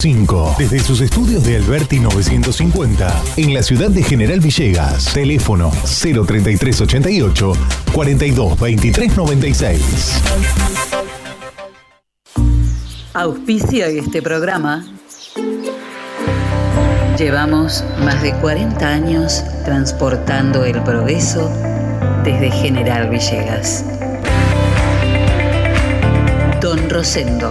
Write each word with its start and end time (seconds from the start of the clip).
5. 0.00 0.54
Desde 0.56 0.78
sus 0.78 1.00
estudios 1.00 1.42
de 1.44 1.56
Alberti 1.56 1.98
950, 1.98 3.22
en 3.36 3.52
la 3.52 3.64
ciudad 3.64 3.90
de 3.90 4.04
General 4.04 4.38
Villegas. 4.38 5.12
Teléfono 5.12 5.72
03388 5.72 7.52
42 7.92 8.60
23 8.60 9.16
96. 9.16 10.22
Auspicia 13.12 13.88
este 13.88 14.22
programa. 14.22 14.86
Llevamos 17.18 17.82
más 17.98 18.22
de 18.22 18.34
40 18.34 18.86
años 18.86 19.42
transportando 19.64 20.64
el 20.64 20.80
progreso 20.84 21.50
desde 22.22 22.52
General 22.52 23.10
Villegas. 23.10 23.84
Don 26.60 26.88
Rosendo, 26.88 27.50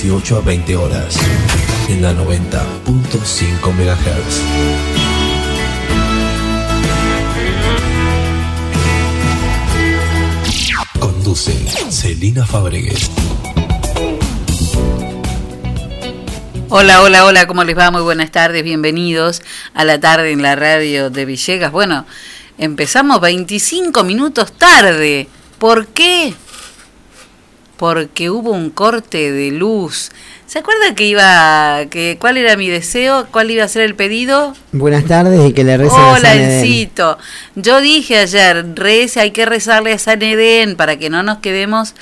18 0.00 0.36
a 0.36 0.40
20 0.42 0.76
horas, 0.76 1.16
en 1.88 2.02
la 2.02 2.12
90.5 2.12 3.72
MHz. 3.72 4.42
Conduce 11.00 11.50
Celina 11.90 12.46
Fabregues. 12.46 13.10
Hola, 16.68 17.02
hola, 17.02 17.24
hola, 17.24 17.48
¿cómo 17.48 17.64
les 17.64 17.76
va? 17.76 17.90
Muy 17.90 18.02
buenas 18.02 18.30
tardes, 18.30 18.62
bienvenidos 18.62 19.42
a 19.74 19.84
la 19.84 19.98
tarde 19.98 20.30
en 20.30 20.42
la 20.42 20.54
radio 20.54 21.10
de 21.10 21.24
Villegas. 21.24 21.72
Bueno, 21.72 22.06
empezamos 22.56 23.20
25 23.20 24.04
minutos 24.04 24.52
tarde. 24.52 25.28
¿Por 25.58 25.88
qué? 25.88 26.07
Porque 27.78 28.28
hubo 28.28 28.50
un 28.50 28.68
corte 28.70 29.32
de 29.32 29.50
luz. 29.52 30.10
¿Se 30.46 30.58
acuerda 30.58 30.94
que 30.94 31.04
iba, 31.04 31.84
que 31.90 32.16
cuál 32.20 32.36
era 32.36 32.56
mi 32.56 32.68
deseo, 32.68 33.26
cuál 33.30 33.50
iba 33.50 33.64
a 33.64 33.68
ser 33.68 33.82
el 33.82 33.94
pedido? 33.94 34.54
Buenas 34.72 35.04
tardes 35.04 35.48
y 35.48 35.52
que 35.52 35.62
le 35.62 35.76
recen 35.76 35.98
a 35.98 36.12
Hola, 36.12 36.20
San 36.20 36.38
Edén. 36.38 36.50
Encito. 36.58 37.18
Yo 37.54 37.80
dije 37.80 38.18
ayer, 38.18 38.66
rece, 38.74 39.20
hay 39.20 39.30
que 39.30 39.46
rezarle 39.46 39.92
a 39.92 39.98
San 39.98 40.22
Edén 40.22 40.74
para 40.74 40.98
que 40.98 41.08
no 41.08 41.22
nos 41.22 41.38
quedemos, 41.38 41.94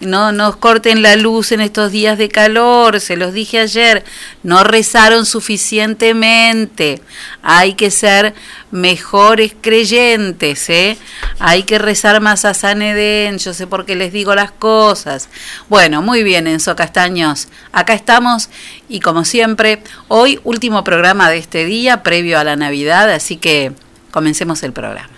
no 0.00 0.32
nos 0.32 0.56
corten 0.56 1.02
la 1.02 1.16
luz 1.16 1.52
en 1.52 1.60
estos 1.60 1.92
días 1.92 2.16
de 2.18 2.28
calor. 2.28 3.00
Se 3.00 3.16
los 3.16 3.32
dije 3.32 3.58
ayer, 3.58 4.04
no 4.42 4.64
rezaron 4.64 5.26
suficientemente. 5.26 7.02
Hay 7.42 7.74
que 7.74 7.90
ser 7.90 8.34
mejores 8.70 9.54
creyentes, 9.60 10.70
¿eh? 10.70 10.96
Hay 11.38 11.64
que 11.64 11.78
rezar 11.78 12.20
más 12.20 12.44
a 12.44 12.54
San 12.54 12.80
Edén. 12.82 13.38
Yo 13.38 13.52
sé 13.52 13.66
por 13.66 13.84
qué 13.84 13.94
les 13.94 14.12
digo 14.12 14.34
las 14.34 14.52
cosas. 14.52 15.28
Bueno, 15.68 16.00
muy 16.00 16.22
bien, 16.22 16.46
Enzo 16.46 16.74
Castaños. 16.76 17.48
Acá 17.72 17.92
estamos 17.92 18.48
y 18.88 19.00
como 19.00 19.24
siempre, 19.24 19.82
hoy 20.08 20.40
último 20.44 20.82
programa 20.82 21.30
de 21.30 21.38
este 21.38 21.64
día, 21.66 22.02
previo 22.02 22.38
a 22.38 22.44
la 22.44 22.56
Navidad, 22.56 23.10
así 23.10 23.36
que 23.36 23.72
comencemos 24.10 24.62
el 24.62 24.72
programa. 24.72 25.09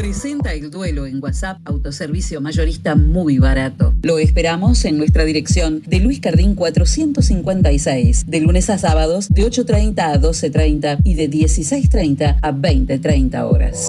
Presenta 0.00 0.54
el 0.54 0.70
duelo 0.70 1.04
en 1.04 1.22
WhatsApp, 1.22 1.58
autoservicio 1.66 2.40
mayorista 2.40 2.94
muy 2.94 3.38
barato. 3.38 3.92
Lo 4.00 4.18
esperamos 4.18 4.86
en 4.86 4.96
nuestra 4.96 5.26
dirección 5.26 5.82
de 5.84 6.00
Luis 6.00 6.20
Cardín 6.20 6.54
456, 6.54 8.24
de 8.26 8.40
lunes 8.40 8.70
a 8.70 8.78
sábados 8.78 9.28
de 9.28 9.42
8.30 9.42 9.98
a 9.98 10.18
12.30 10.18 11.00
y 11.04 11.16
de 11.16 11.28
16.30 11.28 12.38
a 12.40 12.50
20.30 12.50 13.42
horas. 13.42 13.88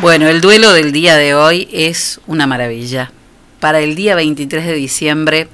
Bueno, 0.00 0.26
el 0.26 0.40
duelo 0.40 0.72
del 0.72 0.90
día 0.90 1.14
de 1.14 1.36
hoy 1.36 1.68
es 1.70 2.20
una 2.26 2.48
maravilla. 2.48 3.12
Para 3.60 3.78
el 3.78 3.94
día 3.94 4.16
23 4.16 4.66
de 4.66 4.74
diciembre 4.74 5.48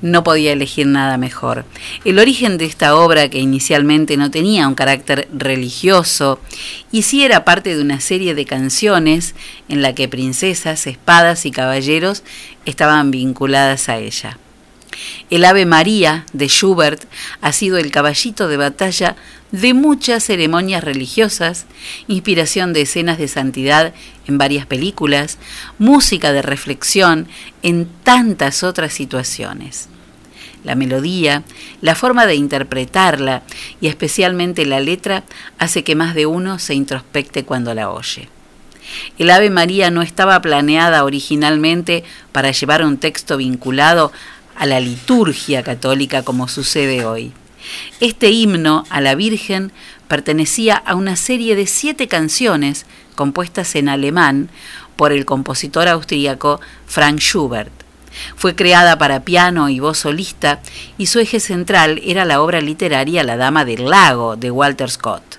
no 0.00 0.24
podía 0.24 0.52
elegir 0.52 0.86
nada 0.86 1.16
mejor. 1.16 1.64
El 2.04 2.18
origen 2.18 2.58
de 2.58 2.64
esta 2.64 2.96
obra, 2.96 3.28
que 3.28 3.38
inicialmente 3.38 4.16
no 4.16 4.30
tenía 4.30 4.68
un 4.68 4.74
carácter 4.74 5.28
religioso, 5.32 6.40
y 6.92 7.02
sí 7.02 7.24
era 7.24 7.44
parte 7.44 7.76
de 7.76 7.82
una 7.82 8.00
serie 8.00 8.34
de 8.34 8.44
canciones 8.44 9.34
en 9.68 9.82
la 9.82 9.94
que 9.94 10.08
princesas, 10.08 10.86
espadas 10.86 11.46
y 11.46 11.50
caballeros 11.50 12.22
estaban 12.64 13.10
vinculadas 13.10 13.88
a 13.88 13.98
ella. 13.98 14.38
El 15.30 15.44
Ave 15.44 15.66
María 15.66 16.24
de 16.32 16.48
Schubert 16.48 17.04
ha 17.40 17.52
sido 17.52 17.78
el 17.78 17.90
caballito 17.90 18.48
de 18.48 18.56
batalla 18.56 19.16
de 19.52 19.74
muchas 19.74 20.24
ceremonias 20.24 20.84
religiosas, 20.84 21.66
inspiración 22.06 22.72
de 22.72 22.82
escenas 22.82 23.18
de 23.18 23.28
santidad 23.28 23.94
en 24.26 24.38
varias 24.38 24.66
películas, 24.66 25.38
música 25.78 26.32
de 26.32 26.42
reflexión 26.42 27.26
en 27.62 27.86
tantas 28.02 28.62
otras 28.62 28.92
situaciones. 28.92 29.88
La 30.64 30.74
melodía, 30.74 31.44
la 31.80 31.94
forma 31.94 32.26
de 32.26 32.34
interpretarla 32.34 33.42
y 33.80 33.86
especialmente 33.86 34.66
la 34.66 34.80
letra 34.80 35.24
hace 35.58 35.84
que 35.84 35.94
más 35.94 36.14
de 36.14 36.26
uno 36.26 36.58
se 36.58 36.74
introspecte 36.74 37.44
cuando 37.44 37.74
la 37.74 37.90
oye. 37.90 38.28
El 39.18 39.30
Ave 39.30 39.50
María 39.50 39.90
no 39.90 40.02
estaba 40.02 40.40
planeada 40.40 41.04
originalmente 41.04 42.04
para 42.32 42.50
llevar 42.50 42.84
un 42.84 42.98
texto 42.98 43.36
vinculado 43.36 44.12
a 44.56 44.66
la 44.66 44.80
liturgia 44.80 45.62
católica 45.62 46.22
como 46.22 46.48
sucede 46.48 47.04
hoy. 47.04 47.32
Este 48.00 48.30
himno 48.30 48.84
a 48.90 49.00
la 49.00 49.14
Virgen 49.14 49.72
pertenecía 50.08 50.76
a 50.76 50.94
una 50.94 51.16
serie 51.16 51.54
de 51.54 51.66
siete 51.66 52.08
canciones 52.08 52.86
compuestas 53.14 53.74
en 53.74 53.88
alemán 53.88 54.48
por 54.96 55.12
el 55.12 55.24
compositor 55.24 55.88
austríaco 55.88 56.60
Frank 56.86 57.18
Schubert. 57.20 57.72
Fue 58.36 58.54
creada 58.54 58.98
para 58.98 59.24
piano 59.24 59.68
y 59.68 59.80
voz 59.80 59.98
solista 59.98 60.60
y 60.96 61.06
su 61.06 61.20
eje 61.20 61.40
central 61.40 62.00
era 62.04 62.24
la 62.24 62.42
obra 62.42 62.60
literaria 62.60 63.22
La 63.22 63.36
Dama 63.36 63.64
del 63.64 63.84
Lago 63.84 64.36
de 64.36 64.50
Walter 64.50 64.90
Scott. 64.90 65.38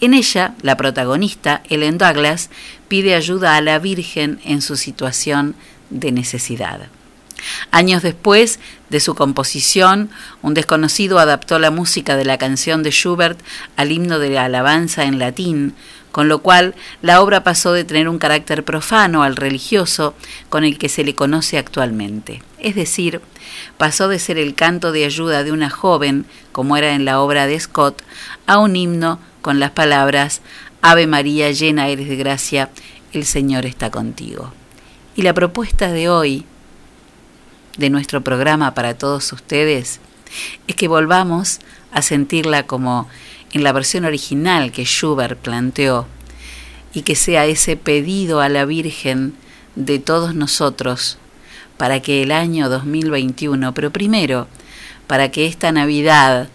En 0.00 0.12
ella, 0.12 0.54
la 0.62 0.76
protagonista, 0.76 1.62
Ellen 1.68 1.96
Douglas, 1.96 2.50
pide 2.88 3.14
ayuda 3.14 3.56
a 3.56 3.60
la 3.60 3.78
Virgen 3.78 4.40
en 4.44 4.60
su 4.60 4.76
situación 4.76 5.54
de 5.90 6.12
necesidad. 6.12 6.88
Años 7.70 8.02
después 8.02 8.60
de 8.90 9.00
su 9.00 9.14
composición, 9.14 10.10
un 10.42 10.54
desconocido 10.54 11.18
adaptó 11.18 11.58
la 11.58 11.70
música 11.70 12.16
de 12.16 12.24
la 12.24 12.38
canción 12.38 12.82
de 12.82 12.90
Schubert 12.90 13.40
al 13.76 13.92
himno 13.92 14.18
de 14.18 14.30
la 14.30 14.44
alabanza 14.44 15.04
en 15.04 15.18
latín, 15.18 15.74
con 16.12 16.28
lo 16.28 16.40
cual 16.40 16.74
la 17.00 17.22
obra 17.22 17.42
pasó 17.42 17.72
de 17.72 17.84
tener 17.84 18.08
un 18.08 18.18
carácter 18.18 18.64
profano 18.64 19.22
al 19.22 19.34
religioso 19.34 20.14
con 20.50 20.62
el 20.62 20.78
que 20.78 20.88
se 20.88 21.04
le 21.04 21.14
conoce 21.14 21.58
actualmente. 21.58 22.42
Es 22.58 22.74
decir, 22.74 23.20
pasó 23.78 24.08
de 24.08 24.18
ser 24.18 24.38
el 24.38 24.54
canto 24.54 24.92
de 24.92 25.04
ayuda 25.04 25.42
de 25.42 25.52
una 25.52 25.70
joven, 25.70 26.26
como 26.52 26.76
era 26.76 26.94
en 26.94 27.04
la 27.04 27.20
obra 27.20 27.46
de 27.46 27.58
Scott, 27.58 28.02
a 28.46 28.58
un 28.58 28.76
himno 28.76 29.18
con 29.40 29.58
las 29.58 29.70
palabras 29.70 30.42
Ave 30.82 31.06
María, 31.06 31.50
llena 31.52 31.88
eres 31.88 32.08
de 32.08 32.16
gracia, 32.16 32.68
el 33.12 33.24
Señor 33.24 33.66
está 33.66 33.90
contigo. 33.90 34.52
Y 35.14 35.22
la 35.22 35.32
propuesta 35.32 35.92
de 35.92 36.08
hoy, 36.08 36.44
de 37.78 37.90
nuestro 37.90 38.22
programa 38.22 38.74
para 38.74 38.96
todos 38.96 39.32
ustedes, 39.32 40.00
es 40.66 40.76
que 40.76 40.88
volvamos 40.88 41.60
a 41.92 42.02
sentirla 42.02 42.66
como 42.66 43.08
en 43.52 43.64
la 43.64 43.72
versión 43.72 44.04
original 44.04 44.72
que 44.72 44.84
Schubert 44.84 45.38
planteó 45.38 46.06
y 46.94 47.02
que 47.02 47.14
sea 47.14 47.46
ese 47.46 47.76
pedido 47.76 48.40
a 48.40 48.48
la 48.48 48.64
Virgen 48.64 49.34
de 49.76 49.98
todos 49.98 50.34
nosotros 50.34 51.18
para 51.76 52.00
que 52.00 52.22
el 52.22 52.32
año 52.32 52.68
2021, 52.68 53.74
pero 53.74 53.90
primero 53.90 54.46
para 55.06 55.30
que 55.30 55.46
esta 55.46 55.72
Navidad, 55.72 56.48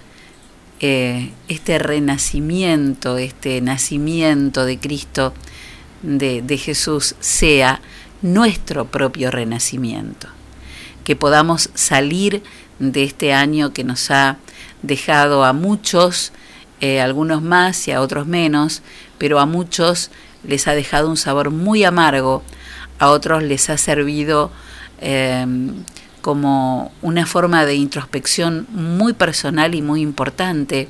eh, 0.79 1.31
este 1.47 1.79
renacimiento, 1.79 3.17
este 3.17 3.61
nacimiento 3.61 4.65
de 4.65 4.79
Cristo, 4.79 5.33
de, 6.01 6.41
de 6.41 6.57
Jesús, 6.57 7.15
sea 7.19 7.81
nuestro 8.21 8.85
propio 8.85 9.31
renacimiento, 9.31 10.27
que 11.07 11.15
podamos 11.15 11.69
salir 11.73 12.43
de 12.79 13.05
este 13.05 13.31
año 13.31 13.71
que 13.71 13.85
nos 13.85 14.11
ha 14.11 14.35
dejado 14.81 15.45
a 15.45 15.53
muchos 15.53 16.33
eh, 16.81 16.99
algunos 16.99 17.41
más 17.41 17.87
y 17.87 17.93
a 17.93 18.01
otros 18.01 18.27
menos, 18.27 18.81
pero 19.17 19.39
a 19.39 19.45
muchos 19.45 20.11
les 20.43 20.67
ha 20.67 20.75
dejado 20.75 21.09
un 21.09 21.15
sabor 21.15 21.49
muy 21.49 21.85
amargo, 21.85 22.43
a 22.99 23.07
otros 23.07 23.41
les 23.41 23.69
ha 23.69 23.77
servido 23.77 24.51
em, 24.99 25.75
como 26.19 26.91
una 27.01 27.25
forma 27.25 27.65
de 27.65 27.75
introspección 27.75 28.67
muy 28.71 29.13
personal 29.13 29.75
y 29.75 29.81
muy 29.81 30.01
importante, 30.01 30.89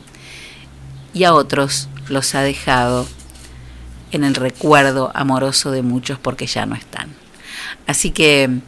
y 1.13 1.25
a 1.25 1.35
otros 1.35 1.89
los 2.09 2.33
ha 2.33 2.41
dejado 2.41 3.07
en 4.11 4.23
el 4.23 4.33
recuerdo 4.33 5.11
amoroso 5.13 5.69
de 5.69 5.83
muchos 5.83 6.17
porque 6.17 6.47
ya 6.47 6.65
no 6.65 6.73
están. 6.73 7.13
Así 7.85 8.09
que 8.09 8.61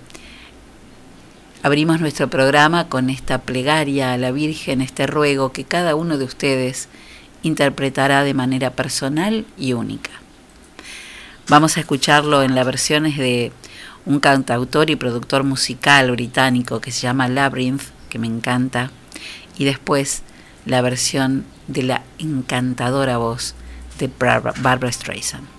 abrimos 1.62 2.00
nuestro 2.00 2.30
programa 2.30 2.88
con 2.88 3.10
esta 3.10 3.40
plegaria 3.40 4.14
a 4.14 4.18
la 4.18 4.32
Virgen, 4.32 4.82
este 4.82 5.08
ruego 5.08 5.52
que 5.52 5.66
cada 5.66 5.96
uno 5.96 6.18
de 6.18 6.26
ustedes 6.26 6.88
interpretará 7.44 8.24
de 8.24 8.34
manera 8.34 8.72
personal 8.72 9.46
y 9.58 9.74
única. 9.74 10.12
Vamos 11.48 11.78
a 11.78 11.82
escucharlo 11.82 12.44
en 12.44 12.56
las 12.56 12.66
versiones 12.66 13.18
de 13.18 13.52
un 14.06 14.20
cantautor 14.20 14.90
y 14.90 14.96
productor 14.96 15.44
musical 15.44 16.12
británico 16.12 16.80
que 16.80 16.92
se 16.92 17.02
llama 17.02 17.28
Labyrinth, 17.28 17.84
que 18.10 18.20
me 18.20 18.28
encanta, 18.28 18.92
y 19.58 19.66
después 19.66 20.24
la 20.66 20.82
versión 20.82 21.46
de 21.68 21.84
la 21.84 22.04
encantadora 22.18 23.18
voz 23.18 23.56
de 24.00 24.10
Barbara 24.18 24.92
Streisand. 24.92 25.59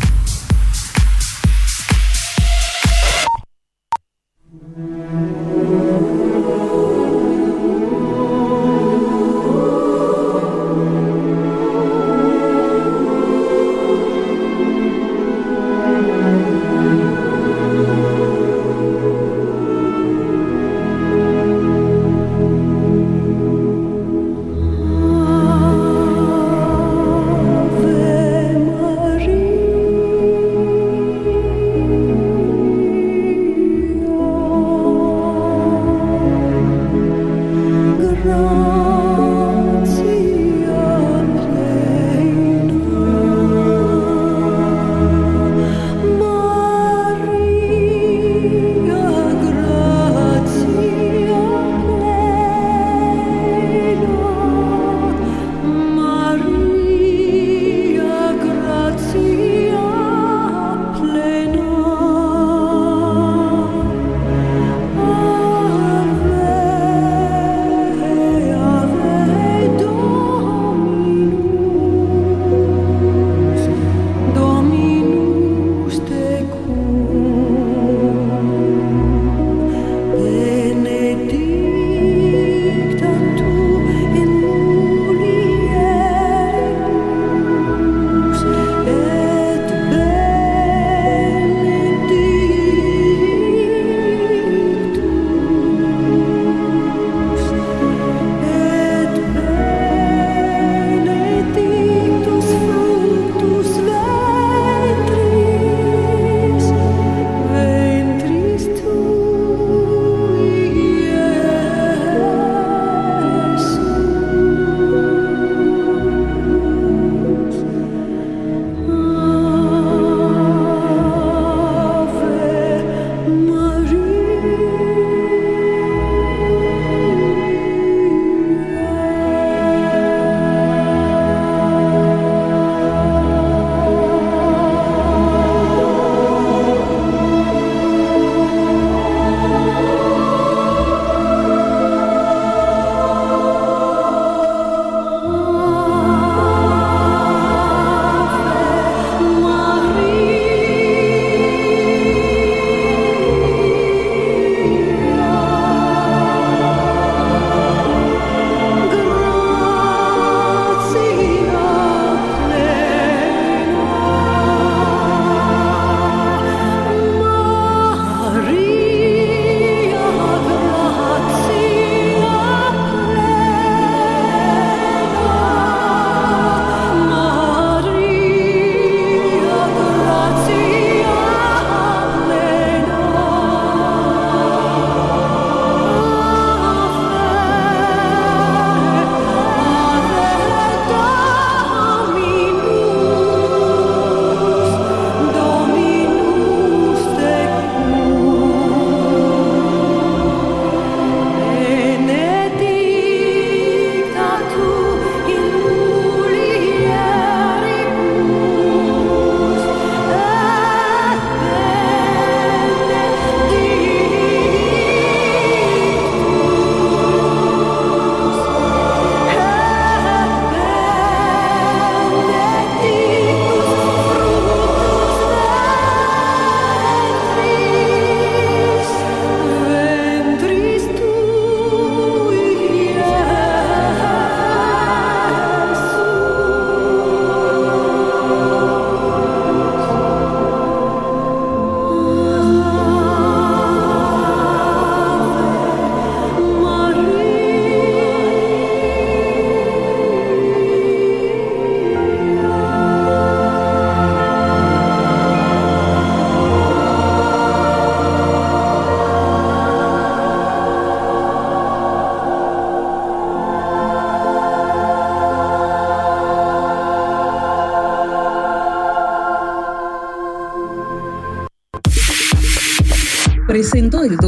Oh. 38.43 38.90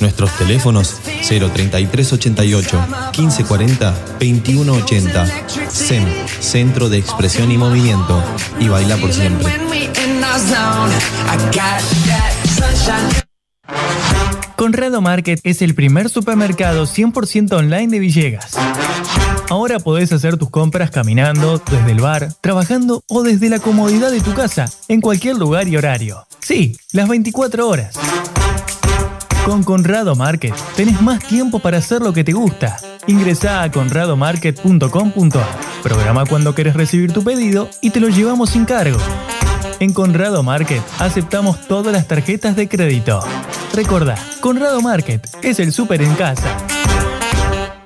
Nuestros 0.00 0.30
teléfonos 0.38 1.00
03388 1.04 2.78
1540 3.18 3.90
2180. 4.18 5.26
SEM, 5.70 6.04
Centro 6.40 6.88
de 6.88 6.98
Expresión 6.98 7.52
y 7.52 7.58
Movimiento. 7.58 8.22
Y 8.58 8.68
baila 8.68 8.96
por 8.96 9.12
siempre. 9.12 9.46
Conrado 14.56 15.00
Market 15.00 15.40
es 15.42 15.62
el 15.62 15.74
primer 15.74 16.08
supermercado 16.08 16.84
100% 16.84 17.52
online 17.52 17.88
de 17.88 17.98
Villegas. 17.98 18.56
Ahora 19.48 19.80
podés 19.80 20.12
hacer 20.12 20.36
tus 20.36 20.48
compras 20.50 20.90
caminando, 20.90 21.60
desde 21.70 21.90
el 21.90 22.00
bar, 22.00 22.34
trabajando 22.40 23.02
o 23.08 23.22
desde 23.22 23.48
la 23.48 23.58
comodidad 23.58 24.10
de 24.10 24.20
tu 24.20 24.32
casa, 24.32 24.70
en 24.88 25.00
cualquier 25.00 25.36
lugar 25.36 25.66
y 25.66 25.76
horario. 25.76 26.24
Sí, 26.40 26.76
las 26.92 27.08
24 27.08 27.68
horas. 27.68 27.94
Con 29.44 29.64
Conrado 29.64 30.14
Market 30.14 30.54
tenés 30.76 31.00
más 31.00 31.20
tiempo 31.20 31.58
para 31.58 31.78
hacer 31.78 32.02
lo 32.02 32.12
que 32.12 32.24
te 32.24 32.32
gusta. 32.32 32.76
Ingresá 33.06 33.62
a 33.62 33.70
conradomarket.com.ar. 33.70 35.46
Programa 35.82 36.26
cuando 36.26 36.54
querés 36.54 36.74
recibir 36.74 37.12
tu 37.12 37.24
pedido 37.24 37.68
y 37.80 37.90
te 37.90 38.00
lo 38.00 38.08
llevamos 38.08 38.50
sin 38.50 38.64
cargo. 38.64 38.98
En 39.80 39.92
Conrado 39.92 40.42
Market 40.42 40.82
aceptamos 40.98 41.66
todas 41.66 41.92
las 41.92 42.06
tarjetas 42.06 42.54
de 42.54 42.68
crédito. 42.68 43.20
Recordá, 43.74 44.16
Conrado 44.40 44.80
Market 44.82 45.26
es 45.42 45.58
el 45.58 45.72
súper 45.72 46.02
en 46.02 46.14
casa. 46.14 46.56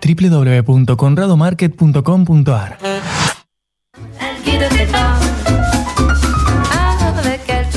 www.conradomarket.com.ar 0.02 2.78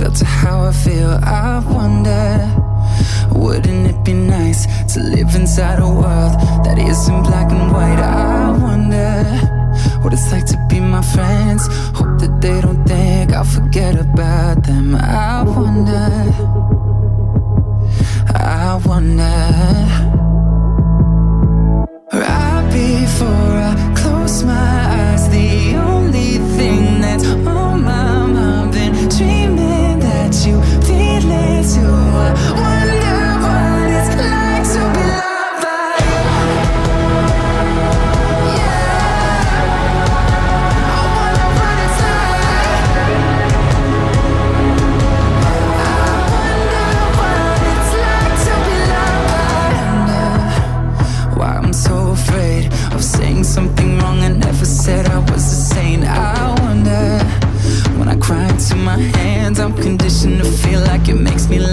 I 0.00 0.72
feel. 0.72 1.10
I 1.24 1.58
wonder, 1.66 2.46
wouldn't 3.32 3.88
it 3.88 4.04
be 4.04 4.12
nice 4.12 4.66
to 4.94 5.00
live 5.00 5.34
inside 5.34 5.80
a 5.80 5.88
world 5.88 6.34
that 6.64 6.78
isn't 6.78 7.22
black 7.24 7.50
and 7.50 7.72
white? 7.72 7.98
I 7.98 8.50
wonder 8.62 9.24
what 10.02 10.12
it's 10.12 10.30
like 10.30 10.46
to 10.46 10.66
be 10.68 10.78
my 10.78 11.02
friends. 11.02 11.66
Hope 11.96 12.20
that 12.20 12.40
they 12.40 12.60
don't 12.60 12.84
think 12.84 13.32
I'll 13.32 13.44
forget 13.44 13.96
about 13.98 14.62
them. 14.62 14.94
I 14.94 15.42
wonder, 15.42 16.32
I 18.36 18.80
wonder. 18.84 20.17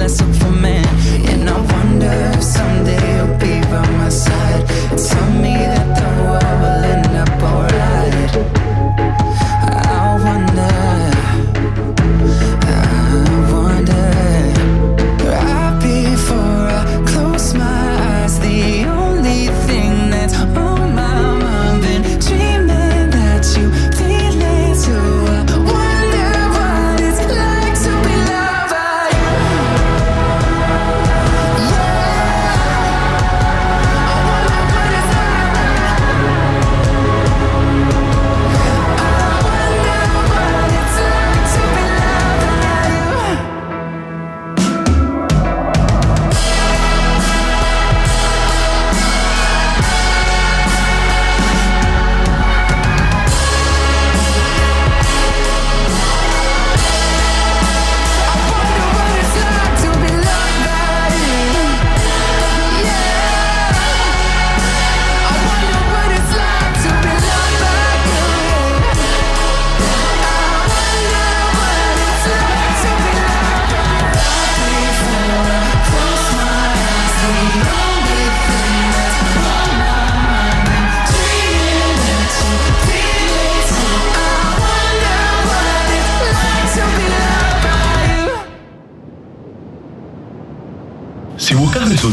Makes 0.06 0.22
me 0.22 0.28
less 0.28 0.62
man. 0.62 0.86
And 1.30 1.50
I 1.50 1.60
wonder 1.60 2.12
if 2.38 2.44
someday 2.44 3.18
you'll 3.18 3.38
be 3.38 3.62
by 3.70 3.90
my 3.98 4.10
side. 4.10 4.45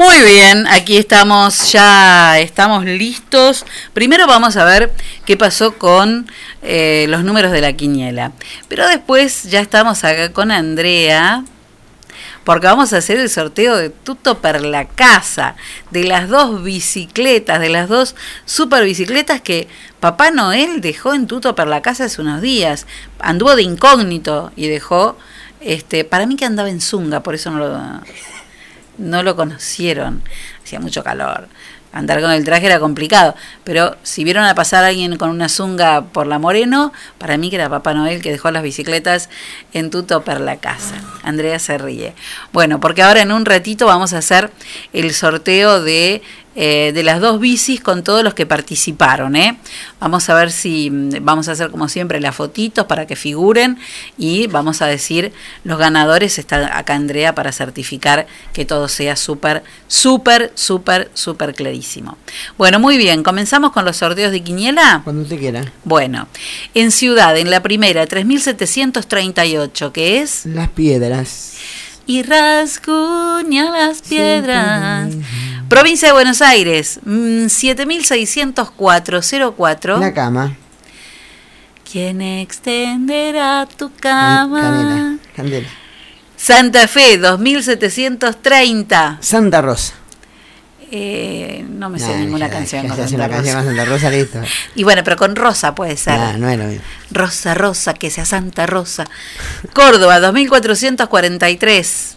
Muy 0.00 0.22
bien, 0.22 0.66
aquí 0.66 0.96
estamos, 0.96 1.72
ya 1.72 2.38
estamos 2.38 2.86
listos. 2.86 3.66
Primero 3.92 4.26
vamos 4.26 4.56
a 4.56 4.64
ver 4.64 4.90
qué 5.26 5.36
pasó 5.36 5.76
con 5.76 6.26
eh, 6.62 7.04
los 7.10 7.22
números 7.22 7.52
de 7.52 7.60
la 7.60 7.74
quiniela. 7.74 8.32
Pero 8.68 8.88
después 8.88 9.42
ya 9.50 9.60
estamos 9.60 10.02
acá 10.02 10.32
con 10.32 10.52
Andrea, 10.52 11.44
porque 12.44 12.66
vamos 12.66 12.94
a 12.94 12.96
hacer 12.96 13.18
el 13.18 13.28
sorteo 13.28 13.76
de 13.76 13.90
Tuto 13.90 14.38
per 14.38 14.62
la 14.62 14.88
casa, 14.88 15.54
de 15.90 16.04
las 16.04 16.30
dos 16.30 16.62
bicicletas, 16.62 17.60
de 17.60 17.68
las 17.68 17.90
dos 17.90 18.16
super 18.46 18.82
bicicletas 18.84 19.42
que 19.42 19.68
Papá 20.00 20.30
Noel 20.30 20.80
dejó 20.80 21.12
en 21.12 21.26
Tuto 21.26 21.54
per 21.54 21.66
la 21.66 21.82
casa 21.82 22.04
hace 22.04 22.22
unos 22.22 22.40
días. 22.40 22.86
Anduvo 23.18 23.54
de 23.54 23.64
incógnito 23.64 24.50
y 24.56 24.68
dejó, 24.68 25.18
este, 25.60 26.04
para 26.06 26.24
mí 26.24 26.36
que 26.36 26.46
andaba 26.46 26.70
en 26.70 26.80
Zunga, 26.80 27.22
por 27.22 27.34
eso 27.34 27.50
no 27.50 27.58
lo 27.58 28.00
no 29.00 29.22
lo 29.22 29.34
conocieron, 29.34 30.22
hacía 30.62 30.78
mucho 30.78 31.02
calor. 31.02 31.48
Andar 31.92 32.20
con 32.20 32.30
el 32.30 32.44
traje 32.44 32.66
era 32.66 32.78
complicado, 32.78 33.34
pero 33.64 33.96
si 34.04 34.22
vieron 34.22 34.44
a 34.44 34.54
pasar 34.54 34.84
a 34.84 34.88
alguien 34.88 35.16
con 35.16 35.28
una 35.28 35.48
zunga 35.48 36.02
por 36.02 36.28
la 36.28 36.38
Moreno, 36.38 36.92
para 37.18 37.36
mí 37.36 37.50
que 37.50 37.56
era 37.56 37.68
Papá 37.68 37.94
Noel 37.94 38.22
que 38.22 38.30
dejó 38.30 38.52
las 38.52 38.62
bicicletas 38.62 39.28
en 39.72 39.90
Tuto 39.90 40.22
per 40.22 40.40
la 40.40 40.58
casa. 40.58 40.94
Andrea 41.24 41.58
se 41.58 41.78
ríe. 41.78 42.14
Bueno, 42.52 42.78
porque 42.78 43.02
ahora 43.02 43.22
en 43.22 43.32
un 43.32 43.44
ratito 43.44 43.86
vamos 43.86 44.12
a 44.12 44.18
hacer 44.18 44.52
el 44.92 45.12
sorteo 45.12 45.82
de, 45.82 46.22
eh, 46.56 46.90
de 46.92 47.04
las 47.04 47.20
dos 47.20 47.38
bicis 47.38 47.80
con 47.80 48.02
todos 48.02 48.24
los 48.24 48.34
que 48.34 48.44
participaron. 48.44 49.36
¿eh? 49.36 49.56
Vamos 50.00 50.28
a 50.28 50.34
ver 50.34 50.50
si 50.50 50.90
mm, 50.90 51.24
vamos 51.24 51.48
a 51.48 51.52
hacer 51.52 51.70
como 51.70 51.88
siempre 51.88 52.20
las 52.20 52.34
fotitos 52.34 52.86
para 52.86 53.06
que 53.06 53.14
figuren 53.14 53.78
y 54.18 54.48
vamos 54.48 54.82
a 54.82 54.86
decir 54.86 55.32
los 55.62 55.78
ganadores. 55.78 56.38
Está 56.38 56.76
acá 56.76 56.94
Andrea 56.94 57.34
para 57.34 57.52
certificar 57.52 58.26
que 58.52 58.64
todo 58.64 58.88
sea 58.88 59.14
súper, 59.14 59.62
súper, 59.86 60.50
súper, 60.54 61.10
súper 61.14 61.54
clarísimo. 61.54 62.18
Bueno, 62.58 62.80
muy 62.80 62.96
bien, 62.96 63.22
comenzamos 63.22 63.70
con 63.70 63.84
los 63.84 63.98
sorteos 63.98 64.32
de 64.32 64.42
Quiniela. 64.42 65.02
Cuando 65.04 65.22
usted 65.22 65.38
quiera. 65.38 65.72
Bueno, 65.84 66.26
en 66.74 66.90
Ciudad, 66.90 67.36
en 67.36 67.50
la 67.50 67.62
primera, 67.62 68.06
3738, 68.06 69.92
que 69.92 70.20
es... 70.20 70.46
Las 70.46 70.68
piedras. 70.70 71.54
Y 72.06 72.24
rasguña 72.24 73.70
las 73.70 74.02
piedras. 74.02 75.14
Provincia 75.70 76.08
de 76.08 76.12
Buenos 76.12 76.42
Aires, 76.42 77.00
mm, 77.04 77.46
760404. 77.46 80.00
La 80.00 80.12
cama. 80.12 80.56
¿Quién 81.90 82.20
extenderá 82.20 83.66
tu 83.76 83.90
cama? 83.94 84.60
Canela. 84.62 85.16
Candela. 85.36 85.68
Santa 86.36 86.88
Fe, 86.88 87.18
2730. 87.18 89.18
Santa 89.20 89.62
Rosa. 89.62 89.94
Eh, 90.90 91.64
no 91.68 91.88
me 91.88 92.00
sé 92.00 92.16
ninguna 92.16 92.48
ya, 92.48 92.52
canción 92.52 92.82
ya 92.82 92.88
con 92.88 92.98
hace 92.98 93.10
Santa 93.10 93.26
una 93.26 93.32
canción 93.32 93.54
Rosa. 93.54 93.66
con 93.68 93.76
Santa 93.76 93.92
Rosa, 93.92 94.10
listo. 94.10 94.40
Y 94.74 94.82
bueno, 94.82 95.04
pero 95.04 95.16
con 95.16 95.36
Rosa 95.36 95.76
puede 95.76 95.96
ser. 95.96 96.18
Nah, 96.18 96.36
no 96.36 96.50
es 96.50 96.58
lo 96.58 96.64
mismo. 96.64 96.82
Rosa, 97.12 97.54
Rosa, 97.54 97.94
que 97.94 98.10
sea 98.10 98.24
Santa 98.24 98.66
Rosa. 98.66 99.04
Córdoba, 99.72 100.18
2443. 100.18 102.16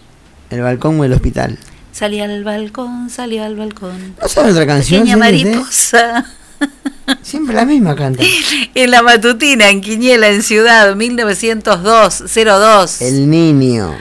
El 0.49 0.61
balcón 0.61 0.99
o 0.99 1.03
el 1.03 1.13
hospital. 1.13 1.59
Salí 1.93 2.19
al 2.21 2.43
balcón, 2.43 3.11
salí 3.11 3.37
al 3.37 3.55
balcón. 3.55 4.15
¿No 4.19 4.27
sabe 4.27 4.51
otra 4.51 4.65
canción? 4.65 5.01
Pequeña 5.01 5.15
mariposa. 5.15 6.25
Siempre 7.21 7.53
la 7.55 7.65
misma 7.65 7.95
canta. 7.95 8.23
En 8.73 8.89
la 8.89 9.03
matutina, 9.03 9.69
en 9.69 9.81
Quiniela, 9.81 10.29
en 10.29 10.41
Ciudad, 10.41 10.95
1902-02. 10.95 13.01
El 13.01 13.29
niño. 13.29 13.95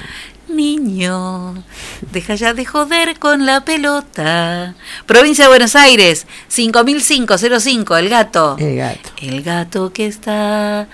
Niño, 0.48 1.62
deja 2.12 2.34
ya 2.34 2.54
de 2.54 2.64
joder 2.64 3.18
con 3.18 3.44
la 3.44 3.62
pelota. 3.62 4.74
Provincia 5.04 5.44
de 5.44 5.50
Buenos 5.50 5.76
Aires, 5.76 6.26
5005, 6.48 7.36
el 7.98 8.08
gato. 8.08 8.56
El 8.58 8.76
gato. 8.76 9.10
El 9.20 9.42
gato 9.42 9.92
que 9.92 10.06
está 10.06 10.88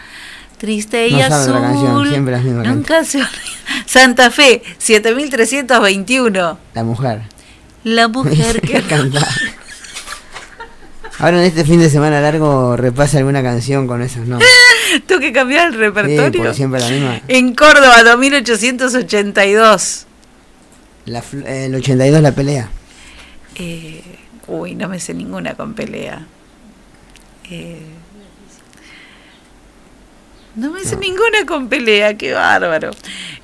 triste 0.58 1.08
y 1.08 1.12
No 1.14 1.22
azul. 1.24 1.54
otra 1.56 1.60
canción, 1.68 2.08
siempre 2.08 2.32
la 2.32 2.38
misma 2.40 2.62
Nunca 2.64 3.04
se 3.04 3.18
olvida. 3.18 3.30
Santa 3.86 4.30
Fe, 4.30 4.62
7321. 4.78 6.58
La 6.74 6.84
mujer. 6.84 7.22
La 7.84 8.08
mujer 8.08 8.60
que 8.66 8.82
Cantar. 8.82 9.26
Ahora 11.20 11.38
en 11.38 11.44
este 11.44 11.64
fin 11.64 11.80
de 11.80 11.90
semana 11.90 12.20
largo 12.20 12.76
repasa 12.76 13.18
alguna 13.18 13.42
canción 13.42 13.86
con 13.88 14.02
esos 14.02 14.26
nombres. 14.26 14.48
Tengo 15.06 15.20
que 15.20 15.32
cambiar 15.32 15.68
el 15.68 15.72
Sí, 15.74 15.78
repertorio. 15.78 16.32
porque 16.42 16.54
siempre 16.54 16.80
la 16.80 16.88
misma. 16.88 17.20
en 17.28 17.54
Córdoba, 17.54 18.02
2882. 18.04 20.06
La 21.06 21.22
el 21.46 21.74
82 21.74 22.20
la 22.22 22.32
pelea. 22.32 22.68
Eh, 23.56 24.02
uy, 24.46 24.74
no 24.74 24.88
me 24.88 25.00
sé 25.00 25.14
ninguna 25.14 25.54
con 25.54 25.74
pelea. 25.74 26.26
Eh, 27.50 27.80
no 30.54 30.70
me 30.70 30.84
sé 30.84 30.96
ninguna 30.96 31.44
con 31.46 31.68
pelea, 31.68 32.16
qué 32.16 32.32
bárbaro. 32.32 32.90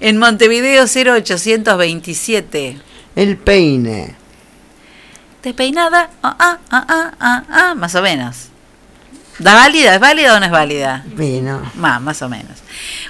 En 0.00 0.18
Montevideo 0.18 0.84
0827. 0.86 2.78
El 3.16 3.36
peine. 3.36 4.16
Despeinada, 5.42 6.10
ah, 6.22 6.36
ah, 6.38 6.58
ah, 6.70 6.86
ah, 6.88 7.12
ah, 7.20 7.44
ah, 7.50 7.74
más 7.74 7.94
o 7.94 8.02
menos. 8.02 8.48
¿Da 9.38 9.54
válida? 9.54 9.94
¿Es 9.94 10.00
válida 10.00 10.36
o 10.36 10.40
no 10.40 10.46
es 10.46 10.52
válida? 10.52 11.04
Sí, 11.18 11.40
no. 11.40 11.60
Más, 11.74 12.00
más 12.00 12.22
o 12.22 12.28
menos. 12.28 12.62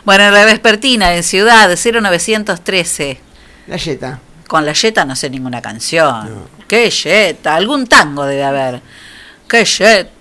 Bueno, 0.05 0.25
en 0.25 0.35
la 0.35 0.45
vespertina, 0.45 1.15
en 1.15 1.23
Ciudad 1.23 1.71
0913. 1.71 3.21
La 3.67 3.77
yeta. 3.77 4.21
Con 4.49 4.67
la 4.67 4.73
yeta 4.73 5.05
no 5.05 5.15
sé 5.17 5.31
ninguna 5.31 5.63
canción. 5.63 6.49
¿Qué 6.67 6.91
yeta? 6.91 7.55
Algún 7.55 7.87
tango 7.87 8.25
debe 8.25 8.45
haber. 8.45 8.83
¿Qué 9.49 9.65
yeta? 9.65 10.14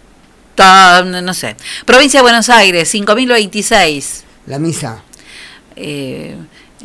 No 0.58 1.22
no 1.22 1.34
sé. 1.34 1.56
Provincia 1.86 2.20
de 2.20 2.22
Buenos 2.24 2.50
Aires, 2.50 2.88
5026. 2.90 4.24
La 4.48 4.60
misa. 4.60 5.02
Eh, 5.76 6.36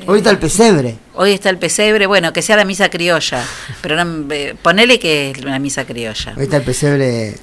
Hoy 0.06 0.18
está 0.18 0.30
el 0.30 0.38
pesebre. 0.38 0.96
hoy 1.14 1.32
está 1.32 1.50
el 1.50 1.58
pesebre. 1.58 2.06
Bueno, 2.06 2.32
que 2.32 2.40
sea 2.40 2.56
la 2.56 2.64
misa 2.64 2.88
criolla. 2.88 3.42
Pero 3.82 4.02
no, 4.04 4.32
eh, 4.32 4.54
ponele 4.62 4.98
que 4.98 5.32
es 5.32 5.38
una 5.42 5.58
misa 5.58 5.84
criolla. 5.84 6.34
Hoy 6.36 6.44
está 6.44 6.56
el 6.58 6.62
pesebre 6.62 7.34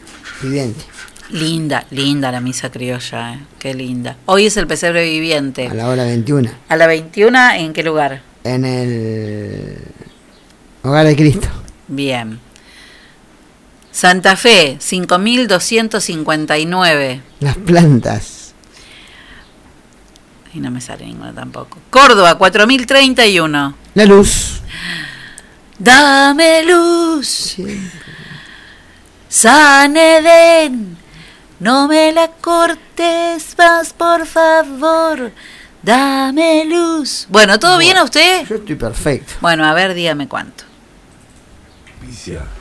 viviente. 0.41 0.81
Linda, 1.31 1.85
linda 1.91 2.31
la 2.31 2.39
misa 2.39 2.71
criolla. 2.71 3.33
eh, 3.33 3.39
Qué 3.59 3.73
linda. 3.73 4.15
Hoy 4.25 4.45
es 4.45 4.55
el 4.57 4.67
pesebre 4.67 5.03
viviente. 5.03 5.67
A 5.67 5.73
la 5.73 5.89
hora 5.89 6.05
21. 6.05 6.49
¿A 6.69 6.75
la 6.77 6.87
21 6.87 7.51
en 7.55 7.73
qué 7.73 7.83
lugar? 7.83 8.21
En 8.45 8.63
el 8.63 9.77
Hogar 10.83 11.05
de 11.05 11.15
Cristo. 11.15 11.47
Bien. 11.87 12.39
Santa 13.95 14.35
Fe, 14.35 14.75
5259. 14.77 17.21
Las 17.39 17.55
plantas. 17.55 18.53
Y 20.53 20.59
no 20.59 20.69
me 20.69 20.81
sale 20.81 21.05
ninguna 21.05 21.31
tampoco. 21.31 21.77
Córdoba, 21.89 22.37
4031. 22.37 23.73
La 23.93 24.05
luz. 24.05 24.59
Dame 25.79 26.65
luz. 26.65 27.55
San 29.29 29.95
Edén. 29.95 30.97
No 31.61 31.87
me 31.87 32.11
la 32.11 32.27
cortes 32.27 33.55
más, 33.57 33.93
por 33.93 34.27
favor. 34.27 35.31
Dame 35.81 36.65
luz. 36.65 37.27
Bueno, 37.29 37.57
¿todo 37.59 37.77
bien 37.77 37.95
a 37.95 38.03
usted? 38.03 38.45
Yo 38.45 38.55
estoy 38.55 38.75
perfecto. 38.75 39.35
Bueno, 39.39 39.63
a 39.63 39.73
ver, 39.73 39.93
dígame 39.93 40.27
cuánto. 40.27 40.65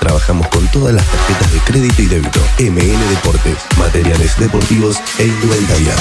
Trabajamos 0.00 0.48
con 0.48 0.66
todas 0.68 0.94
las 0.94 1.04
tarjetas 1.04 1.52
de 1.52 1.58
crédito 1.60 2.02
y 2.02 2.06
débito. 2.06 2.40
MN 2.58 3.10
Deportes, 3.10 3.56
materiales 3.76 4.38
deportivos 4.38 4.98
e 5.18 5.24
indumentaria. 5.24 5.94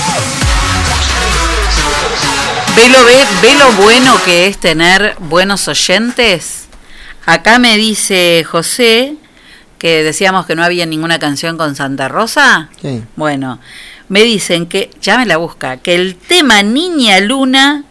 ¿Ve 2.76 2.90
lo, 2.90 3.04
ve, 3.06 3.24
ve 3.42 3.56
lo 3.56 3.72
bueno 3.84 4.14
que 4.24 4.48
es 4.48 4.58
tener 4.60 5.16
buenos 5.20 5.68
oyentes? 5.68 6.66
Acá 7.26 7.60
me 7.60 7.78
dice 7.78 8.46
José 8.50 9.16
que 9.78 10.04
decíamos 10.04 10.46
que 10.46 10.56
no 10.56 10.64
había 10.64 10.86
ninguna 10.86 11.20
canción 11.20 11.58
con 11.58 11.76
Santa 11.76 12.08
Rosa. 12.08 12.70
Sí. 12.82 13.04
Bueno, 13.16 13.60
me 14.10 14.24
dicen 14.24 14.68
que, 14.68 14.90
ya 15.02 15.18
me 15.18 15.26
la 15.26 15.38
busca, 15.38 15.78
que 15.78 15.96
el 15.96 16.16
tema 16.16 16.64
Niña 16.64 17.20
Luna, 17.20 17.84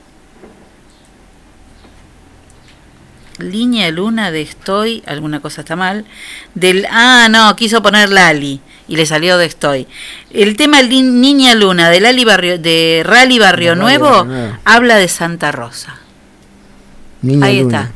Línea 3.38 3.90
Luna 3.90 4.30
de 4.30 4.42
Estoy, 4.42 5.02
alguna 5.06 5.40
cosa 5.40 5.60
está 5.62 5.76
mal, 5.76 6.04
del, 6.54 6.86
ah, 6.90 7.28
no, 7.30 7.54
quiso 7.56 7.82
poner 7.82 8.08
Lali 8.10 8.60
y 8.88 8.96
le 8.96 9.04
salió 9.06 9.36
de 9.38 9.46
Estoy. 9.46 9.86
El 10.30 10.56
tema 10.56 10.82
Li- 10.82 11.02
Niña 11.02 11.54
Luna 11.54 11.90
de, 11.90 12.00
Lali 12.00 12.24
Barrio, 12.24 12.58
de 12.58 13.02
Rally 13.04 13.38
Barrio 13.38 13.70
De 13.70 13.76
Nuevo 13.76 14.24
Barrio 14.24 14.58
habla 14.64 14.96
de 14.96 15.08
Santa 15.08 15.52
Rosa. 15.52 15.96
Niña 17.22 17.46
Ahí 17.46 17.62
Luna. 17.62 17.80
está. 17.82 17.92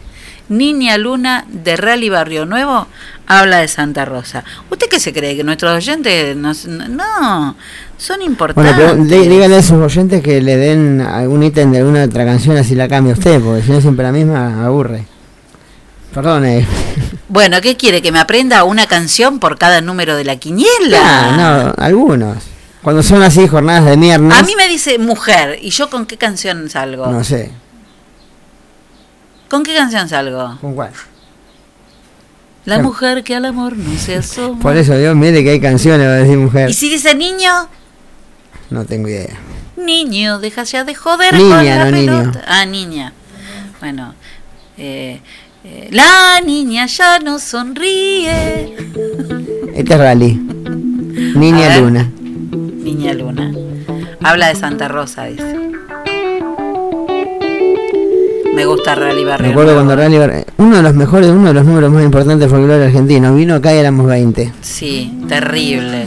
Niña 0.49 0.99
Luna 0.99 1.45
de 1.49 1.77
Rally 1.77 2.09
Barrio 2.09 2.45
Nuevo 2.45 2.89
habla 3.29 3.59
de 3.59 3.69
Santa 3.69 4.05
Rosa. 4.05 4.43
¿Usted 4.69 4.89
qué 4.91 4.99
se 4.99 5.13
cree? 5.13 5.37
¿Que 5.37 5.45
nuestros 5.45 5.73
oyentes 5.77 6.35
no, 6.37 6.49
no 6.89 7.55
son 7.97 8.17
Bueno, 8.19 8.25
importantes? 8.33 8.75
pero 8.77 8.97
dí- 8.97 9.29
dígale 9.29 9.57
a 9.57 9.63
sus 9.63 9.79
oyentes 9.81 10.21
que 10.25 10.43
le 10.43 10.57
den 10.57 11.01
algún 11.03 11.45
ítem 11.45 11.71
de 11.71 11.79
alguna 11.79 12.03
otra 12.03 12.25
canción 12.25 12.57
así 12.57 12.75
la 12.75 12.89
cambia 12.89 13.13
usted, 13.13 13.41
porque 13.41 13.63
si 13.63 13.71
no 13.71 13.81
siempre 13.81 14.05
la 14.05 14.11
misma 14.11 14.65
aburre. 14.67 15.05
Perdón, 16.15 16.45
eh. 16.45 16.67
Bueno, 17.29 17.61
¿qué 17.61 17.77
quiere? 17.77 18.03
¿Que 18.03 18.11
me 18.13 18.19
aprenda 18.19 18.65
una 18.65 18.87
canción 18.87 19.39
por 19.39 19.57
cada 19.59 19.81
número 19.81 20.17
de 20.17 20.25
la 20.25 20.37
quiniela? 20.37 20.99
Ah, 21.03 21.73
no, 21.77 21.85
algunos. 21.85 22.39
Cuando 22.83 23.03
son 23.03 23.23
así 23.23 23.47
jornadas 23.47 23.85
de 23.85 23.97
viernes, 23.97 24.37
A 24.39 24.43
mí 24.43 24.55
me 24.57 24.67
dice 24.69 24.99
mujer, 24.99 25.59
¿y 25.63 25.71
yo 25.71 25.91
con 25.91 26.07
qué 26.07 26.17
canción 26.17 26.69
salgo? 26.71 27.07
no 27.07 27.23
sé. 27.23 27.51
¿Con 29.49 29.63
qué 29.63 29.75
canción 29.75 30.09
salgo? 30.09 30.59
¿Con 30.61 30.75
cuál? 30.75 30.91
La 32.65 32.79
mujer 32.79 33.25
que 33.25 33.35
al 33.35 33.45
amor 33.47 33.77
no 33.77 33.99
se 33.99 34.17
asoma. 34.17 34.61
Por 34.61 34.77
eso 34.77 34.97
Dios 34.97 35.17
mire 35.17 35.43
que 35.43 35.51
hay 35.51 35.61
canciones, 35.61 36.07
va 36.07 36.13
a 36.13 36.17
decir 36.17 36.39
mujer. 36.39 36.71
¿Y 36.71 36.75
si 36.75 36.89
dice 36.89 37.15
niño? 37.15 37.69
No 38.71 38.85
tengo 38.85 39.09
idea. 39.09 39.37
Niño, 39.77 40.39
deja 40.39 40.63
ya 40.65 40.85
de 40.85 40.95
joder 40.95 41.35
Niña, 41.35 41.57
con 41.57 41.65
la 41.67 41.85
no 41.87 41.91
niño. 41.91 42.19
pelota. 42.21 42.45
Ah, 42.47 42.65
niña. 42.67 43.13
Bueno, 43.81 44.15
eh, 44.79 45.21
la 45.91 46.41
niña 46.45 46.87
ya 46.87 47.19
no 47.19 47.39
sonríe. 47.39 48.77
Este 49.75 49.95
es 49.95 49.99
Rally. 49.99 50.35
Niña 51.35 51.69
ver. 51.69 51.81
Luna. 51.83 52.11
Niña 52.51 53.13
Luna. 53.15 53.53
Habla 54.23 54.49
de 54.49 54.55
Santa 54.55 54.89
Rosa, 54.89 55.25
dice. 55.25 55.57
Me 58.55 58.67
gusta 58.67 58.95
Rally 58.95 59.25
Barrio. 59.25 59.47
Me 59.47 59.53
acuerdo 59.53 59.73
Nuevo. 59.73 59.87
cuando 59.87 59.97
Rally 59.97 60.45
uno 60.59 60.77
de 60.77 60.83
los 60.83 60.95
mejores, 60.95 61.31
uno 61.31 61.49
de 61.49 61.55
los 61.55 61.65
números 61.65 61.91
más 61.91 62.05
importantes 62.05 62.41
del 62.41 62.51
folclore 62.51 62.85
argentino, 62.85 63.35
vino 63.35 63.55
acá 63.55 63.75
y 63.75 63.79
éramos 63.79 64.07
20. 64.07 64.53
Sí, 64.61 65.19
terrible. 65.29 66.07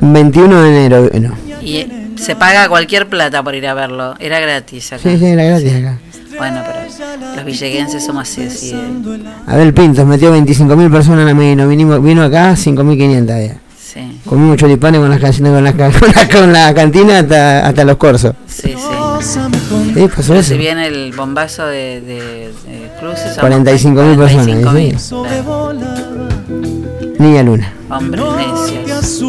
21 0.00 0.62
de 0.62 0.68
enero, 0.68 1.08
eh, 1.12 1.20
no. 1.20 1.34
Y 1.62 1.76
eh, 1.76 2.08
se 2.16 2.36
paga 2.36 2.68
cualquier 2.68 3.08
plata 3.08 3.42
por 3.42 3.54
ir 3.54 3.66
a 3.66 3.74
verlo. 3.74 4.14
Era 4.18 4.40
gratis 4.40 4.92
acá. 4.92 5.02
Sí, 5.02 5.18
sí, 5.18 5.26
era 5.26 5.44
gratis 5.44 5.74
acá. 5.74 5.98
Bueno, 6.38 6.62
pero 6.66 7.34
los 7.36 7.44
villeguenses 7.44 8.04
somos 8.04 8.22
así, 8.28 8.42
así 8.42 8.72
de- 8.72 9.20
Abel 9.46 9.72
Pintos 9.74 10.06
metió 10.06 10.32
25.000 10.36 10.90
personas 10.90 11.20
en 11.20 11.26
la 11.26 11.34
Medina, 11.34 11.66
vinimos, 11.66 12.02
vino 12.02 12.22
acá 12.22 12.54
5.500 12.56 13.30
había. 13.34 13.56
Sí, 13.78 14.20
Comimos 14.26 14.56
choripanes 14.58 15.00
con 15.00 15.08
las 15.08 15.20
canciones, 15.20 15.52
con 15.52 15.64
la, 15.64 15.72
con 15.76 15.90
la, 16.14 16.28
con 16.28 16.52
la 16.52 16.74
cantina 16.74 17.20
hasta, 17.20 17.66
hasta 17.66 17.84
los 17.84 17.96
corsos. 17.96 18.34
sí, 18.46 18.74
sí. 18.74 19.40
Sí, 19.94 20.08
pasó 20.14 20.34
eso. 20.34 20.52
si 20.52 20.58
viene 20.58 20.86
el 20.88 21.12
bombazo 21.16 21.64
de, 21.66 22.02
de, 22.02 22.52
de 22.68 22.90
cruces, 23.00 23.34
somos 23.34 23.50
45.000 23.50 24.16
personas, 24.18 24.46
45.000, 24.46 24.98
sí. 24.98 25.14
Niña 27.18 27.42
Luna. 27.42 27.72
Hombres 27.88 28.24
necios. 28.36 29.22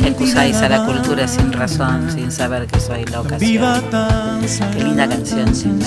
Que 0.00 0.08
acusáis 0.08 0.56
a 0.56 0.68
la 0.68 0.86
cultura 0.86 1.28
sin 1.28 1.52
razón, 1.52 2.10
sin 2.10 2.32
saber 2.32 2.66
que 2.66 2.80
soy 2.80 3.04
la 3.04 3.20
ocasión. 3.20 3.82
Qué 4.72 4.84
linda 4.84 5.08
canción, 5.08 5.54
sin 5.54 5.78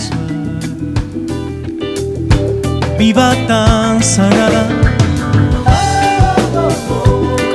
Viva 2.98 3.36
tan 3.48 4.04
sagrada. 4.04 4.68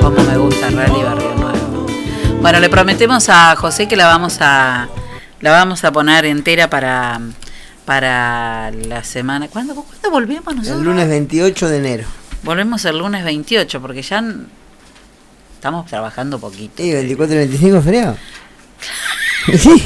Cómo 0.01 0.23
me 0.23 0.37
gusta 0.37 0.69
Rally 0.69 1.03
Barrio 1.03 1.35
Nuevo. 1.35 1.87
Bueno, 2.41 2.59
le 2.59 2.69
prometemos 2.69 3.29
a 3.29 3.55
José 3.55 3.87
que 3.87 3.95
la 3.95 4.07
vamos 4.07 4.39
a 4.41 4.89
la 5.39 5.51
vamos 5.51 5.83
a 5.85 5.91
poner 5.91 6.25
entera 6.25 6.69
para 6.69 7.21
para 7.85 8.71
la 8.71 9.03
semana. 9.03 9.47
¿Cuándo, 9.47 9.75
¿cuándo 9.75 10.11
volvemos 10.11 10.55
nosotros? 10.55 10.79
El 10.79 10.85
lunes 10.85 11.07
28 11.07 11.69
de 11.69 11.77
enero. 11.77 12.18
Volvemos 12.43 12.83
el 12.85 12.97
lunes 12.97 13.23
28 13.23 13.81
porque 13.81 14.01
ya 14.01 14.23
estamos 15.55 15.85
trabajando 15.87 16.39
poquito. 16.39 16.81
¿Y 16.83 16.93
24 16.93 17.35
y 17.35 17.37
25 17.39 17.77
es 17.77 17.83
feriado? 17.83 18.17
sí. 19.57 19.83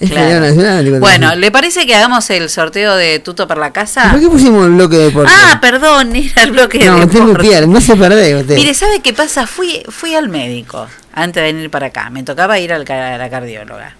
Es 0.00 0.10
Claro. 0.10 0.40
nacional. 0.40 0.84
24 0.84 0.96
y 0.96 1.00
Bueno, 1.00 1.26
25. 1.28 1.34
¿le 1.36 1.50
parece 1.52 1.86
que 1.86 1.94
hagamos 1.94 2.28
el 2.30 2.50
sorteo 2.50 2.96
de 2.96 3.20
Tuto 3.20 3.46
para 3.46 3.60
la 3.60 3.72
casa? 3.72 4.10
¿Por 4.10 4.20
qué 4.20 4.28
pusimos 4.28 4.66
el 4.66 4.72
bloque 4.72 4.96
de 4.96 5.04
deporte? 5.06 5.32
Ah, 5.34 5.58
perdón, 5.60 6.14
era 6.16 6.42
el 6.42 6.50
bloque 6.50 6.78
de 6.78 6.86
no, 6.86 6.96
usted 6.98 7.20
me 7.20 7.26
deporte. 7.26 7.48
pierde, 7.48 7.66
no 7.68 7.80
se 7.80 7.96
perdé 7.96 8.36
usted. 8.36 8.54
Mire, 8.56 8.74
¿sabe 8.74 9.00
qué 9.00 9.12
pasa? 9.12 9.46
Fui, 9.46 9.82
fui 9.88 10.14
al 10.14 10.28
médico 10.28 10.88
antes 11.12 11.42
de 11.42 11.52
venir 11.52 11.70
para 11.70 11.86
acá. 11.86 12.10
Me 12.10 12.22
tocaba 12.24 12.58
ir 12.58 12.72
al 12.72 12.90
a 12.90 13.16
la 13.16 13.30
cardióloga. 13.30 13.94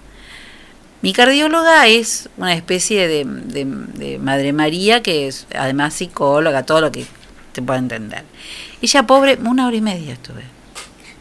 Mi 1.01 1.13
cardióloga 1.13 1.87
es 1.87 2.29
una 2.39 2.55
especie 2.55 3.07
de, 3.07 3.25
de- 3.25 3.65
de 3.67 4.19
Madre 4.19 4.53
María 4.53 5.03
que 5.03 5.29
es 5.29 5.47
además 5.57 5.95
psicóloga, 5.95 6.65
todo 6.65 6.81
lo 6.81 6.91
que 6.91 7.07
te 7.55 7.63
pueda 7.63 7.79
entender. 7.79 8.25
Ella, 8.83 9.07
pobre, 9.07 9.39
una 9.43 9.67
hora 9.67 9.77
y 9.77 9.81
media 9.81 10.13
estuve. 10.13 10.43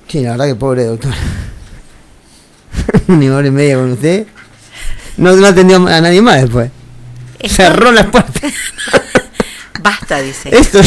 Sí, 0.07 0.21
la 0.21 0.31
verdad 0.31 0.47
que 0.47 0.55
pobre 0.55 0.83
doctor. 0.83 1.13
Una 3.07 3.35
hora 3.35 3.47
y 3.47 3.51
media 3.51 3.75
con 3.75 3.91
usted. 3.91 4.27
No, 5.17 5.35
no 5.35 5.45
atendió 5.45 5.77
a 5.87 6.01
nadie 6.01 6.21
más 6.21 6.41
después. 6.41 6.71
Cerró 7.47 7.91
las 7.91 8.07
puertas. 8.07 8.51
Basta, 9.81 10.19
dice. 10.21 10.49
Esto 10.55 10.79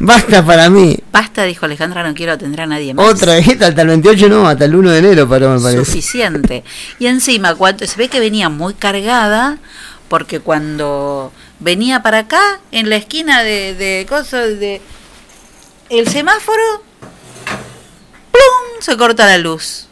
basta 0.00 0.44
para 0.44 0.68
mí. 0.68 0.98
Basta, 1.12 1.44
dijo 1.44 1.66
Alejandra, 1.66 2.02
no 2.02 2.14
quiero 2.14 2.32
atender 2.32 2.62
a 2.62 2.66
nadie 2.66 2.94
más. 2.94 3.06
Otra 3.06 3.34
vez, 3.34 3.48
hasta 3.48 3.82
el 3.82 3.88
28 3.88 4.28
no, 4.28 4.48
hasta 4.48 4.64
el 4.64 4.74
1 4.74 4.90
de 4.90 4.98
enero 4.98 5.28
paró, 5.28 5.54
me 5.54 5.60
parece. 5.60 5.84
suficiente. 5.84 6.64
Y 6.98 7.06
encima, 7.06 7.54
cuando 7.54 7.86
se 7.86 7.96
ve 7.96 8.08
que 8.08 8.18
venía 8.18 8.48
muy 8.48 8.74
cargada, 8.74 9.58
porque 10.08 10.40
cuando 10.40 11.32
venía 11.60 12.02
para 12.02 12.18
acá, 12.20 12.60
en 12.72 12.88
la 12.90 12.96
esquina 12.96 13.42
de, 13.42 13.74
de 13.74 14.06
cosas 14.08 14.58
de 14.58 14.80
el 15.90 16.08
semáforo, 16.08 16.82
¡plum! 18.32 18.80
se 18.80 18.96
corta 18.96 19.26
la 19.26 19.38
luz. 19.38 19.86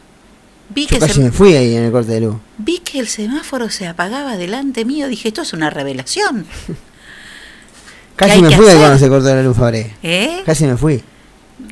Vi 0.71 0.83
Yo 0.87 0.91
que, 0.91 0.99
casi 0.99 1.15
se- 1.15 1.21
me 1.21 1.31
fui 1.33 1.55
ahí 1.55 1.75
en 1.77 1.85
el 1.85 1.93
corte 1.93 2.13
de 2.13 2.21
luz. 2.21 2.37
vi 2.59 2.79
que 2.81 2.99
el 3.01 3.09
semáforo 3.09 3.71
se 3.71 3.87
apagaba 3.87 4.37
delante 4.37 4.85
mío. 4.85 5.09
Dije, 5.09 5.29
esto 5.29 5.43
es 5.43 5.53
una 5.53 5.71
revelación. 5.71 6.47
Casi 8.17 8.43
me 8.43 8.51
fui 8.51 8.67
ahí 8.67 8.77
cuando 8.77 8.99
se 8.99 9.09
cortó 9.09 9.33
la 9.33 9.43
luz, 9.45 9.57
Fabré. 9.57 9.95
¿Eh? 10.03 10.43
Casi 10.45 10.65
me 10.65 10.77
fui. 10.77 11.03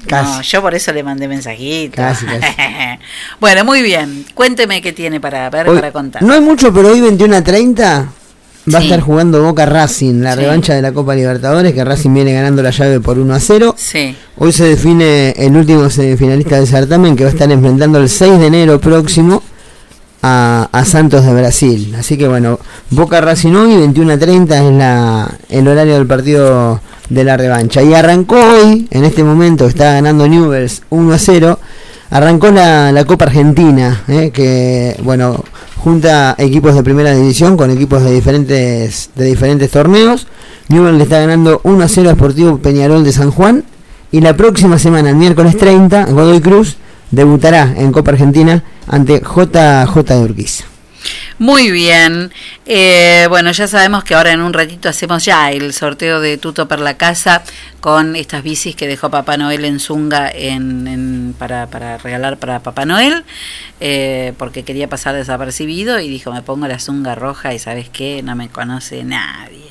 Casi. 0.06 0.30
No, 0.30 0.42
yo 0.42 0.62
por 0.62 0.74
eso 0.76 0.92
le 0.92 1.02
mandé 1.02 1.26
mensajito. 1.26 1.96
Casi, 1.96 2.24
casi. 2.40 2.46
bueno, 3.40 3.64
muy 3.64 3.82
bien. 3.82 4.24
Cuénteme 4.32 4.80
qué 4.80 4.92
tiene 4.92 5.18
para 5.20 5.50
ver, 5.50 5.68
Hoy- 5.68 5.76
para 5.76 5.90
contar. 5.92 6.22
no 6.22 6.32
hay 6.32 6.40
mucho, 6.40 6.72
pero 6.72 6.92
hoy 6.92 7.00
21 7.00 7.36
a 7.36 7.42
30 7.42 8.08
va 8.72 8.78
a 8.78 8.82
estar 8.82 9.00
jugando 9.00 9.42
Boca 9.42 9.66
Racing, 9.66 10.22
la 10.22 10.34
revancha 10.34 10.74
de 10.74 10.82
la 10.82 10.92
Copa 10.92 11.14
Libertadores, 11.14 11.72
que 11.72 11.84
Racing 11.84 12.12
viene 12.12 12.32
ganando 12.32 12.62
la 12.62 12.70
llave 12.70 13.00
por 13.00 13.18
1 13.18 13.34
a 13.34 13.40
0. 13.40 13.74
Sí. 13.76 14.16
Hoy 14.38 14.52
se 14.52 14.64
define 14.64 15.30
el 15.36 15.56
último 15.56 15.88
semifinalista 15.88 16.56
del 16.56 16.66
certamen 16.66 17.16
que 17.16 17.24
va 17.24 17.30
a 17.30 17.32
estar 17.32 17.50
enfrentando 17.50 17.98
el 17.98 18.08
6 18.08 18.38
de 18.38 18.46
enero 18.46 18.80
próximo 18.80 19.42
a, 20.22 20.68
a 20.72 20.84
Santos 20.84 21.24
de 21.24 21.32
Brasil. 21.32 21.94
Así 21.98 22.16
que 22.16 22.26
bueno, 22.28 22.58
Boca 22.90 23.20
Racing 23.20 23.52
hoy, 23.54 23.76
21 23.76 24.12
a 24.12 24.18
30 24.18 24.66
es 24.66 24.72
la, 24.72 25.38
el 25.48 25.68
horario 25.68 25.94
del 25.94 26.06
partido 26.06 26.80
de 27.08 27.24
la 27.24 27.36
revancha. 27.36 27.82
Y 27.82 27.94
arrancó 27.94 28.36
hoy, 28.36 28.88
en 28.90 29.04
este 29.04 29.22
momento 29.22 29.66
está 29.66 29.92
ganando 29.94 30.26
Newells 30.26 30.82
1 30.90 31.12
a 31.12 31.18
0. 31.18 31.58
Arrancó 32.10 32.50
la, 32.50 32.92
la 32.92 33.04
Copa 33.04 33.24
Argentina, 33.24 34.04
eh, 34.08 34.30
que 34.32 34.96
bueno, 35.02 35.44
junta 35.76 36.34
equipos 36.38 36.74
de 36.74 36.82
primera 36.82 37.14
división 37.14 37.56
con 37.56 37.70
equipos 37.70 38.02
de 38.02 38.12
diferentes, 38.12 39.10
de 39.14 39.24
diferentes 39.24 39.70
torneos. 39.70 40.26
Newell's 40.68 40.98
le 40.98 41.04
está 41.04 41.20
ganando 41.20 41.60
1 41.64 41.84
a 41.84 41.88
0 41.88 42.10
a 42.10 42.14
Sportivo 42.14 42.58
Peñarol 42.58 43.04
de 43.04 43.12
San 43.12 43.30
Juan. 43.30 43.64
Y 44.12 44.20
la 44.20 44.36
próxima 44.36 44.78
semana, 44.78 45.10
el 45.10 45.16
miércoles 45.16 45.56
30, 45.56 46.06
Godoy 46.06 46.40
Cruz 46.40 46.76
debutará 47.10 47.74
en 47.76 47.92
Copa 47.92 48.12
Argentina 48.12 48.62
ante 48.86 49.20
JJ 49.20 50.02
de 50.02 50.24
Urquiza. 50.24 50.75
Muy 51.38 51.70
bien. 51.70 52.32
Eh, 52.64 53.26
bueno, 53.28 53.52
ya 53.52 53.68
sabemos 53.68 54.04
que 54.04 54.14
ahora 54.14 54.32
en 54.32 54.40
un 54.40 54.54
ratito 54.54 54.88
hacemos 54.88 55.22
ya 55.24 55.50
el 55.52 55.74
sorteo 55.74 56.20
de 56.20 56.38
Tuto 56.38 56.66
per 56.66 56.80
la 56.80 56.96
casa 56.96 57.42
con 57.80 58.16
estas 58.16 58.42
bicis 58.42 58.74
que 58.74 58.86
dejó 58.88 59.10
Papá 59.10 59.36
Noel 59.36 59.66
en 59.66 59.78
Zunga 59.78 60.30
en, 60.30 60.86
en- 60.88 61.34
para, 61.38 61.66
para 61.66 61.98
regalar 61.98 62.38
para 62.38 62.60
Papá 62.60 62.86
Noel, 62.86 63.22
eh, 63.80 64.32
porque 64.38 64.64
quería 64.64 64.88
pasar 64.88 65.14
desapercibido 65.14 66.00
y 66.00 66.08
dijo, 66.08 66.32
me 66.32 66.40
pongo 66.40 66.66
la 66.68 66.78
Zunga 66.78 67.14
roja 67.14 67.52
y 67.52 67.58
sabes 67.58 67.90
qué, 67.90 68.22
no 68.22 68.34
me 68.34 68.48
conoce 68.48 69.04
nadie. 69.04 69.66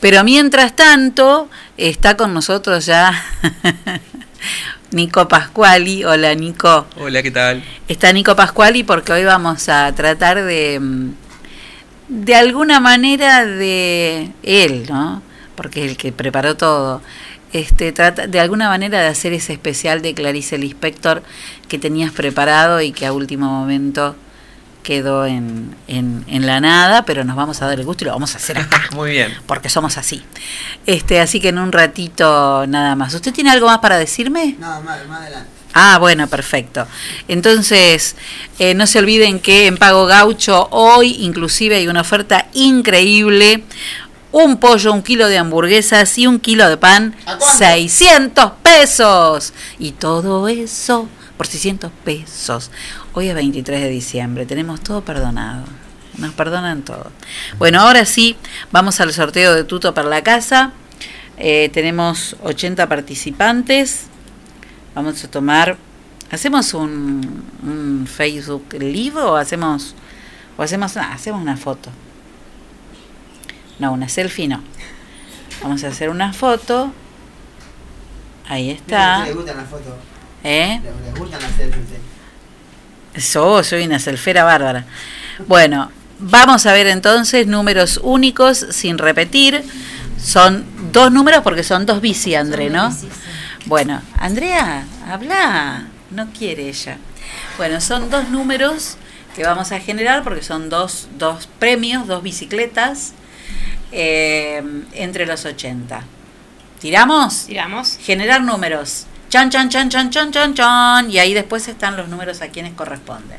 Pero 0.00 0.22
mientras 0.22 0.76
tanto, 0.76 1.48
está 1.78 2.14
con 2.18 2.34
nosotros 2.34 2.84
ya 2.84 3.10
Nico 4.94 5.26
Pascuali. 5.26 6.04
Hola 6.04 6.34
Nico. 6.36 6.86
Hola, 6.96 7.20
¿qué 7.22 7.32
tal? 7.32 7.64
Está 7.88 8.12
Nico 8.12 8.36
Pascuali 8.36 8.84
porque 8.84 9.12
hoy 9.12 9.24
vamos 9.24 9.68
a 9.68 9.92
tratar 9.92 10.44
de, 10.44 10.78
mm, 10.80 11.10
de 12.08 12.34
alguna 12.36 12.78
manera 12.78 13.44
de 13.44 14.30
él, 14.44 14.86
¿no? 14.88 15.20
Porque 15.56 15.84
es 15.84 15.90
el 15.90 15.96
que 15.96 16.12
preparó 16.12 16.56
todo. 16.56 17.02
Este, 17.52 17.90
trata 17.90 18.28
de 18.28 18.38
alguna 18.38 18.68
manera 18.68 19.00
de 19.00 19.08
hacer 19.08 19.32
ese 19.32 19.52
especial 19.52 20.00
de 20.00 20.14
Clarice 20.14 20.58
Lispector 20.58 21.24
que 21.68 21.78
tenías 21.78 22.12
preparado 22.12 22.80
y 22.80 22.92
que 22.92 23.04
a 23.04 23.12
último 23.12 23.46
momento 23.46 24.14
quedó 24.84 25.26
en, 25.26 25.74
en, 25.88 26.24
en 26.28 26.46
la 26.46 26.60
nada, 26.60 27.04
pero 27.04 27.24
nos 27.24 27.34
vamos 27.34 27.60
a 27.60 27.66
dar 27.66 27.80
el 27.80 27.84
gusto 27.84 28.04
y 28.04 28.06
lo 28.06 28.12
vamos 28.12 28.34
a 28.34 28.36
hacer 28.36 28.58
acá, 28.58 28.84
Muy 28.94 29.10
bien. 29.10 29.34
porque 29.46 29.68
somos 29.68 29.98
así. 29.98 30.22
Este, 30.86 31.18
así 31.18 31.40
que 31.40 31.48
en 31.48 31.58
un 31.58 31.72
ratito 31.72 32.64
nada 32.68 32.94
más. 32.94 33.12
¿Usted 33.14 33.32
tiene 33.32 33.50
algo 33.50 33.66
más 33.66 33.78
para 33.80 33.98
decirme? 33.98 34.54
No, 34.60 34.80
más, 34.82 35.00
adelante. 35.00 35.48
Ah, 35.72 35.98
bueno, 35.98 36.28
perfecto. 36.28 36.86
Entonces, 37.26 38.14
eh, 38.60 38.74
no 38.74 38.86
se 38.86 39.00
olviden 39.00 39.40
que 39.40 39.66
en 39.66 39.76
Pago 39.76 40.06
Gaucho 40.06 40.68
hoy 40.70 41.16
inclusive 41.18 41.74
hay 41.74 41.88
una 41.88 42.02
oferta 42.02 42.46
increíble. 42.52 43.64
Un 44.30 44.58
pollo, 44.58 44.92
un 44.92 45.02
kilo 45.02 45.28
de 45.28 45.38
hamburguesas 45.38 46.16
y 46.18 46.26
un 46.26 46.38
kilo 46.38 46.68
de 46.68 46.76
pan, 46.76 47.16
600 47.58 48.52
pesos. 48.62 49.52
Y 49.78 49.92
todo 49.92 50.46
eso 50.48 51.08
por 51.36 51.46
600 51.46 51.90
pesos. 52.04 52.70
Hoy 53.12 53.28
es 53.28 53.34
23 53.34 53.80
de 53.82 53.88
diciembre, 53.88 54.46
tenemos 54.46 54.80
todo 54.80 55.02
perdonado. 55.02 55.64
Nos 56.18 56.32
perdonan 56.32 56.82
todo. 56.82 57.10
Bueno, 57.58 57.80
ahora 57.80 58.04
sí, 58.04 58.36
vamos 58.70 59.00
al 59.00 59.12
sorteo 59.12 59.52
de 59.52 59.64
Tuto 59.64 59.94
para 59.94 60.08
la 60.08 60.22
casa. 60.22 60.72
Eh, 61.36 61.70
tenemos 61.72 62.36
80 62.44 62.88
participantes. 62.88 64.04
Vamos 64.94 65.24
a 65.24 65.30
tomar. 65.30 65.76
¿Hacemos 66.30 66.72
un, 66.74 67.42
un 67.64 68.06
Facebook 68.06 68.74
Live 68.74 69.20
o 69.20 69.36
hacemos. 69.36 69.96
o 70.56 70.62
hacemos. 70.62 70.96
ah, 70.96 71.12
hacemos 71.12 71.42
una 71.42 71.56
foto? 71.56 71.90
No, 73.80 73.92
una 73.92 74.08
selfie 74.08 74.46
no. 74.46 74.62
Vamos 75.62 75.82
a 75.82 75.88
hacer 75.88 76.10
una 76.10 76.32
foto. 76.32 76.92
Ahí 78.48 78.70
está. 78.70 79.24
¿Le 79.24 79.32
gustan 79.32 79.56
las 79.56 79.68
fotos? 79.68 79.94
¿Eh? 80.44 80.80
¿Le 80.82 81.18
gustan 81.18 81.42
las 81.42 81.52
selfies? 81.56 81.84
So, 83.16 83.62
soy 83.64 83.84
una 83.84 83.98
selfera 83.98 84.44
bárbara. 84.44 84.84
Bueno, 85.46 85.90
vamos 86.18 86.66
a 86.66 86.72
ver 86.72 86.86
entonces 86.86 87.46
números 87.46 87.98
únicos 88.02 88.66
sin 88.70 88.98
repetir. 88.98 89.64
Son 90.22 90.64
dos 90.92 91.10
números 91.10 91.42
porque 91.42 91.62
son 91.62 91.86
dos 91.86 92.00
bici, 92.00 92.34
André, 92.34 92.70
¿no? 92.70 92.94
Bueno, 93.66 94.02
Andrea, 94.18 94.84
habla. 95.08 95.86
No 96.10 96.28
quiere 96.30 96.68
ella. 96.68 96.98
Bueno, 97.56 97.80
son 97.80 98.10
dos 98.10 98.28
números 98.28 98.96
que 99.34 99.44
vamos 99.44 99.72
a 99.72 99.80
generar 99.80 100.22
porque 100.22 100.42
son 100.42 100.68
dos, 100.68 101.08
dos 101.18 101.48
premios, 101.58 102.06
dos 102.06 102.22
bicicletas 102.22 103.14
eh, 103.92 104.62
entre 104.92 105.26
los 105.26 105.44
80. 105.44 106.02
¿Tiramos? 106.80 107.46
Tiramos. 107.46 107.96
Generar 108.02 108.42
números. 108.42 109.06
Chan, 109.28 109.50
chan, 109.50 109.68
chan, 109.68 109.88
chan, 109.88 110.10
chan, 110.10 110.32
chan, 110.32 110.54
chan. 110.54 111.10
Y 111.10 111.18
ahí 111.18 111.34
después 111.34 111.66
están 111.68 111.96
los 111.96 112.08
números 112.08 112.40
a 112.42 112.48
quienes 112.48 112.74
corresponden. 112.74 113.38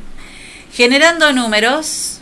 Generando 0.72 1.32
números. 1.32 2.20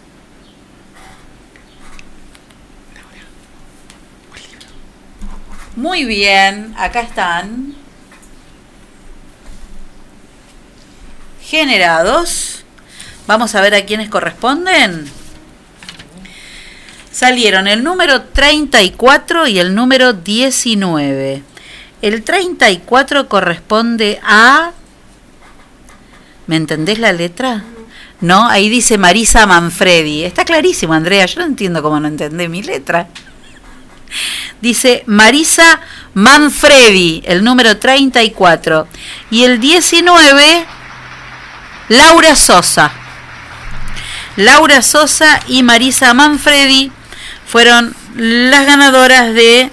Muy 5.75 6.05
bien, 6.05 6.73
acá 6.77 7.01
están. 7.01 7.75
Generados. 11.41 12.63
Vamos 13.25 13.55
a 13.55 13.61
ver 13.61 13.73
a 13.73 13.85
quienes 13.85 14.09
corresponden. 14.09 15.09
Salieron 17.11 17.67
el 17.67 17.83
número 17.83 18.23
34 18.23 19.47
y 19.47 19.59
el 19.59 19.73
número 19.73 20.13
19. 20.13 21.43
El 22.03 22.21
34 22.23 23.29
corresponde 23.29 24.19
a... 24.23 24.71
¿Me 26.47 26.57
entendés 26.57 26.99
la 26.99 27.13
letra? 27.13 27.63
No, 28.19 28.49
ahí 28.49 28.67
dice 28.67 28.97
Marisa 28.97 29.45
Manfredi. 29.45 30.25
Está 30.25 30.43
clarísimo, 30.43 30.93
Andrea. 30.93 31.25
Yo 31.27 31.39
no 31.39 31.45
entiendo 31.45 31.81
cómo 31.81 32.01
no 32.01 32.09
entendés 32.09 32.49
mi 32.49 32.61
letra. 32.61 33.07
Dice 34.59 35.05
Marisa 35.05 35.79
Manfredi, 36.13 37.23
el 37.25 37.41
número 37.41 37.77
34. 37.77 38.85
Y 39.31 39.45
el 39.45 39.61
19, 39.61 40.65
Laura 41.87 42.35
Sosa. 42.35 42.91
Laura 44.35 44.81
Sosa 44.81 45.39
y 45.47 45.63
Marisa 45.63 46.13
Manfredi 46.13 46.91
fueron 47.45 47.95
las 48.13 48.65
ganadoras 48.65 49.33
de 49.33 49.71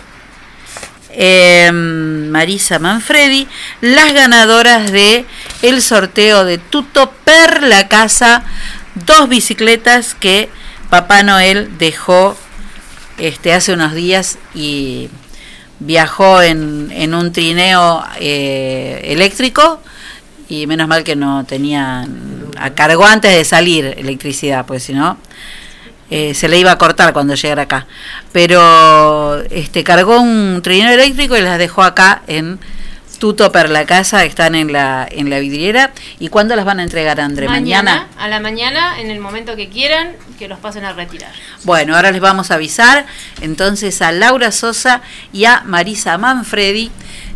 eh, 1.12 1.70
Marisa 1.72 2.78
Manfredi, 2.78 3.46
las 3.80 4.12
ganadoras 4.12 4.92
de 4.92 5.24
el 5.62 5.82
sorteo 5.82 6.44
de 6.44 6.58
Tuto 6.58 7.10
per 7.24 7.62
la 7.62 7.88
casa, 7.88 8.44
dos 9.06 9.28
bicicletas 9.28 10.14
que 10.14 10.48
Papá 10.88 11.22
Noel 11.22 11.78
dejó 11.78 12.36
este 13.18 13.52
hace 13.52 13.72
unos 13.72 13.94
días 13.94 14.38
y 14.54 15.08
viajó 15.78 16.42
en, 16.42 16.90
en 16.92 17.14
un 17.14 17.32
trineo 17.32 18.04
eh, 18.18 19.00
eléctrico 19.04 19.80
y 20.48 20.66
menos 20.66 20.88
mal 20.88 21.04
que 21.04 21.16
no 21.16 21.44
tenía 21.44 22.06
cargó 22.74 23.06
antes 23.06 23.34
de 23.34 23.44
salir 23.44 23.94
electricidad, 23.98 24.66
pues 24.66 24.82
si 24.82 24.92
no 24.92 25.16
eh, 26.10 26.34
se 26.34 26.48
le 26.48 26.58
iba 26.58 26.72
a 26.72 26.78
cortar 26.78 27.12
cuando 27.12 27.34
llegara 27.34 27.62
acá. 27.62 27.86
Pero 28.32 29.40
este 29.50 29.84
cargó 29.84 30.20
un 30.20 30.60
trineo 30.62 30.90
eléctrico 30.90 31.36
y 31.36 31.40
las 31.40 31.58
dejó 31.58 31.82
acá 31.82 32.22
en 32.26 32.58
Tuto 33.20 33.52
per 33.52 33.68
la 33.68 33.84
casa, 33.84 34.24
están 34.24 34.54
en 34.54 34.72
la 34.72 35.06
en 35.08 35.28
la 35.28 35.40
vidriera. 35.40 35.92
¿Y 36.18 36.28
cuándo 36.28 36.56
las 36.56 36.64
van 36.64 36.80
a 36.80 36.84
entregar, 36.84 37.20
André? 37.20 37.46
Mañana, 37.48 38.08
a 38.18 38.28
la 38.28 38.40
mañana, 38.40 38.98
en 38.98 39.10
el 39.10 39.20
momento 39.20 39.56
que 39.56 39.68
quieran, 39.68 40.12
que 40.38 40.48
los 40.48 40.58
pasen 40.58 40.86
a 40.86 40.94
retirar. 40.94 41.30
Bueno, 41.64 41.94
ahora 41.94 42.12
les 42.12 42.22
vamos 42.22 42.50
a 42.50 42.54
avisar 42.54 43.04
entonces 43.42 44.00
a 44.00 44.10
Laura 44.10 44.50
Sosa 44.52 45.02
y 45.34 45.44
a 45.44 45.60
Marisa 45.66 46.16
Manfredi 46.16 46.90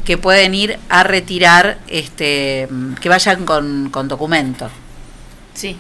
que 0.07 0.17
pueden 0.17 0.55
ir 0.55 0.79
a 0.89 1.03
retirar, 1.03 1.77
este, 1.89 2.67
que 3.03 3.09
vayan 3.11 3.45
con, 3.45 3.91
con 3.91 4.09
documento. 4.09 4.71
Sí, 5.53 5.77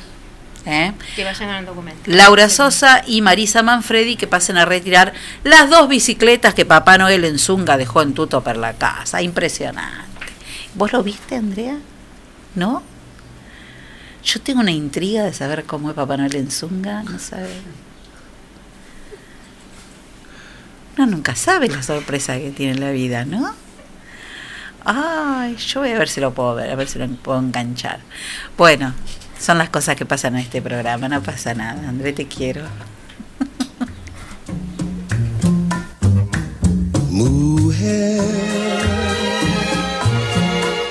¿eh? 0.66 0.92
que 1.16 1.24
vayan 1.24 1.50
al 1.50 1.66
documento. 1.66 2.02
Laura 2.06 2.48
Sosa 2.48 3.02
y 3.06 3.22
Marisa 3.22 3.62
Manfredi 3.62 4.16
que 4.16 4.26
pasen 4.26 4.56
a 4.56 4.64
retirar 4.64 5.12
las 5.42 5.70
dos 5.70 5.88
bicicletas 5.88 6.54
que 6.54 6.64
Papá 6.64 6.98
Noel 6.98 7.24
en 7.24 7.38
Zunga 7.38 7.76
dejó 7.76 8.02
en 8.02 8.14
Tuto 8.14 8.42
per 8.42 8.56
la 8.56 8.74
casa. 8.74 9.22
Impresionante. 9.22 10.26
¿Vos 10.74 10.92
lo 10.92 11.02
viste, 11.02 11.36
Andrea? 11.36 11.78
¿No? 12.54 12.82
Yo 14.24 14.40
tengo 14.40 14.60
una 14.60 14.70
intriga 14.72 15.22
de 15.24 15.32
saber 15.34 15.64
cómo 15.64 15.90
es 15.90 15.96
Papá 15.96 16.16
Noel 16.16 16.34
en 16.36 16.50
Zunga, 16.50 17.02
no 17.02 17.18
sabe. 17.18 17.50
Uno 20.96 21.06
nunca 21.06 21.34
sabe 21.34 21.68
la 21.68 21.82
sorpresa 21.82 22.38
que 22.38 22.50
tiene 22.50 22.72
en 22.72 22.80
la 22.80 22.90
vida, 22.90 23.24
¿no? 23.24 23.54
Ay, 24.84 25.56
yo 25.56 25.80
voy 25.80 25.90
a 25.90 25.98
ver 25.98 26.08
si 26.08 26.20
lo 26.20 26.32
puedo 26.34 26.54
ver, 26.54 26.70
a 26.70 26.76
ver 26.76 26.88
si 26.88 26.98
lo 26.98 27.08
puedo 27.08 27.38
enganchar. 27.38 28.00
Bueno, 28.56 28.94
son 29.38 29.58
las 29.58 29.68
cosas 29.70 29.96
que 29.96 30.06
pasan 30.06 30.34
en 30.34 30.40
este 30.40 30.62
programa, 30.62 31.08
no 31.08 31.22
pasa 31.22 31.54
nada. 31.54 31.88
André, 31.88 32.12
te 32.12 32.26
quiero. 32.26 32.62
Mujer, 37.10 38.22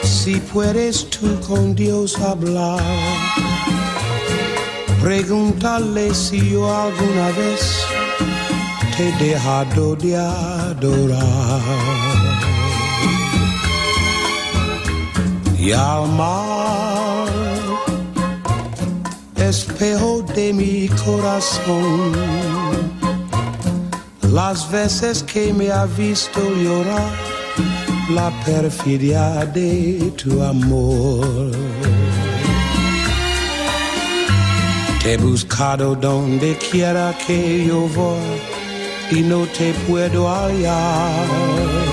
si 0.04 0.40
puedes 0.40 1.10
tú 1.10 1.40
con 1.42 1.76
Dios 1.76 2.18
hablar, 2.20 2.80
pregúntale 5.02 6.14
si 6.14 6.52
yo 6.52 6.74
alguna 6.74 7.28
vez 7.32 7.86
te 8.96 9.10
he 9.10 9.12
dejado 9.18 9.96
de 9.96 10.16
adorar 10.16 11.62
y 15.58 15.72
amar, 15.72 16.53
espejo 19.50 20.22
de 20.36 20.54
mi 20.54 20.88
corazón 21.06 22.14
las 24.32 24.70
veces 24.72 25.24
que 25.24 25.54
me 25.54 25.72
ha 25.72 25.86
visto 25.86 26.40
llorar 26.56 27.14
la 28.10 28.32
perfidia 28.46 29.46
de 29.46 30.12
tu 30.22 30.42
amor. 30.42 31.52
Te 35.02 35.14
he 35.14 35.18
buscado 35.18 35.96
donde 35.96 36.58
quiera 36.58 37.16
que 37.26 37.66
yo 37.68 37.88
voy 37.90 38.40
y 39.12 39.22
no 39.22 39.46
te 39.48 39.74
puedo 39.88 40.30
hallar. 40.30 41.93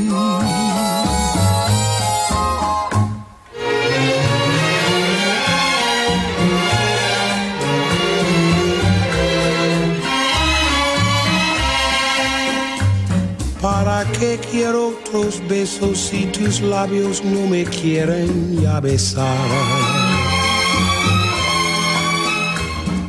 ¿Para 14.21 14.33
qué 14.33 14.49
quiero 14.51 14.89
otros 14.89 15.41
besos 15.49 15.97
si 15.97 16.27
tus 16.27 16.61
labios 16.61 17.23
no 17.23 17.47
me 17.47 17.63
quieren 17.63 18.61
ya 18.61 18.79
besar? 18.79 19.49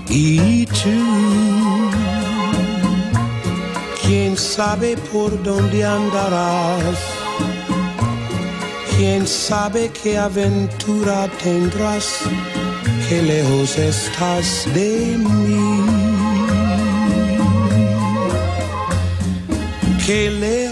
Y 0.09 0.65
tú, 0.65 1.91
quién 4.03 4.39
sabe 4.39 4.97
por 5.13 5.31
dónde 5.43 5.85
andarás, 5.85 6.99
quién 8.97 9.27
sabe 9.27 9.91
qué 10.03 10.17
aventura 10.17 11.29
tendrás, 11.43 12.21
qué 13.07 13.21
lejos 13.21 13.77
estás 13.77 14.67
de 14.73 15.19
mí. 15.19 16.03
qué 20.07 20.31
lejos 20.31 20.72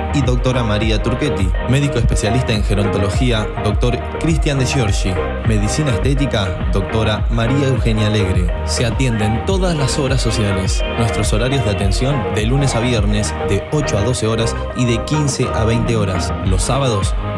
y 0.13 0.21
doctora 0.21 0.63
María 0.63 1.01
Turquetti. 1.01 1.49
Médico 1.69 1.97
especialista 1.97 2.53
en 2.53 2.63
gerontología, 2.63 3.47
doctor 3.63 3.97
Cristian 4.19 4.59
de 4.59 4.65
Giorgi. 4.65 5.13
Medicina 5.47 5.91
estética, 5.91 6.69
doctora 6.71 7.25
María 7.29 7.67
Eugenia 7.67 8.07
Alegre. 8.07 8.53
Se 8.65 8.85
atienden 8.85 9.45
todas 9.45 9.75
las 9.75 9.97
horas 9.99 10.21
sociales. 10.21 10.83
Nuestros 10.97 11.33
horarios 11.33 11.63
de 11.65 11.71
atención 11.71 12.15
de 12.35 12.45
lunes 12.45 12.75
a 12.75 12.79
viernes 12.79 13.33
de 13.49 13.63
8 13.71 13.97
a 13.97 14.01
12 14.03 14.27
horas 14.27 14.55
y 14.75 14.85
de 14.85 15.03
15 15.05 15.47
a 15.53 15.65
20 15.65 15.95
horas. 15.95 16.33
Los 16.45 16.63
sábados 16.63 17.15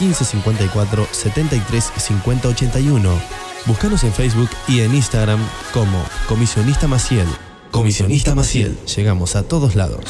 1554 0.00 1.08
73 1.10 1.92
50 1.96 2.48
81. 2.48 3.20
Búscanos 3.66 4.02
en 4.04 4.12
Facebook 4.12 4.48
y 4.66 4.80
en 4.80 4.94
Instagram 4.94 5.38
como 5.72 6.02
Comisionista 6.26 6.88
Maciel. 6.88 7.26
Comisionista 7.70 8.34
Maciel. 8.34 8.78
Llegamos 8.96 9.36
a 9.36 9.42
todos 9.42 9.76
lados. 9.76 10.04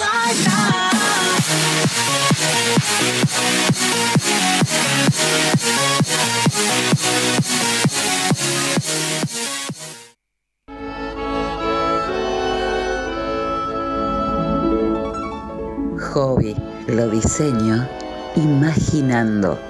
Hobby, 16.13 16.57
lo 16.89 17.09
diseño 17.09 17.89
imaginando. 18.37 19.70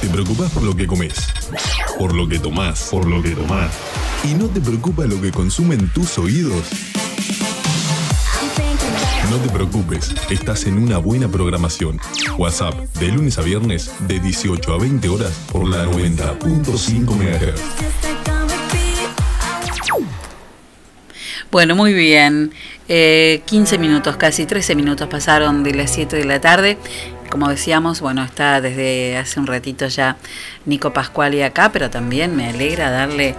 Te 0.00 0.08
preocupas 0.08 0.50
por 0.52 0.62
lo 0.62 0.74
que 0.74 0.86
comes, 0.86 1.14
por 1.98 2.14
lo 2.14 2.26
que 2.26 2.38
tomás, 2.38 2.88
por 2.90 3.06
lo 3.06 3.22
que 3.22 3.30
tomás. 3.30 3.70
¿Y 4.24 4.34
no 4.34 4.46
te 4.48 4.60
preocupa 4.60 5.04
lo 5.04 5.20
que 5.20 5.30
consumen 5.30 5.90
tus 5.90 6.16
oídos? 6.18 6.68
No 9.30 9.36
te 9.36 9.50
preocupes, 9.50 10.14
estás 10.30 10.64
en 10.64 10.78
una 10.78 10.96
buena 10.98 11.28
programación. 11.28 12.00
WhatsApp, 12.38 12.74
de 12.98 13.08
lunes 13.08 13.38
a 13.38 13.42
viernes, 13.42 13.92
de 14.08 14.20
18 14.20 14.72
a 14.72 14.78
20 14.78 15.08
horas, 15.08 15.32
por 15.52 15.68
la 15.68 15.84
90.5 15.84 17.14
MHz. 17.14 17.60
Bueno, 21.50 21.74
muy 21.74 21.92
bien. 21.92 22.52
Eh, 22.88 23.42
15 23.44 23.78
minutos, 23.78 24.16
casi 24.16 24.46
13 24.46 24.74
minutos 24.74 25.08
pasaron 25.08 25.62
de 25.62 25.74
las 25.74 25.92
7 25.92 26.16
de 26.16 26.24
la 26.24 26.40
tarde. 26.40 26.78
Como 27.30 27.48
decíamos, 27.48 28.00
bueno, 28.00 28.24
está 28.24 28.60
desde 28.60 29.16
hace 29.16 29.38
un 29.38 29.46
ratito 29.46 29.86
ya 29.86 30.16
Nico 30.66 30.92
Pascuali 30.92 31.42
acá, 31.42 31.70
pero 31.72 31.88
también 31.88 32.34
me 32.36 32.48
alegra 32.48 32.90
darle 32.90 33.36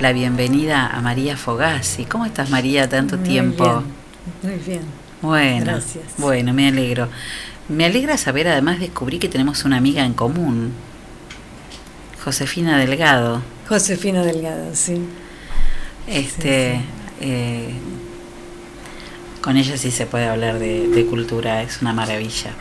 la 0.00 0.12
bienvenida 0.12 0.86
a 0.86 1.00
María 1.02 1.36
Fogazzi. 1.36 2.06
¿Cómo 2.06 2.24
estás, 2.24 2.48
María, 2.50 2.88
tanto 2.88 3.16
Muy 3.18 3.28
tiempo? 3.28 3.82
bien, 4.42 4.54
Muy 4.56 4.64
bien. 4.66 4.80
Bueno, 5.20 5.64
Gracias. 5.66 6.04
bueno, 6.18 6.52
me 6.54 6.68
alegro. 6.68 7.08
Me 7.68 7.84
alegra 7.84 8.16
saber, 8.16 8.48
además, 8.48 8.80
descubrí 8.80 9.18
que 9.18 9.28
tenemos 9.28 9.64
una 9.64 9.76
amiga 9.76 10.04
en 10.04 10.14
común, 10.14 10.72
Josefina 12.24 12.78
Delgado. 12.78 13.42
Josefina 13.68 14.22
Delgado, 14.22 14.74
sí. 14.74 15.00
Este, 16.06 16.80
eh, 17.20 17.74
con 19.44 19.58
ella 19.58 19.76
sí 19.76 19.90
se 19.90 20.06
puede 20.06 20.26
hablar 20.26 20.58
de, 20.58 20.88
de 20.88 21.04
cultura, 21.04 21.62
es 21.62 21.82
una 21.82 21.92
maravilla. 21.92 22.52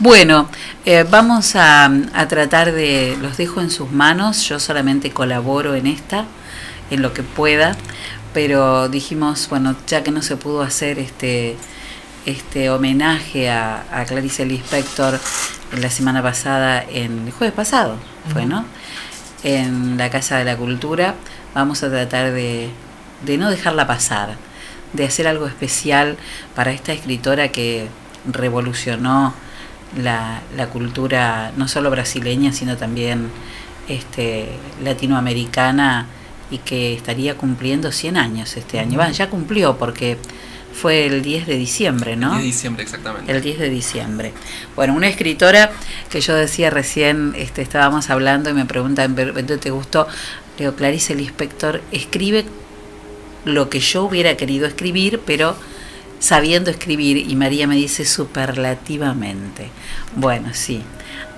Bueno, 0.00 0.48
eh, 0.84 1.06
vamos 1.08 1.54
a, 1.54 1.84
a 1.84 2.26
tratar 2.26 2.72
de, 2.72 3.16
los 3.22 3.36
dejo 3.36 3.60
en 3.60 3.70
sus 3.70 3.92
manos, 3.92 4.42
yo 4.48 4.58
solamente 4.58 5.12
colaboro 5.12 5.76
en 5.76 5.86
esta, 5.86 6.24
en 6.90 7.00
lo 7.00 7.14
que 7.14 7.22
pueda, 7.22 7.76
pero 8.34 8.88
dijimos, 8.88 9.46
bueno, 9.48 9.76
ya 9.86 10.02
que 10.02 10.10
no 10.10 10.20
se 10.20 10.36
pudo 10.36 10.62
hacer 10.62 10.98
este, 10.98 11.56
este 12.24 12.70
homenaje 12.70 13.48
a, 13.48 13.84
a 13.92 14.04
Clarice 14.04 14.44
Lispector 14.46 15.20
en 15.72 15.80
la 15.80 15.90
semana 15.90 16.24
pasada, 16.24 16.84
en 16.90 17.26
el 17.28 17.32
jueves 17.32 17.54
pasado, 17.54 17.98
fue. 18.32 18.46
¿no? 18.46 18.64
En 19.44 19.96
la 19.96 20.10
Casa 20.10 20.38
de 20.38 20.44
la 20.44 20.56
Cultura, 20.56 21.14
vamos 21.54 21.84
a 21.84 21.88
tratar 21.88 22.32
de, 22.32 22.68
de 23.24 23.38
no 23.38 23.48
dejarla 23.48 23.86
pasar, 23.86 24.36
de 24.92 25.04
hacer 25.04 25.26
algo 25.26 25.46
especial 25.46 26.16
para 26.54 26.72
esta 26.72 26.92
escritora 26.92 27.48
que 27.48 27.88
revolucionó 28.30 29.34
la, 29.96 30.42
la 30.56 30.68
cultura 30.68 31.52
no 31.56 31.68
solo 31.68 31.90
brasileña, 31.90 32.52
sino 32.52 32.76
también 32.76 33.30
este, 33.88 34.48
latinoamericana 34.82 36.06
y 36.50 36.58
que 36.58 36.94
estaría 36.94 37.36
cumpliendo 37.36 37.92
100 37.92 38.16
años 38.16 38.56
este 38.56 38.78
año. 38.78 39.00
Ya 39.10 39.30
cumplió 39.30 39.76
porque 39.76 40.18
fue 40.72 41.06
el 41.06 41.22
10 41.22 41.46
de 41.46 41.56
diciembre, 41.56 42.16
¿no? 42.16 42.30
10 42.30 42.38
de 42.40 42.44
diciembre, 42.46 42.82
exactamente. 42.82 43.32
El 43.32 43.40
10 43.40 43.58
de 43.58 43.70
diciembre. 43.70 44.32
Bueno, 44.74 44.94
una 44.94 45.08
escritora 45.08 45.70
que 46.10 46.20
yo 46.20 46.34
decía 46.34 46.70
recién, 46.70 47.32
este, 47.36 47.62
estábamos 47.62 48.10
hablando 48.10 48.50
y 48.50 48.52
me 48.52 48.66
preguntan, 48.66 49.14
"¿Pero, 49.14 49.32
¿dónde 49.32 49.58
te 49.58 49.70
gustó? 49.70 50.06
Le 50.58 50.64
digo, 50.66 50.76
Clarice 50.76 51.14
Lispector 51.14 51.82
escribe 51.92 52.44
lo 53.46 53.70
que 53.70 53.80
yo 53.80 54.02
hubiera 54.02 54.36
querido 54.36 54.66
escribir, 54.66 55.22
pero 55.24 55.56
sabiendo 56.18 56.70
escribir. 56.70 57.16
Y 57.16 57.36
María 57.36 57.66
me 57.66 57.76
dice 57.76 58.04
superlativamente. 58.04 59.70
Bueno, 60.14 60.50
sí, 60.52 60.82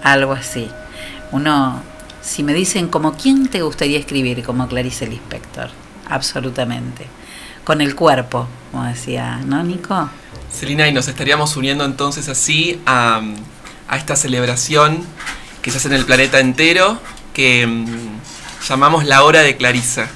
algo 0.02 0.32
así. 0.32 0.68
Uno, 1.30 1.82
si 2.22 2.42
me 2.42 2.54
dicen 2.54 2.88
como 2.88 3.14
quién 3.14 3.48
te 3.48 3.62
gustaría 3.62 3.98
escribir 3.98 4.42
como 4.42 4.66
Clarice 4.66 5.06
Lispector, 5.06 5.68
absolutamente. 6.08 7.06
Con 7.62 7.82
el 7.82 7.94
cuerpo, 7.94 8.48
como 8.72 8.84
decía, 8.84 9.40
¿no, 9.44 9.62
Nico? 9.62 10.08
Celina, 10.50 10.88
y 10.88 10.92
nos 10.92 11.08
estaríamos 11.08 11.56
uniendo 11.56 11.84
entonces 11.84 12.28
así 12.30 12.80
a, 12.86 13.20
esta 13.94 14.16
celebración 14.16 15.04
que 15.60 15.70
se 15.70 15.76
hace 15.76 15.88
en 15.88 15.94
el 15.94 16.06
planeta 16.06 16.40
entero, 16.40 16.98
que 17.34 17.66
mm, 17.66 18.66
llamamos 18.66 19.04
la 19.04 19.22
hora 19.24 19.42
de 19.42 19.58
Clarisa. 19.58 20.08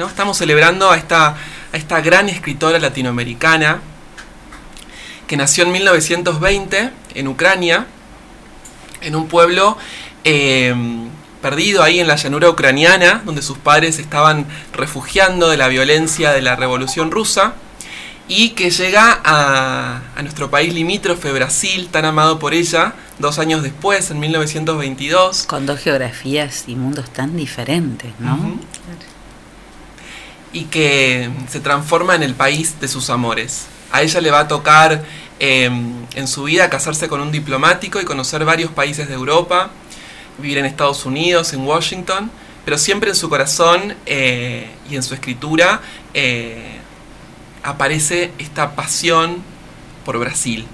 ¿No? 0.00 0.06
Estamos 0.06 0.38
celebrando 0.38 0.90
a 0.90 0.96
esta, 0.96 1.36
a 1.72 1.76
esta 1.76 2.00
gran 2.00 2.30
escritora 2.30 2.78
latinoamericana 2.78 3.80
que 5.26 5.36
nació 5.36 5.64
en 5.64 5.72
1920 5.72 6.90
en 7.16 7.28
Ucrania, 7.28 7.86
en 9.02 9.14
un 9.14 9.28
pueblo 9.28 9.76
eh, 10.24 10.74
perdido 11.42 11.82
ahí 11.82 12.00
en 12.00 12.08
la 12.08 12.16
llanura 12.16 12.48
ucraniana, 12.48 13.20
donde 13.26 13.42
sus 13.42 13.58
padres 13.58 13.98
estaban 13.98 14.46
refugiando 14.72 15.50
de 15.50 15.58
la 15.58 15.68
violencia 15.68 16.32
de 16.32 16.40
la 16.40 16.56
revolución 16.56 17.10
rusa, 17.10 17.52
y 18.26 18.50
que 18.50 18.70
llega 18.70 19.20
a, 19.22 20.00
a 20.16 20.22
nuestro 20.22 20.50
país 20.50 20.72
limítrofe, 20.72 21.30
Brasil, 21.30 21.88
tan 21.90 22.06
amado 22.06 22.38
por 22.38 22.54
ella, 22.54 22.94
dos 23.18 23.38
años 23.38 23.62
después, 23.62 24.10
en 24.10 24.18
1922. 24.18 25.44
Con 25.44 25.66
dos 25.66 25.80
geografías 25.80 26.64
y 26.68 26.74
mundos 26.74 27.10
tan 27.10 27.36
diferentes, 27.36 28.12
¿no? 28.18 28.58
Y 30.52 30.64
que 30.64 31.30
se 31.48 31.60
transforma 31.60 32.14
en 32.14 32.22
el 32.22 32.34
país 32.34 32.80
de 32.80 32.88
sus 32.88 33.10
amores. 33.10 33.66
A 33.92 34.02
ella 34.02 34.20
le 34.20 34.30
va 34.30 34.40
a 34.40 34.48
tocar 34.48 35.04
eh, 35.38 35.70
en 36.14 36.28
su 36.28 36.44
vida 36.44 36.68
casarse 36.68 37.08
con 37.08 37.20
un 37.20 37.32
diplomático 37.32 38.00
y 38.00 38.04
conocer 38.04 38.44
varios 38.44 38.70
países 38.70 39.08
de 39.08 39.14
Europa, 39.14 39.70
vivir 40.38 40.58
en 40.58 40.66
Estados 40.66 41.06
Unidos, 41.06 41.52
en 41.52 41.66
Washington, 41.66 42.30
pero 42.64 42.78
siempre 42.78 43.10
en 43.10 43.16
su 43.16 43.28
corazón 43.28 43.94
eh, 44.06 44.68
y 44.90 44.96
en 44.96 45.02
su 45.02 45.14
escritura 45.14 45.80
eh, 46.14 46.78
aparece 47.62 48.32
esta 48.38 48.74
pasión 48.74 49.42
por 50.04 50.18
Brasil, 50.18 50.66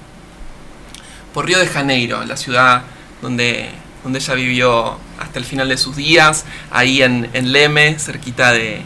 por 1.33 1.47
Río 1.47 1.59
de 1.59 1.67
Janeiro, 1.67 2.25
la 2.25 2.37
ciudad 2.37 2.83
donde, 3.23 3.71
donde 4.03 4.19
ella 4.19 4.35
vivió 4.35 4.99
hasta 5.19 5.39
el 5.39 5.45
final 5.45 5.69
de 5.69 5.77
sus 5.77 5.97
días, 5.97 6.45
ahí 6.71 7.03
en, 7.03 7.31
en 7.33 7.53
Leme, 7.53 7.99
cerquita 7.99 8.53
de, 8.53 8.83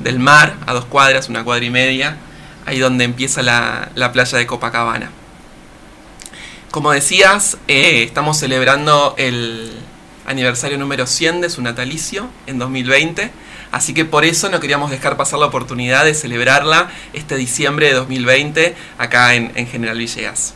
del 0.00 0.18
mar, 0.18 0.56
a 0.66 0.72
dos 0.72 0.84
cuadras, 0.86 1.28
una 1.28 1.44
cuadra 1.44 1.64
y 1.64 1.70
media, 1.70 2.16
ahí 2.66 2.78
donde 2.78 3.04
empieza 3.04 3.42
la, 3.42 3.90
la 3.94 4.12
playa 4.12 4.38
de 4.38 4.46
Copacabana. 4.46 5.10
Como 6.70 6.92
decías, 6.92 7.58
eh, 7.66 8.04
estamos 8.04 8.38
celebrando 8.38 9.14
el 9.18 9.72
aniversario 10.26 10.78
número 10.78 11.06
100 11.06 11.40
de 11.40 11.50
su 11.50 11.62
natalicio 11.62 12.28
en 12.46 12.58
2020, 12.58 13.30
así 13.72 13.92
que 13.92 14.04
por 14.04 14.24
eso 14.24 14.48
no 14.48 14.60
queríamos 14.60 14.90
dejar 14.90 15.16
pasar 15.16 15.40
la 15.40 15.46
oportunidad 15.46 16.04
de 16.04 16.14
celebrarla 16.14 16.90
este 17.12 17.36
diciembre 17.36 17.86
de 17.86 17.94
2020 17.94 18.76
acá 18.98 19.34
en, 19.34 19.50
en 19.56 19.66
General 19.66 19.98
Villegas. 19.98 20.54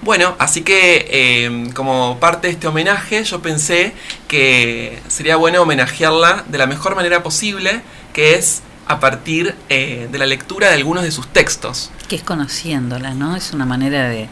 Bueno, 0.00 0.36
así 0.38 0.62
que 0.62 1.08
eh, 1.10 1.70
como 1.74 2.20
parte 2.20 2.46
de 2.46 2.52
este 2.52 2.68
homenaje 2.68 3.24
yo 3.24 3.42
pensé 3.42 3.92
que 4.28 5.00
sería 5.08 5.34
bueno 5.34 5.60
homenajearla 5.62 6.44
de 6.46 6.56
la 6.56 6.66
mejor 6.66 6.94
manera 6.94 7.24
posible, 7.24 7.82
que 8.18 8.34
es 8.34 8.62
a 8.88 8.98
partir 8.98 9.54
eh, 9.68 10.08
de 10.10 10.18
la 10.18 10.26
lectura 10.26 10.66
de 10.66 10.74
algunos 10.74 11.04
de 11.04 11.12
sus 11.12 11.28
textos. 11.28 11.92
Que 12.08 12.16
es 12.16 12.24
conociéndola, 12.24 13.14
¿no? 13.14 13.36
Es 13.36 13.52
una 13.52 13.64
manera 13.64 14.08
de, 14.08 14.28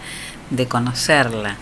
de 0.51 0.67
conocerla. 0.67 1.57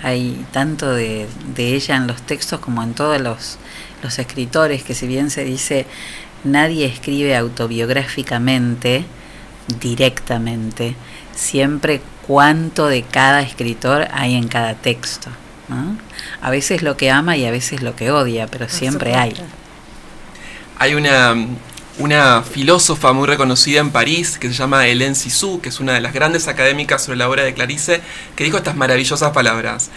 Hay 0.00 0.46
tanto 0.52 0.94
de, 0.94 1.26
de 1.56 1.74
ella 1.74 1.96
en 1.96 2.06
los 2.06 2.22
textos 2.22 2.60
como 2.60 2.84
en 2.84 2.94
todos 2.94 3.20
los, 3.20 3.58
los 4.00 4.20
escritores, 4.20 4.84
que 4.84 4.94
si 4.94 5.08
bien 5.08 5.28
se 5.28 5.42
dice 5.42 5.86
nadie 6.44 6.86
escribe 6.86 7.34
autobiográficamente, 7.36 9.04
directamente, 9.80 10.94
siempre 11.34 12.00
cuánto 12.28 12.86
de 12.86 13.02
cada 13.02 13.40
escritor 13.40 14.06
hay 14.12 14.36
en 14.36 14.46
cada 14.46 14.74
texto. 14.74 15.30
¿no? 15.68 15.98
A 16.42 16.50
veces 16.50 16.82
lo 16.84 16.96
que 16.96 17.10
ama 17.10 17.36
y 17.36 17.44
a 17.44 17.50
veces 17.50 17.82
lo 17.82 17.96
que 17.96 18.12
odia, 18.12 18.46
pero 18.46 18.68
siempre 18.68 19.16
hay. 19.16 19.34
Hay 20.80 20.94
una, 20.94 22.42
filósofa 22.42 23.12
muy 23.12 23.28
reconocida 23.28 23.80
en 23.80 23.90
París 23.90 24.38
que 24.38 24.48
se 24.48 24.54
llama 24.54 24.86
Hélène 24.86 25.14
Cixous, 25.14 25.60
que 25.60 25.68
es 25.68 25.78
una 25.78 25.92
de 25.92 26.00
las 26.00 26.14
grandes 26.14 26.48
académicas 26.48 27.04
sobre 27.04 27.18
la 27.18 27.28
obra 27.28 27.42
de 27.42 27.52
Clarice, 27.52 28.00
que 28.34 28.44
dijo 28.44 28.56
estas 28.56 28.76
maravillosas 28.76 29.32
palabras. 29.32 29.90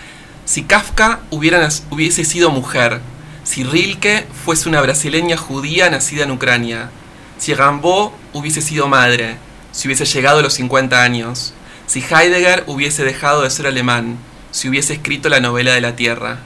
Si 0.43 0.63
Kafka 0.63 1.21
hubiera, 1.29 1.69
hubiese 1.89 2.25
sido 2.25 2.49
mujer, 2.49 2.99
si 3.45 3.63
Rilke 3.63 4.27
fuese 4.43 4.67
una 4.67 4.81
brasileña 4.81 5.37
judía 5.37 5.89
nacida 5.89 6.25
en 6.25 6.31
Ucrania, 6.31 6.89
si 7.37 7.53
Rimbaud 7.53 8.11
hubiese 8.33 8.61
sido 8.61 8.89
madre, 8.89 9.37
si 9.71 9.87
hubiese 9.87 10.03
llegado 10.03 10.39
a 10.39 10.41
los 10.41 10.55
50 10.55 11.01
años, 11.01 11.53
si 11.87 12.01
Heidegger 12.01 12.65
hubiese 12.67 13.05
dejado 13.05 13.43
de 13.43 13.51
ser 13.51 13.67
alemán, 13.67 14.17
si 14.51 14.67
hubiese 14.67 14.95
escrito 14.95 15.29
la 15.29 15.39
novela 15.39 15.73
de 15.75 15.79
la 15.79 15.95
Tierra. 15.95 16.39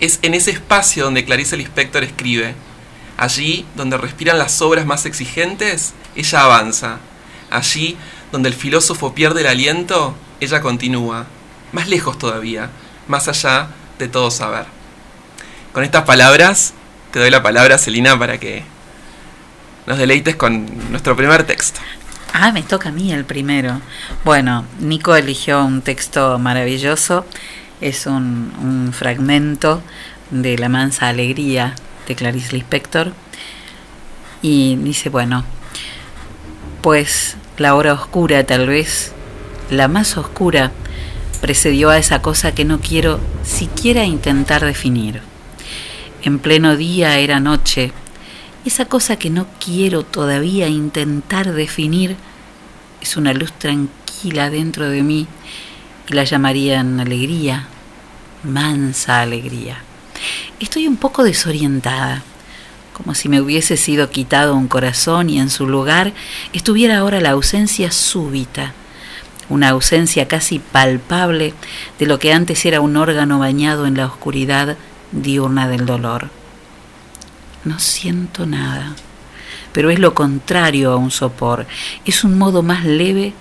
Es 0.00 0.18
en 0.22 0.34
ese 0.34 0.50
espacio 0.50 1.04
donde 1.04 1.24
Clarice 1.24 1.56
Lispector 1.56 2.02
escribe. 2.02 2.56
Allí 3.20 3.66
donde 3.76 3.98
respiran 3.98 4.38
las 4.38 4.62
obras 4.62 4.86
más 4.86 5.04
exigentes, 5.04 5.92
ella 6.16 6.40
avanza. 6.40 7.00
Allí 7.50 7.98
donde 8.32 8.48
el 8.48 8.54
filósofo 8.54 9.14
pierde 9.14 9.42
el 9.42 9.46
aliento, 9.46 10.14
ella 10.40 10.62
continúa. 10.62 11.26
Más 11.72 11.86
lejos 11.86 12.18
todavía, 12.18 12.70
más 13.08 13.28
allá 13.28 13.68
de 13.98 14.08
todo 14.08 14.30
saber. 14.30 14.64
Con 15.74 15.84
estas 15.84 16.04
palabras, 16.04 16.72
te 17.10 17.18
doy 17.18 17.28
la 17.28 17.42
palabra, 17.42 17.76
Celina, 17.76 18.18
para 18.18 18.40
que 18.40 18.62
nos 19.86 19.98
deleites 19.98 20.36
con 20.36 20.90
nuestro 20.90 21.14
primer 21.14 21.44
texto. 21.44 21.78
Ah, 22.32 22.52
me 22.52 22.62
toca 22.62 22.88
a 22.88 22.92
mí 22.92 23.12
el 23.12 23.26
primero. 23.26 23.82
Bueno, 24.24 24.64
Nico 24.78 25.14
eligió 25.14 25.62
un 25.62 25.82
texto 25.82 26.38
maravilloso. 26.38 27.26
Es 27.82 28.06
un, 28.06 28.54
un 28.62 28.94
fragmento 28.94 29.82
de 30.30 30.56
La 30.56 30.70
Mansa 30.70 31.08
Alegría 31.08 31.74
de 32.06 32.14
Clarice 32.14 32.54
Lispector. 32.54 33.12
Y 34.42 34.76
dice, 34.76 35.08
bueno, 35.10 35.44
pues 36.82 37.36
la 37.58 37.74
hora 37.74 37.92
oscura 37.92 38.44
tal 38.44 38.66
vez, 38.66 39.12
la 39.70 39.88
más 39.88 40.16
oscura, 40.16 40.72
precedió 41.40 41.90
a 41.90 41.98
esa 41.98 42.22
cosa 42.22 42.54
que 42.54 42.64
no 42.64 42.80
quiero 42.80 43.20
siquiera 43.42 44.04
intentar 44.04 44.64
definir. 44.64 45.20
En 46.22 46.38
pleno 46.38 46.76
día 46.76 47.18
era 47.18 47.40
noche, 47.40 47.92
esa 48.64 48.84
cosa 48.84 49.16
que 49.16 49.30
no 49.30 49.46
quiero 49.64 50.04
todavía 50.04 50.68
intentar 50.68 51.52
definir 51.52 52.16
es 53.00 53.16
una 53.16 53.32
luz 53.32 53.52
tranquila 53.52 54.50
dentro 54.50 54.88
de 54.88 55.02
mí 55.02 55.26
y 56.08 56.12
la 56.12 56.24
llamarían 56.24 57.00
alegría, 57.00 57.68
mansa 58.42 59.22
alegría. 59.22 59.82
Estoy 60.60 60.86
un 60.86 60.98
poco 60.98 61.24
desorientada, 61.24 62.22
como 62.92 63.14
si 63.14 63.30
me 63.30 63.40
hubiese 63.40 63.78
sido 63.78 64.10
quitado 64.10 64.54
un 64.54 64.68
corazón 64.68 65.30
y 65.30 65.40
en 65.40 65.48
su 65.48 65.66
lugar 65.66 66.12
estuviera 66.52 66.98
ahora 66.98 67.18
la 67.22 67.30
ausencia 67.30 67.90
súbita, 67.90 68.74
una 69.48 69.70
ausencia 69.70 70.28
casi 70.28 70.58
palpable 70.58 71.54
de 71.98 72.04
lo 72.06 72.18
que 72.18 72.34
antes 72.34 72.66
era 72.66 72.82
un 72.82 72.98
órgano 72.98 73.38
bañado 73.38 73.86
en 73.86 73.96
la 73.96 74.04
oscuridad 74.04 74.76
diurna 75.12 75.66
del 75.66 75.86
dolor. 75.86 76.28
No 77.64 77.78
siento 77.78 78.44
nada, 78.44 78.94
pero 79.72 79.88
es 79.88 79.98
lo 79.98 80.12
contrario 80.12 80.92
a 80.92 80.96
un 80.96 81.10
sopor, 81.10 81.66
es 82.04 82.22
un 82.22 82.36
modo 82.36 82.62
más 82.62 82.84
leve 82.84 83.32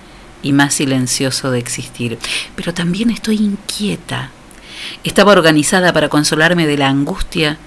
y 0.42 0.54
más 0.54 0.76
silencioso 0.76 1.52
de 1.52 1.60
existir, 1.60 2.18
pero 2.56 2.74
también 2.74 3.10
estoy 3.10 3.36
inquieta. 3.36 4.32
Estaba 5.04 5.32
organizada 5.32 5.94
para 5.94 6.10
consolarme 6.10 6.68
de 6.68 6.78
la 6.78 6.90
angustia 6.90 7.58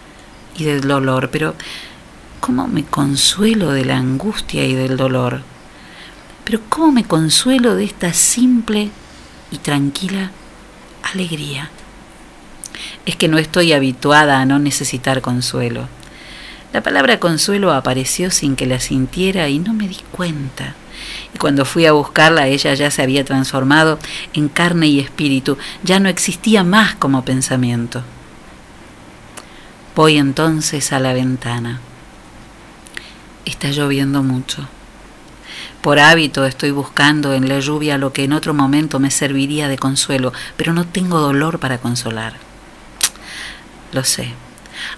y 0.57 0.65
del 0.65 0.83
dolor, 0.83 1.31
pero 1.31 1.55
¿cómo 2.41 2.69
me 2.69 2.85
consuelo 2.85 3.73
de 3.73 3.85
la 3.85 3.97
angustia 3.97 4.65
y 4.65 4.75
del 4.75 4.97
dolor? 4.97 5.43
Pero 6.45 6.61
¿cómo 6.69 6.93
me 6.93 7.05
consuelo 7.05 7.75
de 7.75 7.85
esta 7.85 8.13
simple 8.13 8.91
y 9.51 9.59
tranquila 9.59 10.31
alegría? 11.13 11.71
Es 13.07 13.17
que 13.17 13.29
no 13.29 13.39
estoy 13.39 13.73
habituada 13.73 14.41
a 14.41 14.47
no 14.47 14.59
necesitar 14.59 15.21
consuelo. 15.21 15.89
La 16.73 16.83
palabra 16.83 17.21
consuelo 17.21 17.73
apareció 17.73 18.31
sin 18.31 18.57
que 18.57 18.67
la 18.67 18.81
sintiera 18.81 19.49
y 19.49 19.59
no 19.59 19.73
me 19.75 19.89
di 19.89 20.01
cuenta. 20.11 20.75
Y 21.35 21.39
cuando 21.39 21.65
fui 21.65 21.87
a 21.87 21.93
buscarla, 21.93 22.47
ella 22.47 22.75
ya 22.75 22.91
se 22.91 23.03
había 23.03 23.25
transformado 23.25 23.99
en 24.33 24.49
carne 24.49 24.89
y 24.89 25.01
espíritu, 25.01 25.59
ya 25.83 26.01
no 26.01 26.09
existía 26.09 26.65
más 26.65 26.95
como 26.95 27.25
pensamiento. 27.25 28.03
Voy 29.95 30.17
entonces 30.17 30.93
a 30.93 31.01
la 31.01 31.13
ventana. 31.13 31.81
Está 33.45 33.71
lloviendo 33.71 34.23
mucho. 34.23 34.69
Por 35.83 35.99
hábito 35.99 36.47
estoy 36.47 36.71
buscando 36.71 37.35
en 37.35 37.49
la 37.49 37.59
lluvia 37.59 37.99
lo 37.99 38.13
que 38.13 38.25
en 38.25 38.33
otro 38.33 38.55
momento 38.55 39.01
me 39.01 39.11
serviría 39.11 39.69
de 39.69 39.79
consuelo, 39.79 40.33
pero 40.57 40.73
no 40.73 40.87
tengo 40.87 41.19
dolor 41.19 41.59
para 41.59 41.79
consolar. 41.79 42.35
Lo 43.93 44.05
sé. 44.05 44.33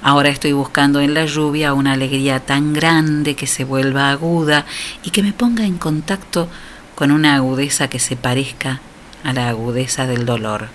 Ahora 0.02 0.28
estoy 0.28 0.52
buscando 0.52 1.00
en 1.00 1.14
la 1.14 1.26
lluvia 1.26 1.74
una 1.74 1.92
alegría 1.92 2.40
tan 2.40 2.72
grande 2.72 3.36
que 3.36 3.46
se 3.46 3.64
vuelva 3.64 4.10
aguda 4.10 4.66
y 5.02 5.10
que 5.10 5.22
me 5.22 5.32
ponga 5.32 5.64
en 5.64 5.78
contacto 5.78 6.48
con 6.94 7.10
una 7.10 7.34
agudeza 7.34 7.88
que 7.88 7.98
se 7.98 8.16
parezca 8.16 8.80
a 9.24 9.32
la 9.32 9.48
agudeza 9.48 10.06
del 10.06 10.26
dolor. 10.26 10.68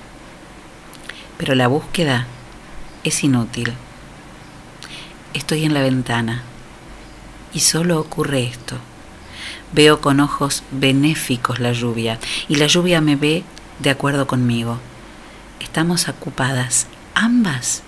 Pero 1.38 1.56
la 1.56 1.68
búsqueda 1.68 2.28
es 3.04 3.24
inútil. 3.24 3.74
Estoy 5.34 5.64
en 5.64 5.74
la 5.74 5.82
ventana 5.82 6.42
y 7.54 7.60
solo 7.60 8.00
ocurre 8.00 8.44
esto. 8.44 8.78
Veo 9.72 10.02
con 10.02 10.20
ojos 10.20 10.64
benéficos 10.72 11.60
la 11.60 11.72
lluvia 11.72 12.20
y 12.48 12.56
la 12.56 12.68
lluvia 12.68 13.02
me 13.02 13.16
ve 13.16 13.44
de 13.80 13.92
acuerdo 13.92 14.28
conmigo. 14.28 14.80
Estamos 15.60 16.10
ocupadas, 16.10 16.88
ambas, 17.14 17.84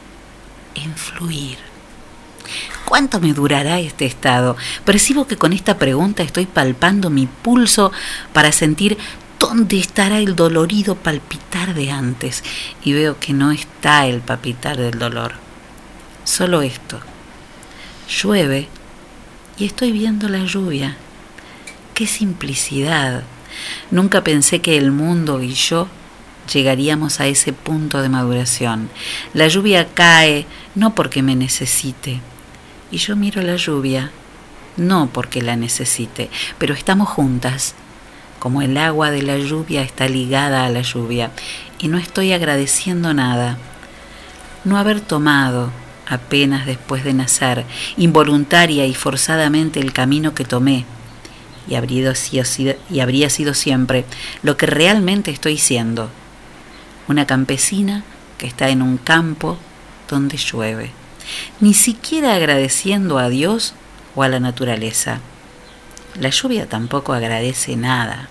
en 0.76 0.96
fluir. 0.96 1.58
¿Cuánto 2.86 3.20
me 3.20 3.34
durará 3.34 3.80
este 3.80 4.06
estado? 4.06 4.58
Percibo 4.84 5.26
que 5.26 5.38
con 5.38 5.54
esta 5.54 5.78
pregunta 5.78 6.24
estoy 6.24 6.46
palpando 6.46 7.10
mi 7.10 7.28
pulso 7.28 7.92
para 8.34 8.52
sentir 8.52 8.98
dónde 9.40 9.80
estará 9.80 10.20
el 10.20 10.36
dolorido 10.36 10.96
palpitar 10.96 11.74
de 11.74 11.92
antes 11.92 12.44
y 12.84 12.94
veo 12.94 13.20
que 13.20 13.34
no 13.34 13.52
está 13.52 14.06
el 14.08 14.22
palpitar 14.22 14.78
del 14.78 15.00
dolor. 15.00 15.34
Solo 16.26 16.62
esto. 16.62 17.00
Llueve 18.10 18.68
y 19.58 19.66
estoy 19.66 19.92
viendo 19.92 20.28
la 20.28 20.46
lluvia. 20.46 20.98
Qué 21.94 22.08
simplicidad. 22.08 23.24
Nunca 23.90 24.24
pensé 24.24 24.60
que 24.60 24.78
el 24.78 24.92
mundo 24.92 25.42
y 25.42 25.54
yo 25.54 25.88
llegaríamos 26.54 27.20
a 27.20 27.28
ese 27.28 27.54
punto 27.54 28.02
de 28.02 28.10
maduración. 28.10 28.90
La 29.34 29.48
lluvia 29.48 29.88
cae 29.94 30.46
no 30.76 30.96
porque 30.96 31.22
me 31.22 31.36
necesite. 31.36 32.22
Y 32.92 32.98
yo 32.98 33.16
miro 33.16 33.42
la 33.42 33.56
lluvia 33.56 34.12
no 34.78 35.10
porque 35.12 35.42
la 35.42 35.56
necesite, 35.56 36.30
pero 36.58 36.74
estamos 36.74 37.10
juntas, 37.10 37.76
como 38.40 38.62
el 38.62 38.78
agua 38.78 39.12
de 39.12 39.22
la 39.22 39.38
lluvia 39.38 39.82
está 39.82 40.08
ligada 40.08 40.66
a 40.66 40.70
la 40.70 40.82
lluvia, 40.82 41.32
y 41.80 41.88
no 41.88 41.98
estoy 41.98 42.34
agradeciendo 42.34 43.14
nada. 43.14 43.58
No 44.64 44.78
haber 44.78 45.02
tomado, 45.02 45.72
apenas 46.08 46.66
después 46.66 47.04
de 47.04 47.14
nacer, 47.14 47.66
involuntaria 47.98 48.86
y 48.86 48.94
forzadamente 48.94 49.80
el 49.80 49.94
camino 49.94 50.34
que 50.34 50.46
tomé, 50.46 50.86
y 51.68 51.76
habría 51.76 52.16
sido, 52.16 52.76
y 52.90 53.00
habría 53.00 53.30
sido 53.30 53.54
siempre 53.54 54.06
lo 54.42 54.58
que 54.58 54.66
realmente 54.66 55.32
estoy 55.32 55.58
siendo, 55.58 56.10
una 57.08 57.26
campesina 57.26 58.04
que 58.38 58.48
está 58.48 58.70
en 58.70 58.82
un 58.82 58.98
campo 58.98 59.58
donde 60.10 60.38
llueve, 60.38 60.92
ni 61.60 61.74
siquiera 61.74 62.34
agradeciendo 62.34 63.18
a 63.18 63.30
Dios 63.30 63.74
o 64.16 64.24
a 64.24 64.30
la 64.30 64.40
naturaleza. 64.40 65.20
La 66.20 66.30
lluvia 66.30 66.68
tampoco 66.68 67.14
agradece 67.14 67.78
nada. 67.78 68.28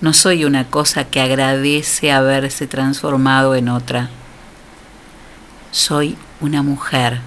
No 0.00 0.12
soy 0.12 0.44
una 0.44 0.64
cosa 0.68 1.04
que 1.04 1.20
agradece 1.20 2.12
haberse 2.12 2.66
transformado 2.66 3.54
en 3.54 3.68
otra. 3.68 4.10
Soy 5.70 6.16
una 6.40 6.62
mujer. 6.62 7.20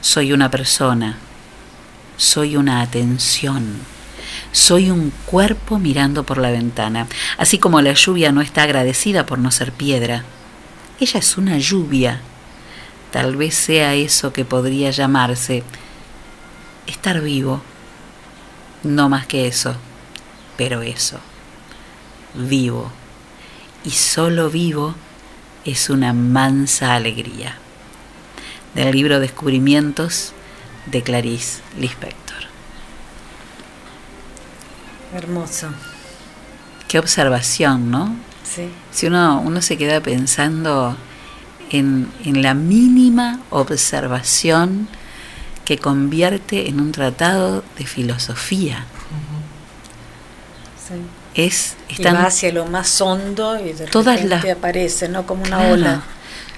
Soy 0.00 0.32
una 0.32 0.50
persona. 0.50 1.16
Soy 2.16 2.56
una 2.56 2.80
atención. 2.80 3.91
Soy 4.50 4.90
un 4.90 5.12
cuerpo 5.26 5.78
mirando 5.78 6.24
por 6.24 6.38
la 6.38 6.50
ventana. 6.50 7.06
Así 7.38 7.58
como 7.58 7.80
la 7.80 7.92
lluvia 7.92 8.32
no 8.32 8.40
está 8.40 8.64
agradecida 8.64 9.24
por 9.24 9.38
no 9.38 9.50
ser 9.50 9.72
piedra. 9.72 10.24
Ella 11.00 11.20
es 11.20 11.38
una 11.38 11.58
lluvia. 11.58 12.20
Tal 13.12 13.36
vez 13.36 13.54
sea 13.54 13.94
eso 13.94 14.32
que 14.32 14.44
podría 14.44 14.90
llamarse 14.90 15.62
estar 16.86 17.20
vivo. 17.20 17.62
No 18.82 19.08
más 19.08 19.26
que 19.26 19.46
eso, 19.46 19.76
pero 20.56 20.82
eso. 20.82 21.20
Vivo. 22.34 22.90
Y 23.84 23.90
solo 23.90 24.50
vivo 24.50 24.94
es 25.64 25.90
una 25.90 26.12
mansa 26.12 26.94
alegría. 26.94 27.56
Del 28.74 28.92
libro 28.92 29.20
Descubrimientos 29.20 30.32
de 30.86 31.02
Clarice 31.02 31.60
Lispector. 31.78 32.21
Hermoso. 35.14 35.68
Qué 36.88 36.98
observación, 36.98 37.90
¿no? 37.90 38.14
Sí. 38.44 38.68
Si 38.90 39.06
uno, 39.06 39.40
uno 39.44 39.62
se 39.62 39.76
queda 39.78 40.00
pensando 40.00 40.96
en, 41.70 42.10
en 42.24 42.42
la 42.42 42.54
mínima 42.54 43.40
observación 43.50 44.88
que 45.64 45.78
convierte 45.78 46.68
en 46.68 46.80
un 46.80 46.92
tratado 46.92 47.64
de 47.78 47.86
filosofía. 47.86 48.84
sí. 50.88 50.94
Es, 51.34 51.76
Y 51.88 52.02
va 52.02 52.26
hacia 52.26 52.52
lo 52.52 52.66
más 52.66 53.00
hondo 53.00 53.58
y 53.58 53.72
de 53.72 53.86
Todas 53.86 54.20
repente 54.20 54.48
las- 54.48 54.56
aparece, 54.58 55.08
¿no? 55.08 55.26
Como 55.26 55.42
una 55.44 55.56
Claro. 55.58 55.72
ola. 55.74 56.02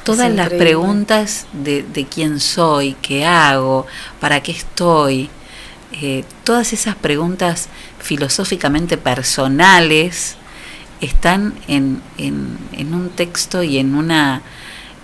Todas 0.03 0.29
Es 0.31 0.35
las 0.35 0.47
increíble. 0.47 0.67
preguntas 0.67 1.47
de, 1.53 1.83
de 1.85 2.07
quién 2.07 2.41
soy, 2.41 2.95
qué 3.01 3.25
hago, 3.25 3.87
para 4.21 4.43
qué 4.43 4.51
estoy, 4.53 5.31
eh, 5.93 6.25
todas 6.43 6.73
esas 6.73 6.97
preguntas 6.97 7.69
filosóficamente 8.05 8.99
personales 8.99 10.39
están 11.01 11.55
en, 11.69 12.03
en- 12.19 12.59
un 12.95 13.11
texto 13.11 13.63
y 13.65 13.79
en 13.79 13.95
una 13.97 14.43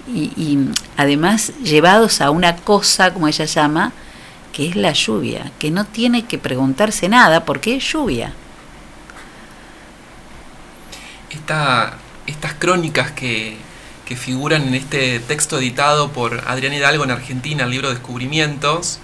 y, 0.06 0.32
y 0.36 0.58
además 0.96 1.52
llevados 1.62 2.20
a 2.20 2.30
una 2.30 2.56
cosa 2.56 3.12
como 3.14 3.28
ella 3.28 3.46
llama 3.46 3.92
que 4.52 4.68
es 4.68 4.76
la 4.76 4.92
lluvia 4.92 5.52
que 5.58 5.70
no 5.72 5.86
tiene 5.86 6.26
que 6.26 6.38
preguntarse 6.38 7.08
nada 7.08 7.44
porque 7.46 7.76
es 7.76 7.84
lluvia. 7.92 8.38
Esta- 11.30 11.98
estas 12.26 12.54
crónicas 12.54 13.12
que, 13.12 13.64
que 14.04 14.16
figuran 14.16 14.62
en 14.68 14.74
este 14.74 15.20
texto 15.20 15.58
editado 15.58 16.12
por 16.12 16.42
Adrián 16.46 16.72
Hidalgo 16.74 17.04
en 17.04 17.10
Argentina, 17.12 17.64
el 17.64 17.70
libro 17.70 17.90
Descubrimientos, 17.90 19.00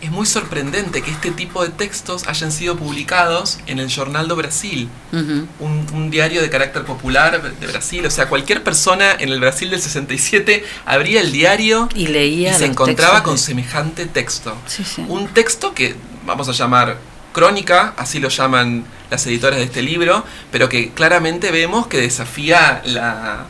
es 0.00 0.10
muy 0.10 0.26
sorprendente 0.26 1.02
que 1.02 1.10
este 1.10 1.30
tipo 1.32 1.62
de 1.64 1.70
textos 1.70 2.26
hayan 2.28 2.52
sido 2.52 2.76
publicados 2.76 3.58
en 3.66 3.78
el 3.80 3.92
Jornal 3.92 4.28
do 4.28 4.36
Brasil, 4.36 4.88
un, 5.12 5.86
un 5.92 6.10
diario 6.10 6.40
de 6.40 6.48
carácter 6.50 6.84
popular 6.84 7.42
de 7.58 7.66
Brasil. 7.66 8.06
O 8.06 8.10
sea, 8.10 8.28
cualquier 8.28 8.62
persona 8.62 9.12
en 9.18 9.30
el 9.30 9.40
Brasil 9.40 9.70
del 9.70 9.80
67 9.82 10.64
abría 10.86 11.20
el 11.20 11.32
diario 11.32 11.88
y 11.94 12.06
leía 12.08 12.52
se 12.54 12.60
los 12.60 12.70
encontraba 12.70 13.22
con 13.22 13.34
de- 13.34 13.40
semejante 13.40 14.06
texto. 14.06 14.54
Sí, 14.66 14.84
sí. 14.84 15.04
Un 15.08 15.28
texto 15.28 15.74
que 15.74 15.96
vamos 16.26 16.48
a 16.48 16.52
llamar 16.52 16.96
crónica, 17.32 17.94
así 17.96 18.20
lo 18.20 18.28
llaman 18.28 18.84
las 19.10 19.26
editoras 19.26 19.58
de 19.58 19.64
este 19.64 19.82
libro, 19.82 20.24
pero 20.52 20.68
que 20.68 20.90
claramente 20.90 21.50
vemos 21.50 21.86
que 21.88 21.98
desafía 22.00 22.82
la, 22.84 23.46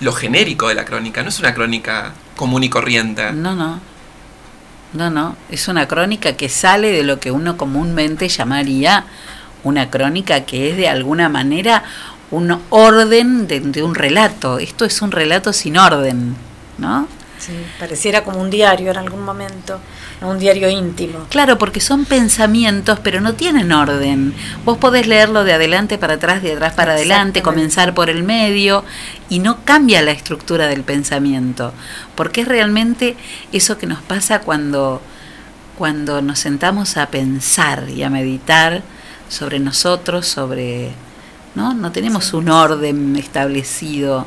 lo 0.00 0.12
genérico 0.12 0.68
de 0.68 0.74
la 0.74 0.84
crónica. 0.84 1.22
No 1.22 1.28
es 1.28 1.38
una 1.38 1.54
crónica 1.54 2.12
común 2.36 2.62
y 2.62 2.68
corriente. 2.68 3.32
No, 3.32 3.54
no. 3.54 3.80
No, 4.92 5.10
no. 5.10 5.36
Es 5.50 5.68
una 5.68 5.86
crónica 5.86 6.32
que 6.34 6.48
sale 6.48 6.90
de 6.92 7.02
lo 7.02 7.20
que 7.20 7.30
uno 7.30 7.56
comúnmente 7.56 8.28
llamaría 8.28 9.04
una 9.64 9.90
crónica 9.90 10.44
que 10.44 10.70
es 10.70 10.76
de 10.76 10.88
alguna 10.88 11.28
manera 11.28 11.84
un 12.30 12.58
orden 12.70 13.46
de, 13.46 13.60
de 13.60 13.82
un 13.82 13.94
relato. 13.94 14.58
Esto 14.58 14.84
es 14.84 15.02
un 15.02 15.10
relato 15.10 15.52
sin 15.52 15.76
orden, 15.76 16.36
¿no? 16.78 17.08
Sí, 17.38 17.52
pareciera 17.78 18.24
como 18.24 18.40
un 18.40 18.50
diario 18.50 18.90
en 18.90 18.96
algún 18.96 19.24
momento, 19.24 19.78
un 20.20 20.38
diario 20.38 20.68
íntimo. 20.68 21.26
Claro, 21.30 21.56
porque 21.56 21.80
son 21.80 22.04
pensamientos, 22.04 22.98
pero 23.00 23.20
no 23.20 23.34
tienen 23.34 23.70
orden. 23.70 24.34
Vos 24.64 24.78
podés 24.78 25.06
leerlo 25.06 25.44
de 25.44 25.52
adelante 25.52 25.98
para 25.98 26.14
atrás, 26.14 26.42
de 26.42 26.54
atrás 26.54 26.74
para 26.74 26.92
adelante, 26.92 27.40
comenzar 27.40 27.94
por 27.94 28.10
el 28.10 28.24
medio, 28.24 28.84
y 29.28 29.38
no 29.38 29.64
cambia 29.64 30.02
la 30.02 30.10
estructura 30.10 30.66
del 30.66 30.82
pensamiento. 30.82 31.72
Porque 32.16 32.40
es 32.40 32.48
realmente 32.48 33.16
eso 33.52 33.78
que 33.78 33.86
nos 33.86 34.02
pasa 34.02 34.40
cuando, 34.40 35.00
cuando 35.76 36.20
nos 36.22 36.40
sentamos 36.40 36.96
a 36.96 37.06
pensar 37.06 37.88
y 37.88 38.02
a 38.02 38.10
meditar 38.10 38.82
sobre 39.28 39.60
nosotros, 39.60 40.26
sobre. 40.26 40.90
¿No? 41.54 41.74
No 41.74 41.92
tenemos 41.92 42.34
un 42.34 42.50
orden 42.50 43.16
establecido 43.16 44.26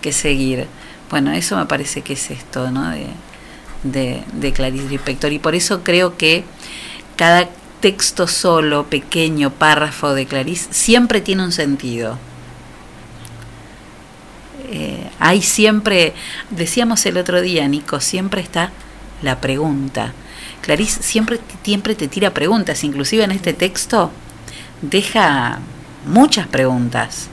que 0.00 0.12
seguir. 0.12 0.66
Bueno, 1.10 1.32
eso 1.32 1.56
me 1.56 1.66
parece 1.66 2.02
que 2.02 2.12
es 2.12 2.30
esto, 2.30 2.70
¿no? 2.70 2.90
De, 3.82 4.22
de, 4.32 4.52
Clarice 4.52 4.88
Lispector. 4.88 5.32
Y 5.32 5.38
por 5.38 5.54
eso 5.54 5.82
creo 5.82 6.16
que 6.16 6.44
cada 7.16 7.48
texto 7.80 8.28
solo, 8.28 8.86
pequeño, 8.86 9.50
párrafo 9.50 10.14
de 10.14 10.26
Clarice, 10.26 10.68
siempre 10.72 11.20
tiene 11.20 11.42
un 11.42 11.52
sentido. 11.52 12.16
Eh, 14.70 15.10
hay 15.18 15.42
siempre, 15.42 16.14
decíamos 16.50 17.04
el 17.06 17.16
otro 17.16 17.40
día, 17.40 17.66
Nico, 17.66 17.98
siempre 17.98 18.40
está 18.40 18.70
la 19.20 19.40
pregunta. 19.40 20.12
Clarice 20.60 21.02
siempre, 21.02 21.40
siempre 21.64 21.96
te 21.96 22.06
tira 22.06 22.32
preguntas, 22.32 22.84
inclusive 22.84 23.24
en 23.24 23.32
este 23.32 23.52
texto 23.52 24.12
deja 24.82 25.58
muchas 26.06 26.46
preguntas 26.46 27.28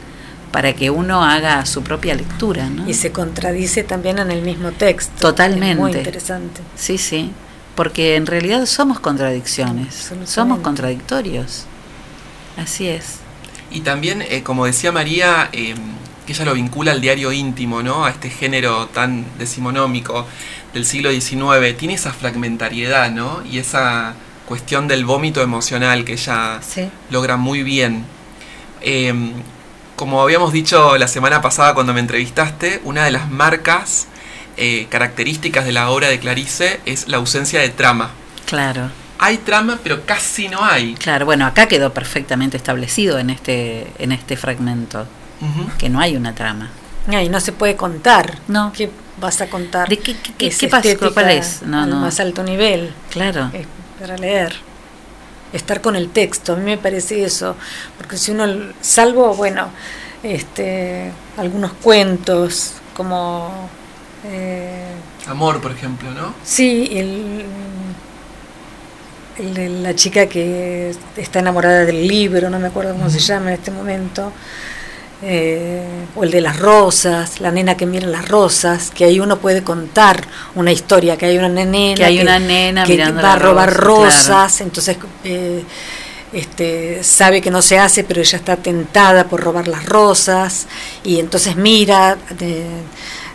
para 0.51 0.73
que 0.73 0.89
uno 0.89 1.23
haga 1.23 1.65
su 1.65 1.83
propia 1.83 2.15
lectura, 2.15 2.69
¿no? 2.69 2.87
Y 2.89 2.93
se 2.93 3.11
contradice 3.11 3.83
también 3.83 4.19
en 4.19 4.31
el 4.31 4.41
mismo 4.41 4.71
texto. 4.71 5.11
Totalmente. 5.19 5.71
Es 5.71 5.77
muy 5.77 5.91
interesante. 5.91 6.61
Sí, 6.75 6.97
sí, 6.97 7.31
porque 7.75 8.15
en 8.15 8.25
realidad 8.25 8.65
somos 8.65 8.99
contradicciones, 8.99 10.11
somos 10.25 10.59
contradictorios. 10.59 11.65
Así 12.57 12.87
es. 12.87 13.17
Y 13.69 13.81
también, 13.81 14.21
eh, 14.21 14.41
como 14.43 14.65
decía 14.65 14.91
María, 14.91 15.49
eh, 15.51 15.75
que 16.25 16.33
ella 16.33 16.45
lo 16.45 16.53
vincula 16.53 16.91
al 16.91 17.01
diario 17.01 17.31
íntimo, 17.31 17.83
¿no? 17.83 18.05
A 18.05 18.09
este 18.09 18.29
género 18.29 18.87
tan 18.87 19.25
decimonómico 19.37 20.25
del 20.73 20.85
siglo 20.85 21.11
XIX. 21.11 21.75
Tiene 21.77 21.93
esa 21.95 22.11
fragmentariedad, 22.13 23.11
¿no? 23.11 23.43
Y 23.49 23.59
esa 23.59 24.13
cuestión 24.47 24.87
del 24.87 25.05
vómito 25.05 25.41
emocional 25.41 26.05
que 26.05 26.13
ella 26.13 26.59
Sí. 26.61 26.89
logra 27.11 27.37
muy 27.37 27.63
bien. 27.63 28.05
Eh, 28.81 29.13
como 29.97 30.21
habíamos 30.21 30.53
dicho 30.53 30.97
la 30.97 31.09
semana 31.09 31.41
pasada 31.41 31.73
cuando 31.73 31.93
me 31.93 31.99
entrevistaste, 31.99 32.79
una 32.85 33.03
de 33.03 33.11
las 33.11 33.29
marcas 33.29 34.07
eh, 34.55 34.87
características 34.89 35.65
de 35.65 35.73
la 35.73 35.89
obra 35.89 36.07
de 36.07 36.19
Clarice 36.19 36.79
es 36.85 37.09
la 37.09 37.17
ausencia 37.17 37.59
de 37.59 37.67
trama. 37.69 38.11
Claro. 38.45 38.89
Hay 39.19 39.39
trama, 39.39 39.79
pero 39.83 40.05
casi 40.05 40.47
no 40.47 40.63
hay. 40.63 40.93
Claro, 40.95 41.25
bueno, 41.25 41.45
acá 41.45 41.67
quedó 41.67 41.91
perfectamente 41.93 42.55
establecido 42.55 43.17
en 43.19 43.29
este, 43.31 43.87
en 43.99 44.11
este 44.13 44.37
fragmento 44.37 45.05
que 45.77 45.89
no 45.89 45.99
hay 45.99 46.15
una 46.15 46.33
trama. 46.33 46.69
Y 47.11 47.29
no 47.29 47.39
se 47.39 47.51
puede 47.51 47.75
contar. 47.75 48.37
No. 48.47 48.71
¿Qué 48.73 48.89
vas 49.19 49.41
a 49.41 49.47
contar? 49.49 49.87
¿De 49.89 49.97
qué, 49.97 50.15
qué, 50.21 50.33
qué- 50.37 50.49
qué 50.55 50.67
pasó? 50.67 51.13
¿Cuál 51.13 51.31
es? 51.31 51.61
No, 51.63 51.85
no. 51.85 51.97
más 52.01 52.19
alto 52.19 52.43
nivel. 52.43 52.93
Claro. 53.11 53.49
eh, 53.53 53.65
para 53.99 54.17
leer. 54.17 54.55
Estar 55.53 55.81
con 55.81 55.95
el 55.95 56.09
texto, 56.09 56.53
a 56.53 56.55
mí 56.57 56.63
me 56.63 56.77
parece 56.77 57.23
eso. 57.23 57.55
Porque 57.97 58.17
si 58.17 58.31
uno, 58.31 58.45
salvo, 58.81 59.33
bueno, 59.35 59.69
este, 60.23 61.11
algunos 61.37 61.73
cuentos, 61.73 62.73
como. 62.95 63.69
eh, 64.25 64.91
Amor, 65.27 65.61
por 65.61 65.71
ejemplo, 65.71 66.11
¿no? 66.11 66.33
Sí, 66.43 66.89
el, 66.91 67.45
el 69.37 69.53
de 69.53 69.69
la 69.69 69.93
chica 69.95 70.27
que 70.27 70.93
está 71.15 71.39
enamorada 71.39 71.85
del 71.85 72.07
libro, 72.07 72.49
no 72.49 72.59
me 72.59 72.67
acuerdo 72.67 72.93
cómo 72.93 73.09
se 73.09 73.19
llama 73.19 73.47
en 73.49 73.53
este 73.55 73.71
momento, 73.71 74.31
eh, 75.23 75.83
o 76.15 76.23
el 76.23 76.31
de 76.31 76.41
las 76.41 76.59
rosas, 76.59 77.39
la 77.39 77.51
nena 77.51 77.75
que 77.75 77.85
mira 77.85 78.07
las 78.07 78.27
rosas, 78.27 78.91
que 78.91 79.05
ahí 79.05 79.19
uno 79.19 79.37
puede 79.39 79.63
contar 79.63 80.23
una 80.55 80.71
historia, 80.71 81.17
que 81.17 81.25
hay 81.25 81.37
una 81.37 81.49
nena 81.49 81.95
Que 81.95 82.05
hay 82.05 82.21
una 82.21 82.39
nena 82.39 82.83
que 82.83 82.93
mirando 82.93 83.21
va 83.21 83.33
a 83.33 83.39
robar 83.39 83.73
rosas, 83.73 84.25
claro. 84.25 84.53
entonces 84.59 84.97
eh, 85.23 85.63
este, 86.33 87.03
sabe 87.03 87.41
que 87.41 87.49
no 87.49 87.61
se 87.61 87.79
hace, 87.79 88.03
pero 88.03 88.21
ella 88.21 88.37
está 88.37 88.57
tentada 88.57 89.23
por 89.25 89.41
robar 89.41 89.67
las 89.67 89.85
rosas, 89.85 90.67
y 91.03 91.19
entonces 91.19 91.55
mira... 91.55 92.17
de- 92.37 92.65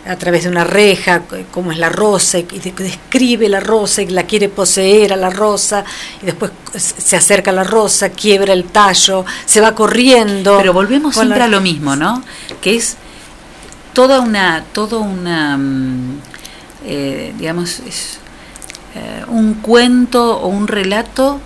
a 0.05 0.15
través 0.17 0.43
de 0.43 0.49
una 0.49 0.63
reja, 0.65 1.21
cómo 1.51 1.71
es 1.71 1.77
la 1.77 1.89
rosa, 1.89 2.37
y, 2.39 2.45
y 2.51 2.59
de- 2.59 2.71
describe 2.71 3.47
la 3.47 3.59
rosa 3.61 4.01
y 4.01 4.07
la 4.07 4.23
quiere 4.23 4.49
poseer 4.49 5.13
a 5.13 5.15
la 5.15 5.29
rosa, 5.29 5.85
y 6.21 6.25
después 6.25 6.51
se 6.75 7.15
acerca 7.15 7.51
a 7.51 7.53
la 7.53 7.63
rosa, 7.63 8.09
quiebra 8.09 8.51
el 8.53 8.65
tallo, 8.65 9.25
se 9.45 9.61
va 9.61 9.73
corriendo. 9.73 10.57
Pero 10.57 10.73
volvemos 10.73 11.13
siempre 11.15 11.39
la- 11.39 11.45
a 11.45 11.47
lo 11.47 11.61
mismo, 11.61 11.95
¿no? 11.95 12.21
Que 12.61 12.75
es 12.75 12.97
toda 13.93 14.19
una, 14.19 14.65
toda 14.73 14.97
una, 14.97 15.57
mm, 15.57 16.19
eh, 16.85 17.33
digamos, 17.37 17.79
es, 17.79 18.17
eh, 18.95 19.23
un 19.29 19.53
cuento 19.55 20.37
o 20.37 20.47
un 20.47 20.67
relato 20.67 21.39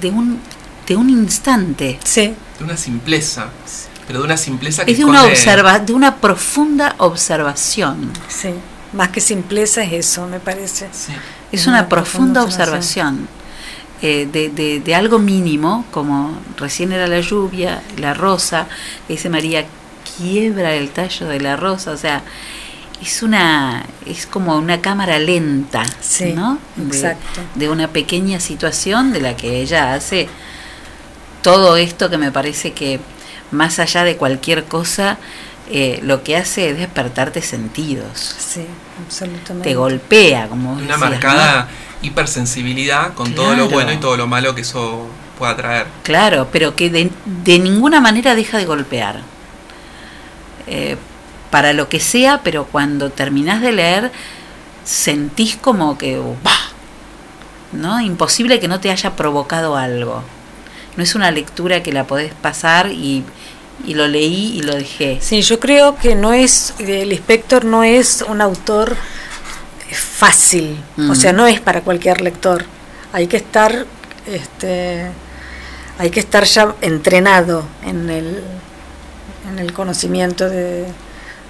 de 0.00 0.10
un, 0.10 0.38
de 0.86 0.96
un 0.96 1.10
instante. 1.10 1.98
Sí. 2.04 2.32
De 2.58 2.64
una 2.64 2.76
simpleza. 2.76 3.48
Pero 4.10 4.18
de 4.22 4.24
una 4.24 4.36
simpleza 4.36 4.84
que 4.84 4.90
Es 4.90 4.98
de 4.98 5.04
una 5.04 5.20
esconde- 5.20 5.30
observa, 5.30 5.78
de 5.78 5.92
una 5.92 6.16
profunda 6.16 6.96
observación. 6.98 8.10
Sí, 8.26 8.48
más 8.92 9.10
que 9.10 9.20
simpleza 9.20 9.84
es 9.84 9.92
eso, 9.92 10.26
me 10.26 10.40
parece. 10.40 10.88
Es 11.52 11.68
una 11.68 11.88
profunda 11.88 12.42
observación 12.42 13.28
eh, 14.02 14.28
de, 14.32 14.48
de- 14.48 14.80
de 14.80 14.94
algo 14.96 15.20
mínimo, 15.20 15.84
como 15.92 16.36
recién 16.56 16.90
era 16.90 17.06
la 17.06 17.20
lluvia, 17.20 17.82
la 17.98 18.12
rosa, 18.12 18.66
dice 19.08 19.28
María, 19.28 19.64
quiebra 20.16 20.74
el 20.74 20.90
tallo 20.90 21.28
de 21.28 21.38
la 21.38 21.54
rosa, 21.54 21.92
o 21.92 21.96
sea, 21.96 22.22
es 23.00 23.22
una 23.22 23.84
es 24.06 24.26
como 24.26 24.56
una 24.56 24.80
cámara 24.80 25.20
lenta, 25.20 25.84
Sí, 26.00 26.32
¿no? 26.32 26.58
De- 26.74 26.96
exacto. 26.96 27.42
De, 27.54 27.68
una 27.68 27.86
pequeña 27.86 28.40
situación 28.40 29.12
de 29.12 29.20
la 29.20 29.36
que 29.36 29.60
ella 29.62 29.94
hace 29.94 30.28
todo 31.42 31.76
esto 31.76 32.10
que 32.10 32.18
me 32.18 32.32
parece 32.32 32.72
que 32.72 32.98
más 33.50 33.78
allá 33.78 34.04
de 34.04 34.16
cualquier 34.16 34.64
cosa, 34.64 35.18
eh, 35.70 36.00
lo 36.02 36.22
que 36.22 36.36
hace 36.36 36.70
es 36.70 36.78
despertarte 36.78 37.42
sentidos. 37.42 38.36
Sí, 38.38 38.64
absolutamente. 39.04 39.68
Te 39.68 39.74
golpea, 39.76 40.48
como 40.48 40.72
Una 40.72 40.80
decías, 40.82 40.98
¿no? 41.00 41.06
marcada 41.10 41.68
hipersensibilidad 42.02 43.14
con 43.14 43.34
todo 43.34 43.50
lo 43.50 43.68
Claro. 43.68 43.70
bueno 43.70 43.92
y 43.92 43.96
todo 43.98 44.16
lo 44.16 44.26
malo 44.26 44.54
que 44.54 44.62
eso 44.62 45.06
pueda 45.38 45.56
traer. 45.56 45.86
Claro, 46.02 46.48
pero 46.52 46.74
que 46.76 46.90
de, 46.90 47.10
de 47.44 47.58
ninguna 47.58 48.00
manera 48.00 48.34
deja 48.34 48.58
de 48.58 48.64
golpear. 48.66 49.20
Eh, 50.66 50.96
para 51.50 51.72
lo 51.72 51.88
que 51.88 51.98
sea, 52.00 52.40
pero 52.44 52.64
cuando 52.66 53.10
terminás 53.10 53.60
de 53.60 53.72
leer, 53.72 54.12
sentís 54.84 55.56
como 55.56 55.98
que, 55.98 56.16
¡bah! 56.44 56.50
¿no? 57.72 58.00
Imposible 58.00 58.60
que 58.60 58.68
no 58.68 58.80
te 58.80 58.90
haya 58.90 59.16
provocado 59.16 59.76
algo. 59.76 60.22
No 60.96 61.02
es 61.02 61.14
una 61.14 61.30
lectura 61.30 61.82
que 61.82 61.92
la 61.92 62.04
podés 62.06 62.32
pasar 62.34 62.90
y, 62.90 63.24
y 63.86 63.94
lo 63.94 64.06
leí 64.08 64.56
y 64.58 64.62
lo 64.62 64.74
dejé. 64.74 65.18
Sí, 65.20 65.42
yo 65.42 65.58
creo 65.60 65.96
que 65.96 66.14
no 66.14 66.32
es, 66.32 66.74
el 66.78 67.12
inspector 67.12 67.64
no 67.64 67.82
es 67.84 68.22
un 68.28 68.40
autor 68.40 68.96
fácil, 69.92 70.76
o 70.98 71.02
Mm. 71.02 71.14
sea, 71.14 71.32
no 71.32 71.46
es 71.46 71.60
para 71.60 71.80
cualquier 71.82 72.20
lector. 72.20 72.64
Hay 73.12 73.26
que 73.26 73.36
estar, 73.38 73.86
este, 74.26 75.06
hay 75.98 76.10
que 76.10 76.20
estar 76.20 76.44
ya 76.44 76.74
entrenado 76.80 77.64
en 77.84 78.08
el, 78.10 78.42
en 79.50 79.58
el 79.58 79.72
conocimiento 79.72 80.48
de, 80.48 80.86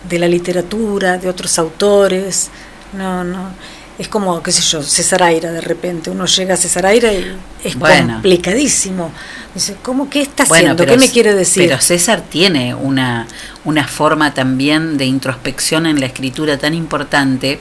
de 0.09 0.18
la 0.18 0.28
literatura, 0.28 1.18
de 1.18 1.28
otros 1.28 1.59
autores. 1.59 2.51
No, 2.93 3.24
no. 3.24 3.51
Es 4.01 4.09
como, 4.09 4.42
qué 4.42 4.51
sé 4.51 4.62
yo, 4.62 4.82
César 4.82 5.22
Aira 5.22 5.53
de 5.53 5.61
repente. 5.61 6.09
Uno 6.09 6.24
llega 6.24 6.55
a 6.55 6.57
César 6.57 6.86
Aira 6.86 7.12
y 7.12 7.36
es 7.62 7.78
Bueno. 7.78 8.14
complicadísimo. 8.14 9.12
Dice, 9.55 9.76
¿cómo 9.82 10.09
qué 10.09 10.22
está 10.22 10.46
Bueno, 10.46 10.72
haciendo? 10.72 10.86
¿Qué 10.86 10.96
me 10.96 11.11
quiere 11.11 11.34
decir? 11.34 11.64
Pero 11.68 11.78
César 11.82 12.22
tiene 12.22 12.74
una, 12.74 13.26
una 13.64 13.86
forma 13.86 14.32
también 14.34 14.96
de 14.96 15.04
introspección 15.06 15.86
en 15.86 16.00
la 16.00 16.06
escritura 16.06 16.56
tan 16.58 16.74
importante 16.74 17.58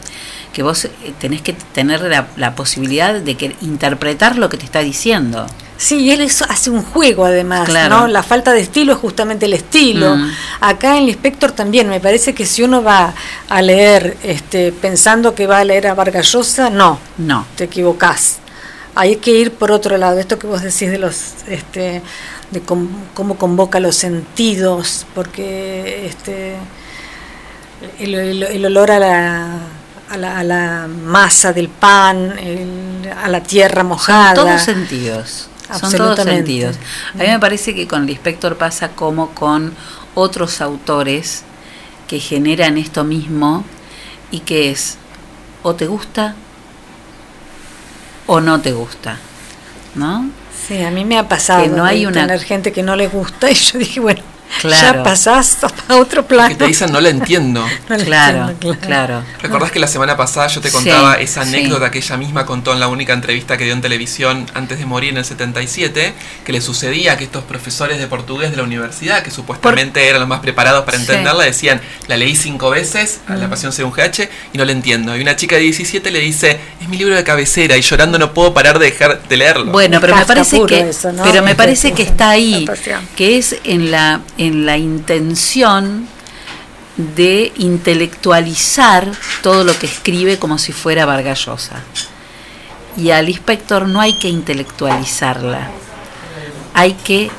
que 0.54 0.64
vos 0.64 0.86
eh, 0.86 0.92
tenés 1.20 1.42
que 1.42 1.54
tener 1.54 2.02
la, 2.02 2.28
la 2.38 2.56
posibilidad 2.56 3.14
de 3.16 3.36
que 3.36 3.56
interpretar 3.62 4.38
lo 4.38 4.50
que 4.50 4.58
te 4.58 4.66
está 4.66 4.80
diciendo. 4.80 5.46
Sí, 5.78 6.12
él 6.12 6.22
es- 6.22 6.42
hace 6.42 6.70
un 6.70 6.84
juego 6.84 7.24
además, 7.26 7.68
Claro. 7.70 8.02
¿no? 8.02 8.08
La 8.08 8.24
falta 8.24 8.52
de 8.54 8.60
estilo 8.62 8.94
es 8.94 9.00
justamente 9.00 9.46
el 9.46 9.54
estilo. 9.54 10.16
Mm. 10.18 10.32
Acá 10.62 10.98
en 10.98 11.04
el 11.04 11.10
Inspector 11.10 11.52
también, 11.52 11.88
me 11.88 12.00
parece 12.00 12.34
que 12.34 12.46
si 12.46 12.64
uno 12.64 12.82
va 12.84 13.14
a 13.48 13.62
leer 13.62 14.18
este, 14.24 14.72
pensando 14.72 15.36
que 15.36 15.48
va 15.48 15.60
a 15.60 15.64
leer 15.64 15.88
a 15.88 15.94
Vargas 15.94 16.32
Llosa, 16.32 16.70
no, 16.70 17.00
No. 17.18 17.46
te 17.56 17.66
equivocás. 17.66 18.40
Hay 18.96 19.18
que 19.18 19.32
ir 19.32 19.52
por 19.54 19.72
otro 19.72 19.98
lado, 19.98 20.20
esto 20.20 20.38
que 20.40 20.48
vos 20.48 20.62
decís 20.62 20.90
de 20.90 20.98
los 20.98 21.16
este, 21.48 22.02
de 22.52 22.62
com- 22.62 22.90
cómo 23.14 23.36
convoca 23.38 23.80
los 23.80 23.96
sentidos, 23.96 25.06
porque 25.14 26.06
este 26.08 26.56
el, 28.00 28.16
el- 28.16 28.44
el 28.44 28.66
olor 28.66 28.92
a 28.92 29.00
la, 29.00 29.58
a 30.10 30.18
la, 30.18 30.40
a 30.40 30.44
la 30.44 30.88
masa 30.88 31.54
del 31.54 31.70
pan, 31.70 32.38
el- 32.40 33.10
a 33.24 33.28
la 33.28 33.42
tierra 33.44 33.84
mojada. 33.84 34.34
Todos 34.34 34.62
sentidos. 34.62 35.50
Son 35.80 35.92
todos 35.98 36.16
sentidos. 36.38 36.76
A 37.14 37.18
mí 37.18 37.28
me 37.30 37.40
parece 37.40 37.76
que 37.76 37.88
con 37.88 38.04
el 38.04 38.10
inspector 38.10 38.58
pasa 38.58 38.90
como 38.90 39.30
con 39.36 39.74
otros 40.16 40.62
autores 40.62 41.44
que 42.08 42.20
generan 42.20 42.78
esto 42.80 43.04
mismo 43.04 43.64
y 44.32 44.40
que 44.40 44.72
es 44.72 44.98
o 45.62 45.76
te 45.76 45.86
gusta 45.86 46.34
o 48.26 48.42
no 48.42 48.60
te 48.62 48.72
gusta, 48.72 49.18
¿no? 49.96 50.30
Sí, 50.70 50.82
a 50.84 50.92
mí 50.92 51.04
me 51.04 51.18
ha 51.18 51.28
pasado 51.28 51.64
Que 51.64 51.70
no 51.70 51.84
hay 51.84 52.06
una- 52.06 52.22
tener 52.22 52.40
gente 52.42 52.72
que 52.72 52.84
no 52.84 52.96
le 52.96 53.08
gusta 53.08 53.50
y 53.52 53.56
yo 53.56 53.78
dije, 53.80 54.00
bueno, 54.00 54.22
Claro. 54.62 54.98
ya 55.00 55.04
pasás 55.04 55.58
a 55.88 55.96
otro 55.98 56.26
plano. 56.26 56.50
Que 56.50 56.56
te 56.56 56.66
dicen 56.68 56.92
no 56.92 57.00
la 57.02 57.10
entiendo. 57.10 57.66
No 57.90 57.98
la 57.98 58.04
Claro, 58.06 58.50
entiendo, 58.50 58.80
claro. 58.80 59.24
¿Recordás 59.42 59.72
que 59.72 59.80
la 59.80 59.88
semana 59.88 60.18
pasada 60.18 60.48
yo 60.48 60.60
te 60.62 60.70
Sí, 60.70 60.76
contaba 60.76 61.16
esa 61.16 61.44
sí. 61.44 61.50
anécdota 61.50 61.92
que 61.92 62.00
ella 62.00 62.18
misma 62.18 62.46
contó 62.46 62.74
en 62.74 62.80
la 62.80 62.88
única 62.88 63.14
entrevista 63.14 63.58
que 63.58 63.64
dio 63.66 63.74
en 63.74 63.82
televisión 63.82 64.46
antes 64.54 64.80
de 64.80 64.86
morir 64.86 65.12
en 65.12 65.18
el 65.18 65.26
77? 65.26 66.14
Que 66.46 66.52
le 66.52 66.62
sucedía 66.62 67.18
que 67.18 67.24
estos 67.24 67.44
profesores 67.44 68.00
de 68.00 68.08
portugués 68.08 68.52
de 68.52 68.58
la 68.58 68.64
universidad, 68.64 69.24
que 69.24 69.32
supuestamente 69.32 70.08
eran 70.08 70.20
los 70.22 70.30
más 70.30 70.40
preparados 70.40 70.84
para 70.86 70.98
Sí. 70.98 71.04
entenderla, 71.04 71.44
decían, 71.44 71.82
la 72.08 72.18
leí 72.18 72.36
cinco 72.36 72.70
veces, 72.70 73.20
a 73.28 73.36
la 73.36 73.48
Mm. 73.48 73.50
pasión 73.50 73.72
según 73.74 73.92
GH, 73.94 74.30
y 74.54 74.58
no 74.58 74.66
la 74.66 74.72
entiendo. 74.72 75.16
Y 75.16 75.22
una 75.22 75.36
chica 75.36 75.56
de 75.56 75.62
17 75.62 76.12
le 76.12 76.20
dice, 76.20 76.60
es 76.82 76.88
mi 76.90 76.98
libro 76.98 77.16
de 77.16 77.24
cabecera, 77.24 77.78
y 77.78 77.82
llorando 77.82 78.20
no 78.20 78.34
puedo 78.34 78.54
parar 78.54 78.80
de 78.80 78.86
dejar 78.92 79.22
de 79.28 79.38
leerlo. 79.38 79.72
Bueno, 79.72 80.00
pero 80.02 80.16
me 80.16 80.26
parece 80.26 80.62
que 80.66 80.90
eso, 80.90 81.12
¿no? 81.12 81.24
pero 81.24 81.42
me 81.44 81.56
parece 81.56 81.92
que- 81.94 82.04
está 82.04 82.30
ahí, 82.32 82.68
que 83.16 83.38
es 83.38 83.56
en 83.64 83.92
la 83.92 84.22
en 84.40 84.66
la 84.66 84.78
intención 84.78 86.08
de 86.96 87.52
intelectualizar 87.58 89.12
todo 89.44 89.66
lo 89.66 89.78
que 89.78 89.86
escribe 89.86 90.40
como 90.40 90.58
si 90.58 90.72
fuera 90.72 91.06
Vargas 91.06 91.46
Llosa. 91.46 91.82
Y 92.96 93.12
al 93.12 93.28
inspector 93.28 93.88
no 93.88 94.00
hay 94.00 94.18
que 94.18 94.30
intelectualizarla. 94.30 95.70
Hay 96.74 96.94
que 96.94 97.30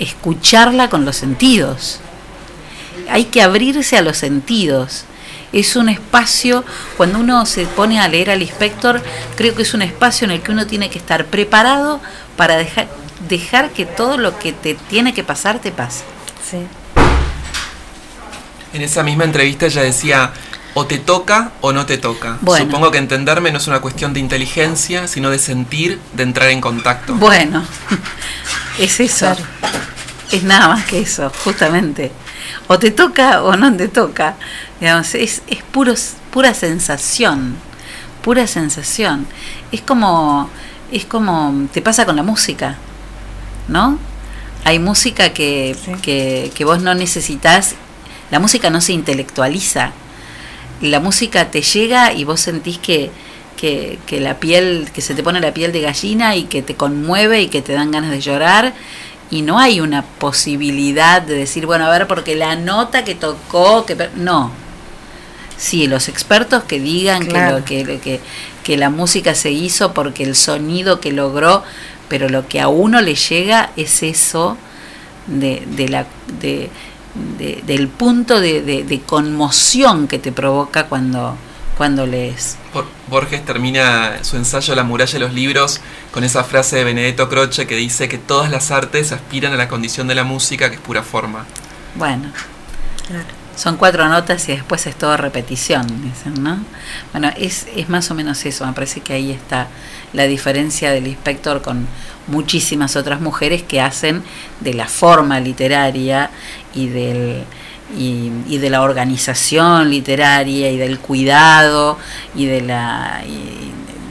escucharla 0.00 0.90
con 0.90 1.04
los 1.04 1.16
sentidos. 1.16 2.00
Hay 3.08 3.26
que 3.26 3.42
abrirse 3.42 3.96
a 3.96 4.02
los 4.02 4.18
sentidos. 4.18 5.04
Es 5.52 5.76
un 5.76 5.88
espacio, 5.88 6.64
cuando 6.96 7.20
uno 7.20 7.46
se 7.46 7.66
pone 7.66 8.00
a 8.00 8.08
leer 8.08 8.30
al 8.30 8.42
inspector, 8.42 9.00
creo 9.36 9.54
que 9.54 9.62
es 9.62 9.72
un 9.72 9.82
espacio 9.82 10.24
en 10.24 10.32
el 10.32 10.42
que 10.42 10.50
uno 10.50 10.66
tiene 10.66 10.90
que 10.90 10.98
estar 10.98 11.26
preparado 11.26 12.00
para 12.36 12.56
dejar, 12.56 12.88
dejar 13.28 13.70
que 13.70 13.86
todo 13.86 14.18
lo 14.18 14.36
que 14.36 14.52
te 14.52 14.74
tiene 14.74 15.14
que 15.14 15.22
pasar 15.22 15.60
te 15.60 15.70
pase. 15.70 16.02
Sí. 16.50 16.66
En 18.72 18.82
esa 18.82 19.02
misma 19.02 19.24
entrevista 19.24 19.66
ella 19.66 19.82
decía, 19.82 20.32
o 20.74 20.86
te 20.86 20.98
toca 20.98 21.52
o 21.60 21.72
no 21.72 21.86
te 21.86 21.98
toca. 21.98 22.38
Bueno. 22.40 22.66
Supongo 22.66 22.90
que 22.90 22.98
entenderme 22.98 23.52
no 23.52 23.58
es 23.58 23.66
una 23.66 23.80
cuestión 23.80 24.12
de 24.12 24.20
inteligencia, 24.20 25.06
sino 25.06 25.30
de 25.30 25.38
sentir, 25.38 26.00
de 26.12 26.22
entrar 26.22 26.50
en 26.50 26.60
contacto. 26.60 27.14
Bueno, 27.14 27.64
es 28.78 29.00
eso. 29.00 29.36
Es 30.30 30.42
nada 30.42 30.68
más 30.68 30.84
que 30.86 31.00
eso, 31.00 31.30
justamente. 31.44 32.12
O 32.68 32.78
te 32.78 32.90
toca 32.90 33.42
o 33.42 33.56
no 33.56 33.76
te 33.76 33.88
toca. 33.88 34.36
Digamos, 34.80 35.14
es, 35.14 35.42
es 35.48 35.62
puro, 35.62 35.94
pura 36.30 36.54
sensación. 36.54 37.56
Pura 38.22 38.46
sensación. 38.46 39.26
Es 39.72 39.82
como, 39.82 40.50
es 40.92 41.04
como 41.04 41.68
te 41.72 41.82
pasa 41.82 42.06
con 42.06 42.16
la 42.16 42.22
música, 42.22 42.76
¿no? 43.68 43.98
Hay 44.64 44.78
música 44.78 45.32
que, 45.32 45.76
que, 46.02 46.50
que 46.54 46.64
vos 46.64 46.82
no 46.82 46.94
necesitas, 46.94 47.74
la 48.30 48.38
música 48.38 48.70
no 48.70 48.80
se 48.80 48.92
intelectualiza. 48.92 49.92
La 50.80 51.00
música 51.00 51.50
te 51.50 51.62
llega 51.62 52.12
y 52.12 52.24
vos 52.24 52.40
sentís 52.40 52.78
que, 52.78 53.10
que, 53.56 53.98
que 54.06 54.20
la 54.20 54.38
piel, 54.38 54.88
que 54.94 55.00
se 55.00 55.14
te 55.14 55.22
pone 55.22 55.40
la 55.40 55.52
piel 55.52 55.72
de 55.72 55.80
gallina 55.80 56.36
y 56.36 56.44
que 56.44 56.62
te 56.62 56.74
conmueve 56.74 57.42
y 57.42 57.48
que 57.48 57.62
te 57.62 57.72
dan 57.72 57.90
ganas 57.90 58.10
de 58.10 58.20
llorar 58.20 58.72
y 59.30 59.42
no 59.42 59.58
hay 59.58 59.80
una 59.80 60.02
posibilidad 60.02 61.22
de 61.22 61.34
decir, 61.34 61.64
bueno, 61.66 61.86
a 61.86 61.90
ver, 61.90 62.06
porque 62.06 62.34
la 62.34 62.56
nota 62.56 63.04
que 63.04 63.14
tocó, 63.14 63.86
que 63.86 63.96
per-". 63.96 64.10
no. 64.16 64.50
Sí, 65.56 65.86
los 65.86 66.08
expertos 66.08 66.64
que 66.64 66.80
digan 66.80 67.26
Claro. 67.26 67.64
que, 67.64 67.80
lo, 67.80 67.86
que, 67.86 67.98
que, 68.00 68.20
que 68.64 68.76
la 68.78 68.88
música 68.90 69.34
se 69.34 69.50
hizo 69.50 69.92
porque 69.92 70.24
el 70.24 70.34
sonido 70.34 71.00
que 71.00 71.12
logró, 71.12 71.62
pero 72.10 72.28
lo 72.28 72.46
que 72.46 72.60
a 72.60 72.68
uno 72.68 73.00
le 73.00 73.14
llega 73.14 73.70
es 73.76 74.02
eso 74.02 74.58
de, 75.26 75.62
de 75.76 75.88
la, 75.88 76.06
de, 76.40 76.68
de- 77.38 77.62
del 77.66 77.88
punto 77.88 78.38
de, 78.40 78.60
de- 78.60 78.84
de 78.84 79.00
conmoción 79.00 80.08
que 80.08 80.18
te 80.18 80.32
provoca 80.32 80.86
cuando, 80.86 81.36
cuando 81.78 82.06
lees. 82.06 82.56
Bor- 82.74 82.84
Borges 83.08 83.44
termina 83.44 84.22
su 84.22 84.36
ensayo 84.36 84.74
La 84.74 84.84
muralla 84.84 85.12
de 85.14 85.18
los 85.20 85.32
libros 85.32 85.80
con 86.12 86.22
esa 86.24 86.44
frase 86.44 86.76
de 86.76 86.84
Benedetto 86.84 87.28
Croce 87.28 87.66
que 87.66 87.76
dice 87.76 88.08
que 88.08 88.18
todas 88.18 88.50
las 88.50 88.70
artes 88.70 89.12
aspiran 89.12 89.52
a 89.52 89.56
la 89.56 89.68
condición 89.68 90.06
de 90.08 90.14
la 90.16 90.24
música 90.24 90.68
que 90.68 90.76
es 90.76 90.80
pura 90.82 91.02
forma. 91.02 91.46
Bueno, 91.94 92.30
son 93.60 93.76
cuatro 93.76 94.08
notas 94.08 94.48
y 94.48 94.52
después 94.52 94.86
es 94.86 94.96
todo 94.96 95.18
repetición, 95.18 95.86
dicen, 96.02 96.42
¿no? 96.42 96.56
Bueno, 97.12 97.30
es, 97.36 97.66
es 97.76 97.90
más 97.90 98.10
o 98.10 98.14
menos 98.14 98.46
eso, 98.46 98.66
me 98.66 98.72
parece 98.72 99.02
que 99.02 99.12
ahí 99.12 99.30
está 99.32 99.66
la 100.14 100.24
diferencia 100.24 100.90
del 100.92 101.06
inspector 101.06 101.60
con 101.60 101.86
muchísimas 102.26 102.96
otras 102.96 103.20
mujeres 103.20 103.62
que 103.62 103.82
hacen 103.82 104.22
de 104.60 104.72
la 104.72 104.86
forma 104.86 105.40
literaria 105.40 106.30
y 106.74 106.88
del 106.88 107.44
y, 107.98 108.30
y 108.48 108.56
de 108.56 108.70
la 108.70 108.80
organización 108.80 109.90
literaria 109.90 110.70
y 110.70 110.78
del 110.78 110.98
cuidado 110.98 111.98
y 112.34 112.46
de 112.46 112.62
la 112.62 113.20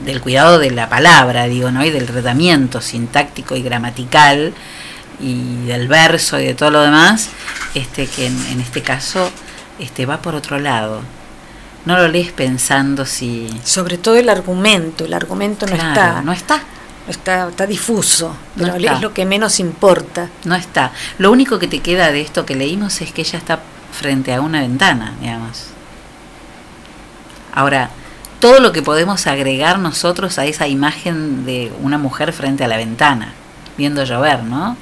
del 0.04 0.20
cuidado 0.20 0.60
de 0.60 0.70
la 0.70 0.88
palabra 0.88 1.46
digo 1.46 1.72
no 1.72 1.84
y 1.84 1.90
del 1.90 2.06
tratamiento 2.06 2.80
sintáctico 2.80 3.56
y 3.56 3.62
gramatical 3.62 4.52
y 5.20 5.66
del 5.66 5.88
verso 5.88 6.38
y 6.40 6.46
de 6.46 6.54
todo 6.54 6.70
lo 6.70 6.82
demás 6.82 7.28
este 7.74 8.06
que 8.06 8.26
en, 8.26 8.46
en 8.46 8.60
este 8.60 8.82
caso 8.82 9.30
este 9.78 10.06
va 10.06 10.22
por 10.22 10.34
otro 10.34 10.58
lado 10.58 11.02
no 11.84 11.96
lo 11.96 12.08
lees 12.08 12.32
pensando 12.32 13.06
si 13.06 13.48
Sobre 13.64 13.98
todo 13.98 14.16
el 14.16 14.28
argumento, 14.28 15.04
el 15.04 15.14
argumento 15.14 15.66
no 15.66 15.74
está. 15.74 16.22
no 16.22 16.32
está. 16.32 16.60
Está, 17.08 17.48
está 17.48 17.66
difuso, 17.66 18.36
No 18.54 18.76
está. 18.76 18.94
es 18.94 19.00
lo 19.00 19.12
que 19.14 19.24
menos 19.24 19.58
importa. 19.58 20.28
No 20.44 20.54
está. 20.54 20.92
Lo 21.18 21.32
único 21.32 21.58
que 21.58 21.66
te 21.66 21.80
queda 21.80 22.12
de 22.12 22.20
esto 22.20 22.44
que 22.46 22.54
leímos 22.54 23.00
es 23.00 23.12
que 23.12 23.22
ella 23.22 23.38
está 23.38 23.60
frente 23.98 24.32
a 24.34 24.40
una 24.40 24.60
ventana, 24.60 25.14
digamos. 25.20 25.68
Ahora, 27.52 27.90
todo 28.38 28.60
lo 28.60 28.70
que 28.72 28.82
podemos 28.82 29.26
agregar 29.26 29.78
nosotros 29.78 30.38
a 30.38 30.44
esa 30.44 30.68
imagen 30.68 31.44
de 31.44 31.72
una 31.80 31.98
mujer 31.98 32.32
frente 32.32 32.62
a 32.64 32.68
la 32.68 32.76
ventana, 32.76 33.32
viendo 33.76 34.04
llover, 34.04 34.44
¿no? 34.44 34.76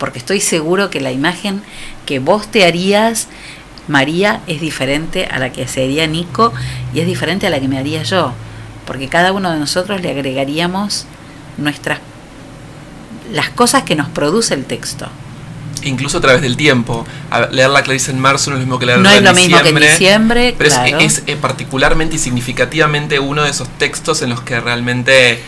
Porque 0.00 0.18
estoy 0.18 0.40
seguro 0.40 0.90
que 0.90 1.00
la 1.00 1.12
imagen 1.12 1.62
que 2.06 2.18
vos 2.18 2.50
te 2.50 2.64
harías, 2.64 3.28
María, 3.86 4.40
es 4.48 4.60
diferente 4.60 5.26
a 5.26 5.38
la 5.38 5.52
que 5.52 5.68
se 5.68 5.84
haría 5.84 6.06
Nico 6.06 6.52
y 6.94 7.00
es 7.00 7.06
diferente 7.06 7.46
a 7.46 7.50
la 7.50 7.60
que 7.60 7.68
me 7.68 7.78
haría 7.78 8.02
yo. 8.02 8.32
Porque 8.86 9.08
cada 9.08 9.30
uno 9.32 9.52
de 9.52 9.58
nosotros 9.58 10.00
le 10.00 10.10
agregaríamos 10.10 11.04
nuestras 11.58 11.98
las 13.32 13.50
cosas 13.50 13.82
que 13.84 13.94
nos 13.94 14.08
produce 14.08 14.54
el 14.54 14.64
texto. 14.64 15.06
Incluso 15.82 16.18
a 16.18 16.20
través 16.20 16.42
del 16.42 16.56
tiempo. 16.56 17.06
A 17.30 17.40
ver, 17.40 17.54
leer 17.54 17.70
la 17.70 17.82
Clarice 17.82 18.10
en 18.10 18.18
marzo 18.18 18.50
no 18.50 18.56
es 18.56 18.60
lo 18.60 18.66
mismo 18.66 18.78
que 18.78 18.86
leerla 18.86 19.02
No 19.02 19.10
es 19.10 19.18
en 19.18 19.24
lo 19.24 19.34
mismo 19.34 19.62
que 19.62 19.68
en 19.68 19.74
diciembre, 19.76 20.54
Pero 20.58 20.68
es- 20.68 20.74
claro. 20.78 20.98
es, 20.98 21.22
eh, 21.26 21.36
particularmente 21.36 22.16
y 22.16 22.18
significativamente 22.18 23.18
uno 23.18 23.44
de 23.44 23.50
esos 23.50 23.68
textos 23.78 24.22
en 24.22 24.30
los 24.30 24.40
que 24.40 24.60
realmente... 24.60 25.40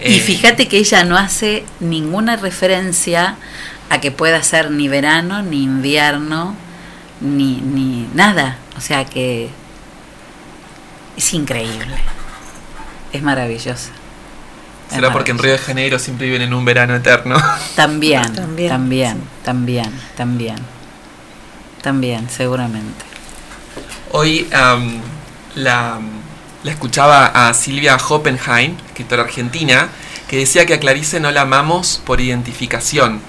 Y 0.00 0.16
eh, 0.16 0.20
fíjate 0.20 0.68
que 0.68 0.78
ella 0.78 1.04
no 1.04 1.16
hace 1.18 1.64
ninguna 1.80 2.36
referencia 2.36 3.36
a 3.90 4.00
que 4.00 4.10
pueda 4.10 4.42
ser 4.42 4.70
ni 4.70 4.88
verano, 4.88 5.42
ni 5.42 5.62
invierno, 5.62 6.54
ni, 7.20 7.60
ni 7.60 8.08
nada. 8.14 8.58
O 8.76 8.80
sea 8.80 9.04
que 9.04 9.50
es 11.16 11.34
increíble. 11.34 11.96
Es 13.12 13.22
maravillosa. 13.22 13.90
Es 14.88 14.94
Será 14.94 15.12
porque 15.12 15.32
en. 15.32 15.38
Río 15.38 15.52
de 15.52 15.58
Janeiro 15.58 15.98
siempre 15.98 16.26
viven 16.26 16.42
en 16.42 16.54
un 16.54 16.64
verano 16.64 16.94
eterno. 16.94 17.36
También, 17.76 18.34
También, 18.34 18.70
también, 18.70 19.22
también, 19.44 19.92
también, 20.16 20.56
también, 21.82 22.30
seguramente. 22.30 23.04
Hoy 24.12 24.48
am, 24.52 25.00
la, 25.54 25.98
la 26.62 26.70
escuchaba 26.70 27.26
a 27.26 27.52
Silvia 27.54 27.96
Hoppenheim, 27.96 28.76
escritora 28.86 29.24
argentina, 29.24 29.88
que 30.28 30.38
decía 30.38 30.66
que 30.66 30.74
a 30.74 30.80
Clarice 30.80 31.20
no 31.20 31.30
la 31.30 31.42
amamos 31.42 32.00
por 32.04 32.20
identificación. 32.20 33.20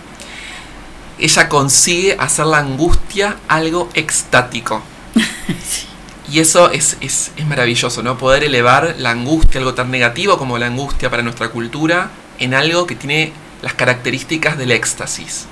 Ella 1.19 1.49
consigue 1.49 2.15
hacer 2.19 2.45
la 2.45 2.59
angustia 2.59 3.37
algo 3.47 3.89
extático. 3.93 4.81
Y 6.31 6.39
eso 6.39 6.69
es, 6.69 6.95
es, 7.01 7.31
es 7.37 7.47
maravilloso, 7.47 8.03
¿no? 8.03 8.17
Poder 8.19 8.43
elevar 8.43 8.95
la 8.99 9.09
angustia, 9.09 9.59
algo 9.59 9.73
tan 9.73 9.89
negativo 9.89 10.37
como 10.37 10.59
la 10.59 10.67
angustia 10.67 11.09
para 11.09 11.23
nuestra 11.23 11.49
cultura, 11.49 12.11
en 12.37 12.53
algo 12.53 12.85
que 12.85 12.93
tiene 12.95 13.33
las 13.61 13.73
características 13.73 14.57
del 14.57 14.71
éxtasis. 14.71 15.47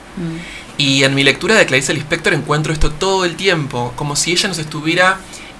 Y 0.77 1.03
en 1.03 1.15
mi 1.15 1.23
lectura 1.23 1.56
de 1.56 1.65
Clarice 1.65 1.94
Lispector 1.94 2.34
encuentro 2.34 2.73
esto 2.73 2.91
todo 2.91 3.26
el 3.26 3.35
tiempo, 3.35 3.94
como 3.95 4.15
si 4.15 4.31
ella 4.31 4.48
nos 4.48 4.57
estuviera 4.57 5.18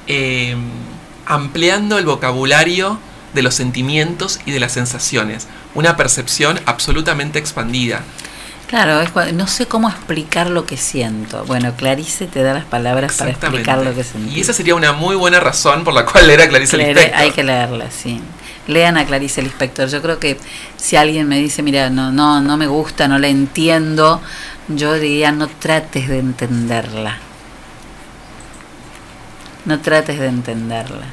eh, 0.08 0.56
ampliando 1.26 1.98
el 1.98 2.06
vocabulario 2.06 3.00
de 3.34 3.42
los 3.42 3.56
sentimientos 3.56 4.40
y 4.46 4.52
de 4.52 4.60
las 4.60 4.72
sensaciones. 4.72 5.48
Una 5.76 5.98
percepción 5.98 6.60
absolutamente 6.66 7.40
expandida. 7.40 8.04
Claro, 8.68 9.00
es 9.00 9.34
no 9.34 9.48
sé 9.48 9.66
cómo 9.66 9.88
explicar 9.88 10.50
lo 10.50 10.66
que 10.66 10.76
siento. 10.76 11.46
Bueno, 11.46 11.74
Clarice 11.78 12.28
te 12.28 12.44
da 12.44 12.54
las 12.54 12.66
palabras 12.66 13.14
para 13.14 13.32
explicar 13.32 13.78
lo 13.80 13.96
que 13.96 14.04
siento. 14.04 14.30
Y 14.34 14.42
esa 14.42 14.52
sería 14.52 14.76
una 14.76 14.92
muy 14.92 15.16
buena 15.16 15.40
razón 15.40 15.86
por 15.86 15.94
la 15.94 16.06
cual 16.06 16.28
leer 16.28 16.42
a 16.42 16.50
Clarice 16.50 16.76
Leer- 16.78 16.96
Lispector. 16.96 17.20
hay 17.22 17.32
que 17.32 17.44
leerla, 17.44 17.90
sí. 17.92 18.22
Lean 18.68 18.98
a 18.98 19.06
Clarice 19.06 19.42
Lispector. 19.42 19.88
Yo 19.88 20.02
creo 20.02 20.20
que 20.20 20.38
si 20.76 20.98
alguien 20.98 21.30
me 21.30 21.40
dice, 21.40 21.64
mira, 21.64 21.90
no, 21.90 22.12
no, 22.12 22.42
no 22.42 22.58
me 22.58 22.68
gusta, 22.68 23.08
no 23.08 23.18
la 23.20 23.30
entiendo, 23.30 24.22
yo 24.68 24.96
diría, 24.96 25.32
no 25.32 25.48
trates 25.48 26.10
de 26.10 26.20
entenderla. 26.20 27.18
No 29.64 29.80
trates 29.80 30.20
de 30.20 30.28
entenderla. 30.28 31.06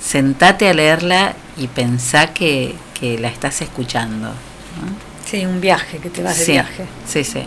Sentate 0.00 0.68
a 0.68 0.74
leerla 0.74 1.34
y 1.56 1.68
pensá 1.68 2.32
que, 2.34 2.74
que 2.98 3.18
la 3.20 3.28
estás 3.28 3.62
escuchando. 3.62 4.28
¿no? 4.28 5.03
Sí, 5.28 5.44
un 5.46 5.60
viaje, 5.60 5.98
que 5.98 6.10
te 6.10 6.22
vas 6.22 6.38
de 6.38 6.44
Sí, 6.44 6.52
viaje. 6.52 6.86
sí, 7.06 7.24
sí. 7.24 7.44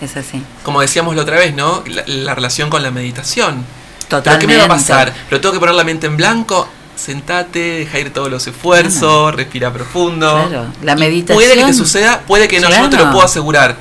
Es 0.00 0.16
así. 0.16 0.42
Como 0.62 0.80
decíamos 0.80 1.14
la 1.16 1.22
otra 1.22 1.38
vez, 1.38 1.54
¿no? 1.54 1.82
La, 1.86 2.04
la 2.06 2.34
relación 2.34 2.68
con 2.70 2.82
la 2.82 2.90
meditación. 2.90 3.64
¿Pero 4.08 4.22
Totalmente. 4.22 4.46
qué 4.46 4.52
me 4.52 4.58
va 4.58 4.64
a 4.66 4.68
pasar? 4.76 5.12
¿Pero 5.28 5.40
tengo 5.40 5.52
que 5.54 5.60
poner 5.60 5.74
la 5.74 5.84
mente 5.84 6.06
en 6.06 6.16
blanco? 6.16 6.68
Sentate, 6.96 7.58
deja 7.58 7.98
ir 7.98 8.12
todos 8.12 8.30
los 8.30 8.46
esfuerzos, 8.46 9.34
respira 9.34 9.72
profundo. 9.72 10.46
Claro, 10.48 10.66
la 10.82 10.94
meditación. 10.94 11.36
Puede 11.38 11.56
que 11.58 11.64
te 11.64 11.72
suceda, 11.74 12.20
puede 12.26 12.46
que 12.48 12.60
no, 12.60 12.70
yo 12.70 12.78
no 12.80 12.90
te 12.90 12.96
lo 12.98 13.10
puedo 13.10 13.24
asegurar. 13.24 13.76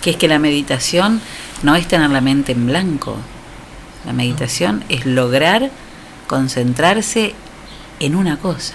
que 0.00 0.10
es 0.10 0.16
que 0.16 0.26
la 0.28 0.38
meditación 0.38 1.20
no 1.62 1.76
es 1.76 1.86
tener 1.86 2.10
la 2.10 2.20
mente 2.20 2.52
en 2.52 2.66
blanco. 2.66 3.16
La 4.06 4.12
meditación 4.12 4.84
es 4.88 5.06
lograr 5.06 5.70
concentrarse 6.26 7.34
en 8.00 8.14
una 8.16 8.38
cosa. 8.38 8.74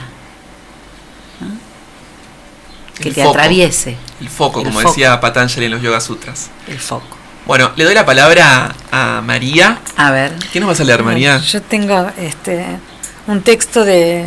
Que 3.00 3.10
El 3.10 3.16
te 3.16 3.24
foco. 3.24 3.38
atraviese. 3.38 3.98
El 4.22 4.30
foco, 4.30 4.60
El 4.60 4.66
como 4.68 4.80
foco. 4.80 4.92
decía 4.92 5.20
Patanjali 5.20 5.66
en 5.66 5.72
los 5.72 5.82
Yoga 5.82 6.00
Sutras. 6.00 6.50
El 6.68 6.80
foco. 6.80 7.18
Bueno, 7.46 7.72
le 7.76 7.84
doy 7.84 7.94
la 7.94 8.06
palabra 8.06 8.74
a 8.92 9.22
María. 9.22 9.80
A 9.98 10.12
ver. 10.12 10.34
¿Qué 10.54 10.60
nos 10.60 10.70
vas 10.70 10.80
a 10.80 10.84
leer, 10.84 11.04
María? 11.04 11.38
Yo 11.40 11.62
tengo 11.62 12.10
este 12.18 12.66
un 13.28 13.42
texto 13.42 13.84
de, 13.84 14.26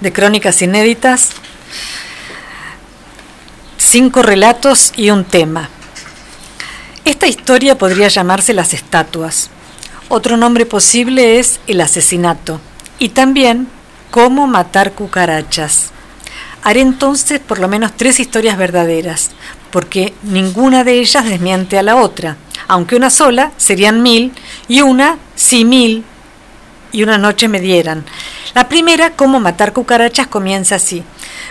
de 0.00 0.12
crónicas 0.12 0.60
inéditas, 0.62 1.30
cinco 3.78 4.22
relatos 4.22 4.92
y 4.96 5.10
un 5.10 5.24
tema. 5.24 5.68
Esta 7.04 7.26
historia 7.26 7.78
podría 7.78 8.08
llamarse 8.08 8.52
Las 8.52 8.74
estatuas. 8.74 9.50
Otro 10.08 10.36
nombre 10.36 10.66
posible 10.66 11.38
es 11.38 11.60
El 11.66 11.80
asesinato 11.80 12.60
y 12.98 13.10
también 13.10 13.68
Cómo 14.10 14.46
matar 14.46 14.92
cucarachas. 14.92 15.90
Haré 16.66 16.80
entonces 16.80 17.38
por 17.38 17.60
lo 17.60 17.68
menos 17.68 17.92
tres 17.96 18.18
historias 18.18 18.58
verdaderas, 18.58 19.30
porque 19.70 20.14
ninguna 20.24 20.82
de 20.82 20.94
ellas 20.98 21.24
desmiente 21.24 21.78
a 21.78 21.84
la 21.84 21.94
otra, 21.94 22.38
aunque 22.66 22.96
una 22.96 23.08
sola 23.08 23.52
serían 23.56 24.02
mil 24.02 24.32
y 24.66 24.80
una 24.80 25.16
sí 25.36 25.64
mil 25.64 26.02
y 26.90 27.04
una 27.04 27.18
noche 27.18 27.46
me 27.46 27.60
dieran. 27.60 28.04
La 28.52 28.68
primera, 28.68 29.12
cómo 29.12 29.38
matar 29.38 29.72
cucarachas, 29.72 30.26
comienza 30.26 30.74
así. 30.74 31.04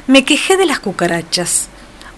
Me 0.05 0.25
quejé 0.25 0.57
de 0.57 0.65
las 0.65 0.79
cucarachas. 0.79 1.69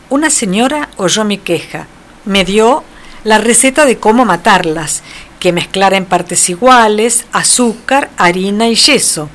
Una 0.10 0.32
señora 0.32 0.90
oyó 0.98 1.24
mi 1.24 1.38
queja. 1.38 1.86
Me 2.26 2.46
dio 2.46 2.84
la 3.24 3.38
receta 3.38 3.86
de 3.86 4.00
cómo 4.00 4.26
matarlas, 4.26 5.04
que 5.40 5.54
mezclara 5.54 5.98
en 5.98 6.06
partes 6.06 6.50
iguales 6.50 7.26
azúcar, 7.32 8.10
harina 8.18 8.68
y 8.70 8.74
yeso. 8.74 9.30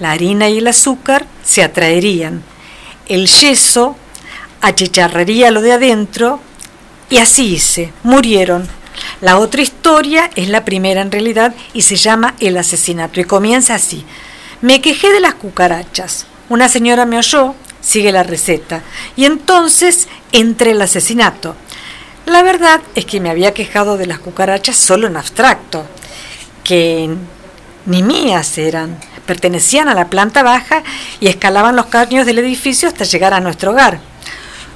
La 0.00 0.10
harina 0.10 0.48
y 0.48 0.58
el 0.58 0.66
azúcar 0.66 1.24
se 1.44 1.62
atraerían. 1.62 2.42
El 3.08 3.28
yeso 3.28 3.96
achicharraría 4.60 5.50
lo 5.50 5.62
de 5.62 5.72
adentro 5.72 6.40
y 7.08 7.18
así 7.18 7.54
hice. 7.54 7.92
Murieron. 8.02 8.68
La 9.20 9.38
otra 9.38 9.62
historia 9.62 10.30
es 10.34 10.48
la 10.48 10.64
primera 10.64 11.02
en 11.02 11.12
realidad 11.12 11.54
y 11.72 11.82
se 11.82 11.96
llama 11.96 12.34
El 12.40 12.56
asesinato 12.56 13.20
y 13.20 13.24
comienza 13.24 13.74
así. 13.74 14.04
Me 14.60 14.80
quejé 14.80 15.12
de 15.12 15.20
las 15.20 15.34
cucarachas. 15.34 16.26
Una 16.48 16.68
señora 16.68 17.06
me 17.06 17.18
oyó, 17.18 17.54
sigue 17.80 18.12
la 18.12 18.22
receta, 18.22 18.82
y 19.16 19.24
entonces 19.24 20.08
entra 20.32 20.70
el 20.70 20.80
asesinato. 20.80 21.54
La 22.24 22.42
verdad 22.42 22.80
es 22.94 23.04
que 23.04 23.20
me 23.20 23.30
había 23.30 23.54
quejado 23.54 23.96
de 23.96 24.06
las 24.06 24.18
cucarachas 24.18 24.76
solo 24.76 25.06
en 25.06 25.16
abstracto, 25.16 25.86
que 26.64 27.08
ni 27.86 28.02
mías 28.02 28.58
eran, 28.58 28.98
pertenecían 29.26 29.88
a 29.88 29.94
la 29.94 30.08
planta 30.08 30.42
baja 30.42 30.82
y 31.20 31.28
escalaban 31.28 31.76
los 31.76 31.86
caños 31.86 32.24
del 32.24 32.38
edificio 32.38 32.88
hasta 32.88 33.04
llegar 33.04 33.34
a 33.34 33.40
nuestro 33.40 33.72
hogar. 33.72 34.00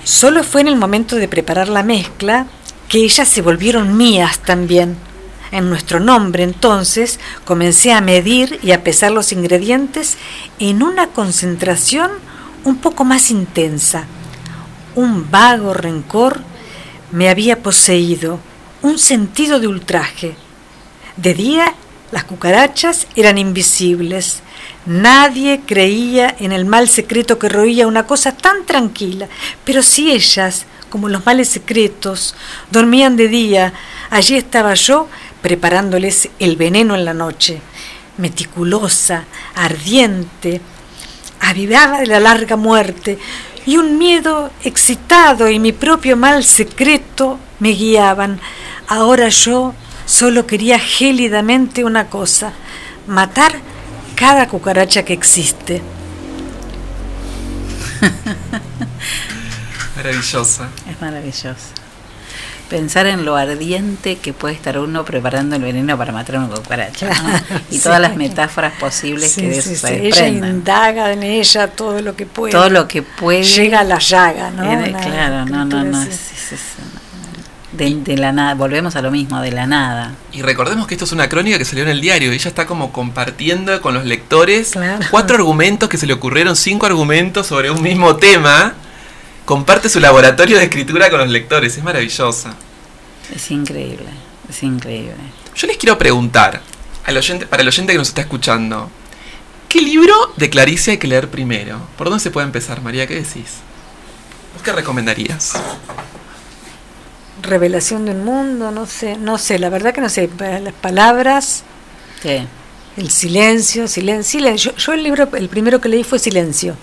Solo 0.04 0.42
fue 0.44 0.62
en 0.62 0.68
el 0.68 0.76
momento 0.76 1.16
de 1.16 1.28
preparar 1.28 1.68
la 1.68 1.82
mezcla 1.82 2.46
que 2.88 2.98
ellas 2.98 3.28
se 3.28 3.42
volvieron 3.42 3.96
mías 3.96 4.40
también. 4.40 4.96
En 5.52 5.68
nuestro 5.68 6.00
nombre 6.00 6.42
entonces 6.42 7.18
comencé 7.44 7.92
a 7.92 8.00
medir 8.00 8.60
y 8.62 8.72
a 8.72 8.84
pesar 8.84 9.12
los 9.12 9.32
ingredientes 9.32 10.16
en 10.58 10.82
una 10.82 11.08
concentración 11.08 12.10
un 12.64 12.76
poco 12.76 13.04
más 13.04 13.30
intensa. 13.30 14.04
Un 14.94 15.30
vago 15.30 15.74
rencor 15.74 16.40
me 17.12 17.28
había 17.28 17.62
poseído, 17.62 18.38
un 18.82 18.98
sentido 18.98 19.60
de 19.60 19.66
ultraje. 19.66 20.34
De 21.16 21.34
día 21.34 21.74
las 22.12 22.24
cucarachas 22.24 23.06
eran 23.14 23.38
invisibles. 23.38 24.40
Nadie 24.86 25.60
creía 25.64 26.34
en 26.38 26.52
el 26.52 26.64
mal 26.64 26.88
secreto 26.88 27.38
que 27.38 27.48
roía 27.48 27.86
una 27.86 28.06
cosa 28.06 28.32
tan 28.32 28.66
tranquila. 28.66 29.28
Pero 29.64 29.82
si 29.82 30.10
ellas, 30.10 30.66
como 30.88 31.08
los 31.08 31.24
males 31.24 31.48
secretos, 31.48 32.34
dormían 32.70 33.16
de 33.16 33.28
día, 33.28 33.72
allí 34.10 34.36
estaba 34.36 34.74
yo 34.74 35.08
preparándoles 35.42 36.28
el 36.38 36.56
veneno 36.56 36.94
en 36.94 37.04
la 37.04 37.14
noche. 37.14 37.60
Meticulosa, 38.18 39.24
ardiente, 39.54 40.60
avivada 41.40 42.00
de 42.00 42.06
la 42.06 42.20
larga 42.20 42.56
muerte, 42.56 43.18
y 43.66 43.76
un 43.76 43.98
miedo 43.98 44.50
excitado 44.64 45.48
y 45.48 45.58
mi 45.58 45.72
propio 45.72 46.16
mal 46.16 46.44
secreto 46.44 47.38
me 47.58 47.70
guiaban. 47.70 48.40
Ahora 48.88 49.28
yo 49.28 49.74
solo 50.10 50.44
quería 50.46 50.78
gélidamente 50.80 51.84
una 51.84 52.06
cosa, 52.08 52.52
matar 53.06 53.52
cada 54.16 54.48
cucaracha 54.48 55.04
que 55.04 55.12
existe. 55.12 55.80
Maravillosa. 59.96 60.68
Es 60.90 61.00
maravilloso. 61.00 61.54
Pensar 62.68 63.06
en 63.06 63.24
lo 63.24 63.34
ardiente 63.36 64.16
que 64.18 64.32
puede 64.32 64.54
estar 64.54 64.78
uno 64.78 65.04
preparando 65.04 65.56
el 65.56 65.62
veneno 65.62 65.98
para 65.98 66.12
matar 66.12 66.36
a 66.36 66.38
una 66.40 66.54
cucaracha. 66.54 67.08
¿no? 67.08 67.58
Y 67.70 67.76
Sí. 67.78 67.82
todas 67.82 68.00
las 68.00 68.16
metáforas 68.16 68.72
posibles 68.78 69.32
Sí, 69.32 69.40
que 69.42 69.48
de 69.48 69.54
sí, 69.54 69.58
eso 69.60 69.70
sí. 69.70 69.76
se 69.76 69.94
Ella 69.96 70.02
desprendan. 70.06 70.50
indaga 70.50 71.12
en 71.12 71.22
ella 71.24 71.66
todo 71.68 72.00
lo 72.00 72.14
que 72.16 72.26
puede. 72.26 72.52
Todo 72.52 72.70
lo 72.70 72.86
que 72.86 73.02
puede. 73.02 73.42
Llega 73.42 73.80
a 73.80 73.84
la 73.84 73.98
llaga, 73.98 74.50
¿no? 74.52 74.62
Eh, 74.72 74.92
claro, 75.02 75.44
no, 75.46 75.64
no, 75.64 75.80
escritura 75.80 75.82
no. 75.84 75.98
así. 75.98 76.10
es- 76.10 76.32
es- 76.32 76.52
es- 76.52 76.60
de, 77.72 77.94
de 77.96 78.16
la 78.16 78.32
nada, 78.32 78.54
volvemos 78.54 78.96
a 78.96 79.02
lo 79.02 79.10
mismo, 79.10 79.40
de 79.40 79.52
la 79.52 79.66
nada. 79.66 80.14
Y 80.32 80.42
recordemos 80.42 80.86
que 80.86 80.94
esto 80.94 81.04
es 81.04 81.12
una 81.12 81.28
crónica 81.28 81.58
que 81.58 81.64
salió 81.64 81.84
en 81.84 81.90
el 81.90 82.00
diario. 82.00 82.32
Ella 82.32 82.48
está 82.48 82.66
como 82.66 82.92
compartiendo 82.92 83.80
con 83.80 83.94
los 83.94 84.04
lectores 84.04 84.72
cuatro 85.10 85.36
argumentos 85.36 85.88
que 85.88 85.96
se 85.96 86.06
le 86.06 86.12
ocurrieron, 86.12 86.56
cinco 86.56 86.86
argumentos 86.86 87.46
sobre 87.46 87.70
un 87.70 87.82
mismo 87.82 88.16
tema. 88.16 88.74
Comparte 89.44 89.88
su 89.88 90.00
laboratorio 90.00 90.58
de 90.58 90.64
escritura 90.64 91.10
con 91.10 91.20
los 91.20 91.28
lectores. 91.28 91.76
Es 91.76 91.82
maravillosa. 91.82 92.54
Es 93.34 93.50
increíble, 93.50 94.10
es 94.48 94.62
increíble. 94.62 95.14
Yo 95.54 95.66
les 95.66 95.76
quiero 95.76 95.98
preguntar, 95.98 96.60
al 97.04 97.16
oyente, 97.16 97.46
para 97.46 97.62
el 97.62 97.68
oyente 97.68 97.92
que 97.92 97.98
nos 97.98 98.08
está 98.08 98.20
escuchando, 98.22 98.90
¿qué 99.68 99.80
libro 99.80 100.14
de 100.36 100.50
Clarice 100.50 100.92
hay 100.92 100.98
que 100.98 101.06
leer 101.06 101.28
primero? 101.28 101.80
¿Por 101.96 102.08
dónde 102.08 102.22
se 102.22 102.30
puede 102.30 102.46
empezar, 102.46 102.80
María? 102.82 103.06
¿Qué 103.06 103.14
decís? 103.14 103.58
¿Vos 104.54 104.62
qué 104.64 104.72
recomendarías? 104.72 105.54
Revelación 107.42 108.04
de 108.04 108.12
un 108.12 108.24
mundo, 108.24 108.70
no 108.70 108.86
sé, 108.86 109.16
no 109.16 109.38
sé, 109.38 109.58
la 109.58 109.68
verdad 109.68 109.94
que 109.94 110.00
no 110.00 110.08
sé, 110.08 110.28
las 110.38 110.74
palabras, 110.74 111.62
¿Qué? 112.22 112.46
el 112.96 113.10
silencio, 113.10 113.88
silencio, 113.88 114.40
silencio. 114.40 114.72
Yo, 114.72 114.76
yo 114.76 114.92
el 114.92 115.02
libro, 115.02 115.28
el 115.34 115.48
primero 115.48 115.80
que 115.80 115.88
leí 115.88 116.04
fue 116.04 116.18
Silencio. 116.18 116.76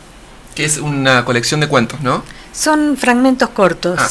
Que 0.56 0.66
es 0.66 0.78
una 0.78 1.24
colección 1.26 1.60
de 1.60 1.68
cuentos, 1.68 2.02
¿no? 2.02 2.24
Son 2.52 2.98
fragmentos 2.98 3.50
cortos. 3.50 4.00
Ah. 4.00 4.10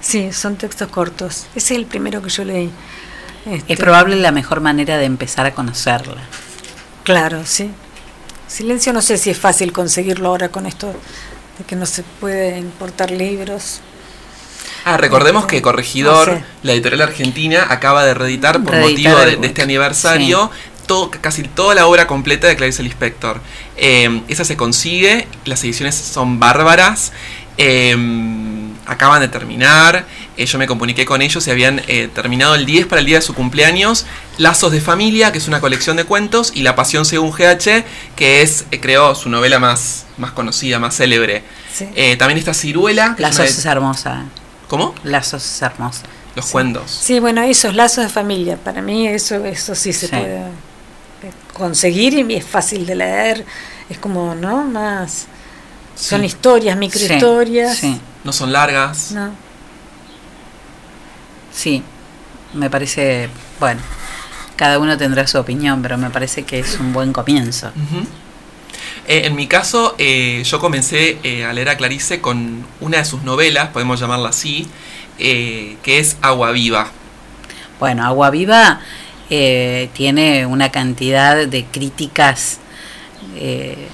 Sí, 0.00 0.32
son 0.32 0.56
textos 0.56 0.88
cortos. 0.88 1.46
Ese 1.56 1.74
es 1.74 1.80
el 1.80 1.86
primero 1.86 2.22
que 2.22 2.28
yo 2.28 2.44
leí. 2.44 2.70
Este, 3.46 3.72
Es 3.72 3.78
probable 3.78 4.16
la 4.16 4.30
mejor 4.30 4.60
manera 4.60 4.98
de 4.98 5.04
empezar 5.04 5.46
a 5.46 5.54
conocerla. 5.54 6.22
Claro, 7.02 7.42
sí. 7.44 7.70
Silencio 8.46 8.92
no 8.92 9.02
sé 9.02 9.18
si 9.18 9.30
es 9.30 9.38
fácil 9.38 9.72
conseguirlo 9.72 10.28
ahora 10.28 10.50
con 10.50 10.66
esto 10.66 10.92
de 11.58 11.64
que 11.64 11.74
no 11.74 11.86
se 11.86 12.04
puede 12.20 12.58
importar 12.58 13.10
libros. 13.10 13.80
Ah, 14.86 14.96
recordemos 14.96 15.46
que 15.46 15.60
Corregidor, 15.60 16.28
No 16.28 16.34
sé. 16.38 16.44
la 16.62 16.72
editorial 16.72 17.02
argentina, 17.02 17.66
acaba 17.68 18.04
de 18.04 18.14
reeditar 18.14 18.62
por 18.62 18.72
Reeditar 18.72 19.12
motivo 19.14 19.22
el- 19.24 19.30
de, 19.32 19.36
de 19.40 19.46
este 19.48 19.62
aniversario 19.62 20.50
todo, 20.86 21.10
casi 21.10 21.42
toda 21.42 21.74
la 21.74 21.86
obra 21.88 22.06
completa 22.06 22.46
de 22.46 22.54
Clarice 22.54 22.84
Lispector. 22.84 23.40
Eh, 23.76 24.22
esa 24.28 24.44
se 24.44 24.56
consigue, 24.56 25.26
las 25.44 25.62
ediciones 25.64 25.94
son 25.96 26.38
bárbaras. 26.38 27.12
eh, 27.58 27.96
acaban 28.86 29.20
de 29.20 29.28
terminar, 29.28 30.04
eh, 30.36 30.46
yo 30.46 30.58
me 30.58 30.66
comuniqué 30.68 31.04
con 31.04 31.22
ellos 31.22 31.44
y 31.46 31.50
habían 31.50 31.80
eh, 31.88 32.08
terminado 32.14 32.54
el 32.54 32.64
10 32.66 32.86
para 32.86 33.00
el 33.00 33.06
día 33.06 33.16
de 33.16 33.22
su 33.22 33.34
cumpleaños, 33.34 34.06
Lazos 34.38 34.70
de 34.70 34.80
Familia, 34.80 35.32
que 35.32 35.38
es 35.38 35.48
una 35.48 35.60
colección 35.60 35.96
de 35.96 36.04
cuentos, 36.04 36.52
y 36.54 36.62
La 36.62 36.76
Pasión 36.76 37.04
según 37.04 37.32
GH, 37.32 37.84
que 38.14 38.42
es, 38.42 38.66
eh, 38.70 38.78
creo, 38.78 39.14
su 39.16 39.28
novela 39.30 39.58
más, 39.58 40.04
más 40.18 40.30
conocida, 40.32 40.78
más 40.78 40.96
célebre. 40.96 41.42
Sí. 41.74 41.86
También 42.18 42.38
está 42.38 42.54
Ciruela. 42.54 43.14
es 43.16 43.20
Lazos 43.20 43.38
una- 43.40 43.48
es 43.48 43.64
hermosa. 43.64 44.24
¿Cómo? 44.68 44.94
Lazos 45.04 45.44
es 45.44 45.62
hermosa. 45.62 46.02
Los 46.34 46.46
cuentos. 46.46 46.90
Sí, 46.90 47.18
bueno, 47.18 47.42
esos 47.42 47.74
lazos 47.74 48.04
de 48.04 48.10
familia, 48.10 48.56
para 48.56 48.82
mí 48.82 49.06
eso, 49.08 49.36
eso 49.44 49.74
sí 49.74 49.92
se 49.92 50.06
Sí. 50.08 50.12
puede 50.16 50.36
eh, 50.40 51.32
conseguir 51.54 52.12
y 52.14 52.34
es 52.34 52.44
fácil 52.44 52.84
de 52.84 52.94
leer. 52.94 53.44
Es 53.88 53.98
como, 53.98 54.34
¿no? 54.34 54.64
Más. 54.64 55.26
Son 55.94 56.20
Sí. 56.20 56.26
historias, 56.26 56.76
microhistorias. 56.76 57.76
Sí, 57.78 57.98
No 58.24 58.32
son 58.32 58.52
largas. 58.52 59.12
No. 59.12 59.30
sí. 61.52 61.82
Me 62.54 62.70
parece, 62.70 63.28
bueno, 63.60 63.80
cada 64.56 64.78
uno 64.78 64.96
tendrá 64.96 65.26
su 65.26 65.38
opinión, 65.38 65.82
pero 65.82 65.98
me 65.98 66.10
parece 66.10 66.44
que 66.44 66.58
es 66.60 66.78
un 66.80 66.92
buen 66.92 67.12
comienzo. 67.12 67.68
Ujú. 67.68 68.06
Eh, 69.08 69.26
en 69.26 69.36
mi 69.36 69.46
caso, 69.46 69.94
eh, 69.98 70.42
yo 70.44 70.58
comencé 70.58 71.18
eh, 71.22 71.44
a 71.44 71.52
leer 71.52 71.68
a 71.68 71.76
Clarice 71.76 72.20
con 72.20 72.64
una 72.80 72.98
de 72.98 73.04
sus 73.04 73.22
novelas, 73.22 73.68
podemos 73.68 74.00
llamarla 74.00 74.30
así, 74.30 74.66
eh, 75.18 75.76
que 75.82 75.98
es 75.98 76.16
Agua 76.22 76.50
Viva. 76.50 76.90
Bueno, 77.78 78.04
Agua 78.04 78.30
Viva 78.30 78.80
eh, 79.30 79.90
tiene 79.92 80.46
una 80.46 80.70
cantidad 80.70 81.46
de 81.46 81.64
críticas 81.64 82.58
eh, 83.36 83.88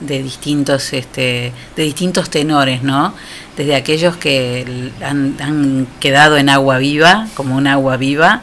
de 0.00 0.22
distintos, 0.22 0.92
este, 0.92 1.52
de 1.76 1.82
distintos 1.84 2.28
tenores, 2.28 2.82
¿no? 2.82 3.14
Desde 3.56 3.76
aquellos 3.76 4.16
que 4.16 4.90
han, 5.04 5.36
han 5.40 5.86
quedado 6.00 6.36
en 6.36 6.48
agua 6.48 6.78
viva, 6.78 7.28
como 7.34 7.54
un 7.56 7.66
agua 7.68 7.96
viva, 7.96 8.42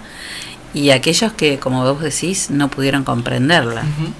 y 0.73 0.91
aquellos 0.91 1.33
que, 1.33 1.59
como 1.59 1.83
vos 1.83 2.01
decís, 2.01 2.49
no 2.49 2.69
pudieron 2.69 3.03
comprenderla. 3.03 3.81
Ujú. 3.81 4.13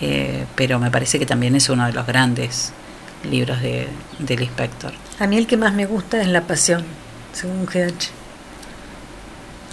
Eh, 0.00 0.44
pero 0.54 0.78
me 0.78 0.90
parece 0.90 1.18
que 1.18 1.26
también 1.26 1.56
es 1.56 1.68
uno 1.68 1.86
de 1.86 1.92
los 1.92 2.06
grandes 2.06 2.72
libros 3.28 3.60
de, 3.60 3.88
del 4.18 4.42
inspector. 4.42 4.92
A 5.18 5.26
mí 5.26 5.36
el 5.36 5.46
que 5.46 5.56
más 5.56 5.74
me 5.74 5.86
gusta 5.86 6.20
es 6.20 6.28
La 6.28 6.42
Pasión, 6.42 6.84
según 7.32 7.66
GH. 7.66 8.10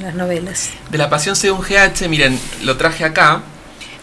Las 0.02 0.15
novelas. 0.15 0.72
De 0.89 0.97
la 0.97 1.10
Pasión 1.10 1.35
según 1.35 1.61
GH, 1.61 2.10
miren, 2.10 2.39
lo 2.64 2.76
traje 2.77 3.06
acá. 3.06 3.43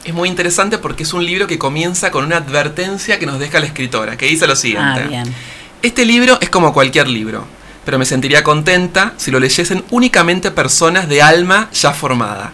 Es 0.05 0.15
muy 0.15 0.29
interesante 0.29 0.79
porque 0.79 1.03
es 1.03 1.13
un 1.13 1.25
libro 1.25 1.47
que 1.47 1.59
comienza 1.59 2.11
con 2.11 2.25
una 2.25 2.39
advertencia 2.39 3.19
que 3.19 3.27
nos 3.27 3.39
deja 3.39 3.61
la 3.61 3.67
escritora, 3.67 4.17
que 4.17 4.27
dice 4.27 4.47
lo 4.47 4.57
siguiente. 4.57 5.03
Ah, 5.05 5.09
bien. 5.09 5.35
Este 5.83 6.05
libro 6.05 6.39
es 6.41 6.49
como 6.49 6.73
cualquier 6.73 7.09
libro, 7.09 7.45
pero 7.85 7.99
me 7.99 8.05
sentiría 8.05 8.43
contenta 8.43 9.15
si 9.17 9.31
lo 9.31 9.39
leyesen 9.39 9.85
únicamente 9.91 10.51
personas 10.51 11.09
de 11.09 11.23
alma 11.23 11.69
ya 11.73 11.93
formada. 11.93 12.53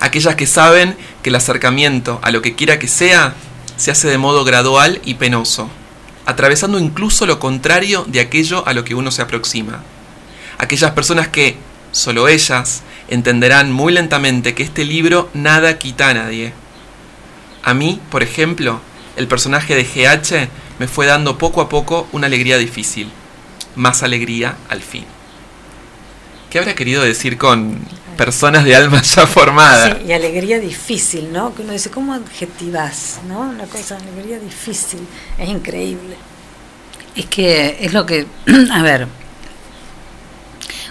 Aquellas 0.00 0.36
que 0.36 0.46
saben 0.46 0.96
que 1.22 1.30
el 1.30 1.36
acercamiento 1.36 2.20
a 2.22 2.30
lo 2.30 2.42
que 2.42 2.54
quiera 2.54 2.78
que 2.78 2.88
sea 2.88 3.34
se 3.76 3.90
hace 3.90 4.08
de 4.08 4.18
modo 4.18 4.44
gradual 4.44 5.00
y 5.04 5.14
penoso, 5.14 5.68
atravesando 6.24 6.78
incluso 6.78 7.26
lo 7.26 7.38
contrario 7.38 8.04
de 8.06 8.20
aquello 8.20 8.66
a 8.66 8.72
lo 8.72 8.84
que 8.84 8.94
uno 8.94 9.10
se 9.10 9.22
aproxima. 9.22 9.82
Aquellas 10.58 10.92
personas 10.92 11.28
que, 11.28 11.56
solo 11.92 12.28
ellas, 12.28 12.82
entenderán 13.08 13.72
muy 13.72 13.92
lentamente 13.92 14.54
que 14.54 14.62
este 14.62 14.84
libro 14.84 15.30
nada 15.34 15.78
quita 15.78 16.08
a 16.08 16.14
nadie. 16.14 16.52
A 17.62 17.74
mí, 17.74 18.00
por 18.10 18.22
ejemplo, 18.22 18.80
el 19.16 19.28
personaje 19.28 19.74
de 19.74 19.84
GH 19.84 20.48
me 20.78 20.88
fue 20.88 21.06
dando 21.06 21.38
poco 21.38 21.60
a 21.60 21.68
poco 21.68 22.08
una 22.12 22.26
alegría 22.26 22.58
difícil. 22.58 23.10
Más 23.74 24.02
alegría 24.02 24.56
al 24.68 24.82
fin. 24.82 25.04
¿Qué 26.50 26.58
habrá 26.58 26.74
querido 26.74 27.02
decir 27.02 27.36
con 27.36 27.78
personas 28.16 28.64
de 28.64 28.74
alma 28.74 29.02
ya 29.02 29.26
formada? 29.26 29.98
Sí, 29.98 30.06
y 30.08 30.12
alegría 30.12 30.58
difícil, 30.58 31.32
¿no? 31.32 31.54
Que 31.54 31.62
uno 31.62 31.72
dice, 31.72 31.90
¿cómo 31.90 32.14
adjetivas? 32.14 33.20
¿No? 33.28 33.40
Una 33.40 33.64
cosa, 33.64 33.96
alegría 33.96 34.38
difícil. 34.38 35.00
Es 35.38 35.48
increíble. 35.48 36.16
Es 37.14 37.26
que 37.26 37.78
es 37.80 37.92
lo 37.92 38.04
que, 38.06 38.26
a 38.72 38.82
ver, 38.82 39.06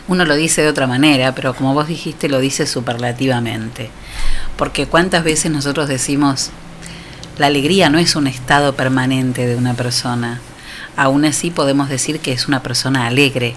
uno 0.08 0.26
lo 0.26 0.36
dice 0.36 0.62
de 0.62 0.70
otra 0.70 0.88
manera, 0.88 1.34
pero 1.34 1.56
como 1.56 1.74
vos 1.74 1.88
dijiste, 1.88 2.30
lo 2.30 2.40
dice 2.40 2.68
superlativamente. 2.68 3.90
Porque 4.56 4.86
cuántas 4.86 5.24
veces 5.24 5.52
nosotros 5.52 5.88
decimos, 5.88 6.52
la 7.38 7.48
alegría 7.48 7.90
no 7.90 7.98
es 7.98 8.16
un 8.16 8.28
estado 8.28 8.76
permanente 8.76 9.48
de 9.48 9.56
una 9.56 9.74
persona. 9.74 10.40
Aún 10.96 11.26
así 11.26 11.52
podemos 11.52 11.90
decir 11.90 12.20
que 12.20 12.32
es 12.32 12.48
una 12.48 12.64
persona 12.64 13.08
alegre. 13.08 13.56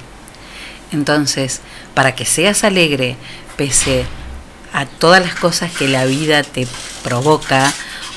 Entonces, 0.91 1.61
para 1.95 2.15
que 2.15 2.25
seas 2.25 2.65
alegre, 2.65 3.17
pese 3.59 4.07
a 4.73 4.87
todas 4.87 5.21
las 5.21 5.35
cosas 5.35 5.73
que 5.73 5.89
la 5.89 6.05
vida 6.05 6.43
te 6.45 6.67
provoca 7.03 7.71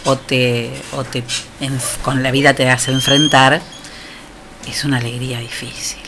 o 0.05 0.15
te, 0.15 0.71
o 0.93 1.03
te 1.03 1.23
con 2.03 2.23
la 2.23 2.31
vida 2.31 2.53
te 2.53 2.69
hace 2.69 2.91
enfrentar, 2.91 3.61
es 4.67 4.85
una 4.85 4.97
alegría 4.97 5.39
difícil. 5.39 5.99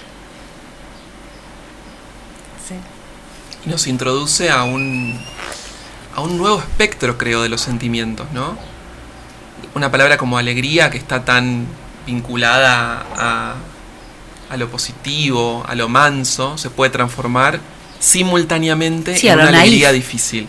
Y 3.66 3.70
nos 3.70 3.88
introduce 3.88 4.52
a 4.52 4.64
un, 4.64 5.20
a 6.16 6.22
un 6.22 6.38
nuevo 6.38 6.60
espectro, 6.60 7.18
creo, 7.18 7.42
de 7.42 7.50
los 7.50 7.62
sentimientos, 7.62 8.28
¿no? 8.34 8.58
Una 9.74 9.90
palabra 9.90 10.18
como 10.18 10.38
alegría 10.38 10.90
que 10.90 10.98
está 10.98 11.24
tan 11.24 11.66
vinculada 12.06 13.06
a, 13.16 13.56
a 14.50 14.58
lo 14.58 14.70
positivo, 14.70 15.64
a 15.66 15.76
lo 15.76 15.88
manso, 15.88 16.58
se 16.58 16.70
puede 16.70 16.92
transformar 16.92 17.62
simultáneamente 18.04 19.16
Sí, 19.18 19.28
en 19.28 19.34
a 19.34 19.36
lo 19.44 19.50
una 19.50 19.62
alegría 19.62 19.88
naif. 19.92 20.04
difícil. 20.04 20.48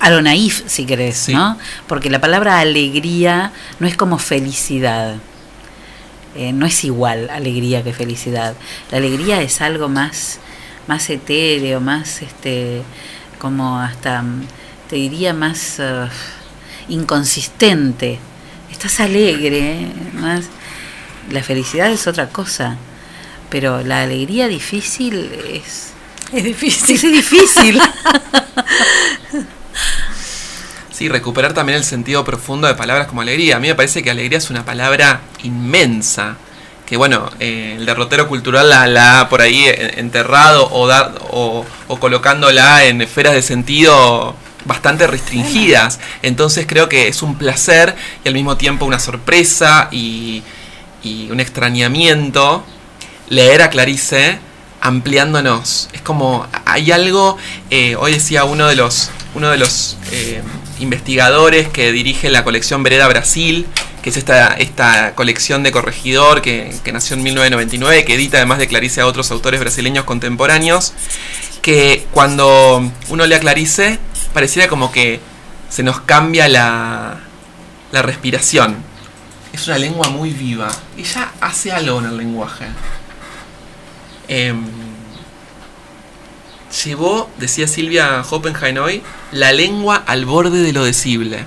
A 0.00 0.10
lo 0.10 0.20
naif, 0.20 0.62
si 0.66 0.84
querés, 0.84 1.28
¿no? 1.28 1.56
Porque 1.86 2.10
la 2.10 2.20
palabra 2.20 2.58
alegría 2.58 3.52
no 3.78 3.86
es 3.86 3.96
como 3.96 4.18
felicidad. 4.18 5.16
Eh, 6.34 6.52
no 6.52 6.66
es 6.66 6.84
igual 6.84 7.30
alegría 7.30 7.82
que 7.84 7.92
felicidad. 7.92 8.54
La 8.90 8.98
alegría 8.98 9.40
es 9.40 9.60
algo 9.60 9.88
más, 9.88 10.38
más 10.88 11.08
etéreo, 11.08 11.80
más 11.80 12.20
este, 12.22 12.82
como 13.38 13.78
hasta, 13.78 14.22
mm, 14.22 14.42
te 14.90 14.96
diría, 14.96 15.32
más 15.32 15.76
eh, 15.78 16.08
inconsistente. 16.88 18.18
Estás 18.70 18.98
alegre, 19.00 19.82
¿eh? 19.82 19.88
más. 20.14 20.46
La 21.30 21.42
felicidad 21.42 21.90
es 21.90 22.06
otra 22.08 22.28
cosa. 22.28 22.76
Pero 23.48 23.82
la 23.82 24.02
alegría 24.02 24.48
difícil 24.48 25.30
es. 25.52 25.92
Es 26.32 26.44
difícil. 26.44 26.96
Es 26.96 27.02
difícil. 27.02 27.80
Sí, 30.92 31.10
recuperar 31.10 31.52
también 31.52 31.76
el 31.76 31.84
sentido 31.84 32.24
profundo 32.24 32.66
de 32.66 32.74
palabras 32.74 33.06
como 33.06 33.20
alegría. 33.20 33.56
A 33.56 33.60
mí 33.60 33.68
me 33.68 33.74
parece 33.74 34.02
que 34.02 34.10
alegría 34.10 34.38
es 34.38 34.48
una 34.48 34.64
palabra 34.64 35.20
inmensa. 35.42 36.36
Que 36.86 36.96
bueno, 36.96 37.28
eh, 37.38 37.74
el 37.78 37.84
derrotero 37.84 38.28
cultural 38.28 38.70
la, 38.70 38.86
la 38.86 39.20
ha 39.20 39.28
por 39.28 39.42
ahí 39.42 39.66
eh, 39.66 39.94
enterrado 39.98 40.66
o, 40.72 40.86
da- 40.86 41.12
o, 41.32 41.66
o 41.88 42.00
colocándola 42.00 42.86
en 42.86 43.02
esferas 43.02 43.34
de 43.34 43.42
sentido 43.42 44.34
bastante 44.64 45.06
restringidas. 45.06 46.00
Entonces 46.22 46.64
creo 46.66 46.88
que 46.88 47.08
es 47.08 47.20
un 47.20 47.36
placer 47.36 47.94
y 48.24 48.28
al 48.28 48.34
mismo 48.34 48.56
tiempo 48.56 48.86
una 48.86 48.98
sorpresa 48.98 49.88
y, 49.90 50.42
y 51.02 51.28
un 51.30 51.40
extrañamiento 51.40 52.64
leer 53.28 53.60
a 53.60 53.68
Clarice 53.68 54.38
ampliándonos. 54.86 55.88
Es 55.92 56.00
como 56.00 56.46
hay 56.64 56.92
algo, 56.92 57.36
eh, 57.70 57.96
hoy 57.96 58.12
decía 58.12 58.44
uno 58.44 58.68
de 58.68 58.76
los, 58.76 59.10
uno 59.34 59.50
de 59.50 59.58
los 59.58 59.96
eh, 60.12 60.42
investigadores 60.78 61.68
que 61.68 61.90
dirige 61.90 62.30
la 62.30 62.44
colección 62.44 62.84
Vereda 62.84 63.08
Brasil, 63.08 63.66
que 64.00 64.10
es 64.10 64.16
esta, 64.16 64.54
esta 64.54 65.16
colección 65.16 65.64
de 65.64 65.72
corregidor 65.72 66.40
que, 66.40 66.72
nació 66.92 67.16
en 67.16 67.24
1999, 67.24 68.04
que 68.04 68.14
edita 68.14 68.36
además 68.36 68.58
de 68.58 68.68
Clarice 68.68 69.00
a 69.00 69.06
otros 69.06 69.32
autores 69.32 69.58
brasileños 69.58 70.04
contemporáneos, 70.04 70.92
que 71.62 72.06
cuando 72.12 72.88
uno 73.08 73.26
lee 73.26 73.34
a 73.34 73.40
Clarice 73.40 73.98
pareciera 74.32 74.68
como 74.68 74.92
que 74.92 75.18
se 75.68 75.82
nos 75.82 76.00
cambia 76.00 76.48
la, 76.48 77.18
la 77.90 78.02
respiración. 78.02 78.76
Es 79.52 79.66
una 79.66 79.78
lengua 79.78 80.10
muy 80.10 80.30
viva. 80.30 80.70
Ella 80.96 81.32
hace 81.40 81.72
algo 81.72 81.98
en 81.98 82.04
el 82.04 82.16
lenguaje. 82.16 82.66
Em, 84.28 84.64
llevó, 86.84 87.30
decía 87.38 87.66
Silvia 87.68 88.22
Hoppenheim 88.28 88.76
hoy, 88.78 89.02
la 89.32 89.52
lengua 89.52 89.96
al 90.06 90.24
borde 90.24 90.62
de 90.62 90.72
lo 90.72 90.84
decible. 90.84 91.44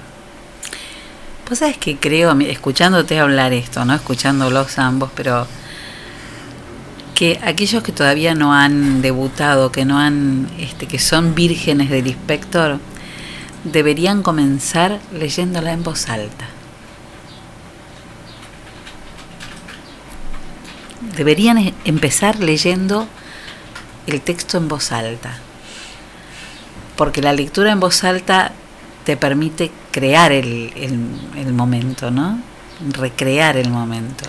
Vos 1.50 1.60
sabés 1.60 1.78
que 1.78 1.98
creo, 1.98 2.38
escuchándote 2.42 3.20
hablar 3.20 3.54
esto, 3.54 3.84
¿no? 3.84 3.96
Escuchándolos 3.96 4.78
ambos, 4.78 5.10
pero 5.16 5.48
que 7.16 7.40
aquellos 7.44 7.84
que 7.84 7.92
todavía 7.92 8.34
no 8.36 8.54
han 8.54 9.02
debutado, 9.02 9.72
que 9.72 9.84
no 9.84 9.98
han, 9.98 10.48
este, 10.60 10.86
que 10.86 11.00
son 11.00 11.36
vírgenes 11.36 11.90
del 11.90 12.08
inspector, 12.08 12.80
deberían 13.64 14.24
comenzar 14.24 15.00
leyéndola 15.12 15.74
en 15.74 15.84
voz 15.84 16.08
alta. 16.08 16.48
Deberían 21.20 21.58
e- 21.58 21.74
empezar 21.84 22.40
leyendo 22.40 23.06
el 24.08 24.22
texto 24.22 24.58
en 24.58 24.70
voz 24.70 24.94
alta. 24.94 25.38
Porque 26.96 27.22
la 27.22 27.34
lectura 27.34 27.74
en 27.74 27.82
voz 27.82 28.06
alta 28.06 28.54
te 29.04 29.18
permite 29.18 29.70
crear 29.92 30.32
el, 30.32 30.72
el- 30.78 31.40
el 31.46 31.52
momento, 31.54 32.10
¿no? 32.10 32.40
Recrear 32.94 33.58
el 33.58 33.70
momento. 33.70 34.24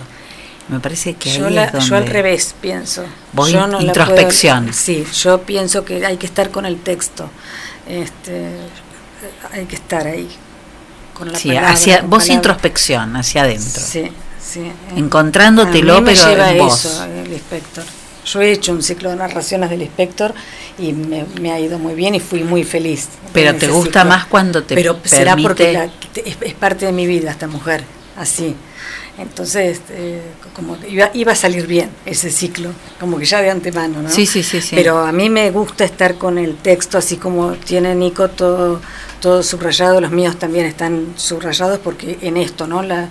Me 0.68 0.80
parece 0.80 1.14
que 1.14 1.30
Yo, 1.32 1.46
ahí 1.46 1.54
la- 1.54 1.64
es 1.66 1.72
donde 1.72 1.86
yo 1.88 1.96
al 1.96 2.06
revés 2.08 2.56
pienso. 2.60 3.04
Vos 3.32 3.50
yo 3.52 3.64
in- 3.64 3.70
no 3.70 3.78
la 3.80 3.86
introspección. 3.86 4.64
puedo- 4.64 4.76
sí, 4.76 5.06
yo 5.22 5.42
pienso 5.42 5.84
que 5.84 6.04
hay 6.04 6.16
que 6.16 6.26
estar 6.26 6.50
con 6.50 6.66
el 6.66 6.80
texto. 6.80 7.30
Este, 7.88 8.50
hay 9.52 9.64
que 9.66 9.76
estar 9.76 10.08
ahí. 10.08 10.28
Con 11.14 11.30
la 11.30 11.38
Sí, 11.38 11.48
palabra, 11.50 11.70
hacia, 11.70 12.00
con 12.00 12.10
vos 12.10 12.18
palabra. 12.24 12.34
introspección, 12.34 13.16
hacia 13.16 13.42
adentro. 13.42 13.80
Sí, 13.80 14.10
sí. 14.42 14.70
Encontrándotelo, 14.96 15.96
A 15.96 16.00
mí 16.00 16.06
me 16.06 16.12
pero 16.14 16.28
lleva 16.28 16.50
en 16.52 16.60
eso, 16.60 17.04
el 17.04 17.32
inspector. 17.32 17.84
Yo 18.24 18.40
he 18.42 18.52
hecho 18.52 18.72
un 18.72 18.82
ciclo 18.82 19.10
de 19.10 19.16
narraciones 19.16 19.70
del 19.70 19.82
inspector 19.82 20.34
y 20.78 20.92
me, 20.92 21.24
me 21.40 21.52
ha 21.52 21.58
ido 21.58 21.78
muy 21.78 21.94
bien 21.94 22.14
y 22.14 22.20
fui 22.20 22.44
muy 22.44 22.64
feliz. 22.64 23.08
Pero 23.32 23.54
te 23.56 23.68
gusta 23.68 24.00
ciclo. 24.00 24.04
más 24.16 24.26
cuando 24.26 24.62
te 24.62 24.74
Pero 24.74 24.98
será 25.04 25.36
porque 25.36 25.72
la- 25.72 25.84
es, 25.84 26.36
es 26.40 26.54
parte 26.54 26.86
de 26.86 26.92
mi 26.92 27.06
vida 27.06 27.30
esta 27.30 27.46
mujer, 27.46 27.82
así. 28.16 28.54
Entonces, 29.18 29.80
eh, 29.90 30.22
como 30.54 30.78
iba, 30.88 31.10
iba 31.12 31.32
a 31.32 31.34
salir 31.34 31.66
bien 31.66 31.90
ese 32.06 32.30
ciclo, 32.30 32.70
como 32.98 33.18
que 33.18 33.24
ya 33.26 33.42
de 33.42 33.50
antemano, 33.50 34.00
¿no? 34.02 34.08
Sí, 34.10 34.24
sí, 34.24 34.42
sí, 34.42 34.60
sí. 34.62 34.74
Pero 34.76 34.98
a 35.00 35.12
mí 35.12 35.28
me 35.28 35.50
gusta 35.50 35.84
estar 35.84 36.14
con 36.16 36.38
el 36.38 36.56
texto, 36.56 36.96
así 36.96 37.16
como 37.16 37.52
tiene 37.52 37.94
Nico 37.94 38.28
todo, 38.30 38.80
todo 39.20 39.42
subrayado, 39.42 40.00
los 40.00 40.10
míos 40.10 40.38
también 40.38 40.64
están 40.66 41.12
subrayados, 41.16 41.80
porque 41.80 42.18
en 42.22 42.36
esto, 42.38 42.66
¿no? 42.66 42.82
La, 42.82 43.08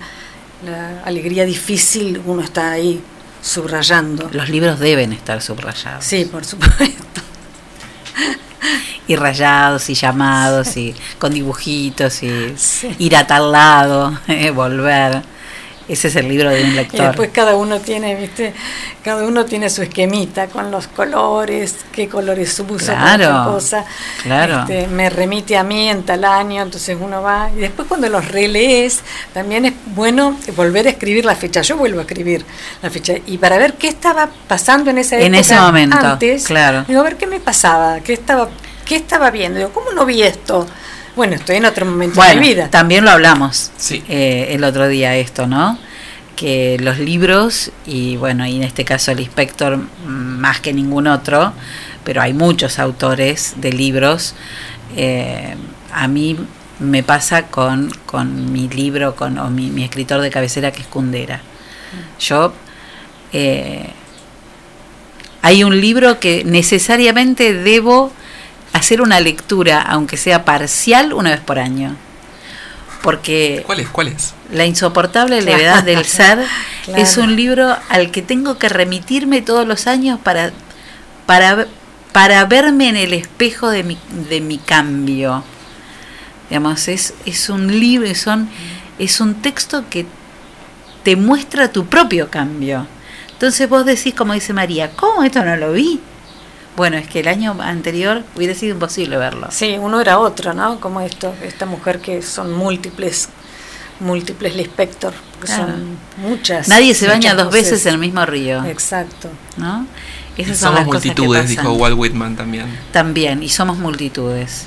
la 0.64 1.02
alegría 1.04 1.44
difícil, 1.44 2.20
uno 2.24 2.42
está 2.42 2.72
ahí 2.72 3.02
subrayando. 3.42 4.28
Los 4.32 4.48
libros 4.48 4.78
deben 4.78 5.12
estar 5.12 5.40
subrayados. 5.40 6.04
Sí, 6.04 6.26
por 6.26 6.44
supuesto. 6.44 7.22
Y 9.06 9.16
rayados 9.16 9.90
y 9.90 9.94
llamados 9.94 10.76
y 10.76 10.94
con 11.18 11.32
dibujitos 11.32 12.22
y 12.22 12.54
ir 12.98 13.16
a 13.16 13.26
tal 13.26 13.50
lado, 13.50 14.18
eh, 14.28 14.50
volver. 14.50 15.22
Ese 15.92 16.08
es 16.08 16.16
el 16.16 16.28
libro 16.28 16.50
de 16.50 16.62
un 16.62 16.70
Y 16.70 16.74
lector. 16.74 17.06
después 17.08 17.30
cada 17.32 17.56
uno 17.56 17.80
tiene, 17.80 18.14
viste, 18.14 18.52
cada 19.02 19.24
uno 19.26 19.44
tiene 19.44 19.68
su 19.70 19.82
esquemita 19.82 20.46
con 20.46 20.70
los 20.70 20.86
colores, 20.86 21.74
qué 21.92 22.08
colores 22.08 22.62
para 22.86 23.16
Claro, 23.16 23.24
otra 23.40 23.44
cosa. 23.52 23.84
claro. 24.22 24.60
Este, 24.60 24.86
me 24.86 25.10
remite 25.10 25.56
a 25.56 25.64
mí 25.64 25.88
en 25.88 26.04
tal 26.04 26.24
año, 26.24 26.62
entonces 26.62 26.96
uno 27.00 27.22
va. 27.22 27.50
Y 27.56 27.60
después 27.60 27.88
cuando 27.88 28.08
los 28.08 28.28
relees, 28.28 29.00
también 29.34 29.64
es 29.66 29.72
bueno 29.94 30.36
volver 30.56 30.86
a 30.86 30.90
escribir 30.90 31.24
la 31.24 31.34
fecha. 31.34 31.62
Yo 31.62 31.76
vuelvo 31.76 31.98
a 31.98 32.02
escribir 32.02 32.44
la 32.82 32.90
fecha. 32.90 33.14
Y 33.26 33.38
para 33.38 33.58
ver 33.58 33.74
qué 33.74 33.88
estaba 33.88 34.28
pasando 34.46 34.90
en 34.90 34.98
esa 34.98 35.16
época 35.16 35.26
En 35.26 35.34
ese 35.34 35.56
momento, 35.56 35.96
antes, 35.98 36.44
claro. 36.44 36.84
digo, 36.86 37.00
a 37.00 37.04
ver 37.04 37.16
qué 37.16 37.26
me 37.26 37.40
pasaba, 37.40 37.98
qué 38.00 38.12
estaba, 38.12 38.48
qué 38.84 38.96
estaba 38.96 39.30
viendo. 39.30 39.58
Digo, 39.58 39.70
¿cómo 39.72 39.90
no 39.92 40.04
vi 40.06 40.22
esto? 40.22 40.66
Bueno, 41.16 41.34
estoy 41.34 41.56
en 41.56 41.64
otro 41.64 41.86
momento 41.86 42.16
Bueno, 42.16 42.34
de 42.34 42.40
mi 42.40 42.48
vida. 42.48 42.70
también 42.70 43.04
lo 43.04 43.10
hablamos 43.10 43.70
eh, 43.90 44.48
el 44.50 44.64
otro 44.64 44.88
día 44.88 45.16
esto, 45.16 45.46
¿no? 45.46 45.78
Que 46.36 46.78
los 46.80 46.98
libros, 46.98 47.70
y 47.86 48.16
bueno, 48.16 48.46
y 48.46 48.56
en 48.56 48.62
este 48.62 48.84
caso 48.84 49.10
el 49.12 49.20
inspector 49.20 49.76
mm, 49.76 50.08
más 50.08 50.60
que 50.60 50.72
ningún 50.72 51.06
otro, 51.06 51.52
pero 52.04 52.22
hay 52.22 52.32
muchos 52.32 52.78
autores 52.78 53.54
de 53.56 53.72
libros, 53.72 54.34
eh, 54.96 55.54
a 55.92 56.08
mí 56.08 56.38
me 56.78 57.02
pasa 57.02 57.48
con, 57.48 57.90
con 58.06 58.52
mi 58.52 58.68
libro, 58.68 59.14
con 59.16 59.36
o 59.38 59.50
mi, 59.50 59.68
mi 59.70 59.84
escritor 59.84 60.20
de 60.22 60.30
cabecera 60.30 60.72
que 60.72 60.80
es 60.82 60.86
Kundera. 60.86 61.40
Yo... 62.20 62.52
eh, 63.32 63.90
hay 65.42 65.64
un 65.64 65.80
libro 65.80 66.20
que 66.20 66.44
necesariamente 66.44 67.54
debo 67.54 68.12
hacer 68.72 69.00
una 69.02 69.20
lectura, 69.20 69.80
aunque 69.82 70.16
sea 70.16 70.44
parcial, 70.44 71.12
una 71.12 71.30
vez 71.30 71.40
por 71.40 71.58
año. 71.58 71.96
Porque 73.02 73.62
¿Cuál 73.64 73.80
es? 73.80 73.88
¿Cuál 73.88 74.08
es? 74.08 74.34
La 74.52 74.66
insoportable 74.66 75.38
Claro. 75.40 75.56
levedad 75.56 75.82
del 75.84 76.04
ser 76.04 76.38
Claro. 76.84 77.02
es 77.02 77.16
un 77.16 77.34
libro 77.36 77.76
al 77.88 78.10
que 78.10 78.20
tengo 78.22 78.58
que 78.58 78.68
remitirme 78.68 79.40
todos 79.42 79.66
los 79.66 79.86
años 79.86 80.18
para, 80.22 80.52
para, 81.26 81.66
para 82.12 82.44
verme 82.44 82.88
en 82.88 82.96
el 82.96 83.12
espejo 83.14 83.70
de 83.70 83.84
mi, 83.84 83.98
de 84.28 84.40
mi 84.40 84.58
cambio. 84.58 85.44
Digamos, 86.50 86.88
es, 86.88 87.14
es 87.26 87.48
un 87.48 87.68
libro, 87.80 88.12
son, 88.14 88.48
es 88.98 89.20
un 89.20 89.34
texto 89.36 89.84
que 89.88 90.04
te 91.04 91.16
muestra 91.16 91.72
tu 91.72 91.86
propio 91.86 92.28
cambio. 92.28 92.86
Entonces 93.32 93.66
vos 93.68 93.86
decís, 93.86 94.14
como 94.14 94.34
dice 94.34 94.52
María, 94.52 94.90
¿cómo 94.96 95.22
esto 95.22 95.42
no 95.44 95.56
lo 95.56 95.72
vi? 95.72 96.00
Bueno, 96.80 96.96
es 96.96 97.06
que 97.08 97.20
el 97.20 97.28
año 97.28 97.54
anterior 97.60 98.22
hubiera 98.34 98.54
sido 98.54 98.72
imposible 98.72 99.18
verlo. 99.18 99.48
Sí, 99.50 99.76
uno 99.78 100.00
era 100.00 100.18
otro, 100.18 100.54
¿no? 100.54 100.80
Como 100.80 101.02
esto, 101.02 101.34
esta 101.42 101.66
mujer 101.66 102.00
que 102.00 102.22
son 102.22 102.54
múltiples, 102.54 103.28
múltiples 104.00 104.56
Lispector, 104.56 105.12
que 105.40 105.46
Claro. 105.46 105.66
son 105.66 105.98
muchas. 106.16 106.68
Nadie 106.68 106.94
se 106.94 107.06
baña 107.06 107.34
dos 107.34 107.48
voces. 107.48 107.64
veces 107.70 107.84
en 107.84 107.92
el 107.92 107.98
mismo 107.98 108.24
río. 108.24 108.64
Exacto. 108.64 109.28
¿No? 109.58 109.86
Y 110.38 110.40
Esas 110.40 110.56
son 110.56 110.68
somos 110.68 110.80
las 110.80 110.86
cosas 110.86 111.02
que 111.02 111.08
multitudes, 111.08 111.42
pasan. 111.42 111.56
dijo 111.64 111.72
Walt 111.74 111.98
Whitman 111.98 112.36
también. 112.36 112.78
También, 112.94 113.42
y 113.42 113.50
somos 113.50 113.76
multitudes. 113.76 114.66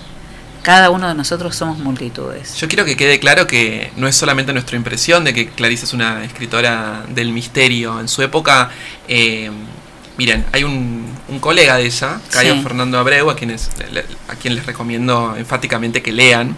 Cada 0.61 0.91
uno 0.91 1.07
de 1.07 1.15
nosotros 1.15 1.55
somos 1.55 1.79
multitudes. 1.79 2.55
Yo 2.57 2.67
quiero 2.67 2.85
que 2.85 2.95
quede 2.95 3.19
claro 3.19 3.47
que 3.47 3.91
no 3.97 4.07
es 4.07 4.15
solamente 4.15 4.53
nuestra 4.53 4.77
impresión 4.77 5.23
de 5.23 5.33
que 5.33 5.49
Clarice 5.49 5.85
es 5.85 5.93
una 5.93 6.23
escritora 6.23 7.05
del 7.09 7.33
misterio. 7.33 7.99
En 7.99 8.07
su 8.07 8.21
época, 8.21 8.69
eh, 9.07 9.49
miren, 10.15 10.45
hay 10.51 10.63
un, 10.63 11.07
un 11.29 11.39
colega 11.39 11.77
de 11.77 11.85
ella, 11.85 12.19
Cayo 12.29 12.55
Sí. 12.55 12.61
Fernando 12.61 12.97
Abreu, 12.97 13.29
a, 13.29 13.35
quienes, 13.35 13.69
a 14.27 14.35
quien 14.35 14.55
les 14.55 14.65
recomiendo 14.65 15.35
enfáticamente 15.37 16.01
que 16.01 16.11
lean. 16.11 16.55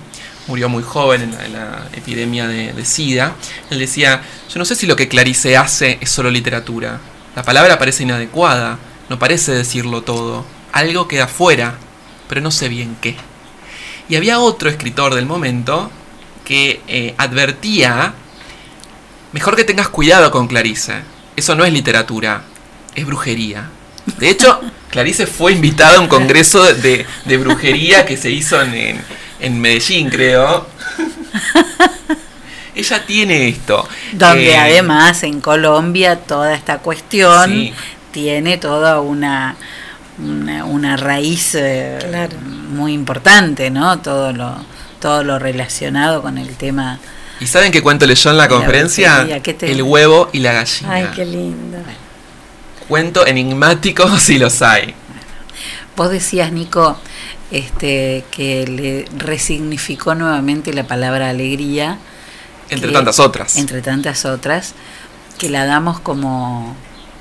Murió 0.48 0.70
muy 0.70 0.84
joven 0.84 1.22
en 1.24 1.32
la, 1.32 1.46
en 1.46 1.54
la 1.54 1.88
epidemia 1.94 2.48
de, 2.48 2.74
de 2.74 2.86
SIDA. 2.86 3.34
Él 3.72 3.80
decía, 3.80 4.22
yo 4.54 4.60
no 4.60 4.66
sé 4.66 4.76
si 4.76 4.86
lo 4.86 4.96
que 4.96 5.08
Clarice 5.08 5.58
hace 5.58 5.98
es 6.02 6.12
solo 6.12 6.30
literatura. 6.30 7.00
La 7.36 7.44
palabra 7.44 7.80
parece 7.80 8.04
inadecuada, 8.04 8.78
no 9.10 9.18
parece 9.18 9.52
decirlo 9.54 10.04
todo. 10.04 10.46
Algo 10.72 11.08
queda 11.08 11.28
fuera, 11.28 11.76
pero 12.30 12.42
no 12.42 12.52
sé 12.52 12.70
bien 12.70 12.96
qué. 13.02 13.16
Y 14.08 14.16
había 14.16 14.40
otro 14.40 14.70
escritor 14.70 15.16
del 15.16 15.26
momento 15.26 15.90
que 16.44 16.82
eh, 16.88 17.16
advertía, 17.18 18.14
mejor 19.32 19.56
que 19.56 19.64
tengas 19.64 19.90
cuidado 19.90 20.30
con 20.32 20.48
Clarice, 20.48 21.02
eso 21.36 21.56
no 21.56 21.66
es 21.66 21.74
literatura, 21.74 22.44
es 22.94 23.06
brujería. 23.06 23.70
De 24.18 24.30
hecho, 24.30 24.60
Clarice 24.92 25.26
fue 25.28 25.52
invitada 25.54 25.98
a 25.98 26.00
un 26.02 26.08
congreso 26.08 26.64
de, 26.64 27.06
de 27.26 27.38
brujería 27.38 28.06
que 28.06 28.18
se 28.18 28.30
hizo 28.32 28.62
en, 28.62 28.74
en- 28.74 29.02
en 29.40 29.60
Medellín, 29.60 30.10
creo. 30.10 30.68
Ella 32.74 33.06
tiene 33.06 33.48
esto. 33.48 33.88
Donde 34.14 34.52
Eh, 34.52 34.58
además 34.58 35.24
en 35.24 35.40
Colombia 35.42 36.18
toda 36.18 36.54
esta 36.54 36.80
cuestión 36.80 37.50
Sí. 37.52 37.74
tiene 38.12 38.58
toda 38.58 39.00
una, 39.00 39.56
una, 40.20 40.66
una 40.66 40.98
raíz 40.98 41.56
eh, 41.56 41.98
Claro. 42.10 42.38
muy 42.70 42.94
importante, 42.94 43.70
¿no? 43.70 44.00
Todo 44.00 44.34
lo, 44.34 44.56
todo 45.00 45.24
lo 45.24 45.40
relacionado 45.40 46.22
con 46.22 46.38
el 46.38 46.56
tema. 46.56 47.00
¿Y 47.40 47.48
saben 47.48 47.72
qué 47.72 47.82
cuento 47.82 48.06
leyó 48.06 48.32
en 48.32 48.38
la 48.38 48.44
La 48.44 48.50
conferencia? 48.50 49.14
brujería, 49.16 49.42
¿qué 49.44 49.54
te- 49.54 49.72
El 49.72 49.82
huevo 49.84 50.30
y 50.34 50.40
la 50.40 50.54
gallina. 50.54 50.94
Ay, 50.94 51.08
qué 51.16 51.26
lindo. 51.26 51.78
Cuento 52.88 53.26
enigmático 53.26 54.08
si 54.20 54.38
los 54.38 54.62
hay. 54.62 54.94
Vos 55.96 56.10
decías, 56.12 56.52
Nico, 56.52 56.98
este, 57.52 58.26
que 58.32 58.68
le 58.68 59.06
resignificó 59.18 60.14
nuevamente 60.14 60.74
la 60.74 60.86
palabra 60.86 61.30
alegría. 61.30 61.98
Entre 62.70 62.90
que- 62.90 62.94
tantas 62.94 63.20
otras. 63.20 63.56
Entre 63.58 63.82
tantas 63.82 64.26
otras, 64.26 64.74
que 65.38 65.50
la 65.50 65.66
damos 65.66 66.00
como. 66.00 66.76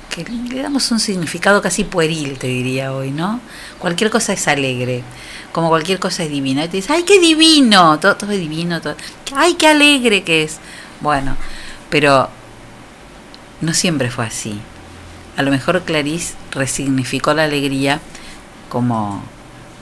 que 0.09 0.23
le 0.25 0.61
damos 0.61 0.91
un 0.91 0.99
significado 0.99 1.61
casi 1.61 1.83
pueril, 1.83 2.37
te 2.37 2.47
diría 2.47 2.91
hoy, 2.93 3.11
¿no? 3.11 3.39
Cualquier 3.79 4.09
cosa 4.09 4.33
es 4.33 4.47
alegre, 4.47 5.03
como 5.51 5.69
cualquier 5.69 5.99
cosa 5.99 6.23
es 6.23 6.29
divina. 6.29 6.65
Y 6.65 6.67
te 6.67 6.77
dices, 6.77 6.91
¡ay, 6.91 7.03
qué 7.03 7.19
divino! 7.19 7.97
Todo, 7.99 8.15
todo 8.17 8.31
es 8.31 8.39
divino, 8.39 8.81
todo. 8.81 8.95
¡ay, 9.35 9.53
qué 9.55 9.67
alegre 9.67 10.23
que 10.23 10.43
es! 10.43 10.57
Bueno, 11.01 11.35
pero 11.89 12.29
no 13.61 13.73
siempre 13.73 14.09
fue 14.11 14.25
así. 14.25 14.59
A 15.37 15.41
lo 15.43 15.51
mejor 15.51 15.81
Clarice 15.83 16.33
resignificó 16.51 17.33
la 17.33 17.43
alegría 17.43 17.99
como, 18.69 19.21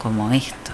como 0.01 0.31
esto. 0.31 0.71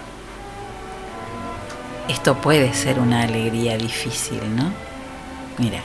Esto 2.07 2.41
puede 2.41 2.73
ser 2.73 2.99
una 2.99 3.23
alegría 3.23 3.77
difícil, 3.77 4.39
¿no? 4.55 4.71
Mira. 5.57 5.81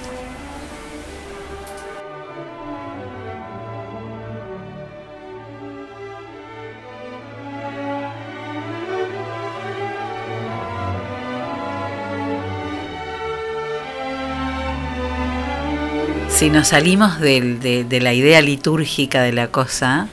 Si 16.35 16.51
nos 16.51 16.69
salimos 16.69 17.21
del- 17.21 17.61
de, 17.61 17.85
de 17.85 18.01
la 18.01 18.13
idea 18.13 18.41
litúrgica 18.43 19.23
de 19.23 19.33
la 19.33 19.49
cosa, 19.49 20.09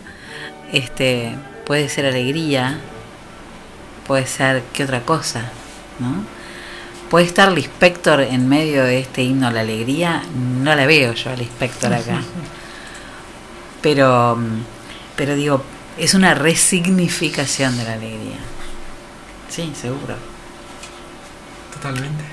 este, 0.71 1.35
puede 1.65 1.89
ser 1.89 2.05
alegría, 2.05 2.79
puede 4.07 4.27
ser 4.27 4.63
qué 4.73 4.83
otra 4.83 5.01
cosa, 5.01 5.51
¿no? 5.99 6.23
Puede 7.09 7.25
estar 7.25 7.51
Lispector 7.51 8.21
en 8.21 8.47
medio 8.47 8.83
de 8.83 8.99
este 8.99 9.23
himno 9.23 9.47
a 9.47 9.51
la 9.51 9.61
alegría, 9.61 10.23
no 10.61 10.73
la 10.75 10.85
veo 10.85 11.13
yo 11.13 11.31
a 11.31 11.35
Lispector 11.35 11.93
acá. 11.93 12.21
Pero, 13.81 14.37
pero 15.15 15.33
digo, 15.33 15.63
es 15.97 16.13
una 16.13 16.35
resignificación 16.35 17.75
de 17.79 17.83
la 17.83 17.93
alegría. 17.93 18.37
Sí, 19.49 19.73
seguro. 19.73 20.15
Totalmente. 21.73 22.23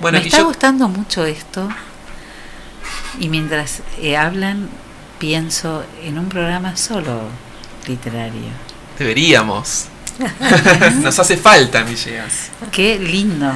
Bueno, 0.00 0.18
Me 0.18 0.24
está 0.24 0.38
yo- 0.38 0.46
gustando 0.46 0.88
mucho 0.88 1.24
esto. 1.24 1.68
Y 3.20 3.28
mientras 3.28 3.80
eh, 4.00 4.16
hablan, 4.16 4.68
pienso 5.18 5.84
en 6.02 6.18
un 6.18 6.28
programa 6.28 6.76
solo 6.76 7.22
literario. 7.86 8.50
Deberíamos. 8.98 9.86
Nos 11.02 11.18
hace 11.18 11.36
falta, 11.36 11.82
Villegas. 11.82 12.50
Qué 12.70 12.98
lindo. 12.98 13.52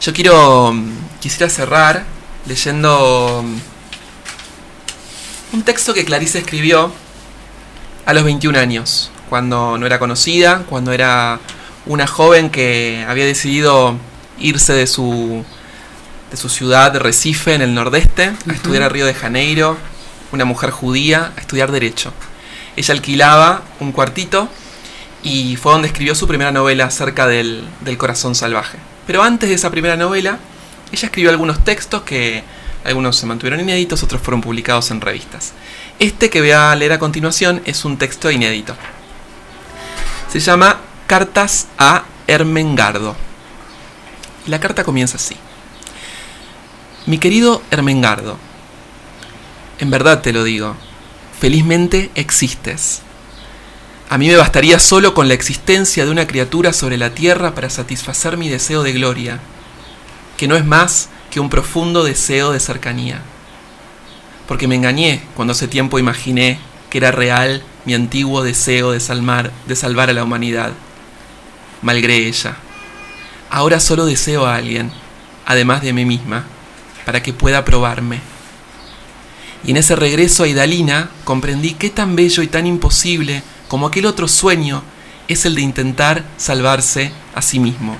Yo 0.00 0.12
quiero. 0.12 0.72
mm, 0.72 1.10
Quisiera 1.20 1.50
cerrar 1.50 2.04
leyendo 2.46 3.44
mm, 3.44 3.58
un 5.52 5.62
texto 5.62 5.92
que 5.92 6.04
Clarice 6.06 6.38
escribió 6.38 6.90
a 8.06 8.14
los 8.14 8.24
21 8.24 8.58
años, 8.58 9.10
cuando 9.28 9.76
no 9.76 9.84
era 9.84 9.98
conocida, 9.98 10.64
cuando 10.68 10.92
era 10.92 11.38
una 11.84 12.06
joven 12.06 12.48
que 12.48 13.04
había 13.06 13.26
decidido 13.26 13.96
irse 14.38 14.72
de 14.72 14.86
su, 14.86 15.44
de 16.30 16.36
su 16.36 16.48
ciudad 16.48 16.92
de 16.92 16.98
Recife, 16.98 17.54
en 17.54 17.62
el 17.62 17.74
nordeste, 17.74 18.32
a 18.48 18.52
estudiar 18.52 18.84
a 18.84 18.88
Río 18.88 19.06
de 19.06 19.14
Janeiro, 19.14 19.76
una 20.32 20.44
mujer 20.44 20.70
judía, 20.70 21.32
a 21.36 21.40
estudiar 21.40 21.72
Derecho. 21.72 22.12
Ella 22.76 22.94
alquilaba 22.94 23.62
un 23.80 23.92
cuartito 23.92 24.48
y 25.22 25.56
fue 25.56 25.72
donde 25.72 25.88
escribió 25.88 26.14
su 26.14 26.28
primera 26.28 26.52
novela 26.52 26.84
acerca 26.84 27.26
del, 27.26 27.64
del 27.80 27.98
corazón 27.98 28.34
salvaje. 28.34 28.78
Pero 29.06 29.22
antes 29.22 29.48
de 29.48 29.56
esa 29.56 29.70
primera 29.70 29.96
novela, 29.96 30.38
ella 30.92 31.06
escribió 31.06 31.30
algunos 31.30 31.64
textos 31.64 32.02
que 32.02 32.44
algunos 32.84 33.16
se 33.16 33.26
mantuvieron 33.26 33.60
inéditos, 33.60 34.02
otros 34.02 34.22
fueron 34.22 34.40
publicados 34.40 34.90
en 34.90 35.00
revistas. 35.00 35.52
Este 35.98 36.30
que 36.30 36.40
voy 36.40 36.52
a 36.52 36.74
leer 36.76 36.92
a 36.92 36.98
continuación 36.98 37.60
es 37.64 37.84
un 37.84 37.98
texto 37.98 38.30
inédito. 38.30 38.74
Se 40.30 40.40
llama 40.40 40.78
Cartas 41.06 41.66
a 41.76 42.04
Ermengardo. 42.26 43.16
Y 44.46 44.50
la 44.50 44.60
carta 44.60 44.84
comienza 44.84 45.16
así. 45.16 45.36
Mi 47.10 47.18
querido 47.18 47.60
Ermengardo, 47.72 48.38
en 49.80 49.90
verdad 49.90 50.22
te 50.22 50.32
lo 50.32 50.44
digo, 50.44 50.76
felizmente 51.40 52.08
existes. 52.14 53.02
A 54.08 54.16
mí 54.16 54.28
me 54.28 54.36
bastaría 54.36 54.78
solo 54.78 55.12
con 55.12 55.26
la 55.26 55.34
existencia 55.34 56.04
de 56.04 56.12
una 56.12 56.28
criatura 56.28 56.72
sobre 56.72 56.98
la 56.98 57.10
tierra 57.10 57.52
para 57.52 57.68
satisfacer 57.68 58.36
mi 58.36 58.48
deseo 58.48 58.84
de 58.84 58.92
gloria, 58.92 59.40
que 60.36 60.46
no 60.46 60.54
es 60.54 60.64
más 60.64 61.08
que 61.32 61.40
un 61.40 61.50
profundo 61.50 62.04
deseo 62.04 62.52
de 62.52 62.60
cercanía. 62.60 63.22
Porque 64.46 64.68
me 64.68 64.76
engañé 64.76 65.24
cuando 65.34 65.50
hace 65.50 65.66
tiempo 65.66 65.98
imaginé 65.98 66.60
que 66.90 66.98
era 66.98 67.10
real 67.10 67.64
mi 67.86 67.94
antiguo 67.94 68.44
deseo 68.44 68.92
de 68.92 69.00
salvar, 69.00 69.50
de 69.66 69.74
salvar 69.74 70.10
a 70.10 70.12
la 70.12 70.22
humanidad. 70.22 70.70
Malgré 71.82 72.28
ella. 72.28 72.54
Ahora 73.50 73.80
solo 73.80 74.06
deseo 74.06 74.46
a 74.46 74.54
alguien, 74.54 74.92
además 75.44 75.82
de 75.82 75.92
mí 75.92 76.04
misma, 76.04 76.44
para 77.04 77.22
que 77.22 77.32
pueda 77.32 77.64
probarme. 77.64 78.20
Y 79.64 79.70
en 79.72 79.76
ese 79.76 79.96
regreso 79.96 80.44
a 80.44 80.48
Idalina 80.48 81.10
comprendí 81.24 81.74
qué 81.74 81.90
tan 81.90 82.16
bello 82.16 82.42
y 82.42 82.46
tan 82.46 82.66
imposible 82.66 83.42
como 83.68 83.86
aquel 83.86 84.06
otro 84.06 84.26
sueño 84.26 84.82
es 85.28 85.44
el 85.44 85.54
de 85.54 85.62
intentar 85.62 86.24
salvarse 86.36 87.12
a 87.34 87.42
sí 87.42 87.58
mismo. 87.58 87.96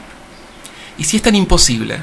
Y 0.99 1.05
si 1.05 1.17
es 1.17 1.23
tan 1.23 1.37
imposible, 1.37 1.99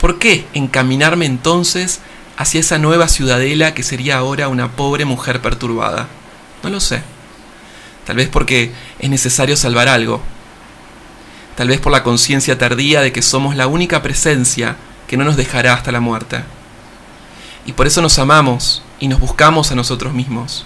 ¿por 0.00 0.18
qué 0.18 0.46
encaminarme 0.54 1.26
entonces 1.26 2.00
hacia 2.36 2.60
esa 2.60 2.78
nueva 2.78 3.08
ciudadela 3.08 3.74
que 3.74 3.82
sería 3.82 4.18
ahora 4.18 4.48
una 4.48 4.72
pobre 4.72 5.04
mujer 5.04 5.42
perturbada? 5.42 6.08
No 6.62 6.70
lo 6.70 6.80
sé. 6.80 7.02
Tal 8.06 8.16
vez 8.16 8.28
porque 8.28 8.72
es 8.98 9.10
necesario 9.10 9.56
salvar 9.56 9.88
algo. 9.88 10.22
Tal 11.56 11.68
vez 11.68 11.80
por 11.80 11.92
la 11.92 12.02
conciencia 12.02 12.58
tardía 12.58 13.02
de 13.02 13.12
que 13.12 13.22
somos 13.22 13.56
la 13.56 13.66
única 13.66 14.02
presencia 14.02 14.76
que 15.10 15.16
no 15.16 15.24
nos 15.24 15.36
dejará 15.36 15.74
hasta 15.74 15.90
la 15.90 15.98
muerte. 15.98 16.44
Y 17.66 17.72
por 17.72 17.88
eso 17.88 18.00
nos 18.00 18.20
amamos 18.20 18.80
y 19.00 19.08
nos 19.08 19.18
buscamos 19.18 19.72
a 19.72 19.74
nosotros 19.74 20.14
mismos. 20.14 20.64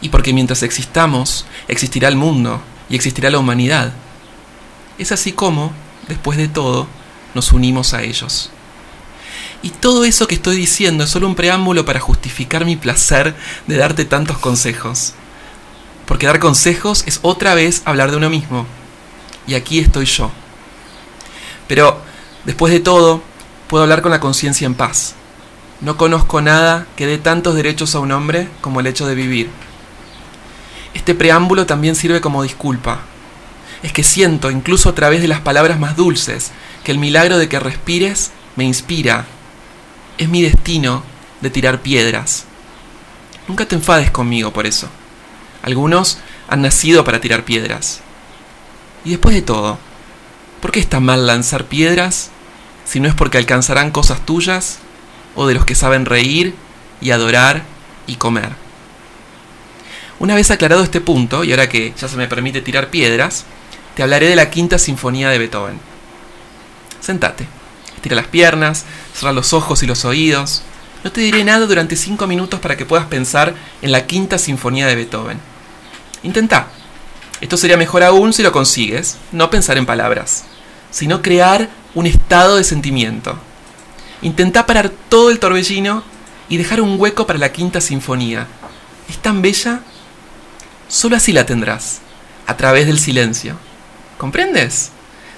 Y 0.00 0.08
porque 0.08 0.32
mientras 0.32 0.64
existamos, 0.64 1.46
existirá 1.68 2.08
el 2.08 2.16
mundo 2.16 2.60
y 2.90 2.96
existirá 2.96 3.30
la 3.30 3.38
humanidad. 3.38 3.92
Es 4.98 5.12
así 5.12 5.30
como, 5.30 5.70
después 6.08 6.36
de 6.36 6.48
todo, 6.48 6.88
nos 7.34 7.52
unimos 7.52 7.94
a 7.94 8.02
ellos. 8.02 8.50
Y 9.62 9.70
todo 9.70 10.04
eso 10.04 10.26
que 10.26 10.34
estoy 10.34 10.56
diciendo 10.56 11.04
es 11.04 11.10
solo 11.10 11.28
un 11.28 11.36
preámbulo 11.36 11.84
para 11.84 12.00
justificar 12.00 12.64
mi 12.64 12.74
placer 12.74 13.36
de 13.68 13.76
darte 13.76 14.04
tantos 14.04 14.38
consejos. 14.38 15.14
Porque 16.04 16.26
dar 16.26 16.40
consejos 16.40 17.04
es 17.06 17.20
otra 17.22 17.54
vez 17.54 17.82
hablar 17.84 18.10
de 18.10 18.16
uno 18.16 18.28
mismo. 18.28 18.66
Y 19.46 19.54
aquí 19.54 19.78
estoy 19.78 20.06
yo. 20.06 20.32
Pero, 21.68 22.00
después 22.44 22.72
de 22.72 22.80
todo, 22.80 23.22
puedo 23.68 23.82
hablar 23.82 24.02
con 24.02 24.10
la 24.10 24.20
conciencia 24.20 24.66
en 24.66 24.74
paz. 24.74 25.14
No 25.80 25.96
conozco 25.96 26.40
nada 26.40 26.86
que 26.96 27.06
dé 27.06 27.18
tantos 27.18 27.54
derechos 27.54 27.94
a 27.94 28.00
un 28.00 28.12
hombre 28.12 28.48
como 28.60 28.80
el 28.80 28.86
hecho 28.86 29.06
de 29.06 29.14
vivir. 29.14 29.50
Este 30.94 31.14
preámbulo 31.14 31.66
también 31.66 31.96
sirve 31.96 32.20
como 32.20 32.42
disculpa. 32.42 33.00
Es 33.82 33.92
que 33.92 34.02
siento, 34.02 34.50
incluso 34.50 34.88
a 34.88 34.94
través 34.94 35.20
de 35.20 35.28
las 35.28 35.40
palabras 35.40 35.78
más 35.78 35.96
dulces, 35.96 36.52
que 36.82 36.92
el 36.92 36.98
milagro 36.98 37.36
de 37.36 37.48
que 37.48 37.60
respires 37.60 38.30
me 38.56 38.64
inspira. 38.64 39.26
Es 40.16 40.28
mi 40.28 40.40
destino 40.40 41.02
de 41.42 41.50
tirar 41.50 41.82
piedras. 41.82 42.46
Nunca 43.48 43.66
te 43.66 43.74
enfades 43.74 44.10
conmigo 44.10 44.52
por 44.52 44.66
eso. 44.66 44.88
Algunos 45.62 46.18
han 46.48 46.62
nacido 46.62 47.04
para 47.04 47.20
tirar 47.20 47.44
piedras. 47.44 48.00
Y 49.04 49.10
después 49.10 49.34
de 49.34 49.42
todo, 49.42 49.78
¿por 50.62 50.72
qué 50.72 50.80
está 50.80 51.00
mal 51.00 51.26
lanzar 51.26 51.66
piedras 51.66 52.30
si 52.86 53.00
no 53.00 53.08
es 53.08 53.14
porque 53.14 53.38
alcanzarán 53.38 53.90
cosas 53.90 54.24
tuyas 54.24 54.78
o 55.34 55.46
de 55.46 55.54
los 55.54 55.64
que 55.64 55.74
saben 55.74 56.06
reír 56.06 56.54
y 57.00 57.10
adorar 57.10 57.64
y 58.06 58.16
comer? 58.16 58.50
Una 60.18 60.34
vez 60.34 60.50
aclarado 60.50 60.82
este 60.82 61.02
punto, 61.02 61.44
y 61.44 61.50
ahora 61.50 61.68
que 61.68 61.92
ya 61.98 62.08
se 62.08 62.16
me 62.16 62.28
permite 62.28 62.62
tirar 62.62 62.88
piedras, 62.88 63.44
te 63.94 64.02
hablaré 64.02 64.28
de 64.28 64.36
la 64.36 64.50
quinta 64.50 64.78
sinfonía 64.78 65.28
de 65.28 65.38
Beethoven. 65.38 65.78
Sentate, 67.00 67.46
estira 67.94 68.16
las 68.16 68.26
piernas, 68.26 68.86
cierra 69.14 69.32
los 69.32 69.52
ojos 69.52 69.82
y 69.82 69.86
los 69.86 70.04
oídos. 70.04 70.62
No 71.04 71.12
te 71.12 71.20
diré 71.20 71.44
nada 71.44 71.66
durante 71.66 71.96
cinco 71.96 72.26
minutos 72.26 72.60
para 72.60 72.76
que 72.76 72.86
puedas 72.86 73.06
pensar 73.06 73.54
en 73.82 73.92
la 73.92 74.06
quinta 74.06 74.38
sinfonía 74.38 74.86
de 74.86 74.96
Beethoven. 74.96 75.38
Intenta. 76.22 76.68
Esto 77.40 77.58
sería 77.58 77.76
mejor 77.76 78.02
aún 78.02 78.32
si 78.32 78.42
lo 78.42 78.52
consigues, 78.52 79.18
no 79.32 79.50
pensar 79.50 79.76
en 79.76 79.84
palabras, 79.84 80.44
sino 80.90 81.20
crear 81.20 81.68
un 81.96 82.06
estado 82.06 82.56
de 82.56 82.62
sentimiento. 82.62 83.36
Intenta 84.22 84.66
parar 84.66 84.90
todo 85.08 85.30
el 85.30 85.40
torbellino 85.40 86.04
y 86.48 86.58
dejar 86.58 86.80
un 86.80 87.00
hueco 87.00 87.26
para 87.26 87.40
la 87.40 87.50
quinta 87.50 87.80
sinfonía. 87.80 88.46
Es 89.08 89.18
tan 89.18 89.42
bella 89.42 89.80
Solo 90.88 91.16
así 91.16 91.32
la 91.32 91.46
tendrás, 91.46 91.98
a 92.46 92.56
través 92.56 92.86
del 92.86 93.00
silencio. 93.00 93.56
¿Comprendes? 94.18 94.92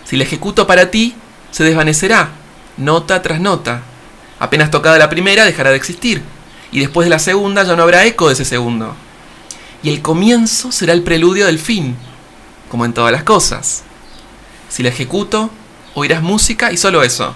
Si 0.05 0.17
la 0.17 0.25
ejecuto 0.25 0.67
para 0.67 0.91
ti, 0.91 1.15
se 1.51 1.65
desvanecerá, 1.65 2.29
nota 2.77 3.23
tras 3.23 3.41
nota. 3.41 3.81
Apenas 4.39 4.71
tocada 4.71 4.99
la 4.99 5.09
primera, 5.09 5.47
dejará 5.47 5.71
de 5.71 5.77
existir, 5.77 6.23
y 6.71 6.81
después 6.81 7.07
de 7.07 7.11
la 7.11 7.19
segunda 7.19 7.65
ya 7.65 7.77
no 7.77 7.83
habrá 7.83 8.05
eco 8.05 8.29
de 8.29 8.35
ese 8.35 8.45
segundo. 8.45 8.95
Y 9.83 9.89
el 9.89 10.03
comienzo 10.03 10.71
será 10.71 10.93
el 10.93 11.03
preludio 11.03 11.47
del 11.47 11.59
fin, 11.59 11.97
como 12.69 12.85
en 12.85 12.93
todas 12.93 13.13
las 13.13 13.23
cosas. 13.23 13.85
Si 14.69 14.83
la 14.83 14.91
ejecuto, 14.91 15.51
oirás 15.99 16.23
música 16.23 16.73
y 16.73 16.77
solo 16.77 17.03
eso. 17.03 17.35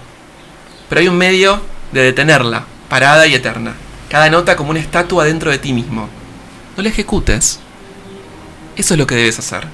Pero 0.89 1.01
hay 1.01 1.07
un 1.07 1.17
medio 1.17 1.61
de 1.91 2.01
detenerla, 2.01 2.65
parada 2.89 3.27
y 3.27 3.35
eterna, 3.35 3.75
cada 4.09 4.29
nota 4.29 4.55
como 4.55 4.71
una 4.71 4.79
estatua 4.79 5.25
dentro 5.25 5.51
de 5.51 5.59
ti 5.59 5.73
mismo. 5.73 6.09
No 6.75 6.83
la 6.83 6.89
ejecutes, 6.89 7.59
eso 8.75 8.93
es 8.93 8.97
lo 8.97 9.05
que 9.05 9.15
debes 9.15 9.39
hacer. 9.39 9.67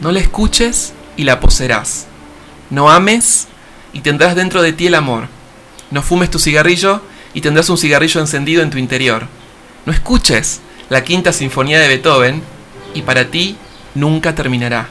No 0.00 0.12
la 0.12 0.20
escuches 0.20 0.92
y 1.16 1.24
la 1.24 1.40
poseerás. 1.40 2.06
No 2.70 2.90
ames 2.90 3.48
y 3.92 4.00
tendrás 4.00 4.34
dentro 4.34 4.62
de 4.62 4.72
ti 4.72 4.86
el 4.86 4.94
amor. 4.94 5.28
No 5.90 6.02
fumes 6.02 6.30
tu 6.30 6.38
cigarrillo 6.38 7.02
y 7.34 7.40
tendrás 7.40 7.68
un 7.68 7.78
cigarrillo 7.78 8.20
encendido 8.20 8.62
en 8.62 8.70
tu 8.70 8.78
interior. 8.78 9.26
No 9.84 9.92
escuches 9.92 10.60
la 10.88 11.04
quinta 11.04 11.32
sinfonía 11.32 11.78
de 11.78 11.88
Beethoven 11.88 12.42
y 12.94 13.02
para 13.02 13.26
ti 13.26 13.56
nunca 13.94 14.34
terminará. 14.34 14.88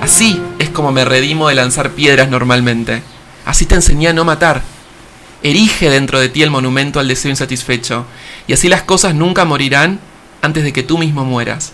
Así 0.00 0.40
es 0.58 0.70
como 0.70 0.92
me 0.92 1.04
redimo 1.04 1.48
de 1.48 1.54
lanzar 1.54 1.90
piedras 1.90 2.28
normalmente. 2.28 3.02
Así 3.44 3.66
te 3.66 3.74
enseñé 3.74 4.08
a 4.08 4.12
no 4.12 4.24
matar. 4.24 4.62
Erige 5.42 5.90
dentro 5.90 6.18
de 6.20 6.28
ti 6.28 6.42
el 6.42 6.50
monumento 6.50 7.00
al 7.00 7.08
deseo 7.08 7.30
insatisfecho 7.30 8.04
y 8.46 8.52
así 8.52 8.68
las 8.68 8.82
cosas 8.82 9.14
nunca 9.14 9.44
morirán 9.44 10.00
antes 10.42 10.64
de 10.64 10.72
que 10.72 10.82
tú 10.82 10.98
mismo 10.98 11.24
mueras. 11.24 11.72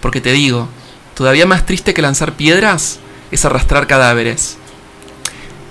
Porque 0.00 0.20
te 0.20 0.32
digo, 0.32 0.68
todavía 1.14 1.46
más 1.46 1.66
triste 1.66 1.94
que 1.94 2.02
lanzar 2.02 2.34
piedras 2.34 2.98
es 3.30 3.44
arrastrar 3.44 3.86
cadáveres. 3.86 4.56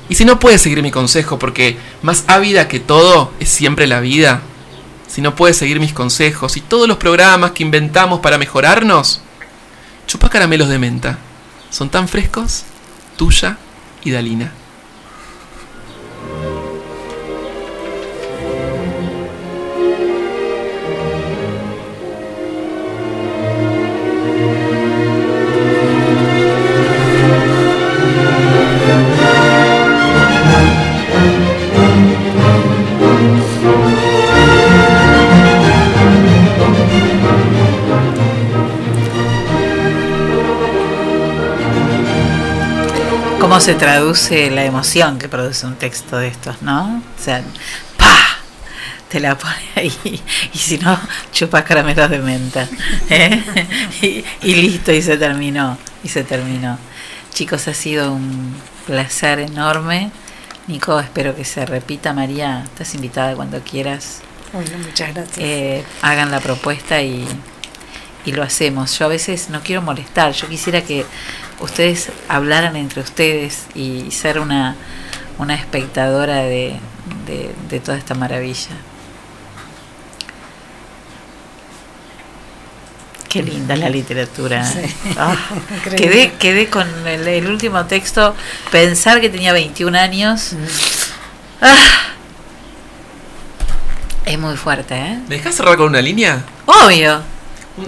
Y 0.07 0.15
si 0.15 0.25
no 0.25 0.39
puedes 0.39 0.61
seguir 0.61 0.81
mi 0.81 0.91
consejo, 0.91 1.37
porque 1.37 1.77
más 2.01 2.23
ávida 2.27 2.67
que 2.67 2.79
todo 2.79 3.31
es 3.39 3.49
siempre 3.49 3.87
la 3.87 3.99
vida, 3.99 4.41
si 5.07 5.21
no 5.21 5.35
puedes 5.35 5.57
seguir 5.57 5.79
mis 5.79 5.93
consejos 5.93 6.57
y 6.57 6.61
todos 6.61 6.87
los 6.87 6.97
programas 6.97 7.51
que 7.51 7.63
inventamos 7.63 8.19
para 8.19 8.37
mejorarnos, 8.37 9.21
chupa 10.07 10.29
caramelos 10.29 10.69
de 10.69 10.79
menta. 10.79 11.19
Son 11.69 11.89
tan 11.89 12.07
frescos, 12.07 12.63
tuya 13.17 13.57
y 14.03 14.11
Dalina. 14.11 14.51
¿Cómo 43.49 43.61
se 43.61 43.73
traduce 43.73 44.51
la 44.51 44.63
emoción 44.63 45.17
que 45.17 45.27
produce 45.27 45.65
un 45.65 45.73
texto 45.73 46.19
de 46.19 46.27
estos, 46.27 46.61
no? 46.61 47.01
O 47.17 47.21
sea, 47.21 47.41
¡pa! 47.97 48.37
Te 49.09 49.19
la 49.19 49.35
pone 49.39 49.55
ahí. 49.75 50.21
Y 50.53 50.57
si 50.59 50.77
no, 50.77 50.95
chupas 51.31 51.63
caramelos 51.63 52.11
de 52.11 52.19
menta. 52.19 52.69
¿eh? 53.09 53.43
Y, 54.03 54.23
y 54.43 54.53
listo, 54.53 54.91
y 54.91 55.01
se 55.01 55.17
terminó. 55.17 55.79
Y 56.03 56.09
se 56.09 56.23
terminó. 56.23 56.77
Chicos, 57.33 57.67
ha 57.67 57.73
sido 57.73 58.13
un 58.13 58.55
placer 58.85 59.39
enorme. 59.39 60.11
Nico, 60.67 60.99
espero 60.99 61.35
que 61.35 61.43
se 61.43 61.65
repita. 61.65 62.13
María, 62.13 62.61
estás 62.65 62.93
invitada 62.93 63.33
cuando 63.33 63.61
quieras. 63.61 64.19
Bueno, 64.53 64.77
muchas 64.77 65.11
gracias. 65.15 65.39
Eh, 65.39 65.83
hagan 66.03 66.29
la 66.29 66.39
propuesta 66.39 67.01
y, 67.01 67.27
y 68.25 68.31
lo 68.31 68.43
hacemos. 68.43 68.99
Yo 68.99 69.05
a 69.05 69.09
veces 69.09 69.49
no 69.49 69.61
quiero 69.61 69.81
molestar, 69.81 70.33
yo 70.33 70.47
quisiera 70.47 70.83
que 70.83 71.03
ustedes 71.59 72.09
hablaran 72.27 72.75
entre 72.75 73.01
ustedes 73.01 73.65
y 73.75 74.11
ser 74.11 74.39
una, 74.39 74.75
una 75.37 75.55
espectadora 75.55 76.37
de, 76.37 76.79
de, 77.25 77.53
de 77.69 77.79
toda 77.79 77.97
esta 77.97 78.15
maravilla. 78.15 78.71
Qué 83.27 83.43
linda 83.43 83.75
la 83.75 83.89
literatura. 83.89 84.65
Sí. 84.65 84.79
Increíble. 85.75 85.95
quedé, 85.97 86.31
quedé 86.33 86.69
con 86.69 86.87
el, 87.07 87.27
el 87.27 87.47
último 87.47 87.85
texto, 87.85 88.35
pensar 88.71 89.21
que 89.21 89.29
tenía 89.29 89.53
21 89.53 89.95
años. 89.97 90.53
Ah, 91.61 91.75
es 94.25 94.39
muy 94.39 94.57
fuerte, 94.57 94.95
¿eh? 94.95 95.19
¿Me 95.27 95.35
dejas 95.35 95.55
cerrar 95.55 95.77
con 95.77 95.87
una 95.87 96.01
línea? 96.01 96.43
Obvio. 96.65 97.21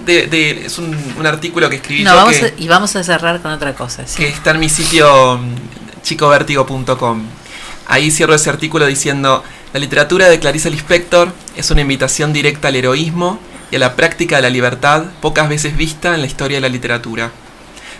De- 0.05 0.27
de- 0.27 0.65
es 0.65 0.77
un, 0.77 0.95
un 1.19 1.25
artículo 1.25 1.69
que 1.69 1.77
escribí 1.77 2.03
No, 2.03 2.11
yo 2.11 2.15
vamos 2.17 2.35
que, 2.35 2.45
a- 2.45 2.51
y 2.57 2.67
vamos 2.67 2.95
a 2.95 3.03
cerrar 3.03 3.41
con 3.41 3.51
otra 3.51 3.73
cosa. 3.75 4.05
sí. 4.07 4.17
que 4.17 4.27
está 4.29 4.51
en 4.51 4.59
mi 4.59 4.69
sitio 4.69 5.37
mm, 5.37 6.01
chicovertigo.com. 6.03 7.23
Ahí 7.87 8.11
cierro 8.11 8.33
ese 8.33 8.49
artículo 8.49 8.85
diciendo, 8.85 9.43
la 9.73 9.79
literatura 9.79 10.29
de 10.29 10.39
Clarice 10.39 10.69
Lispector 10.69 11.31
es 11.55 11.69
una 11.71 11.81
invitación 11.81 12.31
directa 12.33 12.69
al 12.69 12.75
heroísmo 12.75 13.39
y 13.69 13.75
a 13.75 13.79
la 13.79 13.95
práctica 13.95 14.37
de 14.37 14.41
la 14.43 14.49
libertad 14.49 15.05
pocas 15.21 15.49
veces 15.49 15.75
vista 15.75 16.13
en 16.15 16.21
la 16.21 16.27
historia 16.27 16.57
de 16.57 16.61
la 16.61 16.69
literatura. 16.69 17.31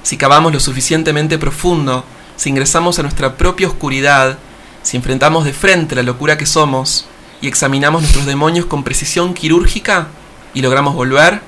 Si 0.03 0.17
cavamos 0.17 0.53
lo 0.53 0.59
suficientemente 0.59 1.37
profundo, 1.37 2.05
si 2.35 2.49
ingresamos 2.49 2.99
a 2.99 3.03
nuestra 3.03 3.35
propia 3.37 3.67
oscuridad, 3.67 4.37
si 4.81 4.97
enfrentamos 4.97 5.45
de 5.45 5.53
frente 5.53 5.95
la 5.95 6.03
locura 6.03 6.37
que 6.37 6.45
somos 6.45 7.05
y 7.41 7.47
examinamos 7.47 8.01
nuestros 8.01 8.25
demonios 8.25 8.65
con 8.65 8.83
precisión 8.83 9.33
quirúrgica 9.33 10.07
y 10.53 10.61
logramos 10.61 10.95
volver, 10.95 11.41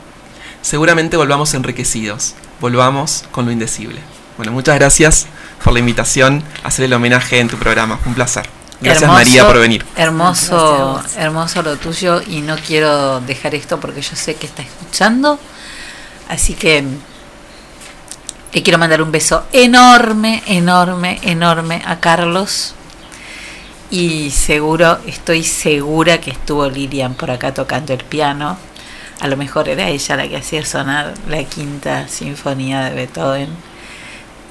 seguramente 0.64 1.18
volvamos 1.18 1.53
enriquecidos, 1.53 2.34
volvamos 2.60 3.26
con 3.30 3.45
lo 3.45 3.52
indecible. 3.52 3.99
Bueno, 4.38 4.52
muchas 4.52 4.76
gracias 4.76 5.27
por 5.64 5.73
la 5.73 5.80
invitación 5.80 6.44
a 6.64 6.69
hacer 6.69 6.85
el 6.85 6.94
homenaje 6.94 7.40
en 7.40 7.48
tu 7.48 7.57
programa. 7.57 7.99
Un 8.07 8.15
placer. 8.15 8.49
Gracias 8.81 9.03
Hermoso, 9.03 9.19
María 9.19 9.45
por 9.45 9.60
venir. 9.60 9.85
Hermoso, 9.95 11.03
hermoso 11.18 11.61
lo 11.61 11.77
tuyo 11.77 12.22
y 12.26 12.41
no 12.41 12.57
quiero 12.57 13.22
dejar 13.22 13.53
esto 13.53 13.80
porque 13.80 14.02
yo 14.02 14.15
sé 14.15 14.35
que 14.35 14.48
está 14.48 14.64
escuchando. 14.64 15.40
Así 16.27 16.56
que 16.56 16.84
le 18.53 18.64
quiero 18.64 18.80
mandar 18.80 19.02
un 19.02 19.11
beso 19.11 19.45
enorme, 19.52 20.44
enorme, 20.48 21.19
enorme 21.23 21.81
a 21.85 21.99
Carlos. 21.99 22.73
Y 23.91 24.31
seguro, 24.31 24.98
estoy 25.06 25.44
segura 25.44 26.19
que 26.19 26.31
estuvo 26.31 26.68
Lilian 26.68 27.14
por 27.14 27.30
acá 27.30 27.53
tocando 27.53 27.94
el 27.94 28.03
piano. 28.03 28.57
A 29.19 29.27
lo 29.27 29.38
mejor 29.38 29.69
era 29.69 29.88
ella 29.88 30.15
la 30.18 30.27
que 30.27 30.38
hacía 30.38 30.65
sonar 30.65 31.14
la 31.30 31.44
quinta 31.45 32.07
sinfonía 32.07 32.81
de 32.85 32.95
Beethoven. 32.95 33.49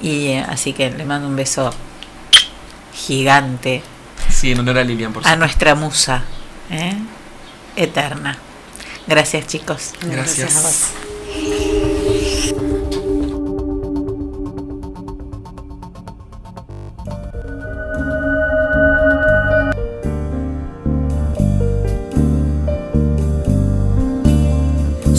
Y 0.01 0.27
eh, 0.29 0.45
así 0.47 0.73
que 0.73 0.89
le 0.91 1.05
mando 1.05 1.27
un 1.27 1.35
beso 1.35 1.71
gigante 2.93 3.81
Sí, 4.29 4.51
en 4.51 4.59
honor 4.59 4.79
a 4.79 4.83
Lilian, 4.83 5.13
por 5.13 5.21
a 5.21 5.23
supuesto. 5.23 5.39
nuestra 5.39 5.75
musa 5.75 6.23
¿eh? 6.71 6.95
eterna. 7.75 8.37
Gracias 9.07 9.47
chicos. 9.47 9.91
Gracias. 10.01 10.55
a 10.55 10.61
vos. 10.61 11.92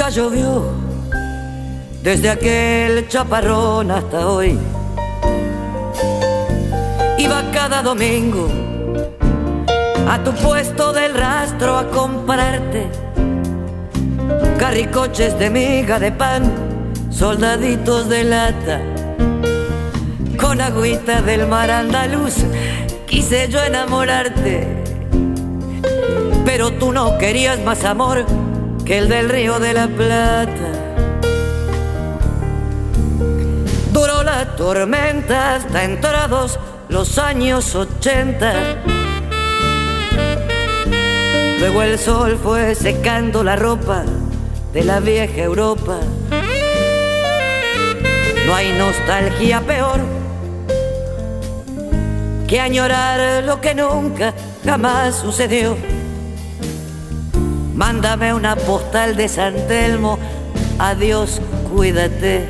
Ya 0.00 0.08
llovió 0.08 0.62
desde 2.02 2.30
aquel 2.30 3.06
chaparrón 3.08 3.90
hasta 3.90 4.26
hoy. 4.28 4.58
Iba 7.18 7.42
cada 7.52 7.82
domingo 7.82 8.48
a 10.08 10.18
tu 10.24 10.32
puesto 10.36 10.94
del 10.94 11.12
rastro 11.12 11.76
a 11.76 11.86
comprarte 11.88 12.88
carricoches 14.58 15.38
de 15.38 15.50
miga 15.50 15.98
de 15.98 16.12
pan, 16.12 16.50
soldaditos 17.10 18.08
de 18.08 18.24
lata, 18.24 18.80
con 20.40 20.62
agüita 20.62 21.20
del 21.20 21.46
mar 21.46 21.70
andaluz. 21.70 22.36
Quise 23.06 23.50
yo 23.50 23.62
enamorarte, 23.62 24.66
pero 26.46 26.70
tú 26.70 26.90
no 26.90 27.18
querías 27.18 27.60
más 27.60 27.84
amor 27.84 28.24
el 28.90 29.08
del 29.08 29.28
río 29.28 29.60
de 29.60 29.72
la 29.72 29.86
Plata. 29.86 30.72
Duró 33.92 34.24
la 34.24 34.56
tormenta 34.56 35.54
hasta 35.54 35.84
entrados 35.84 36.58
los 36.88 37.16
años 37.18 37.76
ochenta. 37.76 38.52
Luego 41.60 41.82
el 41.82 42.00
sol 42.00 42.36
fue 42.42 42.74
secando 42.74 43.44
la 43.44 43.54
ropa 43.54 44.02
de 44.72 44.82
la 44.82 44.98
vieja 44.98 45.40
Europa. 45.40 45.98
No 48.44 48.54
hay 48.56 48.72
nostalgia 48.72 49.60
peor 49.60 50.00
que 52.48 52.58
añorar 52.58 53.44
lo 53.44 53.60
que 53.60 53.72
nunca 53.72 54.34
jamás 54.64 55.14
sucedió. 55.14 55.76
Mándame 57.80 58.34
una 58.34 58.56
postal 58.56 59.16
de 59.16 59.26
San 59.26 59.54
Telmo, 59.66 60.18
adiós, 60.78 61.40
cuídate. 61.74 62.46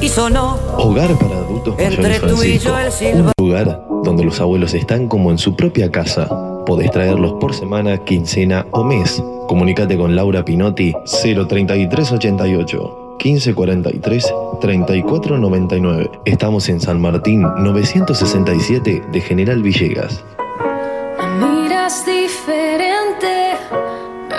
Y 0.00 0.08
sonó 0.08 0.56
Hogar 0.76 1.10
para 1.18 1.38
adultos 1.38 1.74
Entre 1.76 2.20
mayores 2.20 2.36
tú 2.36 2.44
y 2.44 2.58
yo 2.60 2.78
el 2.78 2.92
silba- 2.92 3.32
Un 3.36 3.46
lugar 3.48 3.82
donde 4.04 4.22
los 4.24 4.40
abuelos 4.40 4.74
están 4.74 5.08
como 5.08 5.32
en 5.32 5.38
su 5.38 5.56
propia 5.56 5.90
casa. 5.90 6.28
Podés 6.64 6.92
traerlos 6.92 7.32
por 7.40 7.52
semana, 7.52 7.98
quincena 8.04 8.64
o 8.70 8.84
mes. 8.84 9.20
Comunicate 9.48 9.96
con 9.98 10.14
Laura 10.14 10.44
Pinotti 10.44 10.92
03388 11.04 13.16
1543 13.24 14.34
3499. 14.60 16.10
Estamos 16.26 16.68
en 16.68 16.80
San 16.80 17.00
Martín 17.00 17.42
967 17.42 19.02
de 19.10 19.20
General 19.20 19.60
Villegas. 19.60 20.22
Me 21.40 21.62
miras 21.62 22.06
diferente, 22.06 22.87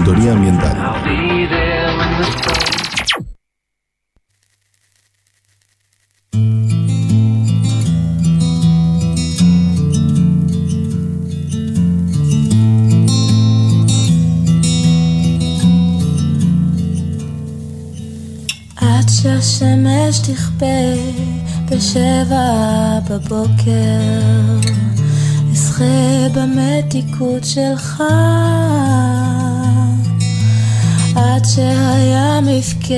Ambiental. 0.00 0.76
עד 18.76 19.08
שהשמש 19.08 20.18
תכפה 20.18 20.64
בשבע 21.70 22.98
בבוקר, 23.10 24.00
אשחה 25.52 26.28
במתיקות 26.34 27.44
שלך. 27.44 28.02
עד 31.20 31.44
שהים 31.44 32.48
יבכה 32.48 32.94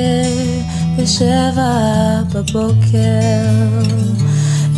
בשבע 0.98 2.22
בבוקר, 2.34 3.82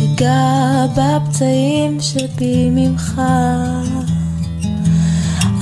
אגע 0.03 0.85
בפצעים 0.95 1.97
שבי 2.01 2.69
ממך. 2.69 3.21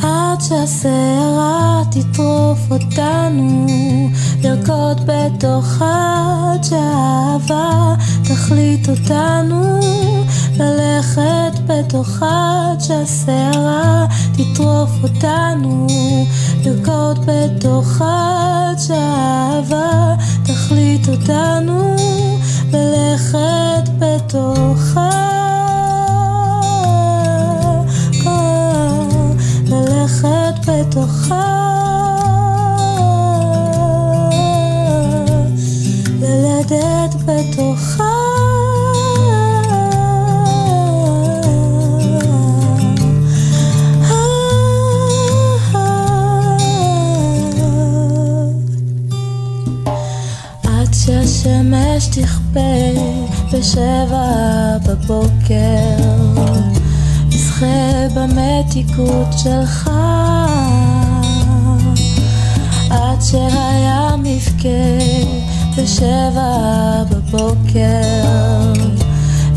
עד 0.04 0.42
שהסערה 0.42 1.82
תטרוף 1.92 2.60
אותנו, 2.72 3.66
לרקוד 4.44 5.02
בתוכה, 5.06 6.24
עד 6.54 6.64
שהאהבה 6.64 7.96
תחליט 8.24 8.90
אותנו, 8.90 9.80
ללכת 10.58 11.60
בתוכה, 11.68 12.72
עד 12.72 12.82
שהסערה 12.82 14.06
תטרוף 14.34 14.92
אותנו, 15.04 15.88
לרקוד 16.66 17.26
בתוכה, 17.26 18.70
עד 18.72 18.80
שהאהבה 18.80 20.16
תחליט 20.44 21.10
אותנו, 21.10 21.96
ללכת 22.74 23.90
בתוכה. 24.00 25.53
בתוכה. 30.84 31.49
ללדת 36.22 37.15
בתוכה. 37.26 38.03
עד 50.64 50.93
שהשמש 50.93 52.07
תכפה 52.07 52.60
בשבע 53.53 54.77
בבוקר 54.88 56.82
אשחה 57.54 58.08
במתיקות 58.16 59.28
שלך. 59.38 59.90
עד 62.90 63.22
שהים 63.22 64.26
יבכה 64.26 64.68
בשבע 65.78 67.04
בבוקר. 67.10 68.74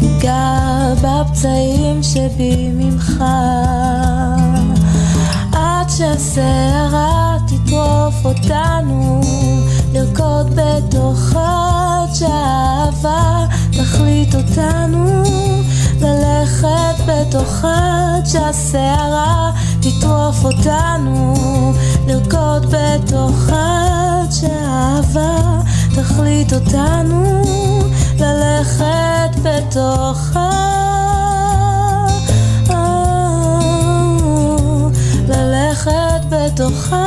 אגע 0.00 0.94
בפצעים 1.02 2.02
שבי 2.02 2.70
ממך. 2.74 3.24
עד 5.52 5.90
שהסערה 5.90 7.36
תטרוף 7.46 8.24
אותנו 8.24 9.20
לרקוד 9.92 10.54
בתוכה 10.54 12.02
עד 12.02 12.14
שהאהבה 12.14 13.46
תחליט 13.70 14.34
אותנו 14.34 15.22
ללכת 16.00 16.95
בתוכה 17.06 18.16
עד 18.16 18.26
שהסערה 18.26 19.50
תטרוף 19.80 20.44
אותנו 20.44 21.34
לרקוד 22.06 22.66
בתוכה 22.70 23.86
עד 24.22 24.32
שהאהבה 24.32 25.60
תחליט 25.94 26.52
אותנו 26.52 27.42
ללכת 28.18 29.36
בתוכה. 29.42 30.50
ללכת 35.28 36.24
בתוכה. 36.30 37.06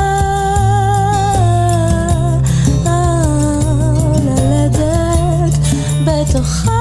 ללדת 4.24 5.58
בתוכה 6.04 6.79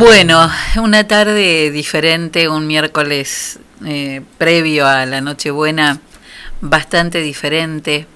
Bueno, 0.00 0.50
una 0.82 1.06
tarde 1.06 1.70
diferente, 1.70 2.48
un 2.48 2.66
miércoles 2.66 3.58
eh, 3.84 4.22
previo 4.38 4.86
a 4.86 5.04
la 5.04 5.20
Nochebuena, 5.20 6.00
bastante 6.62 7.20
diferente. 7.20 8.06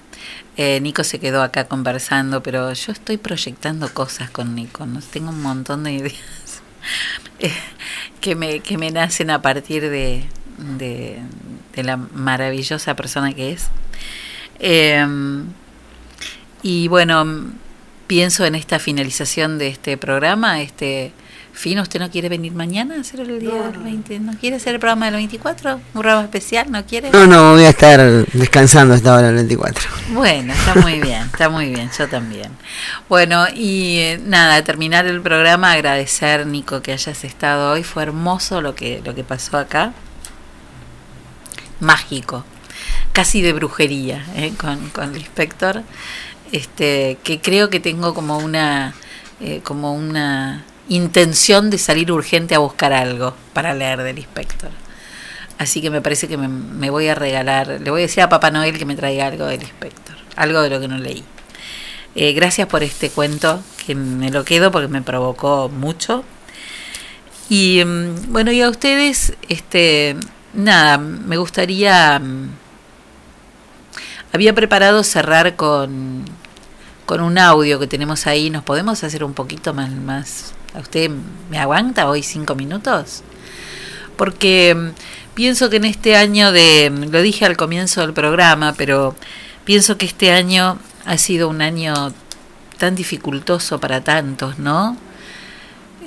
Eh, 0.57 0.79
Nico 0.81 1.03
se 1.03 1.19
quedó 1.19 1.43
acá 1.43 1.65
conversando, 1.65 2.41
pero 2.41 2.73
yo 2.73 2.91
estoy 2.91 3.17
proyectando 3.17 3.93
cosas 3.93 4.31
con 4.31 4.55
Nico. 4.55 4.87
¿no? 4.87 4.99
Tengo 4.99 5.29
un 5.29 5.43
montón 5.43 5.83
de 5.83 5.93
ideas 5.93 6.63
eh, 7.39 7.53
que, 8.19 8.33
me, 8.33 8.61
que 8.61 8.79
me 8.79 8.89
nacen 8.89 9.29
a 9.29 9.43
partir 9.43 9.83
de, 9.83 10.25
de, 10.57 11.19
de 11.75 11.83
la 11.83 11.97
maravillosa 11.97 12.95
persona 12.95 13.31
que 13.33 13.51
es. 13.51 13.67
Eh, 14.57 15.05
y 16.63 16.87
bueno, 16.87 17.53
pienso 18.07 18.43
en 18.43 18.55
esta 18.55 18.79
finalización 18.79 19.59
de 19.59 19.67
este 19.67 19.97
programa, 19.97 20.63
este 20.63 21.13
Fino, 21.55 21.81
¿usted 21.81 22.01
no 22.01 22.11
quiere 22.11 22.27
venir 22.27 22.51
mañana 22.51 22.95
a 22.95 22.99
hacer 22.99 23.21
el 23.21 23.39
día 23.39 23.53
del 23.69 23.79
20? 23.79 24.19
¿No 24.19 24.33
quiere 24.37 24.57
hacer 24.57 24.73
el 24.73 24.79
programa 24.81 25.05
del 25.05 25.15
24? 25.15 25.75
¿Un 25.75 25.81
programa 25.93 26.23
especial? 26.23 26.69
¿No 26.69 26.85
quiere? 26.85 27.11
No, 27.11 27.25
no, 27.25 27.53
voy 27.53 27.63
a 27.63 27.69
estar 27.69 28.25
descansando 28.33 28.93
hasta 28.93 29.15
ahora 29.15 29.29
el 29.29 29.35
24. 29.35 29.89
Bueno, 30.09 30.53
está 30.53 30.75
muy 30.75 30.99
bien, 30.99 31.21
está 31.23 31.47
muy 31.47 31.69
bien, 31.69 31.89
yo 31.97 32.09
también. 32.09 32.51
Bueno, 33.07 33.45
y 33.55 33.99
eh, 33.99 34.21
nada, 34.21 34.61
terminar 34.65 35.07
el 35.07 35.21
programa, 35.21 35.71
agradecer, 35.71 36.45
Nico, 36.45 36.81
que 36.81 36.91
hayas 36.91 37.23
estado 37.23 37.71
hoy. 37.71 37.83
Fue 37.83 38.03
hermoso 38.03 38.61
lo 38.61 38.75
que, 38.75 39.01
lo 39.05 39.15
que 39.15 39.23
pasó 39.23 39.57
acá. 39.57 39.93
Mágico, 41.79 42.43
casi 43.13 43.41
de 43.41 43.53
brujería, 43.53 44.25
¿eh? 44.35 44.51
con, 44.57 44.89
con 44.89 45.11
el 45.11 45.17
inspector. 45.21 45.83
Este, 46.51 47.17
que 47.23 47.39
creo 47.39 47.69
que 47.69 47.79
tengo 47.79 48.13
como 48.13 48.39
una, 48.39 48.93
eh, 49.39 49.61
como 49.63 49.93
una 49.93 50.65
intención 50.89 51.69
de 51.69 51.77
salir 51.77 52.11
urgente 52.11 52.55
a 52.55 52.59
buscar 52.59 52.93
algo 52.93 53.35
para 53.53 53.73
leer 53.73 54.01
del 54.03 54.19
inspector. 54.19 54.71
Así 55.57 55.81
que 55.81 55.89
me 55.89 56.01
parece 56.01 56.27
que 56.27 56.37
me, 56.37 56.89
voy 56.89 57.07
a 57.07 57.15
regalar, 57.15 57.79
le 57.81 57.89
voy 57.89 58.01
a 58.01 58.05
decir 58.07 58.21
a 58.23 58.29
Papá 58.29 58.51
Noel 58.51 58.77
que 58.77 58.85
me 58.85 58.95
traiga 58.95 59.27
algo 59.27 59.45
del 59.45 59.61
inspector, 59.61 60.15
algo 60.35 60.61
de 60.61 60.69
lo 60.69 60.79
que 60.79 60.87
no 60.87 60.97
leí. 60.97 61.23
Eh, 62.15 62.33
gracias 62.33 62.67
por 62.67 62.83
este 62.83 63.09
cuento, 63.09 63.61
que 63.85 63.95
me 63.95 64.31
lo 64.31 64.43
quedo 64.43 64.71
porque 64.71 64.87
me 64.87 65.01
provocó 65.01 65.69
mucho. 65.69 66.23
Y 67.49 67.83
mm, 67.85 68.31
bueno, 68.33 68.51
y 68.51 68.61
a 68.61 68.69
ustedes, 68.69 69.33
este, 69.49 70.17
nada, 70.53 70.97
me 70.97 71.37
gustaría, 71.37 72.19
mm, 72.19 72.49
había 74.33 74.53
preparado 74.53 75.03
cerrar 75.03 75.55
con, 75.55 76.25
con 77.05 77.21
un 77.21 77.37
audio 77.37 77.79
que 77.79 77.87
tenemos 77.87 78.27
ahí, 78.27 78.49
¿nos 78.49 78.63
podemos 78.63 79.03
hacer 79.03 79.23
un 79.23 79.33
poquito 79.33 79.73
más, 79.73 79.91
más, 79.91 80.54
usted 80.79 81.11
me 81.49 81.59
aguanta 81.59 82.09
hoy 82.09 82.23
cinco 82.23 82.55
minutos? 82.55 83.23
Porque 84.17 84.75
mm, 84.75 84.89
pienso 85.33 85.69
que 85.69 85.77
en 85.77 85.85
este 85.85 86.15
año 86.15 86.51
de, 86.51 86.91
lo 87.11 87.21
dije 87.21 87.45
al 87.45 87.57
comienzo 87.57 88.01
del 88.01 88.13
programa, 88.13 88.73
pero 88.77 89.15
pienso 89.65 89.97
que 89.97 90.05
este 90.05 90.31
año 90.31 90.79
ha 91.05 91.17
sido 91.17 91.49
un 91.49 91.61
año 91.61 92.13
tan 92.77 92.95
dificultoso 92.95 93.79
para 93.79 94.03
tantos, 94.03 94.59
¿no? 94.59 94.97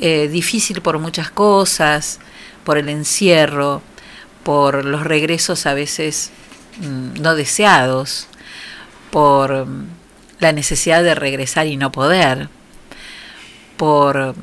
Eh, 0.00 0.28
difícil 0.28 0.80
por 0.80 0.98
muchas 0.98 1.30
cosas, 1.30 2.20
por 2.64 2.78
el 2.78 2.88
encierro, 2.88 3.82
por 4.44 4.84
los 4.84 5.04
regresos 5.04 5.66
a 5.66 5.74
veces 5.74 6.30
mm, 6.80 7.20
no 7.20 7.34
deseados, 7.34 8.28
por 9.10 9.66
mm, 9.66 9.86
la 10.40 10.52
necesidad 10.52 11.02
de 11.02 11.14
regresar 11.14 11.66
y 11.66 11.76
no 11.76 11.90
poder, 11.90 12.48
por 13.78 14.34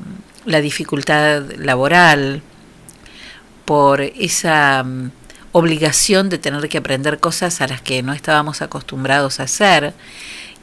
la 0.45 0.61
dificultad 0.61 1.43
laboral, 1.57 2.41
por 3.65 4.01
esa 4.01 4.83
mm, 4.83 5.11
obligación 5.51 6.29
de 6.29 6.39
tener 6.39 6.67
que 6.69 6.79
aprender 6.79 7.19
cosas 7.19 7.61
a 7.61 7.67
las 7.67 7.81
que 7.81 8.01
no 8.01 8.13
estábamos 8.13 8.63
acostumbrados 8.63 9.39
a 9.39 9.43
hacer. 9.43 9.93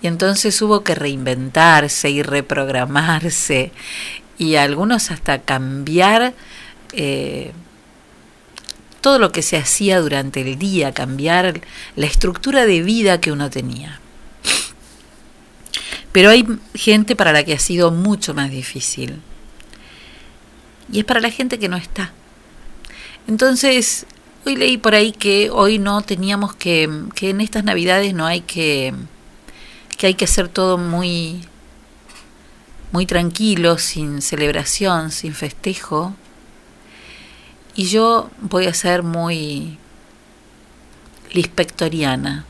Y 0.01 0.09
entonces 0.09 0.61
hubo 0.63 0.83
que 0.83 0.97
reinventarse 0.97 2.11
y 2.11 2.23
reprogramarse 2.23 3.71
y 4.37 4.57
algunos 4.57 5.13
hasta 5.13 5.39
cambiar 5.39 6.35
eh, 6.93 7.53
todo 9.01 9.19
lo 9.19 9.31
que 9.33 9.43
se 9.43 9.57
hacía 9.57 10.01
durante 10.01 10.41
el 10.41 10.59
día, 10.59 10.93
cambiar 10.93 11.61
la 11.95 12.07
estructura 12.07 12.67
de 12.67 12.83
vida 12.83 13.21
que 13.21 13.31
uno 13.31 13.51
tenía. 13.51 14.02
Pero 16.13 16.29
hay 16.29 16.47
gente 16.75 17.17
para 17.17 17.33
la 17.33 17.43
que 17.45 17.55
ha 17.55 17.59
sido 17.59 17.91
mucho 17.91 18.35
más 18.35 18.51
difícil. 18.51 19.21
Y 20.93 21.01
es 21.01 21.05
para 21.05 21.21
la 21.21 21.31
gente 21.31 21.59
que 21.59 21.69
no 21.69 21.77
está. 21.77 22.13
Entonces, 23.27 24.07
hoy 24.45 24.57
leí 24.57 24.77
por 24.77 24.95
ahí 24.95 25.13
que 25.13 25.49
hoy 25.51 25.79
no 25.79 26.03
teníamos 26.03 26.55
que, 26.55 26.91
que 27.15 27.31
en 27.31 27.41
estas 27.41 27.65
navidades 27.65 28.13
no 28.13 28.27
hay 28.27 28.43
que, 28.43 28.93
que 29.97 30.09
hay 30.09 30.15
que 30.15 30.27
hacer 30.27 30.49
todo 30.49 30.77
muy, 30.77 31.41
muy 32.91 33.07
tranquilo, 33.07 33.79
sin 33.79 34.21
celebración, 34.21 35.11
sin 35.11 35.33
festejo. 35.33 36.15
Y 37.75 37.85
yo 37.87 38.31
voy 38.41 38.67
a 38.67 38.75
ser 38.75 39.03
muy 39.03 39.79
lispectoriana 41.33 42.45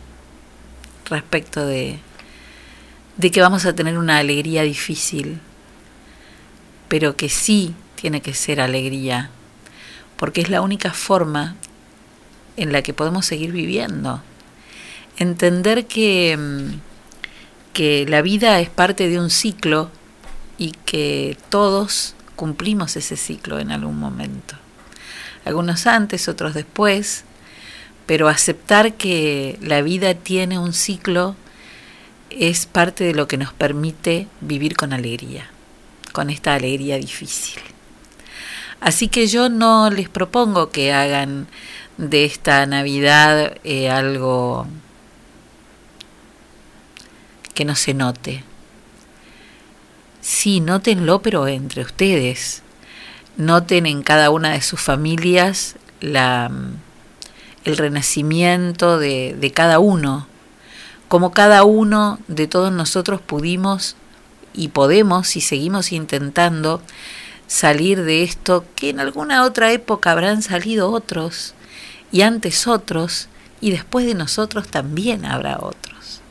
respecto 1.08 1.64
de, 1.64 2.00
de 3.22 3.30
que 3.30 3.40
vamos 3.40 3.66
a 3.66 3.72
tener 3.72 3.98
una 3.98 4.18
alegría 4.18 4.64
difícil, 4.64 5.38
pero 6.88 7.16
que 7.16 7.28
sí 7.28 7.72
tiene 7.94 8.20
que 8.20 8.34
ser 8.34 8.60
alegría, 8.60 9.30
porque 10.16 10.40
es 10.40 10.50
la 10.50 10.60
única 10.60 10.92
forma 10.92 11.54
en 12.56 12.72
la 12.72 12.82
que 12.82 12.92
podemos 12.92 13.24
seguir 13.24 13.52
viviendo. 13.52 14.20
Entender 15.18 15.86
que, 15.86 16.36
mm, 16.36 16.80
que 17.72 18.06
la 18.08 18.22
vida 18.22 18.58
es 18.58 18.68
parte 18.68 19.08
de 19.08 19.20
un 19.20 19.30
ciclo 19.30 19.88
y 20.58 20.72
que 20.84 21.38
todos 21.48 22.16
cumplimos 22.34 22.96
ese 22.96 23.16
ciclo 23.16 23.60
en 23.60 23.70
algún 23.70 24.00
momento. 24.00 24.56
Algunos 25.44 25.86
antes, 25.86 26.26
otros 26.26 26.54
después, 26.54 27.22
pero 28.06 28.28
aceptar 28.28 28.94
que 28.94 29.60
la 29.62 29.80
vida 29.80 30.14
tiene 30.14 30.58
un 30.58 30.72
ciclo 30.72 31.36
es 32.38 32.66
parte 32.66 33.04
de 33.04 33.14
lo 33.14 33.28
que 33.28 33.36
nos 33.36 33.52
permite 33.52 34.26
vivir 34.40 34.76
con 34.76 34.92
alegría, 34.92 35.50
con 36.12 36.30
esta 36.30 36.54
alegría 36.54 36.96
difícil. 36.96 37.60
Así 38.80 39.08
que 39.08 39.26
yo 39.28 39.48
no 39.48 39.90
les 39.90 40.08
propongo 40.08 40.70
que 40.70 40.92
hagan 40.92 41.46
de 41.98 42.24
esta 42.24 42.66
Navidad 42.66 43.56
eh, 43.62 43.90
algo 43.90 44.66
que 47.54 47.64
no 47.64 47.76
se 47.76 47.94
note. 47.94 48.42
Sí, 50.20 50.60
nótenlo, 50.60 51.22
pero 51.22 51.46
entre 51.46 51.82
ustedes. 51.82 52.62
Noten 53.36 53.86
en 53.86 54.02
cada 54.02 54.30
una 54.30 54.50
de 54.50 54.62
sus 54.62 54.80
familias 54.80 55.76
la, 56.00 56.50
el 57.64 57.76
renacimiento 57.76 58.98
de, 58.98 59.36
de 59.38 59.50
cada 59.52 59.78
uno, 59.78 60.26
como 61.12 61.32
cada 61.32 61.64
uno 61.64 62.18
de 62.26 62.46
todos 62.46 62.72
nosotros 62.72 63.20
pudimos 63.20 63.96
y 64.54 64.68
podemos 64.68 65.36
y 65.36 65.42
seguimos 65.42 65.92
intentando 65.92 66.80
salir 67.46 68.02
de 68.02 68.22
esto 68.22 68.64
que 68.76 68.88
en 68.88 68.98
alguna 68.98 69.44
otra 69.44 69.72
época 69.72 70.10
habrán 70.10 70.40
salido 70.40 70.90
otros 70.90 71.52
y 72.12 72.22
antes 72.22 72.66
otros 72.66 73.28
y 73.60 73.72
después 73.72 74.06
de 74.06 74.14
nosotros 74.14 74.68
también 74.68 75.26
habrá 75.26 75.58
otros. 75.58 76.22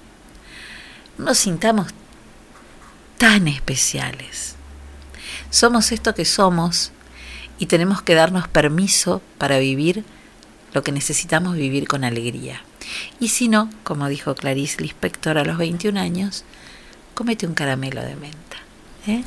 No 1.20 1.26
nos 1.26 1.38
sintamos 1.38 1.90
tan 3.20 3.48
especiales. 3.48 4.56
Somos 5.52 5.92
esto 5.92 6.16
que 6.16 6.26
somos 6.26 6.92
y 7.60 7.68
tenemos 7.68 8.02
que 8.02 8.16
darnos 8.16 8.48
permiso 8.48 9.22
para 9.38 9.60
vivir 9.60 10.04
lo 10.74 10.82
que 10.82 10.92
necesitamos 10.92 11.56
vivir 11.56 11.88
con 11.88 12.04
alegría. 12.04 12.64
Y 13.20 13.30
si 13.30 13.48
no, 13.48 13.70
como 13.84 14.08
dijo 14.08 14.36
Clarice 14.36 14.82
Lispector 14.82 15.38
a 15.38 15.46
los 15.46 15.58
21 15.58 16.00
años, 16.00 16.44
cómete 17.14 17.48
un 17.48 17.54
caramelo 17.54 18.02
de 18.02 18.16
menta. 18.16 18.58
¿eh? 19.08 19.24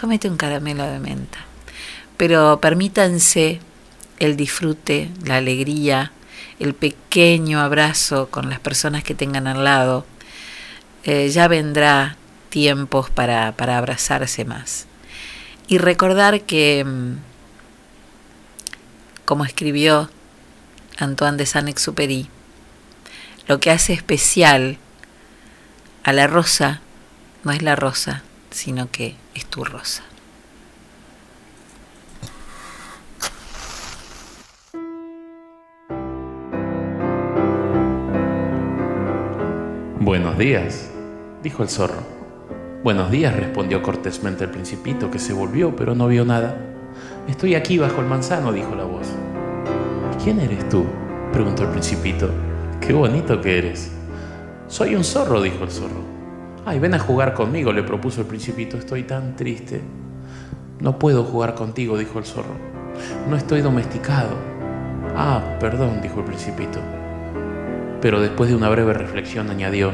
Cómete 0.00 0.28
un 0.28 0.36
caramelo 0.36 0.84
de 0.84 0.98
menta. 0.98 1.38
Pero 2.16 2.60
permítanse 2.60 3.60
el 4.18 4.36
disfrute, 4.36 5.10
la 5.24 5.36
alegría, 5.36 6.12
el 6.58 6.74
pequeño 6.74 7.60
abrazo 7.60 8.28
con 8.30 8.48
las 8.48 8.60
personas 8.60 9.02
que 9.02 9.14
tengan 9.14 9.46
al 9.46 9.64
lado. 9.64 10.06
Eh, 11.04 11.28
ya 11.30 11.48
vendrá 11.48 12.16
tiempos 12.48 13.10
para, 13.10 13.52
para 13.56 13.78
abrazarse 13.78 14.44
más. 14.44 14.86
Y 15.66 15.78
recordar 15.78 16.42
que, 16.42 16.84
mm, 16.84 17.16
como 19.24 19.44
escribió 19.44 20.10
Antoine 20.98 21.36
de 21.36 21.46
Saint-Exupéry, 21.46 22.28
lo 23.48 23.60
que 23.60 23.70
hace 23.70 23.92
especial 23.92 24.78
a 26.04 26.12
la 26.12 26.26
rosa 26.26 26.80
no 27.44 27.52
es 27.52 27.62
la 27.62 27.76
rosa, 27.76 28.22
sino 28.50 28.90
que 28.90 29.16
es 29.34 29.46
tu 29.46 29.64
rosa. 29.64 30.04
Buenos 39.98 40.36
días, 40.36 40.90
dijo 41.42 41.62
el 41.62 41.68
zorro. 41.68 42.02
Buenos 42.82 43.10
días, 43.10 43.34
respondió 43.36 43.82
cortésmente 43.82 44.44
el 44.44 44.50
principito, 44.50 45.10
que 45.10 45.20
se 45.20 45.32
volvió, 45.32 45.76
pero 45.76 45.94
no 45.94 46.08
vio 46.08 46.24
nada. 46.24 46.56
Estoy 47.28 47.54
aquí 47.54 47.78
bajo 47.78 48.00
el 48.00 48.08
manzano, 48.08 48.52
dijo 48.52 48.74
la 48.74 48.84
voz. 48.84 49.06
¿Quién 50.22 50.40
eres 50.40 50.68
tú? 50.68 50.84
preguntó 51.32 51.62
el 51.62 51.70
principito. 51.70 52.28
Qué 52.84 52.92
bonito 52.92 53.40
que 53.40 53.58
eres. 53.58 53.92
Soy 54.66 54.96
un 54.96 55.04
zorro, 55.04 55.40
dijo 55.40 55.62
el 55.62 55.70
zorro. 55.70 56.02
Ay, 56.66 56.80
ven 56.80 56.94
a 56.94 56.98
jugar 56.98 57.32
conmigo, 57.32 57.72
le 57.72 57.84
propuso 57.84 58.22
el 58.22 58.26
principito. 58.26 58.76
Estoy 58.76 59.04
tan 59.04 59.36
triste. 59.36 59.80
No 60.80 60.98
puedo 60.98 61.22
jugar 61.22 61.54
contigo, 61.54 61.96
dijo 61.96 62.18
el 62.18 62.24
zorro. 62.24 62.56
No 63.30 63.36
estoy 63.36 63.60
domesticado. 63.60 64.30
Ah, 65.16 65.40
perdón, 65.60 66.00
dijo 66.02 66.18
el 66.18 66.24
principito. 66.24 66.80
Pero 68.00 68.20
después 68.20 68.50
de 68.50 68.56
una 68.56 68.68
breve 68.68 68.94
reflexión 68.94 69.48
añadió, 69.48 69.92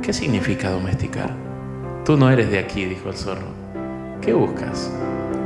¿qué 0.00 0.14
significa 0.14 0.70
domesticar? 0.70 1.30
Tú 2.06 2.16
no 2.16 2.30
eres 2.30 2.50
de 2.50 2.58
aquí, 2.58 2.86
dijo 2.86 3.10
el 3.10 3.16
zorro. 3.16 3.48
¿Qué 4.22 4.32
buscas? 4.32 4.90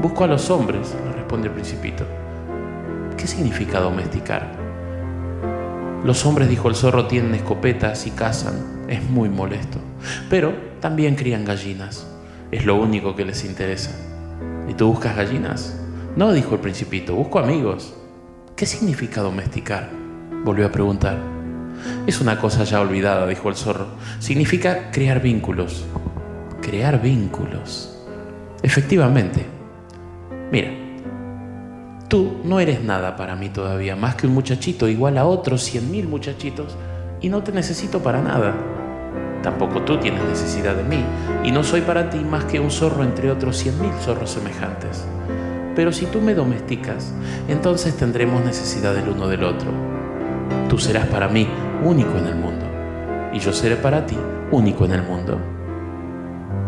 Busco 0.00 0.22
a 0.22 0.28
los 0.28 0.48
hombres, 0.48 0.94
le 1.06 1.12
responde 1.12 1.48
el 1.48 1.54
principito. 1.54 2.04
¿Qué 3.16 3.26
significa 3.26 3.80
domesticar? 3.80 4.61
Los 6.04 6.26
hombres, 6.26 6.48
dijo 6.48 6.68
el 6.68 6.74
zorro, 6.74 7.06
tienen 7.06 7.34
escopetas 7.34 8.08
y 8.08 8.10
cazan. 8.10 8.86
Es 8.88 9.02
muy 9.04 9.28
molesto. 9.28 9.78
Pero 10.28 10.52
también 10.80 11.14
crían 11.14 11.44
gallinas. 11.44 12.06
Es 12.50 12.66
lo 12.66 12.74
único 12.74 13.14
que 13.14 13.24
les 13.24 13.44
interesa. 13.44 13.92
¿Y 14.68 14.74
tú 14.74 14.88
buscas 14.88 15.16
gallinas? 15.16 15.78
No, 16.16 16.32
dijo 16.32 16.56
el 16.56 16.60
principito, 16.60 17.14
busco 17.14 17.38
amigos. 17.38 17.94
¿Qué 18.56 18.66
significa 18.66 19.22
domesticar? 19.22 19.90
Volvió 20.44 20.66
a 20.66 20.72
preguntar. 20.72 21.18
Es 22.06 22.20
una 22.20 22.38
cosa 22.38 22.64
ya 22.64 22.80
olvidada, 22.80 23.26
dijo 23.28 23.48
el 23.48 23.54
zorro. 23.54 23.86
Significa 24.18 24.90
crear 24.90 25.22
vínculos. 25.22 25.84
Crear 26.60 27.00
vínculos. 27.00 27.96
Efectivamente. 28.62 29.46
Mira, 30.50 30.81
tú 32.12 32.36
no 32.44 32.60
eres 32.60 32.84
nada 32.84 33.16
para 33.16 33.36
mí 33.36 33.48
todavía, 33.48 33.96
más 33.96 34.16
que 34.16 34.26
un 34.26 34.34
muchachito 34.34 34.86
igual 34.86 35.16
a 35.16 35.24
otros 35.24 35.62
cien 35.62 35.90
mil 35.90 36.06
muchachitos, 36.06 36.76
y 37.22 37.30
no 37.30 37.42
te 37.42 37.52
necesito 37.52 38.02
para 38.02 38.20
nada. 38.20 38.52
Tampoco 39.42 39.80
tú 39.80 39.96
tienes 39.96 40.22
necesidad 40.24 40.74
de 40.74 40.82
mí, 40.82 41.02
y 41.42 41.50
no 41.52 41.64
soy 41.64 41.80
para 41.80 42.10
ti 42.10 42.18
más 42.18 42.44
que 42.44 42.60
un 42.60 42.70
zorro 42.70 43.02
entre 43.02 43.30
otros 43.30 43.56
cien 43.56 43.80
mil 43.80 43.90
zorros 44.04 44.28
semejantes. 44.28 45.06
Pero 45.74 45.90
si 45.90 46.04
tú 46.04 46.20
me 46.20 46.34
domesticas, 46.34 47.14
entonces 47.48 47.96
tendremos 47.96 48.44
necesidad 48.44 48.92
del 48.94 49.08
uno 49.08 49.26
del 49.26 49.44
otro. 49.44 49.70
Tú 50.68 50.76
serás 50.76 51.06
para 51.06 51.28
mí 51.28 51.48
único 51.82 52.18
en 52.18 52.26
el 52.26 52.36
mundo, 52.36 52.66
y 53.32 53.38
yo 53.38 53.54
seré 53.54 53.76
para 53.76 54.04
ti 54.04 54.18
único 54.50 54.84
en 54.84 54.92
el 54.92 55.02
mundo. 55.02 55.38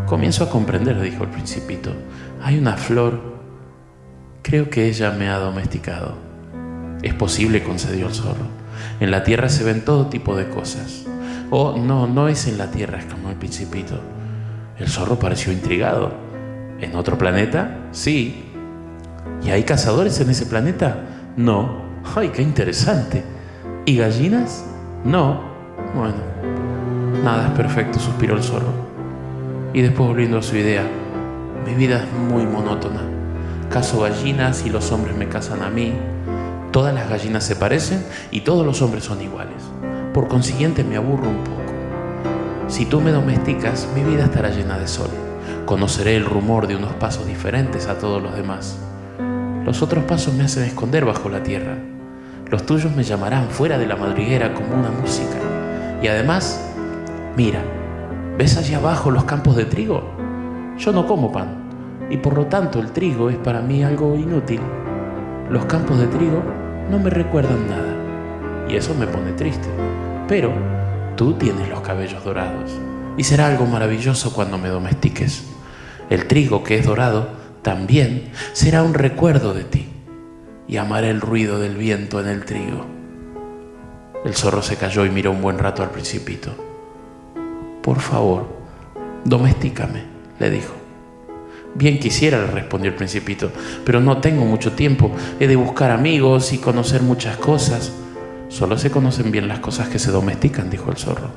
Comienzo 0.06 0.44
a 0.44 0.48
comprender, 0.48 0.98
dijo 1.02 1.22
el 1.22 1.28
principito. 1.28 1.90
Hay 2.42 2.56
una 2.56 2.78
flor. 2.78 3.34
Creo 4.44 4.68
que 4.68 4.88
ella 4.88 5.10
me 5.10 5.30
ha 5.30 5.38
domesticado. 5.38 6.18
Es 7.00 7.14
posible, 7.14 7.62
concedió 7.62 8.08
el 8.08 8.14
zorro. 8.14 8.44
En 9.00 9.10
la 9.10 9.24
tierra 9.24 9.48
se 9.48 9.64
ven 9.64 9.86
todo 9.86 10.08
tipo 10.08 10.36
de 10.36 10.50
cosas. 10.50 11.06
Oh, 11.50 11.78
no, 11.78 12.06
no 12.06 12.28
es 12.28 12.46
en 12.46 12.58
la 12.58 12.70
tierra, 12.70 12.98
exclamó 12.98 13.30
el 13.30 13.36
principito. 13.36 13.98
El 14.78 14.88
zorro 14.88 15.18
pareció 15.18 15.50
intrigado. 15.50 16.12
¿En 16.78 16.94
otro 16.94 17.16
planeta? 17.16 17.88
Sí. 17.92 18.44
¿Y 19.42 19.48
hay 19.48 19.62
cazadores 19.62 20.20
en 20.20 20.28
ese 20.28 20.44
planeta? 20.44 20.98
No. 21.38 21.82
¡Ay, 22.14 22.28
qué 22.28 22.42
interesante! 22.42 23.24
¿Y 23.86 23.96
gallinas? 23.96 24.62
No. 25.04 25.40
Bueno, 25.94 26.16
nada 27.24 27.46
es 27.46 27.52
perfecto, 27.52 27.98
suspiró 27.98 28.36
el 28.36 28.42
zorro. 28.42 28.74
Y 29.72 29.80
después 29.80 30.06
volviendo 30.06 30.36
a 30.36 30.42
su 30.42 30.54
idea, 30.54 30.86
mi 31.66 31.72
vida 31.72 32.04
es 32.04 32.12
muy 32.12 32.44
monótona. 32.44 33.14
Caso 33.74 34.02
gallinas 34.02 34.64
y 34.64 34.70
los 34.70 34.92
hombres 34.92 35.16
me 35.16 35.28
casan 35.28 35.60
a 35.60 35.68
mí. 35.68 35.92
Todas 36.70 36.94
las 36.94 37.10
gallinas 37.10 37.42
se 37.42 37.56
parecen 37.56 38.05
y 38.30 38.42
todos 38.42 38.64
los 38.64 38.80
hombres 38.82 39.02
son 39.02 39.20
iguales. 39.20 39.60
Por 40.12 40.28
consiguiente 40.28 40.84
me 40.84 40.94
aburro 40.94 41.28
un 41.28 41.42
poco. 41.42 41.72
Si 42.68 42.86
tú 42.86 43.01
me 43.01 43.10
domesticas, 43.10 43.88
mi 43.92 44.05
vida 44.05 44.26
estará 44.26 44.51
llena 44.51 44.78
de 44.78 44.86
sol. 44.86 45.09
Conoceré 45.66 46.14
el 46.14 46.24
rumor 46.24 46.68
de 46.68 46.76
unos 46.76 46.92
pasos 46.92 47.26
diferentes 47.26 47.88
a 47.88 47.98
todos 47.98 48.22
los 48.22 48.36
demás. 48.36 48.78
Los 49.64 49.82
otros 49.82 50.05
pasos 50.05 50.34
me 50.34 50.44
hacen 50.44 50.62
esconder 50.62 51.05
bajo 51.05 51.28
la 51.28 51.42
tierra. 51.42 51.76
Los 52.52 52.66
tuyos 52.66 52.94
me 52.94 53.02
llamarán 53.02 53.48
fuera 53.51 53.76
de 53.76 53.88
la 53.88 53.96
madriguera 53.96 54.55
como 54.55 54.72
una 54.72 54.92
música. 54.92 55.36
Y 56.01 56.06
además, 56.06 56.64
mira, 57.36 57.60
¿ves 58.38 58.56
allá 58.56 58.76
abajo 58.76 59.10
los 59.10 59.24
campos 59.24 59.56
de 59.56 59.64
trigo? 59.64 60.14
Yo 60.78 60.92
no 60.92 61.09
como 61.09 61.32
pan 61.32 61.64
y 62.15 62.16
por 62.16 62.36
lo 62.36 62.47
tanto 62.47 62.78
el 62.78 62.93
trigo 62.93 63.28
es 63.28 63.36
para 63.36 63.61
mí 63.61 63.82
algo 63.82 64.15
inútil. 64.15 64.61
Los 65.51 65.65
campos 65.65 65.99
de 65.99 66.07
trigo 66.07 66.45
no 66.89 67.01
me 67.01 67.11
recuerdan 67.11 67.69
nada 67.69 68.69
y 68.69 68.77
eso 68.77 68.95
me 68.95 69.09
pone 69.09 69.32
triste. 69.32 69.66
Pero 70.28 70.53
tú 71.16 71.32
tienes 71.32 71.69
los 71.69 71.81
cabellos 71.81 72.23
dorados 72.23 72.70
y 73.16 73.24
será 73.24 73.49
algo 73.49 73.66
maravilloso 73.66 74.32
cuando 74.32 74.59
me 74.59 74.69
domestiques. 74.69 75.45
El 76.09 76.28
trigo 76.28 76.62
que 76.62 76.78
es 76.78 76.86
dorado 76.86 77.31
también 77.62 78.31
será 78.53 78.85
un 78.85 78.95
recuerdo 78.95 79.53
de 79.53 79.65
ti 79.65 79.89
y 80.69 80.77
amaré 80.77 81.11
el 81.11 81.20
ruido 81.20 81.59
del 81.59 81.74
viento 81.74 82.20
en 82.20 82.28
el 82.28 82.45
trigo. 82.45 82.86
El 84.24 84.35
zorro 84.35 84.62
se 84.62 84.77
cayó 84.77 85.05
y 85.05 85.11
miró 85.11 85.32
un 85.32 85.43
buen 85.43 85.59
rato 85.59 85.82
al 85.82 85.91
principito. 85.91 86.53
Por 87.82 87.99
favor, 87.99 88.47
domestícame, 89.24 90.05
le 90.39 90.51
dijo. 90.51 90.84
Bien 91.74 91.98
quisiera, 91.98 92.38
le 92.38 92.46
respondió 92.46 92.90
el 92.90 92.96
principito, 92.96 93.51
pero 93.84 94.01
no 94.01 94.18
tengo 94.18 94.44
mucho 94.44 94.72
tiempo. 94.72 95.10
He 95.40 95.48
de 95.48 95.56
buscar 95.56 95.90
amigos 95.90 96.52
y 96.52 96.59
conocer 96.59 97.02
muchas 97.02 97.36
cosas. 97.36 97.92
Solo 98.48 98.78
se 98.78 98.92
conocen 98.92 99.32
bien 99.32 99.48
las 99.48 99.59
cosas 99.59 99.88
que 99.88 99.98
se 99.98 100.12
domestican, 100.12 100.70
dijo 100.70 100.90
el 100.90 100.96
zorro. 100.96 101.30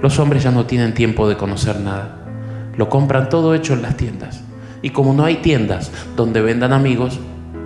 Los 0.00 0.18
hombres 0.18 0.42
ya 0.42 0.50
no 0.50 0.64
tienen 0.64 0.94
tiempo 0.94 1.28
de 1.28 1.36
conocer 1.36 1.78
nada. 1.80 2.18
Lo 2.76 2.88
compran 2.88 3.28
todo 3.28 3.54
hecho 3.54 3.74
en 3.74 3.82
las 3.82 3.96
tiendas. 3.98 4.40
Y 4.80 4.90
como 4.90 5.12
no 5.12 5.24
hay 5.24 5.36
tiendas 5.36 5.92
donde 6.16 6.40
vendan 6.40 6.72
amigos, 6.72 7.20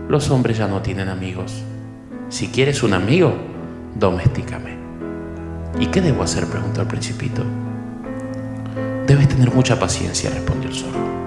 los 0.08 0.28
hombres 0.30 0.58
ya 0.58 0.66
no 0.66 0.82
tienen 0.82 1.08
amigos. 1.08 1.62
Si 2.28 2.48
quieres 2.48 2.82
un 2.82 2.94
amigo, 2.94 3.32
domestícame. 3.94 4.76
¿Y 5.78 5.86
qué 5.86 6.00
debo 6.00 6.24
hacer? 6.24 6.46
preguntó 6.46 6.80
el 6.82 6.88
principito. 6.88 7.44
Debes 9.06 9.28
tener 9.28 9.54
mucha 9.54 9.78
paciencia, 9.78 10.30
respondió 10.30 10.68
el 10.68 10.74
zorro. 10.74 11.25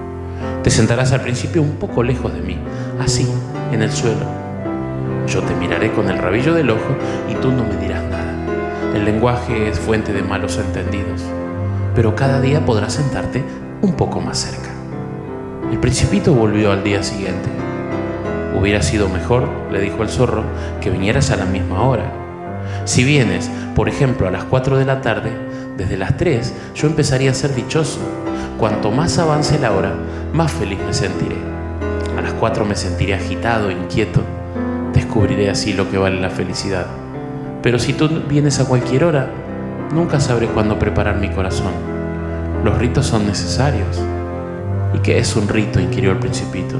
Te 0.62 0.70
sentarás 0.70 1.12
al 1.12 1.20
principio 1.20 1.62
un 1.62 1.76
poco 1.76 2.02
lejos 2.02 2.32
de 2.32 2.40
mí, 2.40 2.58
así, 2.98 3.26
en 3.72 3.82
el 3.82 3.90
suelo. 3.90 4.26
Yo 5.26 5.42
te 5.42 5.54
miraré 5.54 5.92
con 5.92 6.10
el 6.10 6.18
rabillo 6.18 6.54
del 6.54 6.70
ojo 6.70 6.96
y 7.30 7.34
tú 7.34 7.50
no 7.50 7.64
me 7.64 7.76
dirás 7.76 8.02
nada. 8.04 8.34
El 8.94 9.04
lenguaje 9.04 9.68
es 9.68 9.78
fuente 9.78 10.12
de 10.12 10.22
malos 10.22 10.58
entendidos, 10.58 11.22
pero 11.94 12.16
cada 12.16 12.40
día 12.40 12.64
podrás 12.64 12.94
sentarte 12.94 13.44
un 13.82 13.94
poco 13.94 14.20
más 14.20 14.38
cerca. 14.38 14.70
El 15.70 15.78
principito 15.78 16.34
volvió 16.34 16.72
al 16.72 16.82
día 16.82 17.02
siguiente. 17.02 17.48
Hubiera 18.58 18.82
sido 18.82 19.08
mejor, 19.08 19.48
le 19.70 19.80
dijo 19.80 20.02
el 20.02 20.08
zorro, 20.08 20.42
que 20.80 20.90
vinieras 20.90 21.30
a 21.30 21.36
la 21.36 21.44
misma 21.44 21.82
hora. 21.82 22.12
Si 22.84 23.04
vienes, 23.04 23.50
por 23.76 23.88
ejemplo, 23.88 24.26
a 24.26 24.30
las 24.30 24.44
4 24.44 24.76
de 24.76 24.84
la 24.84 25.00
tarde, 25.00 25.30
desde 25.76 25.96
las 25.96 26.16
3 26.16 26.52
yo 26.74 26.88
empezaría 26.88 27.30
a 27.30 27.34
ser 27.34 27.54
dichoso. 27.54 28.00
Cuanto 28.60 28.90
más 28.90 29.18
avance 29.18 29.58
la 29.58 29.72
hora, 29.72 29.94
más 30.34 30.52
feliz 30.52 30.78
me 30.86 30.92
sentiré. 30.92 31.36
A 32.18 32.20
las 32.20 32.34
4 32.34 32.66
me 32.66 32.76
sentiré 32.76 33.14
agitado, 33.14 33.70
inquieto. 33.70 34.20
Descubriré 34.92 35.48
así 35.48 35.72
lo 35.72 35.90
que 35.90 35.96
vale 35.96 36.20
la 36.20 36.28
felicidad. 36.28 36.84
Pero 37.62 37.78
si 37.78 37.94
tú 37.94 38.10
vienes 38.28 38.60
a 38.60 38.66
cualquier 38.66 39.04
hora, 39.04 39.30
nunca 39.94 40.20
sabré 40.20 40.46
cuándo 40.46 40.78
preparar 40.78 41.16
mi 41.16 41.30
corazón. 41.30 41.72
Los 42.62 42.76
ritos 42.76 43.06
son 43.06 43.26
necesarios. 43.26 43.98
¿Y 44.92 44.98
qué 44.98 45.18
es 45.18 45.34
un 45.36 45.48
rito? 45.48 45.80
inquirió 45.80 46.10
el 46.10 46.18
principito. 46.18 46.76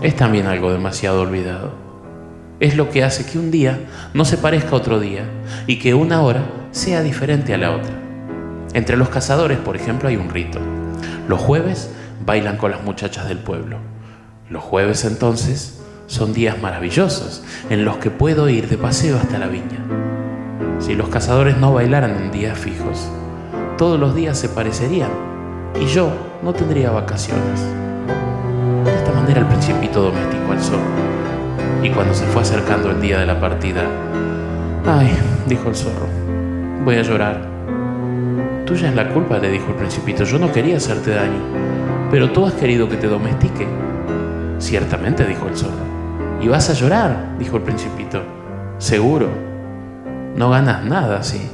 Es 0.00 0.16
también 0.16 0.46
algo 0.46 0.72
demasiado 0.72 1.20
olvidado. 1.20 1.74
Es 2.58 2.74
lo 2.74 2.88
que 2.88 3.04
hace 3.04 3.26
que 3.26 3.38
un 3.38 3.50
día 3.50 3.80
no 4.14 4.24
se 4.24 4.38
parezca 4.38 4.70
a 4.70 4.76
otro 4.76 4.98
día 4.98 5.26
y 5.66 5.78
que 5.78 5.92
una 5.92 6.22
hora 6.22 6.46
sea 6.70 7.02
diferente 7.02 7.52
a 7.52 7.58
la 7.58 7.72
otra. 7.72 7.92
Entre 8.72 8.96
los 8.96 9.10
cazadores, 9.10 9.58
por 9.58 9.76
ejemplo, 9.76 10.08
hay 10.08 10.16
un 10.16 10.30
rito. 10.30 10.58
Los 11.28 11.40
jueves 11.40 11.90
bailan 12.24 12.56
con 12.56 12.70
las 12.70 12.82
muchachas 12.82 13.28
del 13.28 13.38
pueblo. 13.38 13.78
Los 14.48 14.62
jueves 14.62 15.04
entonces 15.04 15.80
son 16.06 16.32
días 16.32 16.60
maravillosos 16.60 17.42
en 17.68 17.84
los 17.84 17.96
que 17.96 18.10
puedo 18.10 18.48
ir 18.48 18.68
de 18.68 18.78
paseo 18.78 19.16
hasta 19.16 19.38
la 19.38 19.48
viña. 19.48 19.84
Si 20.78 20.94
los 20.94 21.08
cazadores 21.08 21.56
no 21.56 21.72
bailaran 21.72 22.16
en 22.16 22.30
días 22.30 22.58
fijos, 22.58 23.08
todos 23.76 23.98
los 23.98 24.14
días 24.14 24.38
se 24.38 24.48
parecerían 24.48 25.10
y 25.80 25.86
yo 25.86 26.10
no 26.42 26.52
tendría 26.52 26.90
vacaciones. 26.90 27.60
De 28.84 28.94
esta 28.94 29.12
manera 29.12 29.40
el 29.40 29.46
principito 29.46 30.02
domesticó 30.02 30.52
al 30.52 30.60
zorro. 30.60 31.06
Y 31.82 31.90
cuando 31.90 32.14
se 32.14 32.24
fue 32.26 32.42
acercando 32.42 32.90
el 32.90 33.00
día 33.00 33.18
de 33.18 33.26
la 33.26 33.40
partida, 33.40 33.82
ay, 34.86 35.16
dijo 35.48 35.68
el 35.68 35.74
zorro, 35.74 36.08
voy 36.84 36.96
a 36.96 37.02
llorar. 37.02 37.55
Tuya 38.66 38.88
es 38.88 38.96
la 38.96 39.08
culpa, 39.10 39.38
le 39.38 39.48
dijo 39.48 39.68
el 39.68 39.76
principito, 39.76 40.24
yo 40.24 40.40
no 40.40 40.50
quería 40.50 40.78
hacerte 40.78 41.12
daño, 41.12 41.38
pero 42.10 42.32
tú 42.32 42.44
has 42.44 42.52
querido 42.54 42.88
que 42.88 42.96
te 42.96 43.06
domestique. 43.06 43.64
Ciertamente, 44.58 45.24
dijo 45.24 45.46
el 45.46 45.56
zorro. 45.56 45.86
¿Y 46.40 46.48
vas 46.48 46.68
a 46.68 46.72
llorar? 46.72 47.36
dijo 47.38 47.58
el 47.58 47.62
principito. 47.62 48.22
Seguro. 48.78 49.28
No 50.34 50.50
ganas 50.50 50.84
nada, 50.84 51.22
sí. 51.22 51.48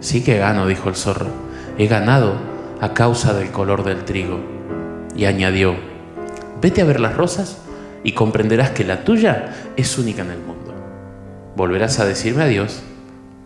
Sí 0.00 0.22
que 0.22 0.36
gano, 0.36 0.66
dijo 0.66 0.90
el 0.90 0.94
zorro. 0.94 1.28
He 1.78 1.86
ganado 1.86 2.34
a 2.82 2.92
causa 2.92 3.32
del 3.32 3.50
color 3.50 3.82
del 3.82 4.04
trigo. 4.04 4.38
Y 5.16 5.24
añadió, 5.24 5.74
vete 6.60 6.82
a 6.82 6.84
ver 6.84 7.00
las 7.00 7.16
rosas 7.16 7.62
y 8.04 8.12
comprenderás 8.12 8.72
que 8.72 8.84
la 8.84 9.04
tuya 9.04 9.54
es 9.76 9.96
única 9.96 10.20
en 10.20 10.32
el 10.32 10.38
mundo. 10.40 10.74
Volverás 11.56 11.98
a 11.98 12.04
decirme 12.04 12.42
adiós 12.42 12.82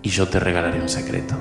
y 0.02 0.08
yo 0.08 0.26
te 0.26 0.40
regalaré 0.40 0.80
un 0.80 0.88
secreto. 0.88 1.36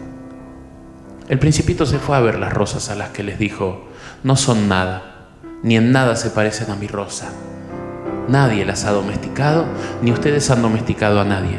El 1.31 1.39
principito 1.39 1.85
se 1.85 1.97
fue 1.97 2.17
a 2.17 2.19
ver 2.19 2.37
las 2.37 2.51
rosas 2.51 2.89
a 2.89 2.95
las 2.95 3.11
que 3.11 3.23
les 3.23 3.39
dijo, 3.39 3.87
no 4.21 4.35
son 4.35 4.67
nada, 4.67 5.29
ni 5.63 5.77
en 5.77 5.93
nada 5.93 6.17
se 6.17 6.29
parecen 6.29 6.69
a 6.71 6.75
mi 6.75 6.87
rosa. 6.87 7.29
Nadie 8.27 8.65
las 8.65 8.83
ha 8.83 8.91
domesticado, 8.91 9.63
ni 10.01 10.11
ustedes 10.11 10.51
han 10.51 10.61
domesticado 10.61 11.21
a 11.21 11.23
nadie. 11.23 11.57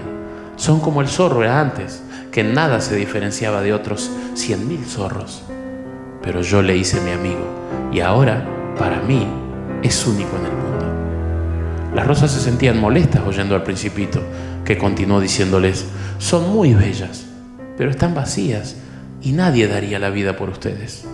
Son 0.56 0.78
como 0.78 1.00
el 1.00 1.08
zorro 1.08 1.42
era 1.42 1.58
antes, 1.58 2.02
que 2.30 2.42
en 2.42 2.52
nada 2.52 2.82
se 2.82 2.96
diferenciaba 2.96 3.62
de 3.62 3.72
otros 3.72 4.10
cien 4.34 4.68
mil 4.68 4.84
zorros. 4.84 5.42
Pero 6.20 6.42
yo 6.42 6.60
le 6.60 6.76
hice 6.76 7.00
mi 7.00 7.12
amigo, 7.12 7.88
y 7.90 8.00
ahora, 8.00 8.44
para 8.78 9.00
mí, 9.00 9.26
es 9.82 10.06
único 10.06 10.36
en 10.36 10.44
el 10.44 10.52
mundo. 10.52 11.94
Las 11.94 12.06
rosas 12.06 12.30
se 12.30 12.40
sentían 12.40 12.78
molestas 12.78 13.22
oyendo 13.26 13.54
al 13.54 13.62
principito, 13.62 14.20
que 14.66 14.76
continuó 14.76 15.18
diciéndoles, 15.18 15.86
son 16.18 16.52
muy 16.52 16.74
bellas, 16.74 17.24
pero 17.78 17.88
están 17.88 18.14
vacías 18.14 18.76
y 19.22 19.32
nadie 19.32 19.68
daría 19.68 19.98
la 19.98 20.10
vida 20.10 20.36
por 20.36 20.50
ustedes. 20.50 21.04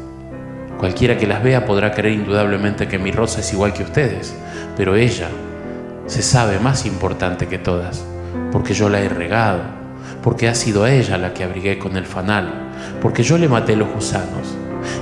Cualquiera 0.78 1.18
que 1.18 1.26
las 1.26 1.42
vea 1.42 1.66
podrá 1.66 1.92
creer 1.92 2.14
indudablemente 2.14 2.88
que 2.88 2.98
mi 2.98 3.10
rosa 3.10 3.40
es 3.40 3.52
igual 3.52 3.72
que 3.72 3.82
ustedes, 3.82 4.34
pero 4.76 4.94
ella 4.94 5.28
se 6.06 6.22
sabe 6.22 6.58
más 6.58 6.86
importante 6.86 7.48
que 7.48 7.58
todas, 7.58 8.04
porque 8.52 8.74
yo 8.74 8.88
la 8.88 9.00
he 9.00 9.08
regado, 9.08 9.62
porque 10.22 10.48
ha 10.48 10.54
sido 10.54 10.86
ella 10.86 11.18
la 11.18 11.34
que 11.34 11.44
abrigué 11.44 11.78
con 11.78 11.96
el 11.96 12.06
fanal, 12.06 12.70
porque 13.02 13.22
yo 13.22 13.36
le 13.38 13.48
maté 13.48 13.76
los 13.76 13.92
gusanos, 13.92 14.56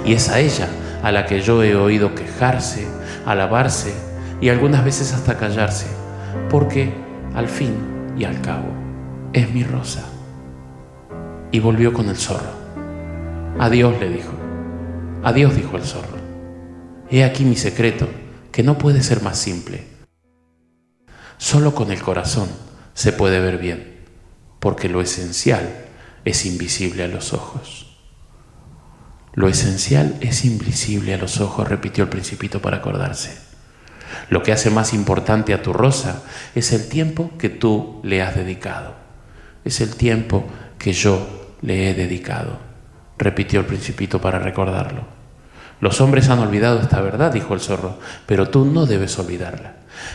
y 0.05 0.15
es 0.15 0.29
a 0.31 0.41
ella 0.41 0.69
a 1.03 1.13
la 1.13 1.27
que 1.27 1.41
yo 1.41 1.63
he 1.63 1.77
oído 1.77 2.15
quejarse, 2.15 2.89
alabarse 3.27 3.95
y 4.41 4.49
algunas 4.49 4.85
veces 4.85 5.13
hasta 5.13 5.37
callarse, 5.37 5.87
porque 6.51 6.93
al 7.35 7.49
fin 7.49 7.75
y 8.19 8.25
al 8.25 8.41
cabo 8.41 8.69
es 9.33 9.53
mi 9.53 9.63
rosa. 9.63 10.05
Y 11.53 11.61
volvió 11.61 11.93
con 11.93 12.09
el 12.09 12.17
zorro. 12.17 12.66
Adiós, 13.59 13.99
le 13.99 14.11
dijo. 14.11 14.33
Adiós, 15.23 15.57
dijo 15.57 15.79
el 15.79 15.83
zorro. 15.83 16.19
He 17.11 17.25
aquí 17.25 17.45
mi 17.45 17.57
secreto, 17.57 18.07
que 18.53 18.63
no 18.63 18.77
puede 18.77 19.03
ser 19.03 19.23
más 19.23 19.39
simple. 19.39 19.83
Solo 21.39 21.75
con 21.75 21.91
el 21.91 22.03
corazón 22.03 22.49
se 22.93 23.13
puede 23.13 23.41
ver 23.41 23.57
bien, 23.57 24.05
porque 24.61 24.91
lo 24.91 25.01
esencial 25.01 25.87
es 26.27 26.45
invisible 26.45 27.05
a 27.05 27.09
los 27.09 27.33
ojos. 27.33 27.99
Lo 29.33 29.49
esencial 29.49 30.17
es 30.21 30.45
invisible 30.45 31.15
a 31.15 31.19
los 31.19 31.41
ojos, 31.41 31.67
repitió 31.67 32.05
el 32.05 32.11
principito 32.11 32.61
para 32.61 32.79
acordarse. 32.79 33.39
Lo 34.29 34.43
que 34.43 34.53
hace 34.53 34.71
más 34.71 34.93
importante 34.93 35.55
a 35.55 35.63
tu 35.63 35.73
rosa 35.73 36.25
es 36.55 36.73
el 36.73 36.89
tiempo 36.89 37.31
que 37.39 37.49
tú 37.49 38.01
le 38.03 38.21
has 38.21 38.35
dedicado. 38.35 38.97
Es 39.65 39.81
el 39.81 39.95
tiempo 39.97 40.45
que 40.79 40.93
yo 40.93 41.55
le 41.63 41.91
he 41.91 41.95
dedicado, 41.95 42.66
repitió 43.19 43.61
el 43.61 43.67
principito 43.67 44.21
para 44.21 44.39
recordarlo. 44.39 45.05
Los 45.81 46.01
hombres 46.01 46.29
han 46.31 46.39
olvidado 46.39 46.81
esta 46.81 47.01
verdad, 47.01 47.33
dijo 47.33 47.55
el 47.55 47.61
zorro, 47.61 47.99
pero 48.27 48.49
tú 48.49 48.65
no 48.65 48.87
debes 48.87 49.19
olvidarla. 49.19 49.75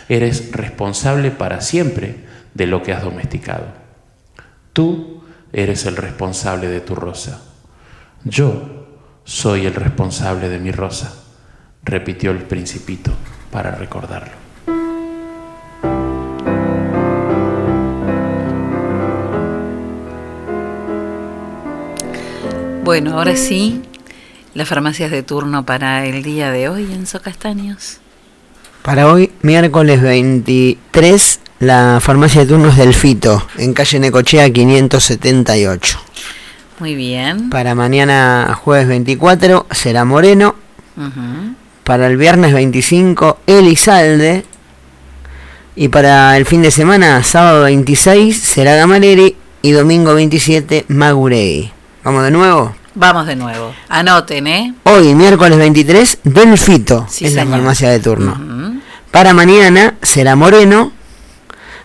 Eres 0.10 0.52
responsable 0.52 1.32
para 1.32 1.62
siempre 1.62 2.26
de 2.54 2.66
lo 2.66 2.82
que 2.82 2.94
has 2.94 3.04
domesticado. 3.04 3.66
Tú 4.74 5.24
eres 5.54 5.86
el 5.86 5.98
responsable 5.98 6.68
de 6.68 6.82
tu 6.82 6.96
rosa. 6.96 7.42
Yo 8.24 8.88
soy 9.24 9.66
el 9.66 9.76
responsable 9.76 10.50
de 10.50 10.60
mi 10.60 10.72
rosa, 10.72 11.14
repitió 11.84 12.32
el 12.32 12.40
principito 12.40 13.12
para 13.52 13.72
recordarlo. 13.72 14.41
Bueno, 22.92 23.18
ahora 23.18 23.38
sí, 23.38 23.82
las 24.54 24.68
farmacias 24.68 25.12
de 25.12 25.24
turno 25.24 25.66
para 25.66 26.06
el 26.06 26.24
día 26.24 26.52
de 26.52 26.68
hoy, 26.68 26.92
Enzo 26.92 27.22
Castaños. 27.22 28.00
Para 28.82 29.08
hoy, 29.08 29.32
miércoles 29.44 30.02
23, 30.02 31.40
la 31.60 32.00
farmacia 32.02 32.42
de 32.42 32.48
turnos 32.48 32.76
del 32.76 32.94
Fito, 32.94 33.48
en 33.58 33.74
calle 33.74 33.98
Necochea 33.98 34.52
578. 34.52 36.00
Muy 36.80 36.96
bien. 36.96 37.50
Para 37.50 37.76
mañana, 37.76 38.60
jueves 38.62 38.90
24, 38.90 39.68
será 39.72 40.04
Moreno. 40.04 40.56
Para 41.86 42.08
el 42.08 42.18
viernes 42.18 42.54
25, 42.54 43.40
Elizalde. 43.48 44.44
Y 45.78 45.88
para 45.88 46.36
el 46.36 46.46
fin 46.46 46.62
de 46.62 46.72
semana, 46.72 47.24
sábado 47.24 47.64
26, 47.64 48.38
será 48.38 48.76
Gamaleri. 48.76 49.38
Y 49.62 49.72
domingo 49.72 50.14
27, 50.14 50.88
Magurey. 50.90 51.72
¿Vamos 52.04 52.26
de 52.26 52.32
nuevo? 52.32 52.81
Vamos 52.94 53.26
de 53.26 53.36
nuevo. 53.36 53.74
Anoten, 53.88 54.48
¿eh? 54.48 54.74
Hoy, 54.84 55.16
miércoles 55.16 55.58
23, 55.58 56.20
del 56.24 56.58
Fito. 56.58 57.06
Sí, 57.10 57.26
es 57.26 57.34
la 57.34 57.46
farmacia 57.46 57.90
de 57.90 58.00
turno. 58.00 58.82
Para 59.12 59.34
mañana 59.34 59.96
será 60.02 60.36
Moreno. 60.36 60.92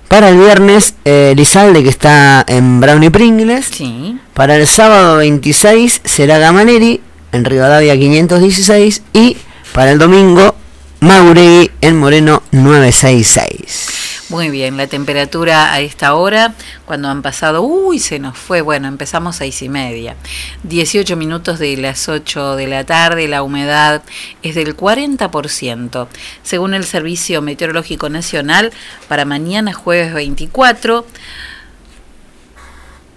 Para 0.09 0.29
el 0.29 0.39
viernes, 0.39 0.95
eh, 1.05 1.31
Elizalde, 1.33 1.83
que 1.83 1.89
está 1.89 2.45
en 2.47 2.81
Brownie 2.81 3.11
Pringles. 3.11 3.67
Sí. 3.67 4.19
Para 4.35 4.57
el 4.57 4.67
sábado 4.67 5.17
26 5.19 6.03
será 6.05 6.39
Gamaneri, 6.39 7.01
en 7.33 7.45
Rivadavia 7.45 7.97
516. 7.97 9.03
Y 9.13 9.37
para 9.73 9.91
el 9.91 9.99
domingo, 9.99 10.55
Mauregui, 11.01 11.71
en 11.81 11.99
Moreno 11.99 12.43
966. 12.53 14.06
Muy 14.29 14.51
bien, 14.51 14.77
la 14.77 14.89
temperatura 14.89 15.73
a 15.73 15.79
esta 15.79 16.15
hora, 16.15 16.53
cuando 16.85 17.09
han 17.09 17.23
pasado, 17.23 17.63
uy, 17.63 18.01
se 18.01 18.19
nos 18.19 18.37
fue, 18.37 18.61
bueno, 18.61 18.89
empezamos 18.89 19.37
seis 19.37 19.63
y 19.63 19.69
media, 19.69 20.17
18 20.65 21.17
minutos 21.17 21.61
de 21.61 21.77
las 21.77 22.09
8 22.09 22.57
de 22.57 22.67
la 22.67 22.83
tarde, 22.83 23.29
la 23.29 23.45
humedad 23.45 24.03
es 24.43 24.57
del 24.57 24.77
40%, 24.77 26.09
según 26.43 26.75
el 26.75 26.83
Servicio 26.85 27.41
Meteorológico 27.41 28.09
Nacional, 28.09 28.73
para 29.07 29.25
mañana 29.25 29.73
jueves 29.73 30.13
24, 30.13 31.07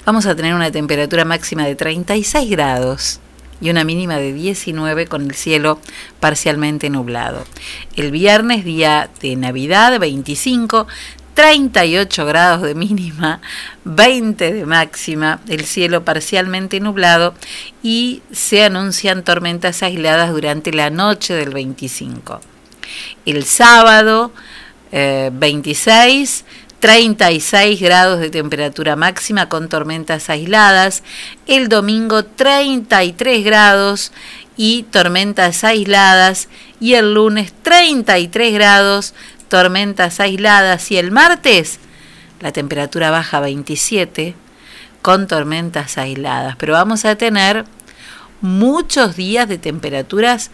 vamos 0.06 0.28
a 0.28 0.36
tener 0.36 0.54
una 0.54 0.70
temperatura 0.70 1.26
máxima 1.26 1.66
de 1.66 1.76
36 1.76 2.52
grados 2.52 3.20
y 3.62 3.70
una 3.70 3.84
mínima 3.84 4.18
de 4.18 4.34
19 4.34 5.08
con 5.08 5.24
el 5.24 5.36
cielo 5.36 5.80
parcialmente 6.20 6.90
nublado. 6.90 7.46
El 7.96 8.12
viernes, 8.12 8.64
día 8.64 9.10
de 9.22 9.36
Navidad, 9.36 10.00
25, 10.00 10.88
38 11.34 12.26
grados 12.26 12.62
de 12.64 12.76
mínima, 12.76 13.40
20 13.86 14.54
de 14.54 14.66
máxima, 14.66 15.40
el 15.48 15.66
cielo 15.66 16.04
parcialmente 16.04 16.80
nublado 16.80 17.34
y 17.82 18.22
se 18.32 18.64
anuncian 18.64 19.24
tormentas 19.24 19.82
aisladas 19.82 20.32
durante 20.32 20.74
la 20.74 20.90
noche 20.90 21.34
del 21.34 21.52
25. 21.52 22.42
El 23.26 23.46
sábado, 23.46 24.34
eh, 24.92 25.30
26, 25.32 26.44
36 26.80 27.80
grados 27.82 28.20
de 28.20 28.30
temperatura 28.30 28.96
máxima 28.96 29.50
con 29.50 29.70
tormentas 29.70 30.30
aisladas. 30.30 31.04
El 31.48 31.70
domingo 31.70 32.24
33 32.24 33.44
grados 33.44 34.12
y 34.58 34.84
tormentas 34.84 35.64
aisladas. 35.64 36.50
Y 36.80 36.94
el 36.94 37.14
lunes 37.14 37.54
33 37.64 38.54
grados, 38.54 39.14
tormentas 39.50 40.20
aisladas. 40.20 40.92
Y 40.92 40.98
el 40.98 41.12
martes 41.12 41.80
la 42.40 42.52
temperatura 42.52 43.12
baja 43.12 43.38
a 43.38 43.42
27 43.42 44.36
con 45.02 45.28
tormentas 45.28 45.98
aisladas. 45.98 46.56
Pero 46.58 46.74
vamos 46.74 47.06
a 47.06 47.16
tener 47.16 47.66
muchos 48.42 49.16
días 49.16 49.48
de 49.50 49.58
temperaturas 49.58 50.52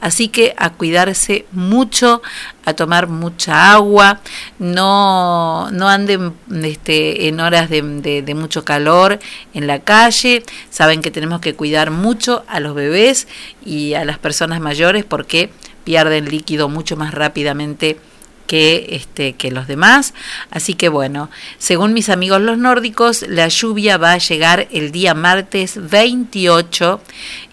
Así 0.00 0.28
que 0.28 0.54
a 0.56 0.70
cuidarse 0.70 1.46
mucho, 1.52 2.22
a 2.64 2.74
tomar 2.74 3.08
mucha 3.08 3.72
agua, 3.72 4.20
no, 4.58 5.70
no 5.70 5.88
anden 5.88 6.32
este, 6.62 7.28
en 7.28 7.40
horas 7.40 7.68
de 7.70 8.34
mucho 8.34 8.64
calor 8.64 9.18
en 9.54 9.66
la 9.66 9.80
calle. 9.80 10.42
Saben 10.70 11.02
que 11.02 11.10
tenemos 11.10 11.40
que 11.40 11.54
cuidar 11.54 11.90
mucho 11.90 12.44
a 12.48 12.60
los 12.60 12.74
bebés 12.74 13.28
y 13.64 13.94
a 13.94 14.04
las 14.04 14.18
personas 14.18 14.60
mayores 14.60 15.04
porque 15.04 15.50
pierden 15.84 16.28
líquido 16.28 16.68
mucho 16.68 16.96
más 16.96 17.14
rápidamente 17.14 17.98
que 18.46 18.86
este 18.90 19.34
que 19.34 19.50
los 19.50 19.66
demás. 19.66 20.14
Así 20.50 20.74
que 20.74 20.88
bueno, 20.88 21.30
según 21.58 21.92
mis 21.92 22.08
amigos 22.08 22.40
los 22.40 22.58
nórdicos, 22.58 23.24
la 23.28 23.48
lluvia 23.48 23.98
va 23.98 24.12
a 24.12 24.18
llegar 24.18 24.68
el 24.72 24.92
día 24.92 25.14
martes 25.14 25.78
28 25.90 27.00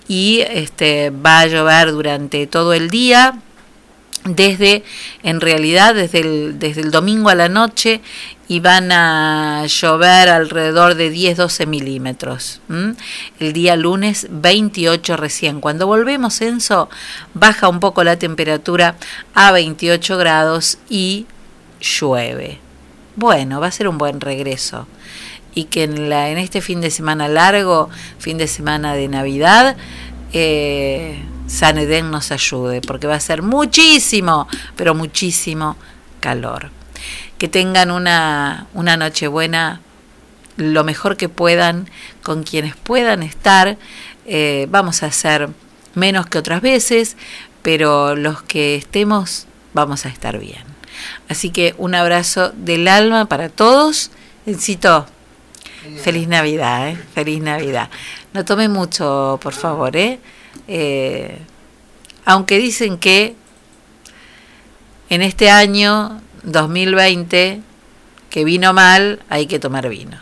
y 0.08 0.42
este 0.50 1.10
va 1.10 1.40
a 1.40 1.48
llover 1.48 1.92
durante 1.92 2.48
todo 2.48 2.74
el 2.74 2.90
día 2.90 3.42
desde 4.26 4.84
en 5.22 5.42
realidad 5.42 5.96
desde 5.96 6.20
el, 6.20 6.60
desde 6.60 6.82
el 6.82 6.92
domingo 6.92 7.30
a 7.30 7.36
la 7.36 7.50
noche 7.50 8.02
y 8.48 8.60
van 8.60 8.92
a 8.92 9.66
llover 9.68 10.30
alrededor 10.30 10.96
de 10.96 11.14
10-12 11.14 11.66
milímetros. 11.66 12.62
El 13.40 13.54
día 13.54 13.76
lunes 13.76 14.28
28 14.30 15.18
recién. 15.18 15.62
Cuando 15.62 15.88
volvemos, 15.88 16.42
Enzo, 16.42 16.90
baja 17.34 17.70
un 17.70 17.80
poco 17.80 18.04
la 18.04 18.20
temperatura 18.20 18.96
a 19.34 19.52
28 19.52 20.18
grados 20.18 20.78
y 20.90 21.26
llueve. 21.80 22.60
Bueno, 23.16 23.60
va 23.60 23.68
a 23.68 23.72
ser 23.72 23.88
un 23.88 23.98
buen 23.98 24.20
regreso. 24.22 24.88
Y 25.56 25.66
que 25.66 25.84
en, 25.84 26.10
la, 26.10 26.30
en 26.30 26.38
este 26.38 26.62
fin 26.62 26.82
de 26.82 26.90
semana 26.90 27.28
largo, 27.28 27.90
fin 28.18 28.38
de 28.38 28.48
semana 28.48 28.94
de 28.96 29.08
Navidad, 29.08 29.78
eh, 30.34 31.20
San 31.48 31.78
Edén 31.78 32.12
nos 32.12 32.32
ayude, 32.32 32.82
porque 32.82 33.08
va 33.08 33.16
a 33.16 33.20
ser 33.20 33.42
muchísimo, 33.42 34.48
pero 34.76 34.96
muchísimo 34.96 35.76
calor. 36.20 36.72
Que 37.38 37.48
tengan 37.48 37.92
una, 37.92 38.68
una 38.74 38.98
noche 38.98 39.28
buena 39.28 39.82
lo 40.56 40.84
mejor 40.84 41.18
que 41.18 41.30
puedan, 41.30 41.90
con 42.22 42.44
quienes 42.44 42.76
puedan 42.76 43.24
estar. 43.24 43.78
Eh, 44.26 44.68
vamos 44.70 45.04
a 45.04 45.08
hacer 45.08 45.50
menos 45.96 46.28
que 46.28 46.38
otras 46.38 46.62
veces, 46.62 47.18
pero 47.62 48.16
los 48.16 48.42
que 48.44 48.76
estemos 48.76 49.48
vamos 49.74 50.06
a 50.06 50.10
estar 50.10 50.40
bien. 50.40 50.64
Así 51.28 51.50
que 51.50 51.76
un 51.78 51.96
abrazo 51.96 52.52
del 52.56 52.88
alma 52.88 53.26
para 53.26 53.50
todos. 53.50 54.12
Encito, 54.46 55.06
feliz 56.02 56.28
Navidad, 56.28 56.90
¿eh? 56.90 56.98
feliz 57.14 57.42
Navidad. 57.42 57.90
No 58.34 58.46
tome 58.46 58.70
mucho, 58.70 59.40
por 59.42 59.54
favor, 59.54 59.96
¿eh? 59.96 60.20
Eh, 60.68 61.40
aunque 62.26 62.58
dicen 62.58 62.98
que 62.98 63.36
en 65.10 65.22
este 65.22 65.50
año 65.50 66.22
2020 66.44 67.62
que 68.30 68.44
vino 68.44 68.74
mal, 68.74 69.22
hay 69.30 69.46
que 69.46 69.60
tomar 69.60 69.88
vino. 69.90 70.18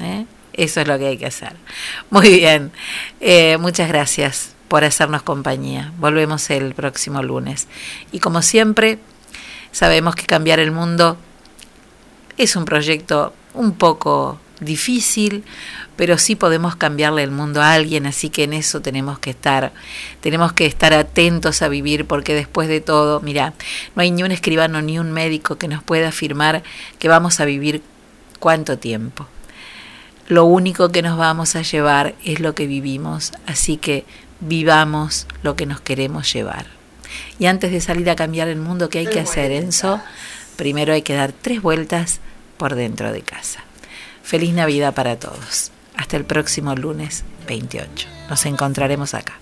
¿eh? 0.00 0.26
Eso 0.52 0.80
es 0.80 0.88
lo 0.88 0.98
que 0.98 1.06
hay 1.06 1.18
que 1.18 1.26
hacer. 1.26 1.52
Muy 2.10 2.28
bien, 2.28 2.72
Eh, 3.20 3.56
muchas 3.58 3.88
gracias 3.88 4.54
por 4.66 4.82
hacernos 4.82 5.22
compañía. 5.22 5.92
Volvemos 5.98 6.50
el 6.50 6.74
próximo 6.74 7.22
lunes. 7.22 7.68
Y 8.10 8.18
como 8.18 8.42
siempre, 8.42 8.98
sabemos 9.70 10.16
que 10.16 10.26
cambiar 10.26 10.58
el 10.58 10.72
mundo 10.72 11.16
es 12.36 12.56
un 12.56 12.64
proyecto 12.64 13.32
un 13.54 13.74
poco 13.74 14.40
difícil, 14.64 15.44
pero 15.96 16.18
sí 16.18 16.36
podemos 16.36 16.76
cambiarle 16.76 17.22
el 17.22 17.30
mundo 17.30 17.62
a 17.62 17.72
alguien, 17.72 18.06
así 18.06 18.30
que 18.30 18.44
en 18.44 18.52
eso 18.52 18.80
tenemos 18.80 19.18
que 19.18 19.30
estar, 19.30 19.72
tenemos 20.20 20.52
que 20.52 20.66
estar 20.66 20.92
atentos 20.92 21.62
a 21.62 21.68
vivir, 21.68 22.06
porque 22.06 22.34
después 22.34 22.68
de 22.68 22.80
todo, 22.80 23.20
mira, 23.20 23.54
no 23.94 24.02
hay 24.02 24.10
ni 24.10 24.22
un 24.22 24.32
escribano 24.32 24.82
ni 24.82 24.98
un 24.98 25.12
médico 25.12 25.56
que 25.56 25.68
nos 25.68 25.82
pueda 25.82 26.08
afirmar 26.08 26.62
que 26.98 27.08
vamos 27.08 27.40
a 27.40 27.44
vivir 27.44 27.82
cuánto 28.40 28.78
tiempo. 28.78 29.26
Lo 30.26 30.44
único 30.46 30.90
que 30.90 31.02
nos 31.02 31.18
vamos 31.18 31.54
a 31.54 31.62
llevar 31.62 32.14
es 32.24 32.40
lo 32.40 32.54
que 32.54 32.66
vivimos, 32.66 33.32
así 33.46 33.76
que 33.76 34.04
vivamos 34.40 35.26
lo 35.42 35.54
que 35.54 35.66
nos 35.66 35.80
queremos 35.80 36.32
llevar. 36.32 36.66
Y 37.38 37.46
antes 37.46 37.72
de 37.72 37.80
salir 37.80 38.08
a 38.10 38.16
cambiar 38.16 38.48
el 38.48 38.58
mundo, 38.58 38.88
¿qué 38.88 39.00
hay 39.00 39.06
que 39.06 39.20
hacer, 39.20 39.52
Enzo? 39.52 40.00
Primero 40.56 40.92
hay 40.92 41.02
que 41.02 41.14
dar 41.14 41.32
tres 41.32 41.60
vueltas 41.62 42.20
por 42.56 42.74
dentro 42.74 43.12
de 43.12 43.22
casa. 43.22 43.63
Feliz 44.24 44.54
Navidad 44.54 44.94
para 44.94 45.16
todos. 45.18 45.70
Hasta 45.96 46.16
el 46.16 46.24
próximo 46.24 46.74
lunes 46.74 47.24
28. 47.46 48.08
Nos 48.30 48.46
encontraremos 48.46 49.12
acá. 49.12 49.34